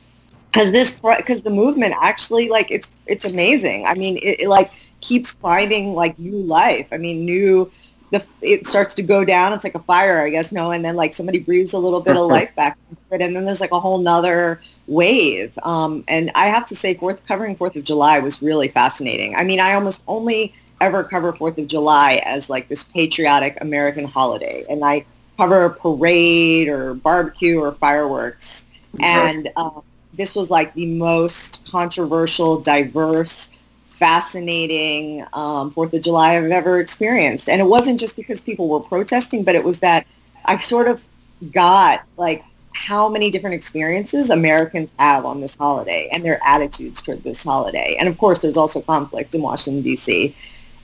because 0.51 0.71
this 0.71 1.01
because 1.01 1.43
the 1.43 1.51
movement 1.51 1.95
actually 2.01 2.49
like 2.49 2.71
it's 2.71 2.93
it's 3.07 3.25
amazing 3.25 3.85
i 3.87 3.95
mean 3.95 4.19
it, 4.19 4.43
it 4.43 4.49
like 4.49 4.71
keeps 5.01 5.33
finding 5.33 5.95
like 5.95 6.17
new 6.17 6.39
life 6.45 6.87
i 6.93 6.97
mean 6.97 7.25
new 7.25 7.69
the 8.15 8.27
it 8.41 8.67
starts 8.67 8.95
to 8.95 9.03
go 9.03 9.25
down. 9.25 9.53
It's 9.53 9.65
like 9.65 9.75
a 9.75 9.81
fire 9.81 10.21
i 10.21 10.31
guess 10.31 10.53
no 10.53 10.71
and 10.71 10.85
then 10.85 10.97
like 10.97 11.13
somebody 11.13 11.39
breathes 11.39 11.73
a 11.73 11.79
little 11.79 12.01
bit 12.01 12.17
of 12.17 12.27
life 12.39 12.55
back 12.55 12.79
into 12.91 13.03
it 13.15 13.23
and 13.27 13.35
then 13.35 13.45
there's 13.45 13.61
like 13.61 13.73
a 13.73 13.81
whole 13.81 13.99
nother 13.99 14.61
wave. 14.87 15.59
Um, 15.63 16.05
and 16.09 16.31
i 16.35 16.47
have 16.47 16.67
to 16.67 16.77
say 16.77 16.95
fourth 16.95 17.27
covering 17.27 17.57
fourth 17.57 17.77
of 17.77 17.85
july 17.85 18.19
was 18.19 18.43
really 18.43 18.69
fascinating. 18.69 19.35
I 19.37 19.45
mean 19.45 19.61
i 19.61 19.75
almost 19.75 20.05
only 20.09 20.55
ever 20.81 21.05
cover 21.05 21.33
fourth 21.33 21.59
of 21.59 21.67
july 21.67 22.21
as 22.25 22.51
like 22.51 22.69
this 22.69 22.85
patriotic 22.85 23.57
american 23.61 24.05
holiday 24.05 24.65
and 24.69 24.85
i 24.85 25.05
cover 25.37 25.65
a 25.65 25.71
parade 25.71 26.69
or 26.69 26.95
barbecue 26.95 27.59
or 27.59 27.73
fireworks. 27.73 28.67
And 29.01 29.51
um, 29.57 29.83
this 30.15 30.37
was 30.37 30.51
like 30.51 30.73
the 30.75 30.87
most 30.87 31.69
controversial, 31.71 32.61
diverse, 32.61 33.51
fascinating 33.95 35.25
um, 35.33 35.71
Fourth 35.71 35.95
of 35.95 36.03
July 36.03 36.37
I've 36.37 36.45
ever 36.51 36.81
experienced. 36.81 37.49
And 37.49 37.61
it 37.61 37.65
wasn't 37.65 37.99
just 37.99 38.17
because 38.17 38.41
people 38.41 38.69
were 38.69 38.81
protesting, 38.81 39.45
but 39.45 39.55
it 39.55 39.65
was 39.65 39.81
that 39.81 40.07
I 40.45 40.57
sort 40.59 40.89
of 40.89 41.05
got 41.53 42.05
like 42.17 42.45
how 42.75 43.09
many 43.09 43.31
different 43.31 43.55
experiences 43.55 44.31
Americans 44.31 44.93
have 44.99 45.25
on 45.25 45.41
this 45.41 45.55
holiday 45.55 46.09
and 46.13 46.25
their 46.25 46.41
attitudes 46.45 47.01
toward 47.01 47.23
this 47.23 47.43
holiday. 47.43 47.97
And 47.99 48.09
of 48.09 48.19
course, 48.19 48.41
there's 48.41 48.57
also 48.57 48.83
conflict 48.83 49.35
in 49.35 49.43
Washington, 49.43 49.83
D.C. 49.83 50.35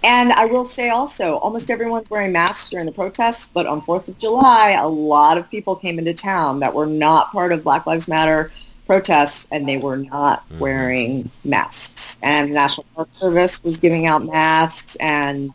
And 0.03 0.33
I 0.33 0.47
will 0.47 0.65
say 0.65 0.89
also, 0.89 1.37
almost 1.39 1.71
everyone's 1.71 2.09
wearing 2.09 2.33
masks 2.33 2.71
during 2.71 2.87
the 2.87 2.93
protests, 2.93 3.51
but 3.53 3.67
on 3.67 3.81
4th 3.81 4.09
of 4.09 4.19
July, 4.19 4.71
a 4.71 4.89
lot 4.89 5.37
of 5.37 5.51
people 5.51 5.77
came 5.77 5.99
into 5.99 6.15
town 6.15 6.61
that 6.61 6.73
were 6.73 6.87
not 6.87 7.33
part 7.33 7.53
of 7.53 7.65
Black 7.65 7.87
Lives 7.87 8.09
Matter 8.09 8.51
protests, 8.91 9.47
and 9.53 9.69
they 9.69 9.77
were 9.77 9.99
not 9.99 10.43
Mhm. 10.51 10.59
wearing 10.59 11.31
masks. 11.45 12.19
And 12.23 12.51
the 12.51 12.55
National 12.55 12.85
Park 12.97 13.09
Service 13.21 13.63
was 13.63 13.79
giving 13.79 14.07
out 14.07 14.25
masks, 14.25 14.97
and 14.97 15.53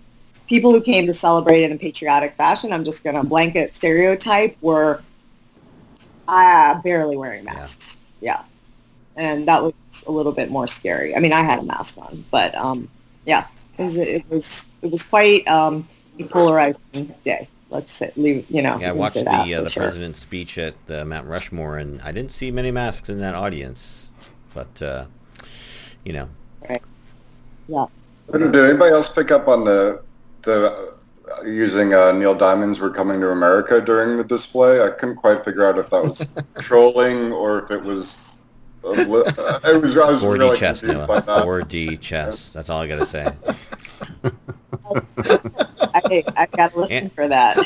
people 0.47 0.71
who 0.71 0.79
came 0.79 1.05
to 1.05 1.11
celebrate 1.11 1.63
in 1.63 1.73
a 1.73 1.75
patriotic 1.75 2.33
fashion, 2.38 2.71
I'm 2.71 2.86
just 2.86 3.03
going 3.03 3.17
to 3.17 3.23
blanket 3.23 3.75
stereotype, 3.75 4.55
were 4.61 5.01
uh, 6.29 6.81
barely 6.81 7.17
wearing 7.17 7.43
masks. 7.43 7.99
Yeah. 8.21 8.43
And 9.17 9.45
that 9.49 9.61
was 9.61 9.73
a 10.07 10.11
little 10.13 10.31
bit 10.31 10.49
more 10.49 10.65
scary. 10.65 11.13
I 11.13 11.19
mean, 11.19 11.33
I 11.33 11.43
had 11.43 11.59
a 11.59 11.63
mask 11.63 11.97
on, 11.97 12.23
but 12.31 12.55
um, 12.55 12.88
yeah, 13.25 13.47
it 13.77 13.83
was 13.83 13.97
it 13.97 14.23
was 14.29 14.69
it 14.81 14.91
was 14.91 15.03
quite 15.03 15.45
um, 15.49 15.86
a 16.19 16.23
polarizing 16.23 17.13
day. 17.23 17.49
Let's 17.76 17.91
say, 17.91 18.11
leave 18.15 18.45
you 18.49 18.61
know. 18.61 18.78
Yeah, 18.80 18.89
I 18.89 18.93
watched 18.93 19.15
the 19.15 19.30
uh, 19.30 19.61
the 19.63 19.69
sure. 19.69 19.84
president's 19.84 20.21
speech 20.21 20.57
at 20.57 20.76
uh, 20.89 21.03
Mount 21.03 21.28
Rushmore, 21.28 21.78
and 21.78 22.01
I 22.01 22.13
didn't 22.13 22.32
see 22.32 22.49
many 22.51 22.71
masks 22.71 23.09
in 23.09 23.19
that 23.19 23.36
audience. 23.36 24.09
But 24.53 24.82
uh, 24.82 25.05
you 26.05 26.13
know, 26.13 26.30
Yeah. 27.67 27.86
Did 28.32 28.55
anybody 28.55 28.91
else 28.93 29.13
pick 29.13 29.30
up 29.32 29.49
on 29.49 29.65
the 29.65 30.01
the 30.43 30.93
uh, 31.38 31.43
using 31.43 31.93
uh, 31.93 32.14
Neil 32.14 32.34
Diamonds 32.34 32.80
"We're 32.80 32.91
coming 32.91 33.19
to 33.19 33.31
America 33.31 33.81
during 33.81 34.15
the 34.15 34.23
display? 34.23 34.81
I 34.81 34.89
couldn't 34.91 35.18
quite 35.18 35.43
figure 35.43 35.65
out 35.68 35.77
if 35.77 35.89
that 35.89 36.02
was 36.02 36.26
trolling 36.60 37.34
or 37.34 37.61
if 37.64 37.72
it 37.72 37.81
was. 37.84 38.31
Li- 38.84 39.23
uh, 39.38 39.60
it 39.65 39.81
was. 39.81 39.97
I 39.97 40.11
was 40.11 40.22
4D 40.22 40.39
really 40.39 40.57
chess, 40.57 40.80
confused 40.80 41.07
by 41.07 41.15
Noah. 41.15 41.26
that. 41.26 41.45
4D 41.45 41.99
chess. 41.99 42.49
That's 42.49 42.69
all 42.69 42.80
I 42.80 42.88
gotta 42.88 43.06
say. 43.06 43.27
I, 46.06 46.23
I 46.38 46.45
got 46.48 46.72
to 46.72 46.80
listen 46.80 46.98
And- 46.98 47.14
for 47.14 47.27
that. 47.27 47.57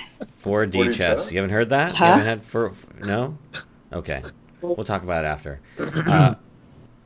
4D 0.42 0.72
4D 0.72 0.84
chess. 0.86 0.96
chess? 0.98 1.32
You 1.32 1.38
haven't 1.40 1.54
heard 1.54 1.70
that? 1.70 1.90
You 1.92 1.96
haven't 1.98 2.26
had 2.26 2.44
for, 2.46 2.70
for 2.72 3.06
no? 3.06 3.38
Okay, 3.92 4.22
we'll 4.62 4.86
talk 4.86 5.04
about 5.04 5.26
it 5.26 5.28
after. 5.28 5.60
Uh, 5.80 6.36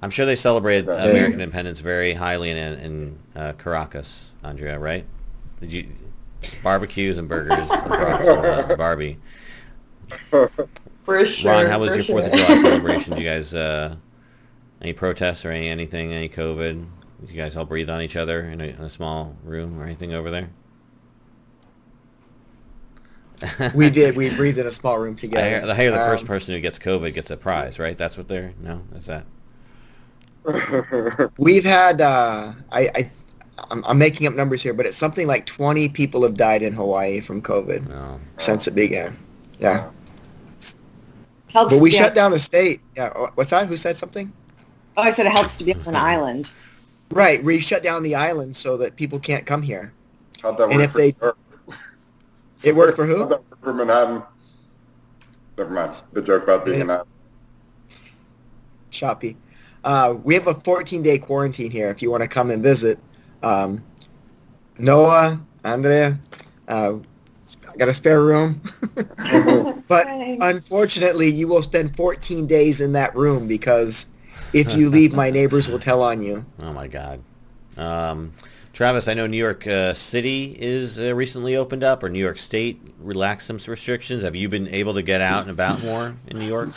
I'm 0.01 0.09
sure 0.11 0.25
they 0.25 0.35
celebrated 0.35 0.87
Okay. 0.89 1.09
American 1.09 1.39
independence 1.41 1.79
very 1.79 2.13
highly 2.13 2.51
in 2.51 2.57
in 2.57 3.19
uh, 3.35 3.53
Caracas, 3.53 4.33
Andrea. 4.43 4.77
Right? 4.77 5.05
Did 5.61 5.73
you 5.73 5.87
barbecues 6.61 7.17
and 7.17 7.27
burgers 7.27 7.71
across 7.71 8.27
uh, 8.27 8.75
Barbie? 8.77 9.17
For 10.29 11.25
sure. 11.25 11.51
Ron, 11.51 11.65
how 11.65 11.79
was 11.79 11.91
for 11.91 11.95
your 11.95 12.05
Fourth 12.05 12.25
of. 12.25 12.31
July 12.33 12.57
celebration? 12.61 13.13
Did 13.15 13.23
you 13.23 13.29
guys 13.29 13.53
uh, 13.55 13.95
any 14.81 14.93
protests 14.93 15.45
or 15.45 15.51
any 15.51 15.69
anything? 15.69 16.13
Any 16.13 16.29
COVID? 16.29 16.85
Did 17.21 17.31
you 17.31 17.37
guys 17.37 17.57
all 17.57 17.65
breathe 17.65 17.89
on 17.89 18.01
each 18.01 18.15
other 18.15 18.41
in 18.41 18.61
a, 18.61 18.65
in 18.65 18.81
a 18.81 18.89
small 18.89 19.35
room 19.43 19.81
or 19.81 19.85
anything 19.85 20.13
over 20.13 20.29
there? 20.29 20.49
We 23.75 23.89
did. 23.89 24.15
We 24.15 24.33
breathed 24.35 24.57
in 24.57 24.65
a 24.67 24.71
small 24.71 24.99
room 24.99 25.15
I 25.17 25.21
together. 25.21 25.49
hear, 25.65 25.71
I 25.71 25.75
hear 25.75 25.91
the 25.91 25.97
first 25.97 26.23
Um, 26.23 26.27
person 26.27 26.55
who 26.55 26.61
gets 26.61 26.79
COVID 26.79 27.13
gets 27.13 27.29
a 27.31 27.37
prize, 27.37 27.79
right? 27.79 27.97
That's 27.97 28.17
what 28.17 28.27
they're 28.27 28.53
no, 28.61 28.81
is 28.95 29.05
that? 29.07 29.25
We've 31.37 31.63
had. 31.63 32.01
Uh, 32.01 32.53
I. 32.71 32.89
I 32.95 33.11
I'm, 33.69 33.83
I'm 33.85 33.97
making 33.99 34.25
up 34.25 34.33
numbers 34.33 34.63
here, 34.63 34.73
but 34.73 34.87
it's 34.87 34.97
something 34.97 35.27
like 35.27 35.45
20 35.45 35.87
people 35.89 36.23
have 36.23 36.35
died 36.35 36.63
in 36.63 36.73
Hawaii 36.73 37.19
from 37.21 37.39
COVID 37.41 37.87
No. 37.87 38.19
since 38.37 38.67
it 38.67 38.73
began. 38.73 39.15
Yeah, 39.59 39.89
Helps 41.49 41.73
but 41.75 41.81
we 41.81 41.91
shut 41.91 42.09
on- 42.09 42.15
down 42.15 42.31
the 42.31 42.39
state. 42.39 42.81
Yeah, 42.97 43.09
what's 43.35 43.51
that? 43.51 43.67
Who 43.67 43.77
said 43.77 43.95
something? 43.95 44.33
Oh, 44.97 45.03
I 45.03 45.11
said 45.11 45.27
it 45.27 45.31
helps 45.31 45.55
to 45.57 45.63
be 45.63 45.73
on 45.75 45.81
an 45.85 45.95
island. 45.95 46.53
Right, 47.11 47.43
we 47.43 47.59
shut 47.59 47.83
down 47.83 48.01
the 48.01 48.15
island 48.15 48.55
so 48.55 48.75
that 48.77 48.95
people 48.95 49.19
can't 49.19 49.45
come 49.45 49.61
here. 49.61 49.93
How'd 50.41 50.57
that 50.57 50.63
And 50.69 50.75
work 50.77 50.85
if 50.85 50.91
for 50.91 50.97
they- 50.97 51.11
New 51.11 51.17
York? 51.21 51.37
It 52.63 52.75
worked 52.75 52.95
for 52.95 53.05
who? 53.05 53.19
How'd 53.19 53.29
that 53.31 53.43
work 53.49 53.63
for 53.63 53.73
Manhattan? 53.73 54.23
Never 55.57 55.69
mind. 55.69 56.01
The 56.13 56.21
joke 56.21 56.43
about 56.43 56.65
being 56.65 56.81
an 56.81 56.89
app. 56.89 57.07
Shopee. 58.91 59.35
Uh, 59.83 60.15
we 60.23 60.33
have 60.33 60.47
a 60.47 60.53
14-day 60.53 61.17
quarantine 61.19 61.69
here. 61.69 61.89
If 61.89 62.01
you 62.01 62.09
want 62.09 62.21
to 62.23 62.29
come 62.29 62.51
and 62.51 62.63
visit, 62.63 62.99
um, 63.41 63.83
Noah, 64.77 65.39
Andrea, 65.65 66.17
uh, 66.69 66.93
I 67.71 67.77
got 67.77 67.89
a 67.89 67.93
spare 67.93 68.21
room. 68.23 68.61
but 69.87 70.07
unfortunately, 70.07 71.29
you 71.29 71.47
will 71.47 71.63
spend 71.63 71.95
14 71.97 72.47
days 72.47 72.81
in 72.81 72.93
that 72.93 73.13
room 73.15 73.47
because 73.47 74.05
if 74.53 74.73
you 74.75 74.89
leave, 74.89 75.13
my 75.13 75.29
neighbors 75.29 75.67
will 75.67 75.79
tell 75.79 76.01
on 76.01 76.21
you. 76.21 76.45
Oh 76.59 76.71
my 76.71 76.87
God. 76.87 77.21
Um, 77.77 78.31
Travis, 78.73 79.07
I 79.07 79.13
know 79.13 79.27
New 79.27 79.37
York 79.37 79.67
uh, 79.67 79.93
City 79.93 80.57
is 80.59 80.99
uh, 80.99 81.13
recently 81.13 81.55
opened 81.55 81.83
up, 81.83 82.01
or 82.01 82.09
New 82.09 82.17
York 82.17 82.39
State 82.39 82.81
relaxed 82.97 83.45
some 83.45 83.59
restrictions. 83.67 84.23
Have 84.23 84.35
you 84.35 84.49
been 84.49 84.67
able 84.67 84.95
to 84.95 85.03
get 85.03 85.21
out 85.21 85.41
and 85.41 85.51
about 85.51 85.83
more 85.83 86.15
in 86.25 86.39
New 86.39 86.47
York? 86.47 86.69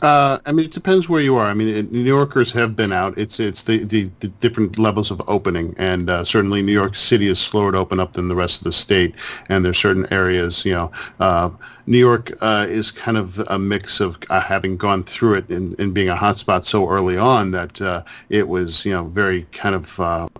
Uh, 0.00 0.38
I 0.46 0.52
mean, 0.52 0.66
it 0.66 0.72
depends 0.72 1.08
where 1.08 1.20
you 1.20 1.36
are. 1.36 1.46
I 1.46 1.54
mean, 1.54 1.68
it, 1.68 1.90
New 1.90 2.04
Yorkers 2.04 2.52
have 2.52 2.76
been 2.76 2.92
out. 2.92 3.18
It's 3.18 3.40
it's 3.40 3.62
the, 3.62 3.82
the, 3.84 4.10
the 4.20 4.28
different 4.28 4.78
levels 4.78 5.10
of 5.10 5.20
opening, 5.26 5.74
and 5.76 6.08
uh, 6.08 6.22
certainly 6.24 6.62
New 6.62 6.72
York 6.72 6.94
City 6.94 7.26
is 7.26 7.40
slower 7.40 7.72
to 7.72 7.78
open 7.78 7.98
up 7.98 8.12
than 8.12 8.28
the 8.28 8.36
rest 8.36 8.58
of 8.58 8.64
the 8.64 8.72
state. 8.72 9.14
And 9.48 9.64
there's 9.64 9.78
certain 9.78 10.06
areas, 10.12 10.64
you 10.64 10.72
know, 10.72 10.92
uh, 11.18 11.50
New 11.86 11.98
York 11.98 12.32
uh, 12.40 12.66
is 12.68 12.92
kind 12.92 13.16
of 13.16 13.40
a 13.48 13.58
mix 13.58 13.98
of 13.98 14.18
uh, 14.30 14.40
having 14.40 14.76
gone 14.76 15.02
through 15.02 15.34
it 15.34 15.48
and, 15.48 15.78
and 15.80 15.92
being 15.92 16.10
a 16.10 16.16
hotspot 16.16 16.64
so 16.64 16.88
early 16.88 17.16
on 17.16 17.50
that 17.50 17.80
uh, 17.82 18.04
it 18.28 18.46
was, 18.46 18.84
you 18.84 18.92
know, 18.92 19.04
very 19.04 19.42
kind 19.50 19.74
of 19.74 20.30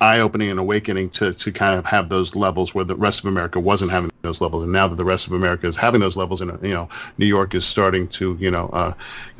eye-opening 0.00 0.50
and 0.50 0.58
awakening 0.58 1.10
to, 1.10 1.32
to 1.32 1.52
kind 1.52 1.78
of 1.78 1.84
have 1.86 2.08
those 2.08 2.34
levels 2.34 2.74
where 2.74 2.84
the 2.84 2.96
rest 2.96 3.20
of 3.20 3.26
America 3.26 3.60
wasn't 3.60 3.90
having 3.90 4.10
those 4.22 4.40
levels, 4.40 4.62
and 4.62 4.72
now 4.72 4.86
that 4.86 4.96
the 4.96 5.04
rest 5.04 5.26
of 5.26 5.32
America 5.32 5.66
is 5.66 5.76
having 5.76 6.00
those 6.00 6.16
levels, 6.16 6.40
and 6.40 6.50
you 6.62 6.74
know, 6.74 6.88
New 7.18 7.26
York 7.26 7.54
is 7.54 7.64
starting 7.64 8.08
to 8.08 8.36
you 8.40 8.50
know 8.50 8.68
uh, 8.72 8.92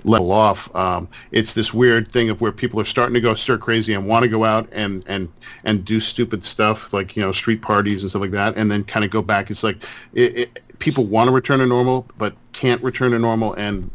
level 0.04 0.32
off. 0.32 0.74
Um, 0.74 1.08
it's 1.32 1.54
this 1.54 1.74
weird 1.74 2.10
thing 2.10 2.30
of 2.30 2.40
where 2.40 2.52
people 2.52 2.80
are 2.80 2.84
starting 2.84 3.14
to 3.14 3.20
go 3.20 3.34
stir 3.34 3.58
crazy 3.58 3.94
and 3.94 4.06
want 4.06 4.22
to 4.22 4.28
go 4.28 4.44
out 4.44 4.68
and 4.72 5.04
and 5.06 5.28
and 5.64 5.84
do 5.84 6.00
stupid 6.00 6.44
stuff 6.44 6.92
like 6.92 7.16
you 7.16 7.22
know 7.22 7.32
street 7.32 7.62
parties 7.62 8.02
and 8.02 8.10
stuff 8.10 8.22
like 8.22 8.30
that, 8.32 8.56
and 8.56 8.70
then 8.70 8.84
kind 8.84 9.04
of 9.04 9.10
go 9.10 9.22
back. 9.22 9.50
It's 9.50 9.62
like 9.62 9.76
it, 10.14 10.36
it, 10.36 10.78
people 10.78 11.04
want 11.04 11.28
to 11.28 11.32
return 11.32 11.60
to 11.60 11.66
normal, 11.66 12.06
but 12.18 12.34
can't 12.52 12.82
return 12.82 13.12
to 13.12 13.18
normal. 13.18 13.54
And 13.54 13.90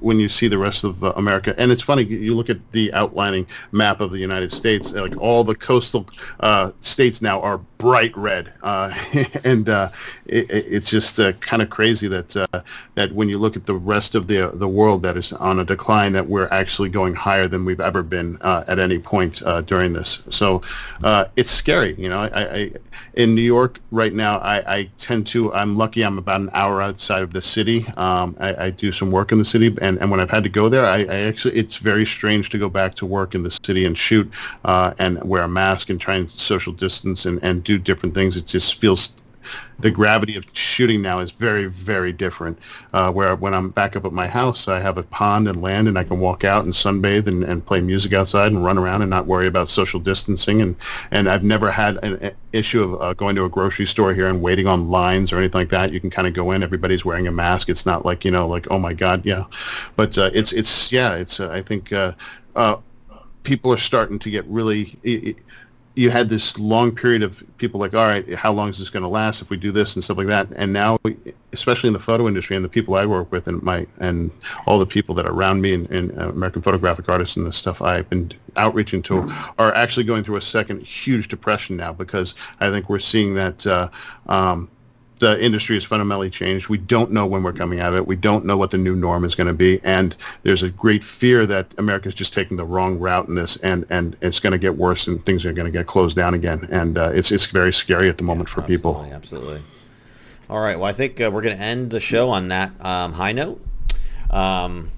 when 0.00 0.20
you 0.20 0.28
see 0.28 0.48
the 0.48 0.58
rest 0.58 0.84
of 0.84 1.02
uh, 1.02 1.12
America, 1.16 1.54
and 1.58 1.70
it's 1.70 1.82
funny, 1.82 2.04
you 2.04 2.34
look 2.34 2.50
at 2.50 2.58
the 2.72 2.92
outlining 2.92 3.46
map 3.72 4.00
of 4.00 4.10
the 4.10 4.18
United 4.18 4.52
States, 4.52 4.92
like 4.92 5.16
all 5.16 5.44
the 5.44 5.54
coastal 5.54 6.08
uh, 6.40 6.72
states 6.80 7.22
now 7.22 7.40
are 7.40 7.60
bright 7.78 8.16
red, 8.16 8.52
uh, 8.62 8.92
and 9.44 9.68
uh, 9.68 9.88
it, 10.26 10.50
it- 10.50 10.66
it's 10.76 10.90
just 10.90 11.18
uh, 11.20 11.32
kind 11.34 11.62
of 11.62 11.70
crazy 11.70 12.08
that 12.08 12.36
uh, 12.36 12.46
that 12.94 13.12
when 13.12 13.28
you 13.28 13.38
look 13.38 13.56
at 13.56 13.66
the 13.66 13.74
rest 13.74 14.14
of 14.14 14.26
the 14.26 14.50
the 14.54 14.68
world 14.68 15.02
that 15.02 15.16
is 15.16 15.32
on 15.34 15.58
a 15.60 15.64
decline, 15.64 16.12
that 16.12 16.26
we're 16.26 16.48
actually 16.50 16.88
going 16.88 17.14
higher 17.14 17.48
than 17.48 17.64
we've 17.64 17.80
ever 17.80 18.02
been 18.02 18.38
uh, 18.40 18.64
at 18.68 18.78
any 18.78 18.98
point 18.98 19.42
uh, 19.44 19.60
during 19.62 19.92
this. 19.92 20.22
So 20.30 20.62
it's 21.36 21.50
scary, 21.50 21.94
you 21.98 22.08
know. 22.08 22.20
I, 22.20 22.54
I 22.58 22.72
in 23.14 23.34
New 23.34 23.42
York 23.42 23.80
right 23.90 24.12
now, 24.12 24.38
I, 24.38 24.74
I 24.76 24.90
tend 24.98 25.26
to. 25.28 25.52
I'm 25.54 25.76
lucky. 25.76 26.02
I'm 26.02 26.18
about 26.18 26.40
an 26.40 26.50
hour 26.52 26.82
outside 26.82 27.22
of 27.22 27.32
the 27.32 27.40
city. 27.40 27.86
Um, 27.96 28.36
I, 28.38 28.66
I 28.66 28.70
do 28.70 28.92
some 28.92 29.10
work 29.10 29.32
in 29.32 29.38
the 29.38 29.44
city, 29.44 29.74
and, 29.80 29.98
and 29.98 30.10
when 30.10 30.20
I've 30.20 30.30
had 30.30 30.42
to 30.44 30.48
go 30.50 30.68
there, 30.68 30.84
I, 30.86 31.04
actually 31.04 31.56
it's 31.56 31.76
very 31.76 32.04
strange 32.04 32.50
to 32.50 32.58
go 32.58 32.68
back 32.68 32.94
to 32.96 33.06
work 33.06 33.34
in 33.34 33.42
the 33.42 33.50
city 33.64 33.84
and 33.84 33.96
shoot 33.96 34.30
and 34.64 35.22
wear 35.24 35.42
a 35.42 35.48
mask 35.48 35.90
and 35.90 36.00
try 36.00 36.16
and 36.16 36.28
social 36.30 36.72
distance 36.72 37.26
and, 37.26 37.38
and 37.42 37.64
do 37.66 37.78
different 37.78 38.14
things. 38.14 38.36
It 38.36 38.46
just 38.46 38.80
feels 38.80 39.16
the 39.78 39.90
gravity 39.90 40.36
of 40.36 40.44
shooting 40.52 41.02
now 41.02 41.18
is 41.18 41.30
very, 41.30 41.66
very 41.66 42.12
different. 42.12 42.58
Uh, 42.92 43.12
where 43.12 43.36
when 43.36 43.54
I'm 43.54 43.70
back 43.70 43.94
up 43.94 44.04
at 44.04 44.12
my 44.12 44.26
house, 44.26 44.68
I 44.68 44.80
have 44.80 44.98
a 44.98 45.02
pond 45.02 45.48
and 45.48 45.60
land, 45.60 45.86
and 45.88 45.98
I 45.98 46.04
can 46.04 46.18
walk 46.18 46.44
out 46.44 46.64
and 46.64 46.72
sunbathe 46.72 47.26
and, 47.26 47.44
and 47.44 47.64
play 47.64 47.80
music 47.80 48.12
outside 48.12 48.52
and 48.52 48.64
run 48.64 48.78
around 48.78 49.02
and 49.02 49.10
not 49.10 49.26
worry 49.26 49.46
about 49.46 49.68
social 49.68 50.00
distancing. 50.00 50.62
And, 50.62 50.76
and 51.10 51.28
I've 51.28 51.44
never 51.44 51.70
had 51.70 51.96
an, 52.02 52.32
issue 52.52 52.82
of 52.82 53.02
uh, 53.02 53.12
going 53.12 53.36
to 53.36 53.44
a 53.44 53.50
grocery 53.50 53.84
store 53.84 54.14
here 54.14 54.28
and 54.28 54.40
waiting 54.40 54.66
on 54.66 54.88
lines 54.88 55.30
or 55.30 55.36
anything 55.36 55.60
like 55.60 55.68
that. 55.68 55.92
You 55.92 56.00
can 56.00 56.08
kind 56.08 56.26
of 56.26 56.32
go 56.32 56.52
in, 56.52 56.62
everybody's 56.62 57.04
wearing 57.04 57.26
a 57.26 57.32
mask. 57.32 57.68
It's 57.68 57.84
not 57.84 58.06
like 58.06 58.24
you 58.24 58.30
know, 58.30 58.48
like 58.48 58.66
oh 58.70 58.78
my 58.78 58.94
god, 58.94 59.26
yeah. 59.26 59.44
But 59.94 60.16
uh, 60.16 60.30
it's 60.32 60.52
it's 60.52 60.90
yeah, 60.90 61.14
it's 61.14 61.40
uh, 61.40 61.50
I 61.50 61.62
think. 61.62 61.92
Uh, 61.92 62.12
uh, 62.54 62.76
people 63.46 63.72
are 63.72 63.76
starting 63.76 64.18
to 64.18 64.28
get 64.28 64.44
really 64.46 64.98
i- 65.06 65.28
i- 65.28 65.36
you 65.96 66.10
had 66.10 66.28
this 66.28 66.58
long 66.58 66.94
period 66.94 67.22
of 67.22 67.42
people 67.56 67.80
like, 67.80 67.94
all 67.94 68.06
right, 68.06 68.34
how 68.34 68.52
long 68.52 68.68
is 68.68 68.78
this 68.78 68.90
going 68.90 69.02
to 69.02 69.08
last 69.08 69.40
if 69.40 69.48
we 69.48 69.56
do 69.56 69.72
this 69.72 69.96
and 69.96 70.04
stuff 70.04 70.18
like 70.18 70.26
that? 70.26 70.46
And 70.54 70.70
now, 70.70 70.98
especially 71.54 71.86
in 71.88 71.94
the 71.94 71.98
photo 71.98 72.28
industry 72.28 72.54
and 72.54 72.62
the 72.62 72.68
people 72.68 72.94
I 72.96 73.06
work 73.06 73.32
with 73.32 73.48
and 73.48 73.62
my 73.62 73.86
and 73.98 74.30
all 74.66 74.78
the 74.78 74.86
people 74.86 75.14
that 75.14 75.24
are 75.24 75.32
around 75.32 75.62
me 75.62 75.72
and, 75.72 75.90
and 75.90 76.18
uh, 76.18 76.28
American 76.28 76.60
photographic 76.60 77.08
artists 77.08 77.36
and 77.36 77.46
the 77.46 77.52
stuff 77.52 77.80
I've 77.80 78.08
been 78.10 78.30
outreaching 78.56 79.00
to 79.04 79.32
are 79.58 79.74
actually 79.74 80.04
going 80.04 80.22
through 80.22 80.36
a 80.36 80.42
second 80.42 80.82
huge 80.82 81.28
depression 81.28 81.78
now 81.78 81.94
because 81.94 82.34
I 82.60 82.70
think 82.70 82.90
we're 82.90 82.98
seeing 82.98 83.34
that 83.34 83.66
uh, 83.66 83.88
um, 84.26 84.68
the 85.18 85.42
industry 85.42 85.76
has 85.76 85.84
fundamentally 85.84 86.30
changed. 86.30 86.68
We 86.68 86.78
don't 86.78 87.10
know 87.10 87.26
when 87.26 87.42
we're 87.42 87.52
coming 87.52 87.80
out 87.80 87.92
of 87.92 87.98
it. 87.98 88.06
We 88.06 88.16
don't 88.16 88.44
know 88.44 88.56
what 88.56 88.70
the 88.70 88.78
new 88.78 88.94
norm 88.94 89.24
is 89.24 89.34
going 89.34 89.46
to 89.46 89.54
be, 89.54 89.80
and 89.82 90.16
there's 90.42 90.62
a 90.62 90.70
great 90.70 91.02
fear 91.02 91.46
that 91.46 91.74
America's 91.78 92.14
just 92.14 92.32
taking 92.32 92.56
the 92.56 92.64
wrong 92.64 92.98
route 92.98 93.28
in 93.28 93.34
this, 93.34 93.56
and 93.58 93.86
and 93.90 94.16
it's 94.20 94.40
going 94.40 94.52
to 94.52 94.58
get 94.58 94.76
worse, 94.76 95.06
and 95.06 95.24
things 95.24 95.44
are 95.46 95.52
going 95.52 95.70
to 95.70 95.76
get 95.76 95.86
closed 95.86 96.16
down 96.16 96.34
again, 96.34 96.66
and 96.70 96.98
uh, 96.98 97.10
it's 97.14 97.32
it's 97.32 97.46
very 97.46 97.72
scary 97.72 98.08
at 98.08 98.18
the 98.18 98.24
moment 98.24 98.48
for 98.48 98.62
people. 98.62 98.96
Absolutely, 98.96 99.14
absolutely. 99.14 99.62
All 100.48 100.60
right. 100.60 100.78
Well, 100.78 100.88
I 100.88 100.92
think 100.92 101.20
uh, 101.20 101.30
we're 101.32 101.42
going 101.42 101.56
to 101.56 101.62
end 101.62 101.90
the 101.90 101.98
show 101.98 102.30
on 102.30 102.48
that 102.48 102.72
um, 102.84 103.12
high 103.12 103.32
note. 103.32 103.60
Um, 104.30 104.90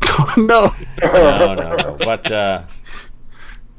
no, 0.36 0.74
no, 1.02 1.54
no, 1.54 1.76
no. 1.76 1.96
But 2.00 2.30
uh, 2.32 2.62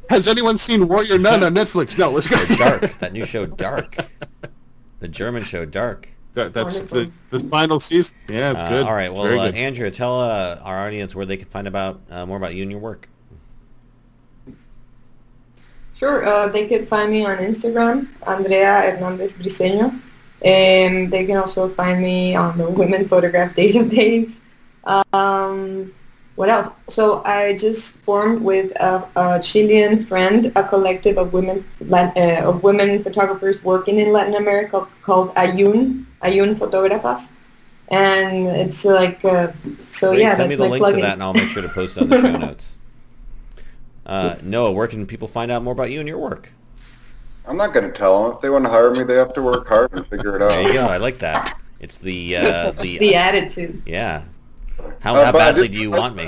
has 0.10 0.28
anyone 0.28 0.58
seen 0.58 0.88
Warrior 0.88 1.18
Nun 1.18 1.44
on 1.44 1.56
Netflix? 1.56 1.98
No, 1.98 2.12
let's 2.12 2.28
go. 2.28 2.44
Dark, 2.56 3.00
that 3.00 3.14
new 3.14 3.26
show, 3.26 3.46
Dark, 3.46 3.96
the 5.00 5.08
German 5.08 5.44
show, 5.44 5.66
Dark. 5.66 6.10
That, 6.34 6.54
that's 6.54 6.82
the, 6.82 7.12
the 7.32 7.40
final 7.40 7.80
season. 7.80 8.16
Yeah, 8.28 8.52
it's 8.52 8.62
Uh, 8.62 8.70
good. 8.70 8.86
all 8.86 8.94
right. 8.94 9.12
Well, 9.12 9.40
uh. 9.40 9.52
Andrea, 9.52 9.90
tell 9.92 10.22
uh, 10.22 10.60
our 10.64 10.78
audience 10.88 11.16
where 11.16 11.26
they 11.26 11.38
can 11.38 11.48
find 11.48 11.68
about 11.68 12.02
uh, 12.10 12.26
more 12.26 12.38
about 12.38 12.54
you 12.54 12.62
and 12.64 12.72
your 12.72 12.80
work. 12.80 13.10
Sure, 15.96 16.26
uh, 16.26 16.48
they 16.48 16.66
can 16.68 16.86
find 16.86 17.12
me 17.12 17.26
on 17.26 17.40
Instagram, 17.40 18.08
Andrea 18.26 18.82
Hernandez 18.82 19.36
Briceño. 19.36 20.00
And 20.46 21.12
they 21.12 21.26
can 21.26 21.36
also 21.36 21.68
find 21.68 22.02
me 22.02 22.36
on 22.36 22.58
the 22.58 22.70
Women 22.70 23.10
Photograph 23.10 23.54
database. 23.56 24.40
Um, 25.14 25.94
what 26.40 26.48
else? 26.48 26.70
So 26.88 27.22
I 27.26 27.58
just 27.58 28.00
formed 28.00 28.42
with 28.42 28.72
a, 28.80 29.06
a 29.18 29.42
Chilean 29.42 30.06
friend 30.06 30.50
a 30.56 30.64
collective 30.64 31.18
of 31.18 31.34
women 31.34 31.66
uh, 31.92 32.50
of 32.50 32.64
women 32.64 33.04
photographers 33.04 33.62
working 33.62 34.00
in 34.00 34.14
Latin 34.14 34.36
America 34.36 34.88
called 35.02 35.36
Ayun 35.36 36.06
Ayun 36.22 36.56
Fotógrafas, 36.56 37.32
and 37.90 38.48
it's 38.48 38.86
like 38.86 39.20
uh, 39.26 39.52
so 39.92 40.12
Great. 40.12 40.22
yeah. 40.22 40.36
Send 40.36 40.50
me 40.50 40.56
the 40.56 40.64
my 40.64 40.78
link 40.78 40.96
to 40.96 41.02
that, 41.02 41.16
and 41.20 41.24
I'll 41.24 41.34
make 41.34 41.50
sure 41.50 41.62
to 41.62 41.68
post 41.68 41.98
it 41.98 42.04
on 42.04 42.10
the 42.10 42.22
show 42.22 42.38
notes. 42.48 42.78
Uh, 44.06 44.38
Noah, 44.42 44.72
where 44.72 44.88
can 44.88 45.06
people 45.06 45.28
find 45.28 45.52
out 45.52 45.62
more 45.62 45.74
about 45.74 45.92
you 45.92 46.00
and 46.00 46.08
your 46.08 46.20
work? 46.20 46.54
I'm 47.46 47.58
not 47.58 47.74
going 47.74 47.92
to 47.92 47.92
tell 47.92 48.24
them. 48.24 48.32
If 48.32 48.40
they 48.40 48.50
want 48.50 48.64
to 48.64 48.72
hire 48.72 48.92
me, 48.92 49.04
they 49.04 49.16
have 49.16 49.34
to 49.34 49.42
work 49.42 49.68
hard 49.68 49.92
and 49.92 50.08
figure 50.08 50.38
it 50.38 50.42
out. 50.42 50.52
There 50.52 50.62
you 50.62 50.72
go. 50.72 50.86
I 50.86 51.00
like 51.00 51.18
that. 51.18 51.60
It's 51.82 51.98
the 51.98 52.38
uh, 52.38 52.72
the, 52.80 52.98
the 52.98 53.16
attitude. 53.16 53.82
yeah. 53.86 54.24
How, 55.00 55.16
Uh, 55.16 55.26
how 55.26 55.32
badly 55.32 55.64
did- 55.64 55.74
do 55.74 55.80
you 55.80 55.92
want 55.92 56.16
me? 56.16 56.28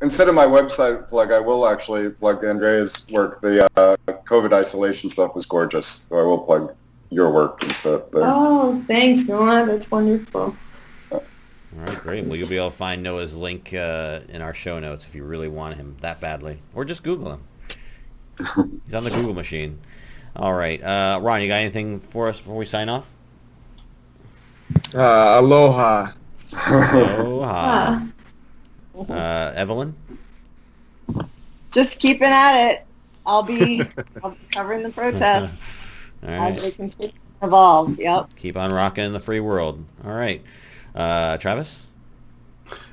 Instead 0.00 0.28
of 0.28 0.34
my 0.36 0.46
website 0.46 1.08
plug, 1.08 1.32
I 1.32 1.40
will 1.40 1.66
actually 1.66 2.08
plug 2.10 2.44
Andrea's 2.44 3.04
work. 3.10 3.40
The 3.40 3.64
uh, 3.76 3.96
COVID 4.06 4.52
isolation 4.52 5.10
stuff 5.10 5.34
was 5.34 5.44
gorgeous, 5.44 6.06
so 6.08 6.16
I 6.18 6.22
will 6.22 6.38
plug 6.38 6.72
your 7.10 7.32
work 7.32 7.64
instead. 7.64 8.02
There. 8.12 8.22
Oh, 8.22 8.80
thanks, 8.86 9.26
Noah. 9.26 9.66
That's 9.66 9.90
wonderful. 9.90 10.54
All 11.10 11.22
right, 11.84 12.00
great. 12.00 12.24
Well, 12.26 12.36
you'll 12.36 12.48
be 12.48 12.56
able 12.56 12.70
to 12.70 12.76
find 12.76 13.02
Noah's 13.02 13.36
link 13.36 13.74
uh, 13.74 14.20
in 14.28 14.40
our 14.40 14.54
show 14.54 14.78
notes 14.78 15.04
if 15.04 15.14
you 15.16 15.24
really 15.24 15.48
want 15.48 15.76
him 15.76 15.96
that 16.00 16.20
badly, 16.20 16.58
or 16.74 16.84
just 16.84 17.02
Google 17.02 17.32
him. 17.32 17.40
He's 18.84 18.94
on 18.94 19.02
the 19.04 19.10
Google 19.10 19.34
machine. 19.34 19.80
All 20.36 20.54
right, 20.54 20.80
uh, 20.82 21.18
Ron, 21.20 21.42
you 21.42 21.48
got 21.48 21.56
anything 21.56 21.98
for 21.98 22.28
us 22.28 22.38
before 22.38 22.56
we 22.56 22.64
sign 22.66 22.88
off? 22.88 23.12
Uh, 24.94 25.38
aloha. 25.40 26.12
Aloha. 26.52 28.00
Uh, 29.08 29.52
Evelyn. 29.54 29.94
Just 31.70 32.00
keeping 32.00 32.26
at 32.26 32.72
it. 32.72 32.86
I'll 33.24 33.44
be, 33.44 33.84
I'll 34.24 34.30
be 34.30 34.38
covering 34.50 34.82
the 34.82 34.90
protests 34.90 35.78
All 36.24 36.28
as 36.30 36.60
they 36.60 36.72
continue 36.72 37.12
to 37.12 37.46
evolve. 37.46 37.96
Yep. 37.96 38.34
Keep 38.34 38.56
on 38.56 38.72
rocking 38.72 39.04
in 39.04 39.12
the 39.12 39.20
free 39.20 39.38
world. 39.38 39.84
All 40.04 40.10
right. 40.10 40.42
Uh, 40.96 41.36
Travis? 41.36 41.86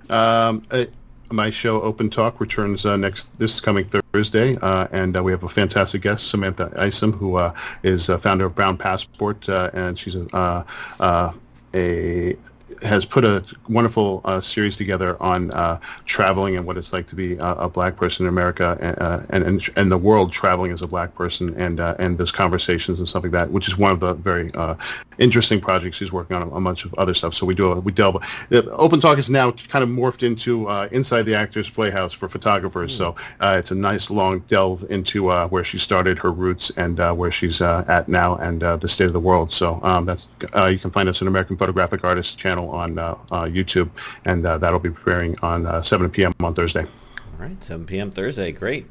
Um, 0.07 0.61
uh, 0.69 0.85
my 1.31 1.49
show 1.49 1.81
Open 1.81 2.09
Talk 2.09 2.39
returns 2.39 2.85
uh, 2.85 2.97
next 2.97 3.37
this 3.39 3.59
coming 3.59 3.85
Thursday, 3.85 4.57
uh, 4.57 4.87
and 4.91 5.17
uh, 5.17 5.23
we 5.23 5.31
have 5.31 5.43
a 5.43 5.49
fantastic 5.49 6.01
guest, 6.03 6.27
Samantha 6.27 6.71
Isom, 6.77 7.13
who 7.13 7.37
uh, 7.37 7.53
is 7.83 8.09
uh, 8.09 8.17
founder 8.17 8.45
of 8.45 8.55
Brown 8.55 8.77
Passport, 8.77 9.49
uh, 9.49 9.71
and 9.73 9.97
she's 9.97 10.15
a 10.15 10.27
uh, 10.35 10.63
uh, 10.99 11.33
a 11.73 12.37
has 12.85 13.05
put 13.05 13.25
a 13.25 13.43
wonderful 13.67 14.21
uh, 14.25 14.39
series 14.39 14.77
together 14.77 15.21
on 15.21 15.51
uh, 15.51 15.79
traveling 16.05 16.57
and 16.57 16.65
what 16.65 16.77
it's 16.77 16.93
like 16.93 17.07
to 17.07 17.15
be 17.15 17.33
a, 17.35 17.51
a 17.55 17.69
black 17.69 17.95
person 17.95 18.25
in 18.25 18.29
America 18.29 18.77
uh, 19.01 19.25
and, 19.29 19.43
and 19.43 19.69
and 19.75 19.91
the 19.91 19.97
world 19.97 20.31
traveling 20.31 20.71
as 20.71 20.81
a 20.81 20.87
black 20.87 21.13
person 21.15 21.53
and 21.59 21.79
uh, 21.79 21.95
and 21.99 22.17
those 22.17 22.31
conversations 22.31 22.99
and 22.99 23.07
stuff 23.07 23.23
like 23.23 23.31
that, 23.31 23.49
which 23.51 23.67
is 23.67 23.77
one 23.77 23.91
of 23.91 23.99
the 23.99 24.13
very 24.13 24.51
uh, 24.53 24.75
interesting 25.17 25.59
projects 25.59 25.99
he's 25.99 26.11
working 26.11 26.35
on 26.35 26.43
a, 26.43 26.49
a, 26.49 26.61
bunch 26.61 26.85
of 26.85 26.93
other 26.95 27.13
stuff. 27.13 27.33
So 27.33 27.45
we 27.45 27.55
do 27.55 27.71
a, 27.71 27.79
we 27.79 27.91
delve. 27.91 28.23
Open 28.51 28.99
Talk 28.99 29.17
is 29.17 29.29
now 29.29 29.51
kind 29.51 29.83
of 29.83 29.89
morphed 29.89 30.23
into 30.23 30.67
uh, 30.67 30.87
inside 30.91 31.23
the 31.23 31.35
actors 31.35 31.69
playhouse 31.69 32.13
for 32.13 32.29
photographers. 32.29 32.93
Mm. 32.93 32.97
So 32.97 33.15
it's 33.57 33.71
a 33.71 33.75
nice 33.75 34.09
long 34.09 34.39
delve 34.41 34.85
into 34.89 35.29
where 35.47 35.63
she 35.63 35.77
started, 35.77 36.19
her 36.19 36.31
roots, 36.31 36.71
and 36.77 36.97
where 37.17 37.31
she's 37.31 37.61
at 37.61 38.07
now, 38.07 38.35
and 38.37 38.61
the 38.61 38.87
state 38.87 39.07
of 39.07 39.13
the 39.13 39.19
world. 39.19 39.51
So 39.51 39.79
um, 39.83 40.05
that's 40.05 40.27
you 40.41 40.79
can 40.79 40.91
find 40.91 41.09
us 41.09 41.21
on 41.21 41.27
American 41.27 41.57
Photographic 41.57 42.03
Artists 42.03 42.35
channel 42.35 42.74
on 42.75 42.99
uh, 42.99 43.13
uh, 43.31 43.43
YouTube, 43.43 43.89
and 44.25 44.45
uh, 44.45 44.57
that'll 44.57 44.79
be 44.79 44.89
premiering 44.89 45.41
on 45.43 45.83
7 45.83 46.09
p.m. 46.09 46.33
on 46.39 46.53
Thursday. 46.53 46.83
All 46.83 47.39
right, 47.39 47.63
7 47.63 47.85
p.m. 47.85 48.11
Thursday. 48.11 48.51
Great. 48.51 48.87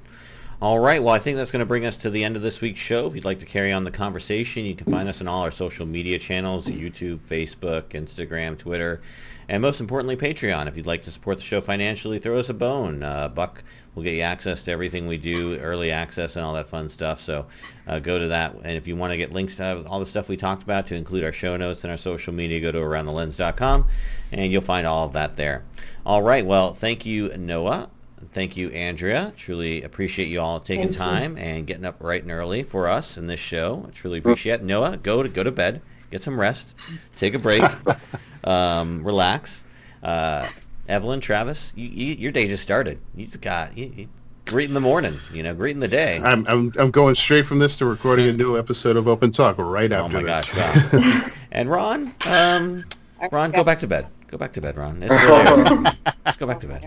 All 0.61 0.78
right. 0.78 1.02
Well, 1.02 1.15
I 1.15 1.19
think 1.19 1.36
that's 1.36 1.52
going 1.52 1.61
to 1.61 1.66
bring 1.66 1.85
us 1.85 1.98
to 1.98 2.11
the 2.11 2.24
end 2.24 2.36
of 2.36 2.43
this 2.43 2.61
week's 2.61 2.81
show. 2.81 3.06
If 3.06 3.15
you'd 3.15 3.24
like 3.24 3.40
to 3.40 3.47
carry 3.47 3.73
on 3.73 3.85
the 3.85 3.90
conversation, 3.90 4.65
you 4.65 4.74
can 4.74 4.90
find 4.90 5.09
us 5.09 5.20
on 5.20 5.28
all 5.28 5.43
our 5.43 5.51
social 5.51 5.85
media 5.85 6.19
channels, 6.19 6.69
YouTube, 6.69 7.19
Facebook, 7.19 7.89
Instagram, 7.89 8.56
Twitter, 8.56 9.02
and 9.48 9.62
most 9.62 9.80
importantly, 9.80 10.16
Patreon. 10.16 10.66
If 10.66 10.76
you'd 10.76 10.86
like 10.86 11.02
to 11.02 11.10
support 11.10 11.38
the 11.38 11.44
show 11.44 11.60
financially, 11.60 12.18
throw 12.18 12.38
us 12.38 12.48
a 12.48 12.54
bone. 12.54 13.02
Uh, 13.02 13.28
Buck 13.28 13.62
will 13.94 14.02
get 14.02 14.14
you 14.14 14.22
access 14.22 14.62
to 14.64 14.70
everything 14.72 15.06
we 15.06 15.16
do, 15.18 15.56
early 15.58 15.90
access 15.90 16.36
and 16.36 16.44
all 16.44 16.54
that 16.54 16.68
fun 16.68 16.88
stuff. 16.88 17.20
So 17.20 17.46
uh, 17.86 17.98
go 17.98 18.18
to 18.18 18.28
that. 18.28 18.54
And 18.54 18.76
if 18.76 18.88
you 18.88 18.96
want 18.96 19.12
to 19.12 19.16
get 19.16 19.32
links 19.32 19.56
to 19.56 19.84
all 19.86 20.00
the 20.00 20.06
stuff 20.06 20.28
we 20.28 20.36
talked 20.36 20.62
about, 20.62 20.86
to 20.88 20.94
include 20.94 21.24
our 21.24 21.32
show 21.32 21.56
notes 21.56 21.84
and 21.84 21.90
our 21.90 21.96
social 21.96 22.32
media, 22.32 22.60
go 22.60 22.72
to 22.72 22.78
aroundthelens.com 22.78 23.86
and 24.32 24.52
you'll 24.52 24.62
find 24.62 24.86
all 24.86 25.06
of 25.06 25.12
that 25.12 25.36
there. 25.36 25.64
All 26.04 26.22
right. 26.22 26.44
Well, 26.44 26.74
thank 26.74 27.06
you, 27.06 27.36
Noah. 27.36 27.90
Thank 28.32 28.56
you, 28.56 28.70
Andrea. 28.70 29.32
Truly 29.36 29.82
appreciate 29.82 30.26
you 30.26 30.40
all 30.40 30.58
taking 30.60 30.86
thank 30.86 30.96
time 30.96 31.36
you. 31.36 31.44
and 31.44 31.66
getting 31.66 31.84
up 31.84 31.96
right 32.00 32.22
and 32.22 32.32
early 32.32 32.62
for 32.62 32.88
us 32.88 33.16
in 33.16 33.26
this 33.26 33.40
show. 33.40 33.84
I 33.86 33.90
truly 33.90 34.18
appreciate 34.18 34.54
it. 34.54 34.62
Noah, 34.64 34.96
go 34.96 35.22
to 35.22 35.28
go 35.28 35.44
to 35.44 35.52
bed, 35.52 35.82
get 36.10 36.22
some 36.22 36.40
rest, 36.40 36.74
take 37.16 37.34
a 37.34 37.38
break, 37.38 37.62
um, 38.44 39.02
relax. 39.04 39.64
Uh, 40.02 40.48
Evelyn, 40.88 41.20
Travis, 41.20 41.72
you, 41.76 41.88
you, 41.88 42.14
your 42.14 42.32
day 42.32 42.46
just 42.46 42.62
started. 42.62 42.98
You 43.14 43.26
just 43.26 43.40
got 43.40 43.76
you, 43.76 43.92
you, 43.96 44.08
great 44.44 44.68
in 44.68 44.74
the 44.74 44.80
morning. 44.80 45.18
You 45.32 45.42
know, 45.42 45.54
great 45.54 45.74
in 45.74 45.80
the 45.80 45.88
day. 45.88 46.20
I'm, 46.22 46.46
I'm 46.46 46.72
I'm 46.78 46.90
going 46.90 47.14
straight 47.14 47.46
from 47.46 47.58
this 47.58 47.76
to 47.78 47.86
recording 47.86 48.28
a 48.28 48.32
new 48.32 48.58
episode 48.58 48.96
of 48.96 49.08
Open 49.08 49.30
Talk 49.30 49.56
right 49.58 49.90
after 49.90 50.18
oh 50.18 50.20
my 50.20 50.34
this. 50.34 50.52
gosh! 50.52 50.92
Wow. 50.92 51.30
and 51.52 51.70
Ron, 51.70 52.12
um, 52.26 52.84
Ron, 53.32 53.50
go 53.50 53.64
back 53.64 53.80
to 53.80 53.86
bed. 53.86 54.06
Go 54.28 54.38
back 54.38 54.52
to 54.54 54.60
bed, 54.60 54.76
Ron. 54.76 54.98
Let's 56.24 56.36
go 56.36 56.46
back 56.46 56.60
to 56.60 56.66
bed. 56.66 56.84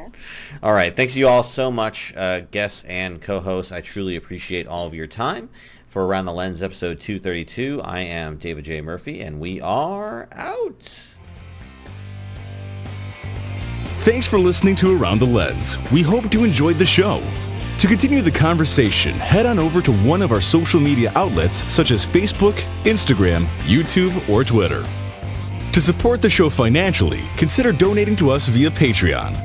All 0.61 0.73
right. 0.73 0.93
Thanks 0.93 1.15
you 1.15 1.27
all 1.29 1.43
so 1.43 1.71
much, 1.71 2.13
uh, 2.17 2.41
guests 2.41 2.83
and 2.83 3.21
co-hosts. 3.21 3.71
I 3.71 3.79
truly 3.79 4.17
appreciate 4.17 4.67
all 4.67 4.85
of 4.85 4.93
your 4.93 5.07
time. 5.07 5.49
For 5.87 6.05
Around 6.05 6.25
the 6.25 6.33
Lens 6.33 6.61
episode 6.61 6.99
232, 6.99 7.81
I 7.83 8.01
am 8.01 8.35
David 8.37 8.65
J. 8.65 8.81
Murphy, 8.81 9.21
and 9.21 9.39
we 9.39 9.61
are 9.61 10.27
out. 10.33 11.16
Thanks 14.07 14.25
for 14.25 14.39
listening 14.39 14.73
to 14.77 14.97
Around 14.97 15.19
the 15.19 15.25
Lens. 15.25 15.77
We 15.91 16.01
hope 16.01 16.33
you 16.33 16.45
enjoyed 16.45 16.77
the 16.77 16.85
show. 16.85 17.21
To 17.79 17.87
continue 17.87 18.21
the 18.21 18.31
conversation, 18.31 19.11
head 19.15 19.45
on 19.45 19.59
over 19.59 19.81
to 19.81 19.91
one 19.91 20.21
of 20.21 20.31
our 20.31 20.39
social 20.39 20.79
media 20.79 21.11
outlets 21.15 21.69
such 21.69 21.91
as 21.91 22.05
Facebook, 22.05 22.53
Instagram, 22.85 23.47
YouTube, 23.65 24.29
or 24.29 24.45
Twitter. 24.45 24.85
To 25.73 25.81
support 25.81 26.21
the 26.21 26.29
show 26.29 26.49
financially, 26.49 27.23
consider 27.35 27.73
donating 27.73 28.15
to 28.15 28.31
us 28.31 28.47
via 28.47 28.71
Patreon. 28.71 29.35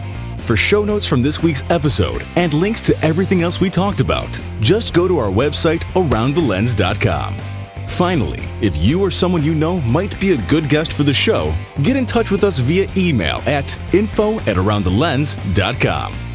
For 0.42 0.54
show 0.54 0.84
notes 0.84 1.06
from 1.06 1.22
this 1.22 1.42
week's 1.42 1.68
episode 1.68 2.24
and 2.36 2.54
links 2.54 2.80
to 2.82 2.96
everything 3.04 3.42
else 3.42 3.60
we 3.60 3.68
talked 3.68 3.98
about, 3.98 4.40
just 4.60 4.94
go 4.94 5.08
to 5.08 5.18
our 5.18 5.32
website, 5.32 5.82
aroundthelens.com. 5.94 7.51
Finally, 7.92 8.42
if 8.62 8.78
you 8.78 9.02
or 9.02 9.10
someone 9.10 9.44
you 9.44 9.54
know 9.54 9.78
might 9.82 10.18
be 10.18 10.32
a 10.32 10.36
good 10.48 10.66
guest 10.68 10.94
for 10.94 11.02
the 11.02 11.12
show, 11.12 11.54
get 11.82 11.94
in 11.94 12.06
touch 12.06 12.30
with 12.30 12.42
us 12.42 12.58
via 12.58 12.88
email 12.96 13.42
at 13.44 13.78
info 13.94 14.36
at 14.40 14.56
aroundthelens.com. 14.56 16.31